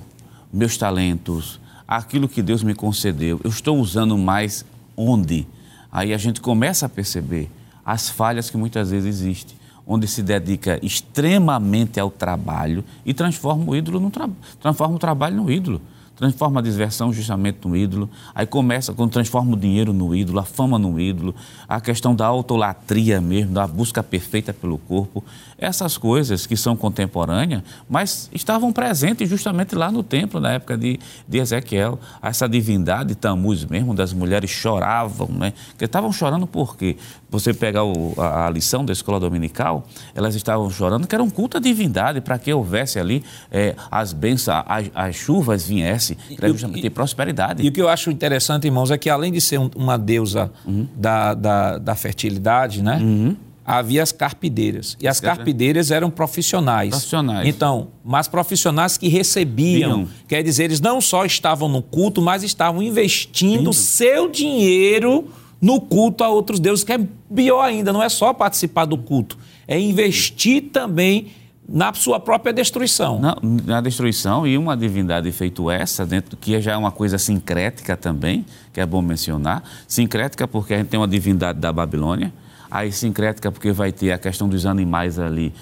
meus 0.54 0.78
talentos, 0.78 1.60
aquilo 1.88 2.30
que 2.30 2.42
Deus 2.42 2.64
me 2.64 2.76
concedeu, 2.76 3.42
eu 3.44 3.50
estou 3.50 3.78
usando 3.80 4.18
mais 4.18 4.64
onde? 4.96 5.48
Aí 5.92 6.14
a 6.14 6.18
gente 6.18 6.40
começa 6.40 6.86
a 6.86 6.90
perceber 6.90 7.50
as 7.84 8.08
falhas 8.08 8.50
que 8.50 8.56
muitas 8.56 8.92
vezes 8.92 9.20
existem, 9.20 9.58
onde 9.86 10.08
se 10.08 10.22
dedica 10.22 10.80
extremamente 10.86 12.00
ao 12.00 12.12
trabalho 12.12 12.84
e 13.04 13.14
transforma 13.14 13.72
o 13.72 13.76
ídolo 13.76 14.00
no 14.00 14.12
tra... 14.12 14.30
transforma 14.62 14.96
o 14.96 15.00
trabalho 15.00 15.38
no 15.38 15.52
ídolo 15.52 15.82
transforma 16.20 16.60
a 16.60 16.64
diversão 16.64 17.14
justamente 17.14 17.66
no 17.66 17.78
ídolo, 17.78 18.10
aí 18.36 18.46
começa 18.46 18.94
quando 18.94 19.12
transforma 19.12 19.54
o 19.54 19.58
dinheiro 19.58 19.94
no 19.94 20.14
ídolo, 20.14 20.40
a 20.40 20.44
fama 20.44 20.78
no 20.78 21.00
ídolo, 21.00 21.34
a 21.68 21.80
questão 21.80 22.14
da 22.14 22.26
autolatria 22.26 23.22
mesmo, 23.22 23.54
da 23.54 23.66
busca 23.66 24.04
perfeita 24.04 24.54
pelo 24.54 24.78
corpo, 24.78 25.24
essas 25.58 25.98
coisas 25.98 26.46
que 26.46 26.58
são 26.58 26.76
contemporâneas, 26.76 27.64
mas 27.90 28.30
estavam 28.34 28.74
presentes 28.74 29.30
justamente 29.30 29.76
lá 29.76 29.90
no 29.90 30.04
templo, 30.04 30.42
na 30.42 30.52
época 30.52 30.78
de, 30.78 31.00
de 31.26 31.38
Ezequiel, 31.38 31.98
essa 32.22 32.50
divindade 32.50 33.16
Tamuz 33.16 33.64
mesmo, 33.64 33.94
das 33.94 34.12
mulheres 34.12 34.50
choravam, 34.50 35.30
né? 35.30 35.54
Que 35.78 35.86
estavam 35.86 36.12
chorando 36.12 36.46
por 36.46 36.76
quê? 36.76 36.98
Você 37.30 37.54
pegar 37.54 37.84
o, 37.86 38.14
a, 38.18 38.48
a, 38.48 38.50
lição 38.50 38.84
da 38.84 38.92
escola 38.92 39.20
dominical, 39.20 39.86
elas 40.14 40.36
estavam 40.36 40.70
chorando 40.70 41.08
que 41.08 41.16
era 41.16 41.24
um 41.24 41.30
culto 41.30 41.58
à 41.58 41.60
divindade, 41.60 42.20
para 42.20 42.38
que 42.38 42.54
houvesse 42.54 43.00
ali 43.00 43.24
é, 43.52 43.76
as 43.90 44.12
bênçãos, 44.12 44.64
as, 44.68 44.90
as 44.94 45.16
chuvas 45.16 45.66
viessem 45.66 46.09
para 46.36 46.50
justamente 46.50 46.82
ter 46.82 46.90
prosperidade. 46.90 47.64
E 47.64 47.68
o 47.68 47.72
que 47.72 47.82
eu 47.82 47.90
acho 47.90 48.10
interessante, 48.12 48.66
irmãos, 48.66 48.92
é 48.92 48.98
que 48.98 49.10
além 49.10 49.32
de 49.32 49.42
ser 49.42 49.60
uma 49.76 49.98
deusa 49.98 50.52
uhum. 50.66 50.88
da, 50.96 51.34
da, 51.34 51.78
da, 51.78 51.96
fertilidade, 51.96 52.82
né? 52.82 52.98
Uhum. 53.02 53.36
Havia 53.66 54.02
as 54.02 54.12
carpideiras. 54.12 54.98
E 55.00 55.08
as 55.08 55.20
carpideiras 55.20 55.92
eram 55.92 56.10
profissionais. 56.10 56.90
Profissionais. 56.90 57.48
Então, 57.48 57.90
mas 58.04 58.28
profissionais 58.28 58.98
que 58.98 59.08
recebiam. 59.08 60.08
Quer 60.28 60.42
dizer, 60.42 60.64
eles 60.64 60.82
não 60.82 61.00
só 61.00 61.24
estavam 61.24 61.70
no 61.70 61.84
culto, 61.84 62.20
mas 62.20 62.42
estavam 62.42 62.82
investindo 62.82 63.72
seu 63.72 64.28
dinheiro 64.28 65.28
no 65.62 65.82
culto 65.82 66.24
a 66.24 66.30
outros 66.30 66.60
deuses, 66.60 66.84
que 66.84 66.94
é 66.94 67.00
pior 67.34 67.62
ainda, 67.62 67.92
não 67.92 68.02
é 68.02 68.10
só 68.10 68.34
participar 68.34 68.86
do 68.86 68.98
culto, 68.98 69.38
é 69.68 69.80
investir 69.80 70.70
também 70.72 71.28
na 71.72 71.94
sua 71.94 72.20
própria 72.20 72.52
destruição. 72.52 73.20
Não, 73.20 73.38
na 73.66 73.80
destruição 73.80 74.48
e 74.48 74.58
uma 74.58 74.76
divindade 74.76 75.32
feito 75.32 75.70
essa, 75.70 76.06
dentro 76.06 76.36
que 76.36 76.60
já 76.60 76.74
é 76.74 76.78
uma 76.78 76.92
coisa 76.92 77.18
sincrética 77.18 77.96
também, 77.96 78.46
que 78.74 78.82
é 78.82 78.86
bom 78.86 79.02
mencionar. 79.02 79.64
Sincrética 79.88 80.48
porque 80.48 80.74
a 80.74 80.78
gente 80.78 80.88
tem 80.88 81.00
uma 81.00 81.08
divindade 81.08 81.60
da 81.60 81.72
Babilônia, 81.72 82.34
a 82.72 82.90
sincrética 82.92 83.52
porque 83.52 83.72
vai 83.72 83.92
ter 83.92 84.12
a 84.12 84.18
questão 84.18 84.48
dos 84.48 84.66
animais 84.66 85.18
ali, 85.18 85.54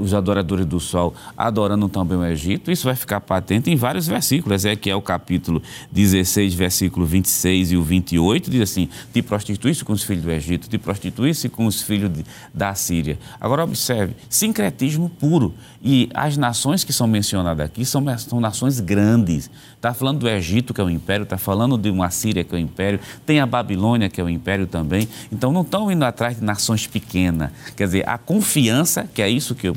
os 0.00 0.14
adoradores 0.14 0.66
do 0.66 0.80
sol 0.80 1.14
adorando 1.36 1.88
também 1.88 2.16
o 2.16 2.24
Egito. 2.24 2.70
Isso 2.70 2.84
vai 2.84 2.96
ficar 2.96 3.20
patente 3.20 3.70
em 3.70 3.76
vários 3.76 4.06
versículos. 4.06 4.64
É 4.64 4.76
que 4.76 4.90
é 4.90 4.96
o 4.96 5.02
capítulo 5.02 5.62
16, 5.92 6.54
versículo 6.54 7.06
26 7.06 7.72
e 7.72 7.76
o 7.76 7.82
28, 7.82 8.50
diz 8.50 8.60
assim: 8.62 8.88
te 9.12 9.22
prostituísse 9.22 9.84
com 9.84 9.92
os 9.92 10.02
filhos 10.02 10.24
do 10.24 10.30
Egito, 10.30 10.68
te 10.68 10.78
prostituísse 10.78 11.48
com 11.48 11.66
os 11.66 11.82
filhos 11.82 12.12
de, 12.12 12.24
da 12.52 12.74
Síria. 12.74 13.18
Agora 13.40 13.64
observe, 13.64 14.14
sincretismo 14.28 15.08
puro. 15.08 15.54
E 15.86 16.08
as 16.14 16.38
nações 16.38 16.82
que 16.82 16.94
são 16.94 17.06
mencionadas 17.06 17.66
aqui 17.66 17.84
são, 17.84 18.02
são 18.18 18.40
nações 18.40 18.80
grandes. 18.80 19.50
Está 19.76 19.92
falando 19.92 20.20
do 20.20 20.28
Egito, 20.28 20.72
que 20.72 20.80
é 20.80 20.84
o 20.84 20.88
império, 20.88 21.24
está 21.24 21.36
falando 21.36 21.76
de 21.76 21.90
uma 21.90 22.08
Síria, 22.08 22.42
que 22.42 22.54
é 22.54 22.56
o 22.56 22.60
império, 22.60 22.98
tem 23.26 23.38
a 23.38 23.44
Babilônia, 23.44 24.08
que 24.08 24.18
é 24.18 24.24
o 24.24 24.30
império 24.30 24.66
também. 24.66 25.06
Então 25.30 25.52
não 25.52 25.60
estão 25.60 25.92
indo 25.92 26.02
atrás 26.04 26.38
de 26.38 26.44
nações 26.44 26.86
pequenas. 26.86 27.50
Quer 27.76 27.84
dizer, 27.84 28.08
a 28.08 28.16
confiança, 28.16 29.06
que 29.12 29.20
é 29.20 29.28
isso 29.28 29.54
que 29.54 29.63
eu, 29.66 29.76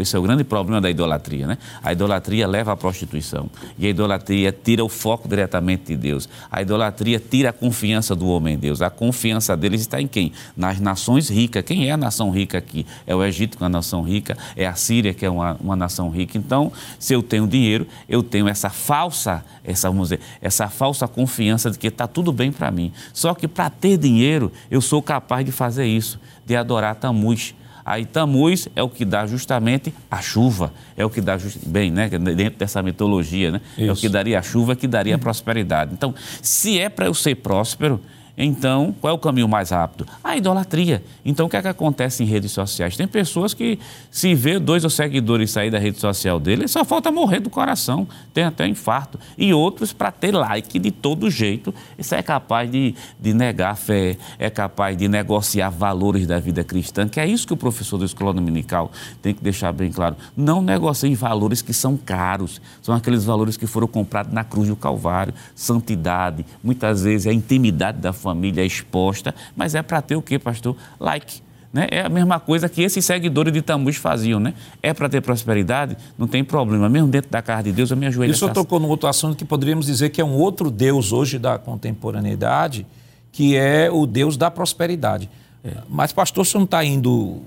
esse 0.00 0.14
é 0.16 0.18
o 0.18 0.22
grande 0.22 0.44
problema 0.44 0.80
da 0.80 0.90
idolatria, 0.90 1.46
né? 1.46 1.58
A 1.82 1.92
idolatria 1.92 2.46
leva 2.46 2.72
à 2.72 2.76
prostituição. 2.76 3.48
E 3.78 3.86
a 3.86 3.90
idolatria 3.90 4.52
tira 4.52 4.84
o 4.84 4.88
foco 4.88 5.28
diretamente 5.28 5.86
de 5.86 5.96
Deus. 5.96 6.28
A 6.50 6.62
idolatria 6.62 7.20
tira 7.20 7.50
a 7.50 7.52
confiança 7.52 8.14
do 8.14 8.28
homem 8.28 8.54
em 8.54 8.58
Deus. 8.58 8.82
A 8.82 8.90
confiança 8.90 9.56
deles 9.56 9.80
está 9.80 10.00
em 10.00 10.06
quem? 10.06 10.32
Nas 10.56 10.80
nações 10.80 11.28
ricas. 11.28 11.62
Quem 11.64 11.88
é 11.88 11.92
a 11.92 11.96
nação 11.96 12.30
rica 12.30 12.58
aqui? 12.58 12.86
É 13.06 13.14
o 13.14 13.24
Egito, 13.24 13.56
que 13.56 13.62
é 13.62 13.66
uma 13.66 13.70
nação 13.70 14.02
rica, 14.02 14.36
é 14.56 14.66
a 14.66 14.74
Síria, 14.74 15.12
que 15.14 15.24
é 15.24 15.30
uma, 15.30 15.56
uma 15.60 15.76
nação 15.76 16.10
rica. 16.10 16.38
Então, 16.38 16.72
se 16.98 17.14
eu 17.14 17.22
tenho 17.22 17.46
dinheiro, 17.46 17.86
eu 18.08 18.22
tenho 18.22 18.48
essa 18.48 18.70
falsa, 18.70 19.44
essa, 19.64 19.88
vamos 19.88 20.10
dizer, 20.10 20.20
essa 20.40 20.68
falsa 20.68 21.06
confiança 21.08 21.70
de 21.70 21.78
que 21.78 21.88
está 21.88 22.06
tudo 22.06 22.32
bem 22.32 22.52
para 22.52 22.70
mim. 22.70 22.92
Só 23.12 23.34
que 23.34 23.48
para 23.48 23.70
ter 23.70 23.96
dinheiro, 23.96 24.52
eu 24.70 24.80
sou 24.80 25.02
capaz 25.02 25.44
de 25.44 25.52
fazer 25.52 25.86
isso, 25.86 26.20
de 26.44 26.56
adorar 26.56 26.94
Tamuz. 26.94 27.54
Aí 27.86 28.04
Tamuz 28.04 28.68
é 28.74 28.82
o 28.82 28.88
que 28.88 29.04
dá 29.04 29.24
justamente 29.28 29.94
a 30.10 30.20
chuva, 30.20 30.72
é 30.96 31.04
o 31.04 31.08
que 31.08 31.20
dá 31.20 31.38
just... 31.38 31.58
bem, 31.64 31.88
né, 31.88 32.08
dentro 32.08 32.58
dessa 32.58 32.82
mitologia, 32.82 33.52
né? 33.52 33.60
Isso. 33.78 33.88
É 33.88 33.92
o 33.92 33.94
que 33.94 34.08
daria 34.08 34.40
a 34.40 34.42
chuva, 34.42 34.74
que 34.74 34.88
daria 34.88 35.14
a 35.14 35.18
prosperidade. 35.18 35.92
Então, 35.94 36.12
se 36.42 36.80
é 36.80 36.88
para 36.88 37.06
eu 37.06 37.14
ser 37.14 37.36
próspero, 37.36 38.00
Então, 38.36 38.94
qual 39.00 39.12
é 39.12 39.14
o 39.14 39.18
caminho 39.18 39.48
mais 39.48 39.70
rápido? 39.70 40.06
A 40.22 40.36
idolatria. 40.36 41.02
Então, 41.24 41.46
o 41.46 41.48
que 41.48 41.56
é 41.56 41.62
que 41.62 41.68
acontece 41.68 42.22
em 42.22 42.26
redes 42.26 42.52
sociais? 42.52 42.96
Tem 42.96 43.08
pessoas 43.08 43.54
que, 43.54 43.78
se 44.10 44.34
vê 44.34 44.58
dois 44.58 44.84
ou 44.84 44.90
seguidores 44.90 45.50
sair 45.50 45.70
da 45.70 45.78
rede 45.78 45.98
social 45.98 46.38
dele, 46.38 46.68
só 46.68 46.84
falta 46.84 47.10
morrer 47.10 47.40
do 47.40 47.48
coração, 47.48 48.06
tem 48.34 48.44
até 48.44 48.66
infarto. 48.66 49.18
E 49.38 49.54
outros, 49.54 49.92
para 49.92 50.10
ter 50.10 50.32
like 50.32 50.78
de 50.78 50.90
todo 50.90 51.30
jeito, 51.30 51.74
isso 51.98 52.14
é 52.14 52.22
capaz 52.22 52.70
de, 52.70 52.94
de 53.18 53.32
negar 53.32 53.74
fé, 53.76 54.18
é 54.38 54.50
capaz 54.50 54.96
de 54.96 55.08
negociar 55.08 55.70
valores 55.70 56.26
da 56.26 56.38
vida 56.38 56.62
cristã, 56.62 57.08
que 57.08 57.18
é 57.18 57.26
isso 57.26 57.46
que 57.46 57.54
o 57.54 57.56
professor 57.56 57.96
da 57.96 58.04
escola 58.04 58.34
dominical 58.34 58.90
tem 59.22 59.32
que 59.32 59.42
deixar 59.42 59.72
bem 59.72 59.90
claro. 59.90 60.16
Não 60.36 60.60
negocie 60.60 61.14
valores 61.14 61.62
que 61.62 61.72
são 61.72 61.96
caros, 61.96 62.60
são 62.82 62.94
aqueles 62.94 63.24
valores 63.24 63.56
que 63.56 63.66
foram 63.66 63.86
comprados 63.86 64.32
na 64.32 64.44
cruz 64.44 64.68
do 64.68 64.76
Calvário, 64.76 65.32
santidade, 65.54 66.44
muitas 66.62 67.02
vezes 67.02 67.26
a 67.26 67.32
intimidade 67.32 67.98
da 67.98 68.12
família 68.26 68.64
exposta, 68.64 69.32
mas 69.54 69.76
é 69.76 69.82
para 69.82 70.02
ter 70.02 70.16
o 70.16 70.22
quê, 70.22 70.36
pastor? 70.38 70.76
Like. 70.98 71.40
Né? 71.72 71.86
É 71.90 72.00
a 72.00 72.08
mesma 72.08 72.40
coisa 72.40 72.68
que 72.68 72.82
esses 72.82 73.04
seguidores 73.04 73.52
de 73.52 73.60
Tamus 73.60 73.96
faziam, 73.96 74.40
né? 74.40 74.54
É 74.82 74.94
para 74.94 75.08
ter 75.08 75.20
prosperidade? 75.20 75.96
Não 76.18 76.26
tem 76.26 76.42
problema. 76.42 76.88
Mesmo 76.88 77.06
dentro 77.06 77.30
da 77.30 77.42
casa 77.42 77.64
de 77.64 77.72
Deus, 77.72 77.90
eu 77.90 77.96
me 77.96 78.06
ajoelho. 78.06 78.32
Isso 78.32 78.48
tocou 78.52 78.80
no 78.80 78.88
outro 78.88 79.08
assunto 79.08 79.36
que 79.36 79.44
poderíamos 79.44 79.86
dizer 79.86 80.08
que 80.10 80.20
é 80.20 80.24
um 80.24 80.34
outro 80.34 80.70
Deus 80.70 81.12
hoje 81.12 81.38
da 81.38 81.58
contemporaneidade, 81.58 82.86
que 83.30 83.56
é 83.56 83.90
o 83.90 84.06
Deus 84.06 84.36
da 84.36 84.50
prosperidade. 84.50 85.28
É. 85.62 85.76
Mas, 85.88 86.12
pastor, 86.12 86.46
você 86.46 86.56
não 86.56 86.64
está 86.64 86.82
indo 86.82 87.42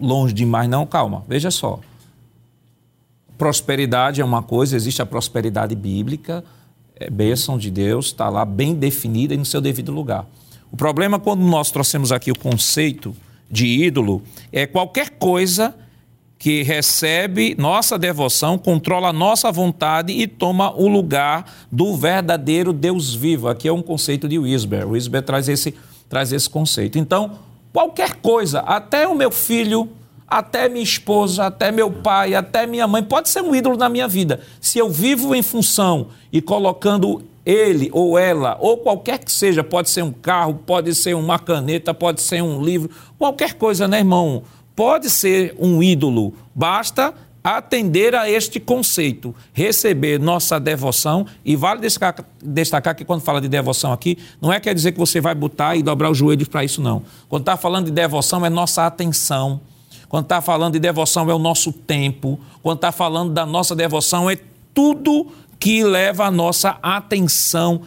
longe 0.00 0.32
demais, 0.32 0.68
não? 0.70 0.86
Calma, 0.86 1.24
veja 1.28 1.50
só. 1.50 1.80
Prosperidade 3.36 4.20
é 4.20 4.24
uma 4.24 4.42
coisa, 4.42 4.76
existe 4.76 5.02
a 5.02 5.06
prosperidade 5.06 5.74
bíblica, 5.74 6.44
é 6.96 7.10
bênção 7.10 7.58
de 7.58 7.70
Deus, 7.70 8.06
está 8.06 8.28
lá 8.28 8.44
bem 8.44 8.74
definida 8.74 9.34
e 9.34 9.36
no 9.36 9.44
seu 9.44 9.60
devido 9.60 9.92
lugar. 9.92 10.26
O 10.70 10.76
problema, 10.76 11.18
quando 11.18 11.42
nós 11.42 11.70
trouxemos 11.70 12.12
aqui 12.12 12.30
o 12.30 12.38
conceito 12.38 13.14
de 13.50 13.66
ídolo, 13.66 14.22
é 14.50 14.66
qualquer 14.66 15.10
coisa 15.10 15.74
que 16.38 16.62
recebe 16.62 17.54
nossa 17.56 17.96
devoção, 17.96 18.58
controla 18.58 19.12
nossa 19.12 19.52
vontade 19.52 20.12
e 20.12 20.26
toma 20.26 20.74
o 20.74 20.88
lugar 20.88 21.44
do 21.70 21.96
verdadeiro 21.96 22.72
Deus 22.72 23.14
vivo. 23.14 23.48
Aqui 23.48 23.68
é 23.68 23.72
um 23.72 23.82
conceito 23.82 24.28
de 24.28 24.38
Wisber. 24.38 24.88
Wisber 24.88 25.22
traz 25.22 25.48
esse, 25.48 25.72
traz 26.08 26.32
esse 26.32 26.50
conceito. 26.50 26.98
Então, 26.98 27.38
qualquer 27.72 28.16
coisa, 28.16 28.58
até 28.60 29.06
o 29.06 29.14
meu 29.14 29.30
filho, 29.30 29.88
até 30.38 30.68
minha 30.68 30.82
esposa, 30.82 31.46
até 31.46 31.70
meu 31.70 31.90
pai, 31.90 32.34
até 32.34 32.66
minha 32.66 32.88
mãe, 32.88 33.02
pode 33.02 33.28
ser 33.28 33.42
um 33.42 33.54
ídolo 33.54 33.76
na 33.76 33.88
minha 33.88 34.08
vida. 34.08 34.40
Se 34.60 34.78
eu 34.78 34.88
vivo 34.88 35.34
em 35.34 35.42
função 35.42 36.08
e 36.32 36.40
colocando 36.40 37.22
ele 37.44 37.90
ou 37.92 38.18
ela, 38.18 38.56
ou 38.60 38.78
qualquer 38.78 39.18
que 39.18 39.30
seja, 39.30 39.62
pode 39.62 39.90
ser 39.90 40.02
um 40.02 40.12
carro, 40.12 40.54
pode 40.66 40.94
ser 40.94 41.14
uma 41.14 41.38
caneta, 41.38 41.92
pode 41.92 42.22
ser 42.22 42.42
um 42.42 42.62
livro, 42.62 42.90
qualquer 43.18 43.54
coisa, 43.54 43.86
né, 43.86 43.98
irmão? 43.98 44.42
Pode 44.74 45.10
ser 45.10 45.54
um 45.58 45.82
ídolo. 45.82 46.32
Basta 46.54 47.12
atender 47.44 48.14
a 48.14 48.30
este 48.30 48.60
conceito, 48.60 49.34
receber 49.52 50.20
nossa 50.20 50.60
devoção, 50.60 51.26
e 51.44 51.56
vale 51.56 51.80
destacar, 52.40 52.94
que 52.94 53.04
quando 53.04 53.20
fala 53.20 53.40
de 53.40 53.48
devoção 53.48 53.92
aqui, 53.92 54.16
não 54.40 54.52
é 54.52 54.60
quer 54.60 54.72
dizer 54.72 54.92
que 54.92 54.98
você 54.98 55.20
vai 55.20 55.34
botar 55.34 55.74
e 55.74 55.82
dobrar 55.82 56.08
os 56.08 56.16
joelhos 56.16 56.46
para 56.46 56.64
isso, 56.64 56.80
não. 56.80 57.02
Quando 57.28 57.42
está 57.42 57.56
falando 57.56 57.86
de 57.86 57.90
devoção, 57.90 58.46
é 58.46 58.48
nossa 58.48 58.86
atenção. 58.86 59.60
Quando 60.12 60.24
está 60.24 60.42
falando 60.42 60.74
de 60.74 60.78
devoção, 60.78 61.30
é 61.30 61.34
o 61.34 61.38
nosso 61.38 61.72
tempo. 61.72 62.38
Quando 62.62 62.76
está 62.76 62.92
falando 62.92 63.32
da 63.32 63.46
nossa 63.46 63.74
devoção, 63.74 64.28
é 64.28 64.36
tudo 64.74 65.26
que 65.58 65.82
leva 65.82 66.26
a 66.26 66.30
nossa 66.30 66.76
atenção 66.82 67.84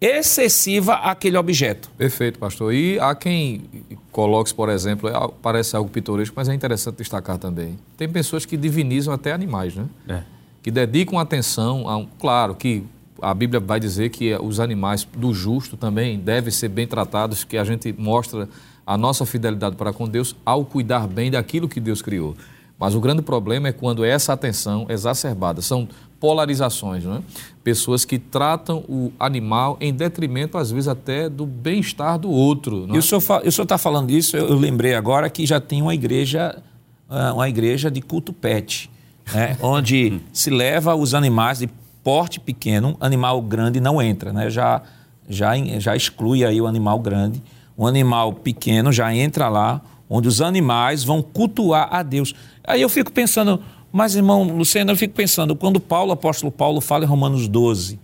excessiva 0.00 0.94
àquele 0.94 1.36
objeto. 1.36 1.90
Perfeito, 1.98 2.38
pastor. 2.38 2.72
E 2.72 2.98
há 2.98 3.14
quem 3.14 3.68
coloque, 4.10 4.54
por 4.54 4.70
exemplo, 4.70 5.06
é 5.06 5.12
parece 5.42 5.76
algo 5.76 5.90
pitoresco, 5.90 6.34
mas 6.34 6.48
é 6.48 6.54
interessante 6.54 6.96
destacar 6.96 7.36
também. 7.36 7.78
Tem 7.94 8.08
pessoas 8.08 8.46
que 8.46 8.56
divinizam 8.56 9.12
até 9.12 9.30
animais, 9.30 9.74
né? 9.74 9.84
É. 10.08 10.22
Que 10.62 10.70
dedicam 10.70 11.18
atenção 11.18 11.86
a 11.90 11.98
um. 11.98 12.06
Claro 12.18 12.54
que 12.54 12.84
a 13.20 13.34
Bíblia 13.34 13.60
vai 13.60 13.78
dizer 13.78 14.08
que 14.08 14.34
os 14.36 14.60
animais 14.60 15.06
do 15.14 15.34
justo 15.34 15.76
também 15.76 16.18
devem 16.18 16.50
ser 16.50 16.70
bem 16.70 16.86
tratados, 16.86 17.44
que 17.44 17.58
a 17.58 17.64
gente 17.64 17.94
mostra 17.98 18.48
a 18.86 18.96
nossa 18.96 19.26
fidelidade 19.26 19.74
para 19.74 19.92
com 19.92 20.08
Deus 20.08 20.36
ao 20.46 20.64
cuidar 20.64 21.08
bem 21.08 21.30
daquilo 21.30 21.68
que 21.68 21.80
Deus 21.80 22.00
criou. 22.00 22.36
Mas 22.78 22.94
o 22.94 23.00
grande 23.00 23.22
problema 23.22 23.68
é 23.68 23.72
quando 23.72 24.04
essa 24.04 24.32
atenção 24.32 24.86
exacerbada. 24.88 25.60
São 25.62 25.88
polarizações, 26.20 27.04
né? 27.04 27.22
Pessoas 27.64 28.04
que 28.04 28.18
tratam 28.18 28.84
o 28.88 29.12
animal 29.18 29.76
em 29.80 29.92
detrimento, 29.92 30.56
às 30.56 30.70
vezes, 30.70 30.88
até 30.88 31.28
do 31.28 31.44
bem-estar 31.46 32.18
do 32.18 32.30
outro. 32.30 32.86
É? 32.90 32.96
E 32.96 32.98
o 32.98 33.02
senhor 33.02 33.48
está 33.48 33.78
falando 33.78 34.10
isso, 34.10 34.36
eu, 34.36 34.56
lembrei 34.56 34.94
agora 34.94 35.28
que 35.28 35.44
já 35.46 35.60
tem 35.60 35.82
uma 35.82 35.94
igreja, 35.94 36.62
ah, 37.08 37.34
uma 37.34 37.48
igreja 37.48 37.90
de 37.90 38.00
culto 38.00 38.32
pet, 38.32 38.90
né? 39.32 39.56
onde 39.62 40.20
se 40.32 40.50
leva 40.50 40.94
os 40.94 41.14
animais 41.14 41.58
de 41.58 41.68
porte 42.02 42.38
pequeno, 42.38 42.96
animal 43.00 43.42
grande 43.42 43.80
não 43.80 44.00
entra, 44.00 44.32
né? 44.32 44.48
já, 44.48 44.80
já, 45.28 45.56
já 45.78 45.96
exclui 45.96 46.44
aí 46.44 46.60
o 46.60 46.66
animal 46.66 46.98
grande. 47.00 47.42
Um 47.76 47.86
animal 47.86 48.32
pequeno 48.32 48.92
já 48.92 49.14
entra 49.14 49.48
lá, 49.48 49.82
onde 50.08 50.28
os 50.28 50.40
animais 50.40 51.04
vão 51.04 51.20
cultuar 51.22 51.88
a 51.90 52.02
Deus. 52.02 52.34
Aí 52.64 52.80
eu 52.80 52.88
fico 52.88 53.12
pensando, 53.12 53.60
mas, 53.92 54.14
irmão 54.14 54.42
Luciano, 54.44 54.92
eu 54.92 54.96
fico 54.96 55.14
pensando, 55.14 55.54
quando 55.54 55.80
Paulo, 55.80 56.12
apóstolo 56.12 56.50
Paulo, 56.50 56.80
fala 56.80 57.04
em 57.04 57.08
Romanos 57.08 57.48
12, 57.48 57.98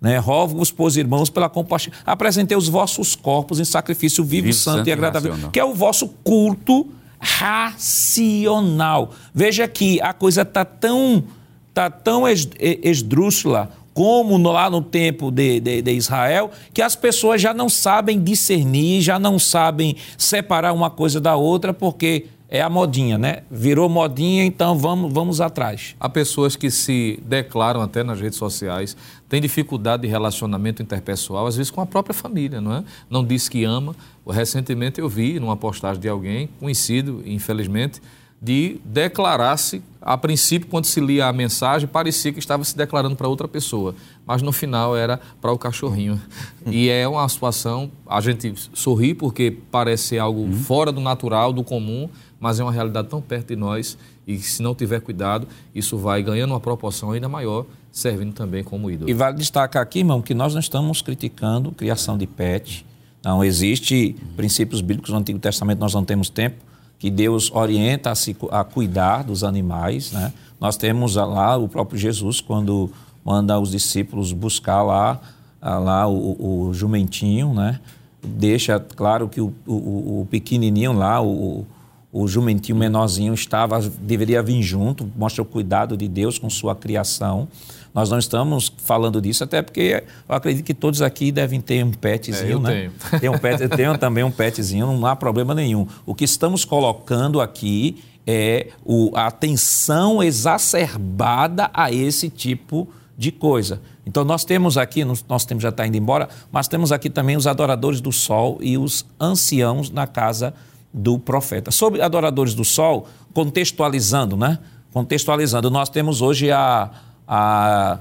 né? 0.00 0.18
Rogo-vos, 0.18 0.70
pois, 0.70 0.96
irmãos, 0.96 1.30
pela 1.30 1.48
compaixão. 1.48 1.92
Apresentei 2.04 2.56
os 2.56 2.68
vossos 2.68 3.14
corpos 3.14 3.58
em 3.58 3.64
sacrifício 3.64 4.24
vivo, 4.24 4.46
vivo 4.46 4.58
santo, 4.58 4.78
santo, 4.78 4.88
e 4.88 4.92
agradável, 4.92 5.34
que 5.50 5.58
é 5.58 5.64
o 5.64 5.74
vosso 5.74 6.08
culto 6.22 6.86
racional. 7.18 9.12
Veja 9.34 9.66
que 9.66 10.00
a 10.02 10.12
coisa 10.12 10.42
está 10.42 10.64
tão, 10.64 11.24
tá 11.72 11.88
tão 11.88 12.24
esdrúxula 12.28 13.70
como 13.94 14.36
lá 14.36 14.68
no 14.68 14.82
tempo 14.82 15.30
de, 15.30 15.60
de, 15.60 15.80
de, 15.80 15.92
Israel, 15.92 16.50
que 16.74 16.82
as 16.82 16.96
pessoas 16.96 17.40
já 17.40 17.54
não 17.54 17.68
sabem 17.68 18.20
discernir, 18.20 19.00
já 19.00 19.18
não 19.20 19.38
sabem 19.38 19.96
separar 20.18 20.72
uma 20.72 20.90
coisa 20.90 21.20
da 21.20 21.36
outra, 21.36 21.72
porque 21.72 22.26
é 22.48 22.60
a 22.60 22.68
modinha, 22.68 23.16
né? 23.16 23.42
Virou 23.50 23.88
modinha, 23.88 24.44
então 24.44 24.76
vamos, 24.76 25.12
vamos 25.12 25.40
atrás. 25.40 25.96
Há 25.98 26.08
pessoas 26.08 26.56
que 26.56 26.70
se 26.70 27.20
declaram 27.24 27.80
até 27.80 28.02
nas 28.02 28.20
redes 28.20 28.38
sociais, 28.38 28.96
têm 29.28 29.40
dificuldade 29.40 30.02
de 30.02 30.08
relacionamento 30.08 30.82
interpessoal, 30.82 31.46
às 31.46 31.56
vezes 31.56 31.70
com 31.70 31.80
a 31.80 31.86
própria 31.86 32.14
família, 32.14 32.60
não 32.60 32.74
é? 32.74 32.84
Não 33.08 33.24
diz 33.24 33.48
que 33.48 33.64
ama. 33.64 33.96
Recentemente 34.28 35.00
eu 35.00 35.08
vi 35.08 35.38
numa 35.40 35.56
postagem 35.56 36.00
de 36.00 36.08
alguém, 36.08 36.48
conhecido, 36.60 37.22
infelizmente, 37.24 38.00
de 38.44 38.78
declarar-se, 38.84 39.82
a 40.02 40.18
princípio, 40.18 40.68
quando 40.68 40.84
se 40.84 41.00
lia 41.00 41.26
a 41.26 41.32
mensagem, 41.32 41.88
parecia 41.88 42.30
que 42.30 42.38
estava 42.38 42.62
se 42.62 42.76
declarando 42.76 43.16
para 43.16 43.26
outra 43.26 43.48
pessoa, 43.48 43.94
mas 44.26 44.42
no 44.42 44.52
final 44.52 44.94
era 44.94 45.18
para 45.40 45.50
o 45.50 45.56
cachorrinho. 45.56 46.20
E 46.66 46.90
é 46.90 47.08
uma 47.08 47.26
situação, 47.26 47.90
a 48.06 48.20
gente 48.20 48.52
sorri 48.74 49.14
porque 49.14 49.56
parece 49.70 50.18
algo 50.18 50.42
uhum. 50.42 50.52
fora 50.52 50.92
do 50.92 51.00
natural, 51.00 51.54
do 51.54 51.64
comum, 51.64 52.06
mas 52.38 52.60
é 52.60 52.62
uma 52.62 52.70
realidade 52.70 53.08
tão 53.08 53.22
perto 53.22 53.48
de 53.48 53.56
nós 53.56 53.96
e 54.26 54.38
se 54.38 54.62
não 54.62 54.74
tiver 54.74 55.00
cuidado, 55.00 55.48
isso 55.74 55.96
vai 55.96 56.22
ganhando 56.22 56.50
uma 56.50 56.60
proporção 56.60 57.12
ainda 57.12 57.28
maior, 57.28 57.64
servindo 57.90 58.34
também 58.34 58.62
como 58.62 58.90
ídolo. 58.90 59.08
E 59.08 59.14
vale 59.14 59.38
destacar 59.38 59.82
aqui, 59.82 60.00
irmão, 60.00 60.20
que 60.20 60.34
nós 60.34 60.52
não 60.52 60.60
estamos 60.60 61.00
criticando 61.00 61.72
criação 61.72 62.18
de 62.18 62.26
pet. 62.26 62.84
Não 63.24 63.42
existe 63.42 64.14
princípios 64.36 64.82
bíblicos 64.82 65.10
no 65.10 65.16
Antigo 65.16 65.38
Testamento, 65.38 65.78
nós 65.78 65.94
não 65.94 66.04
temos 66.04 66.28
tempo, 66.28 66.56
que 67.04 67.10
Deus 67.10 67.50
orienta 67.52 68.12
a, 68.12 68.14
se, 68.14 68.34
a 68.50 68.64
cuidar 68.64 69.24
dos 69.24 69.44
animais. 69.44 70.10
Né? 70.10 70.32
Nós 70.58 70.74
temos 70.78 71.16
lá 71.16 71.54
o 71.54 71.68
próprio 71.68 71.98
Jesus, 71.98 72.40
quando 72.40 72.90
manda 73.22 73.60
os 73.60 73.72
discípulos 73.72 74.32
buscar 74.32 74.82
lá, 74.82 75.20
lá 75.60 76.08
o, 76.08 76.68
o 76.68 76.72
jumentinho, 76.72 77.52
né? 77.52 77.78
deixa 78.22 78.80
claro 78.80 79.28
que 79.28 79.38
o, 79.38 79.52
o, 79.66 80.22
o 80.22 80.28
pequenininho 80.30 80.94
lá, 80.94 81.20
o, 81.20 81.66
o 82.10 82.26
jumentinho 82.26 82.78
menorzinho 82.78 83.34
estava, 83.34 83.80
deveria 84.00 84.42
vir 84.42 84.62
junto, 84.62 85.06
mostra 85.14 85.42
o 85.42 85.44
cuidado 85.44 85.98
de 85.98 86.08
Deus 86.08 86.38
com 86.38 86.48
sua 86.48 86.74
criação. 86.74 87.46
Nós 87.94 88.10
não 88.10 88.18
estamos 88.18 88.72
falando 88.78 89.22
disso, 89.22 89.44
até 89.44 89.62
porque 89.62 90.02
eu 90.28 90.34
acredito 90.34 90.64
que 90.64 90.74
todos 90.74 91.00
aqui 91.00 91.30
devem 91.30 91.60
ter 91.60 91.84
um 91.84 91.92
petzinho, 91.92 92.44
é, 92.44 92.52
eu 92.52 92.60
né? 92.60 92.70
Tenho. 92.70 92.92
Tem 93.20 93.30
um 93.30 93.38
pet, 93.38 93.62
eu 93.62 93.68
tenho 93.68 93.96
também 93.96 94.24
um 94.24 94.32
petzinho, 94.32 94.86
não 94.86 95.06
há 95.06 95.14
problema 95.14 95.54
nenhum. 95.54 95.86
O 96.04 96.12
que 96.12 96.24
estamos 96.24 96.64
colocando 96.64 97.40
aqui 97.40 98.02
é 98.26 98.68
o, 98.84 99.12
a 99.14 99.28
atenção 99.28 100.20
exacerbada 100.20 101.70
a 101.72 101.92
esse 101.92 102.28
tipo 102.28 102.88
de 103.16 103.30
coisa. 103.30 103.80
Então 104.04 104.24
nós 104.24 104.44
temos 104.44 104.76
aqui, 104.76 105.04
nós 105.04 105.44
temos 105.44 105.62
já 105.62 105.68
está 105.68 105.86
indo 105.86 105.96
embora, 105.96 106.28
mas 106.50 106.66
temos 106.66 106.90
aqui 106.90 107.08
também 107.08 107.36
os 107.36 107.46
adoradores 107.46 108.00
do 108.00 108.10
sol 108.10 108.58
e 108.60 108.76
os 108.76 109.06
anciãos 109.20 109.88
na 109.88 110.06
casa 110.06 110.52
do 110.92 111.16
profeta. 111.16 111.70
Sobre 111.70 112.02
adoradores 112.02 112.54
do 112.54 112.64
sol, 112.64 113.06
contextualizando, 113.32 114.36
né? 114.36 114.58
Contextualizando, 114.92 115.70
nós 115.70 115.88
temos 115.88 116.20
hoje 116.20 116.50
a, 116.50 116.90
a 117.26 117.98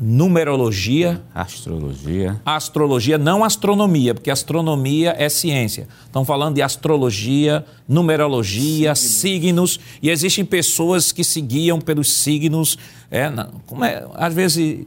numerologia, 0.00 1.20
Astrologia. 1.34 2.40
astrologia, 2.44 3.18
não 3.18 3.42
astronomia, 3.42 4.14
porque 4.14 4.30
astronomia 4.30 5.14
é 5.18 5.28
ciência. 5.28 5.88
Estão 6.06 6.24
falando 6.24 6.54
de 6.54 6.62
astrologia, 6.62 7.64
numerologia, 7.88 8.94
signos, 8.94 9.80
e 10.00 10.08
existem 10.08 10.44
pessoas 10.44 11.10
que 11.10 11.24
se 11.24 11.40
guiam 11.40 11.80
pelos 11.80 12.12
signos. 12.12 12.78
É, 13.10 13.28
como 13.66 13.84
é, 13.84 14.06
às 14.14 14.32
vezes 14.32 14.86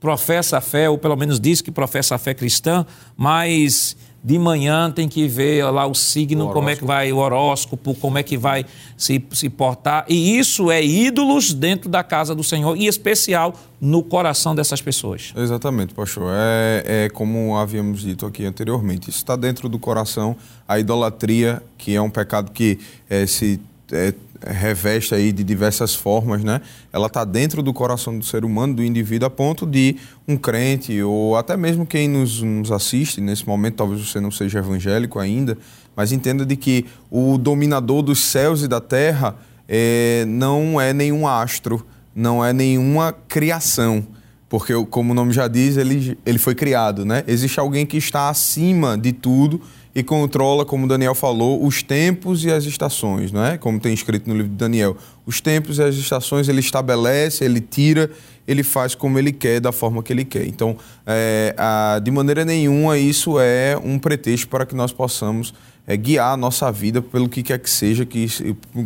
professa 0.00 0.58
a 0.58 0.60
fé, 0.60 0.90
ou 0.90 0.98
pelo 0.98 1.16
menos 1.16 1.38
diz 1.38 1.60
que 1.60 1.70
professa 1.70 2.16
a 2.16 2.18
fé 2.18 2.34
cristã, 2.34 2.84
mas 3.16 3.96
de 4.22 4.38
manhã 4.38 4.90
tem 4.90 5.08
que 5.08 5.28
ver 5.28 5.64
lá 5.70 5.86
o 5.86 5.94
signo, 5.94 6.52
como 6.52 6.68
é 6.68 6.76
que 6.76 6.84
vai, 6.84 7.12
o 7.12 7.18
horóscopo, 7.18 7.94
como 7.94 8.18
é 8.18 8.22
que 8.22 8.36
vai 8.36 8.66
se, 8.96 9.24
se 9.32 9.48
portar. 9.48 10.04
E 10.08 10.38
isso 10.38 10.70
é 10.70 10.84
ídolos 10.84 11.54
dentro 11.54 11.88
da 11.88 12.02
casa 12.02 12.34
do 12.34 12.42
Senhor, 12.42 12.76
em 12.76 12.86
especial 12.86 13.54
no 13.80 14.02
coração 14.02 14.54
dessas 14.54 14.82
pessoas. 14.82 15.32
Exatamente, 15.36 15.94
pastor. 15.94 16.32
É, 16.34 17.04
é 17.04 17.08
como 17.10 17.56
havíamos 17.56 18.00
dito 18.00 18.26
aqui 18.26 18.44
anteriormente. 18.44 19.08
Isso 19.08 19.18
está 19.18 19.36
dentro 19.36 19.68
do 19.68 19.78
coração. 19.78 20.36
A 20.66 20.78
idolatria, 20.78 21.62
que 21.76 21.94
é 21.94 22.00
um 22.00 22.10
pecado 22.10 22.50
que 22.50 22.78
eh, 23.08 23.26
se 23.26 23.60
eh, 23.92 24.12
reveste 24.46 25.14
aí 25.14 25.32
de 25.32 25.42
diversas 25.42 25.94
formas, 25.94 26.44
né? 26.44 26.60
Ela 26.92 27.06
está 27.06 27.24
dentro 27.24 27.62
do 27.62 27.72
coração 27.72 28.18
do 28.18 28.24
ser 28.24 28.44
humano, 28.44 28.74
do 28.74 28.84
indivíduo, 28.84 29.26
a 29.26 29.30
ponto 29.30 29.66
de 29.66 29.96
um 30.26 30.36
crente 30.36 31.02
ou 31.02 31.36
até 31.36 31.56
mesmo 31.56 31.86
quem 31.86 32.08
nos, 32.08 32.42
nos 32.42 32.70
assiste 32.70 33.20
nesse 33.20 33.46
momento, 33.46 33.76
talvez 33.76 34.08
você 34.08 34.20
não 34.20 34.30
seja 34.30 34.58
evangélico 34.58 35.18
ainda, 35.18 35.58
mas 35.96 36.12
entenda 36.12 36.46
de 36.46 36.56
que 36.56 36.86
o 37.10 37.36
dominador 37.36 38.02
dos 38.02 38.20
céus 38.20 38.62
e 38.62 38.68
da 38.68 38.80
terra 38.80 39.36
eh, 39.68 40.24
não 40.28 40.80
é 40.80 40.92
nenhum 40.92 41.26
astro, 41.26 41.84
não 42.14 42.44
é 42.44 42.52
nenhuma 42.52 43.12
criação. 43.12 44.06
Porque, 44.48 44.72
como 44.86 45.12
o 45.12 45.14
nome 45.14 45.32
já 45.32 45.46
diz, 45.46 45.76
ele, 45.76 46.16
ele 46.24 46.38
foi 46.38 46.54
criado, 46.54 47.04
né? 47.04 47.22
Existe 47.26 47.60
alguém 47.60 47.84
que 47.84 47.98
está 47.98 48.30
acima 48.30 48.96
de 48.96 49.12
tudo 49.12 49.60
e 49.98 50.02
controla, 50.04 50.64
como 50.64 50.86
Daniel 50.86 51.14
falou, 51.14 51.64
os 51.66 51.82
tempos 51.82 52.44
e 52.44 52.50
as 52.50 52.64
estações, 52.64 53.32
não 53.32 53.44
é? 53.44 53.58
Como 53.58 53.80
tem 53.80 53.92
escrito 53.92 54.28
no 54.28 54.34
livro 54.34 54.50
de 54.50 54.56
Daniel. 54.56 54.96
Os 55.26 55.40
tempos 55.40 55.78
e 55.78 55.82
as 55.82 55.96
estações 55.96 56.48
ele 56.48 56.60
estabelece, 56.60 57.44
ele 57.44 57.60
tira, 57.60 58.08
ele 58.46 58.62
faz 58.62 58.94
como 58.94 59.18
ele 59.18 59.32
quer, 59.32 59.60
da 59.60 59.72
forma 59.72 60.02
que 60.02 60.12
ele 60.12 60.24
quer. 60.24 60.46
Então, 60.46 60.76
é, 61.04 61.52
a- 61.58 62.00
de 62.02 62.10
maneira 62.12 62.44
nenhuma, 62.44 62.96
isso 62.96 63.40
é 63.40 63.76
um 63.82 63.98
pretexto 63.98 64.46
para 64.48 64.64
que 64.64 64.74
nós 64.74 64.92
possamos 64.92 65.52
é, 65.88 65.96
guiar 65.96 66.34
a 66.34 66.36
nossa 66.36 66.70
vida 66.70 67.00
pelo 67.00 67.30
que 67.30 67.42
quer 67.42 67.58
que 67.58 67.70
seja, 67.70 68.04
que 68.04 68.28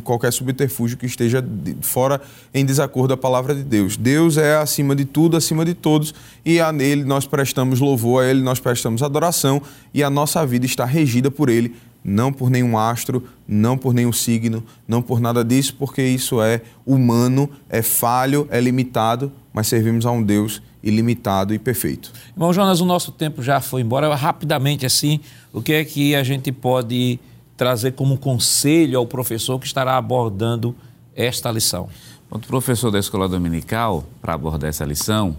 qualquer 0.05 0.33
subterfúgio 0.33 0.97
que 0.97 1.05
esteja 1.05 1.45
fora 1.81 2.21
em 2.55 2.65
desacordo 2.65 3.09
da 3.09 3.17
palavra 3.17 3.53
de 3.57 3.65
Deus. 3.65 3.97
Deus 3.97 4.39
é 4.39 4.57
acima 4.57 4.95
de 4.95 5.05
tudo, 5.05 5.37
acima 5.37 5.65
de 5.65 5.75
todos, 5.75 6.15
e 6.45 6.61
a 6.61 6.71
nele 6.71 7.03
nós 7.03 7.27
prestamos 7.27 7.81
louvor, 7.81 8.23
a 8.23 8.29
ele 8.29 8.41
nós 8.41 8.61
prestamos 8.61 9.03
adoração, 9.03 9.61
e 9.93 10.01
a 10.01 10.09
nossa 10.09 10.47
vida 10.47 10.65
está 10.65 10.85
regida 10.85 11.29
por 11.29 11.49
ele, 11.49 11.75
não 12.05 12.33
por 12.33 12.49
nenhum 12.49 12.79
astro, 12.79 13.25
não 13.49 13.77
por 13.77 13.93
nenhum 13.93 14.13
signo, 14.13 14.63
não 14.87 15.03
por 15.03 15.21
nada 15.21 15.45
disso, 15.45 15.75
porque 15.77 16.03
isso 16.03 16.41
é 16.41 16.61
humano, 16.87 17.51
é 17.69 17.83
falho, 17.83 18.47
é 18.49 18.61
limitado, 18.61 19.33
mas 19.53 19.67
servimos 19.67 20.07
a 20.07 20.13
um 20.13 20.23
Deus 20.23 20.63
ilimitado 20.83 21.55
e 21.55 21.59
perfeito. 21.59 22.13
Irmão 22.33 22.53
Jonas, 22.53 22.81
o 22.81 22.85
nosso 22.85 23.13
tempo 23.13 23.43
já 23.43 23.61
foi 23.61 23.83
embora. 23.83 24.15
Rapidamente, 24.15 24.85
assim, 24.85 25.21
o 25.53 25.63
que 25.63 25.73
é 25.73 25.85
que 25.85 26.15
a 26.15 26.23
gente 26.23 26.51
pode 26.51 27.21
trazer 27.57 27.93
como 27.93 28.19
conselho 28.19 28.99
ao 28.99 29.07
professor 29.07 29.59
que 29.59 29.67
estará 29.67 29.97
abordando 29.97 30.75
esta 31.15 31.51
lição? 31.51 31.89
O 32.31 32.39
professor 32.39 32.91
da 32.91 32.99
escola 32.99 33.29
dominical, 33.29 34.05
para 34.21 34.35
abordar 34.35 34.71
essa 34.71 34.85
lição, 34.85 35.37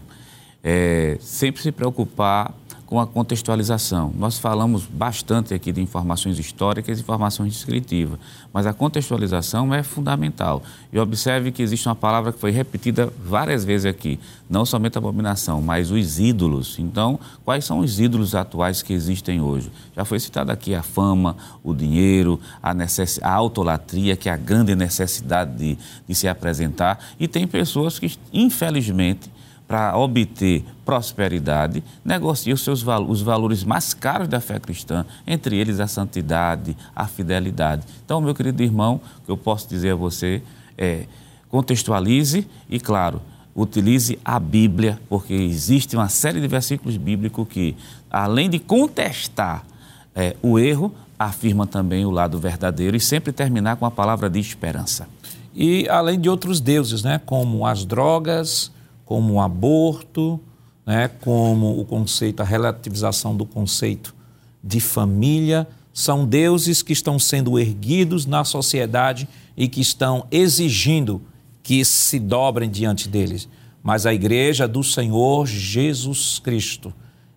é 0.64 1.18
sempre 1.20 1.61
se 1.61 1.72
preocupar 1.72 2.53
com 2.94 2.99
a 2.99 3.07
contextualização. 3.07 4.14
Nós 4.15 4.38
falamos 4.38 4.86
bastante 4.86 5.52
aqui 5.52 5.72
de 5.72 5.82
informações 5.82 6.38
históricas 6.38 6.99
e 6.99 7.02
informações 7.02 7.52
descritivas, 7.52 8.20
mas 8.53 8.68
a 8.68 8.72
contextualização 8.72 9.74
é 9.74 9.82
fundamental. 9.82 10.61
E 10.91 10.99
observe 10.99 11.52
que 11.52 11.64
existe 11.64 11.88
uma 11.88 11.95
palavra 11.95 12.32
que 12.32 12.38
foi 12.38 12.52
repetida 12.52 13.11
várias 13.26 13.65
vezes 13.65 13.88
aqui, 13.88 14.20
não 14.48 14.64
somente 14.64 14.95
a 14.95 14.99
abominação, 14.99 15.60
mas 15.60 15.90
os 15.90 16.20
ídolos. 16.20 16.78
Então, 16.78 17.20
quais 17.44 17.65
são 17.65 17.80
os 17.80 17.99
ídolos 17.99 18.36
atuais 18.36 18.84
que 18.84 18.94
existem 18.94 19.41
hoje? 19.41 19.72
Já 19.95 20.06
foi 20.06 20.20
citado 20.20 20.52
aqui 20.52 20.76
a 20.76 20.84
fama, 20.84 21.36
o 21.64 21.74
dinheiro, 21.74 22.40
a, 22.61 22.76
necess... 22.76 23.20
a 23.24 23.34
autolatria, 23.34 24.15
que 24.15 24.30
é 24.30 24.32
a 24.32 24.38
grande 24.38 24.76
necessidade 24.76 25.57
de, 25.57 25.80
de 26.07 26.14
se 26.14 26.28
apresentar, 26.28 27.03
e 27.20 27.28
tem 27.28 27.48
pessoas 27.48 27.98
que, 27.98 28.15
infelizmente, 28.32 29.32
para 29.73 29.97
obter 29.97 30.63
prosperidade, 30.85 31.83
negocia 32.05 32.53
os 32.53 32.63
seus 32.63 32.83
val 32.83 33.09
os 33.09 33.23
valores 33.23 33.63
mais 33.63 33.91
caros 33.91 34.27
da 34.27 34.39
fé 34.39 34.59
cristã, 34.59 35.03
entre 35.25 35.57
eles 35.57 35.79
a 35.79 35.87
santidade, 35.87 36.77
a 36.95 37.07
fidelidade. 37.07 37.81
Então, 38.05 38.21
meu 38.21 38.35
querido 38.35 38.61
irmão, 38.61 39.01
o 39.17 39.25
que 39.25 39.31
eu 39.31 39.37
posso 39.37 39.67
dizer 39.67 39.93
a 39.93 39.95
você 39.95 40.43
é 40.77 41.05
contextualize 41.49 42.47
e, 42.69 42.79
claro, 42.79 43.19
utilize 43.55 44.19
a 44.23 44.39
Bíblia, 44.39 44.99
porque 45.09 45.33
existe 45.33 45.95
uma 45.95 46.07
série 46.07 46.39
de 46.39 46.47
versículos 46.47 46.95
bíblicos 46.95 47.47
que, 47.47 47.75
além 48.11 48.51
de 48.51 48.59
contestar 48.59 49.65
é, 50.13 50.35
o 50.43 50.59
erro, 50.59 50.93
afirma 51.17 51.65
também 51.65 52.05
o 52.05 52.11
lado 52.11 52.37
verdadeiro 52.37 52.95
e 52.95 52.99
sempre 52.99 53.33
terminar 53.33 53.77
com 53.77 53.87
a 53.87 53.91
palavra 53.91 54.29
de 54.29 54.39
esperança. 54.39 55.07
E 55.55 55.89
além 55.89 56.19
de 56.19 56.29
outros 56.29 56.59
deuses, 56.59 57.01
né, 57.01 57.19
como 57.25 57.65
as 57.65 57.83
drogas, 57.83 58.71
como 59.05 59.34
o 59.34 59.41
aborto, 59.41 60.39
né, 60.85 61.09
como 61.21 61.80
o 61.80 61.85
conceito, 61.85 62.41
a 62.41 62.45
relativização 62.45 63.35
do 63.35 63.45
conceito 63.45 64.15
de 64.63 64.80
família, 64.80 65.67
são 65.93 66.25
deuses 66.25 66.81
que 66.81 66.93
estão 66.93 67.19
sendo 67.19 67.59
erguidos 67.59 68.25
na 68.25 68.43
sociedade 68.43 69.27
e 69.55 69.67
que 69.67 69.81
estão 69.81 70.25
exigindo 70.31 71.21
que 71.61 71.85
se 71.85 72.19
dobrem 72.19 72.69
diante 72.69 73.07
deles. 73.07 73.47
Mas 73.81 74.05
a 74.05 74.13
igreja 74.13 74.67
do 74.67 74.84
Senhor 74.84 75.45
Jesus 75.45 76.39
Cristo, 76.39 76.93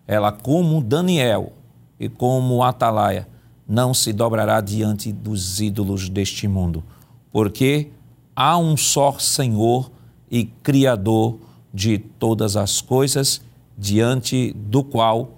ela 0.07 0.31
como 0.31 0.81
Daniel 0.81 1.53
e 1.99 2.09
como 2.09 2.63
Atalaia, 2.63 3.27
não 3.67 3.93
se 3.93 4.13
dobrará 4.13 4.61
diante 4.61 5.11
dos 5.11 5.59
ídolos 5.59 6.07
deste 6.07 6.47
mundo, 6.47 6.83
porque 7.31 7.89
há 8.35 8.57
um 8.57 8.77
só 8.77 9.19
Senhor 9.19 9.91
e 10.31 10.45
Criador 10.45 11.37
de 11.73 11.97
todas 11.97 12.55
as 12.55 12.81
coisas, 12.81 13.41
diante 13.77 14.53
do 14.53 14.83
qual 14.83 15.37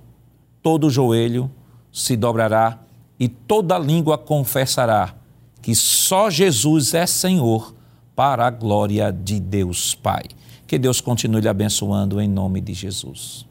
todo 0.62 0.90
joelho 0.90 1.50
se 1.92 2.16
dobrará 2.16 2.80
e 3.20 3.28
toda 3.28 3.78
língua 3.78 4.18
confessará 4.18 5.16
que 5.62 5.76
só 5.76 6.30
Jesus 6.30 6.94
é 6.94 7.06
Senhor 7.06 7.74
para 8.16 8.48
a 8.48 8.50
glória 8.50 9.12
de 9.12 9.40
Deus 9.40 9.94
Pai. 9.94 10.24
Que 10.66 10.78
Deus 10.78 11.02
continue 11.02 11.42
lhe 11.42 11.48
abençoando 11.48 12.22
em 12.22 12.28
nome 12.28 12.62
de 12.62 12.74
Jesus. 12.74 13.46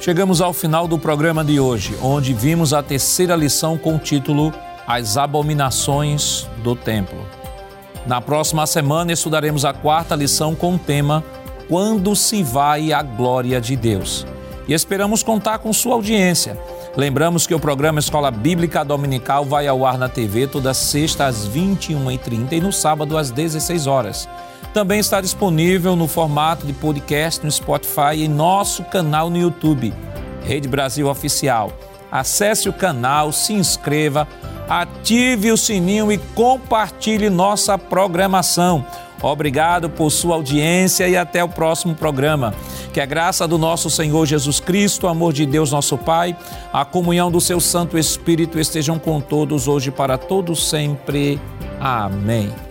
Chegamos 0.00 0.40
ao 0.40 0.52
final 0.52 0.86
do 0.86 0.98
programa 0.98 1.44
de 1.44 1.58
hoje, 1.58 1.94
onde 2.02 2.32
vimos 2.32 2.72
a 2.72 2.82
terceira 2.82 3.34
lição 3.34 3.76
com 3.76 3.96
o 3.96 3.98
título 3.98 4.54
As 4.86 5.16
Abominações 5.16 6.46
do 6.62 6.74
Templo. 6.74 7.37
Na 8.06 8.20
próxima 8.20 8.66
semana 8.66 9.12
estudaremos 9.12 9.64
a 9.64 9.72
quarta 9.72 10.14
lição 10.14 10.54
com 10.54 10.74
o 10.74 10.78
tema 10.78 11.24
Quando 11.68 12.14
se 12.16 12.42
vai 12.42 12.92
a 12.92 13.02
glória 13.02 13.60
de 13.60 13.76
Deus. 13.76 14.26
E 14.66 14.74
esperamos 14.74 15.22
contar 15.22 15.58
com 15.58 15.72
sua 15.72 15.94
audiência. 15.94 16.58
Lembramos 16.96 17.46
que 17.46 17.54
o 17.54 17.60
programa 17.60 17.98
Escola 17.98 18.30
Bíblica 18.30 18.84
Dominical 18.84 19.44
vai 19.44 19.66
ao 19.66 19.86
ar 19.86 19.96
na 19.96 20.08
TV 20.08 20.46
toda 20.46 20.74
sexta 20.74 21.26
às 21.26 21.48
21h30 21.48 22.52
e 22.52 22.60
no 22.60 22.72
sábado 22.72 23.16
às 23.16 23.30
16 23.30 23.86
horas. 23.86 24.28
Também 24.74 25.00
está 25.00 25.20
disponível 25.20 25.96
no 25.96 26.06
formato 26.06 26.66
de 26.66 26.72
podcast 26.72 27.44
no 27.44 27.50
Spotify 27.50 28.16
e 28.16 28.28
nosso 28.28 28.84
canal 28.84 29.30
no 29.30 29.38
YouTube, 29.38 29.94
Rede 30.44 30.68
Brasil 30.68 31.08
Oficial. 31.08 31.72
Acesse 32.10 32.68
o 32.68 32.72
canal, 32.72 33.32
se 33.32 33.52
inscreva, 33.52 34.26
ative 34.68 35.52
o 35.52 35.56
sininho 35.56 36.10
e 36.10 36.18
compartilhe 36.18 37.28
nossa 37.28 37.76
programação. 37.78 38.84
Obrigado 39.22 39.90
por 39.90 40.10
sua 40.10 40.36
audiência 40.36 41.08
e 41.08 41.16
até 41.16 41.42
o 41.42 41.48
próximo 41.48 41.94
programa. 41.94 42.54
Que 42.92 43.00
a 43.00 43.06
graça 43.06 43.48
do 43.48 43.58
nosso 43.58 43.90
Senhor 43.90 44.26
Jesus 44.26 44.60
Cristo, 44.60 45.06
o 45.06 45.08
amor 45.08 45.32
de 45.32 45.44
Deus 45.44 45.72
nosso 45.72 45.98
Pai, 45.98 46.36
a 46.72 46.84
comunhão 46.84 47.30
do 47.30 47.40
seu 47.40 47.60
Santo 47.60 47.98
Espírito 47.98 48.58
estejam 48.58 48.98
com 48.98 49.20
todos 49.20 49.66
hoje 49.66 49.90
para 49.90 50.16
todos 50.16 50.68
sempre. 50.68 51.40
Amém. 51.80 52.67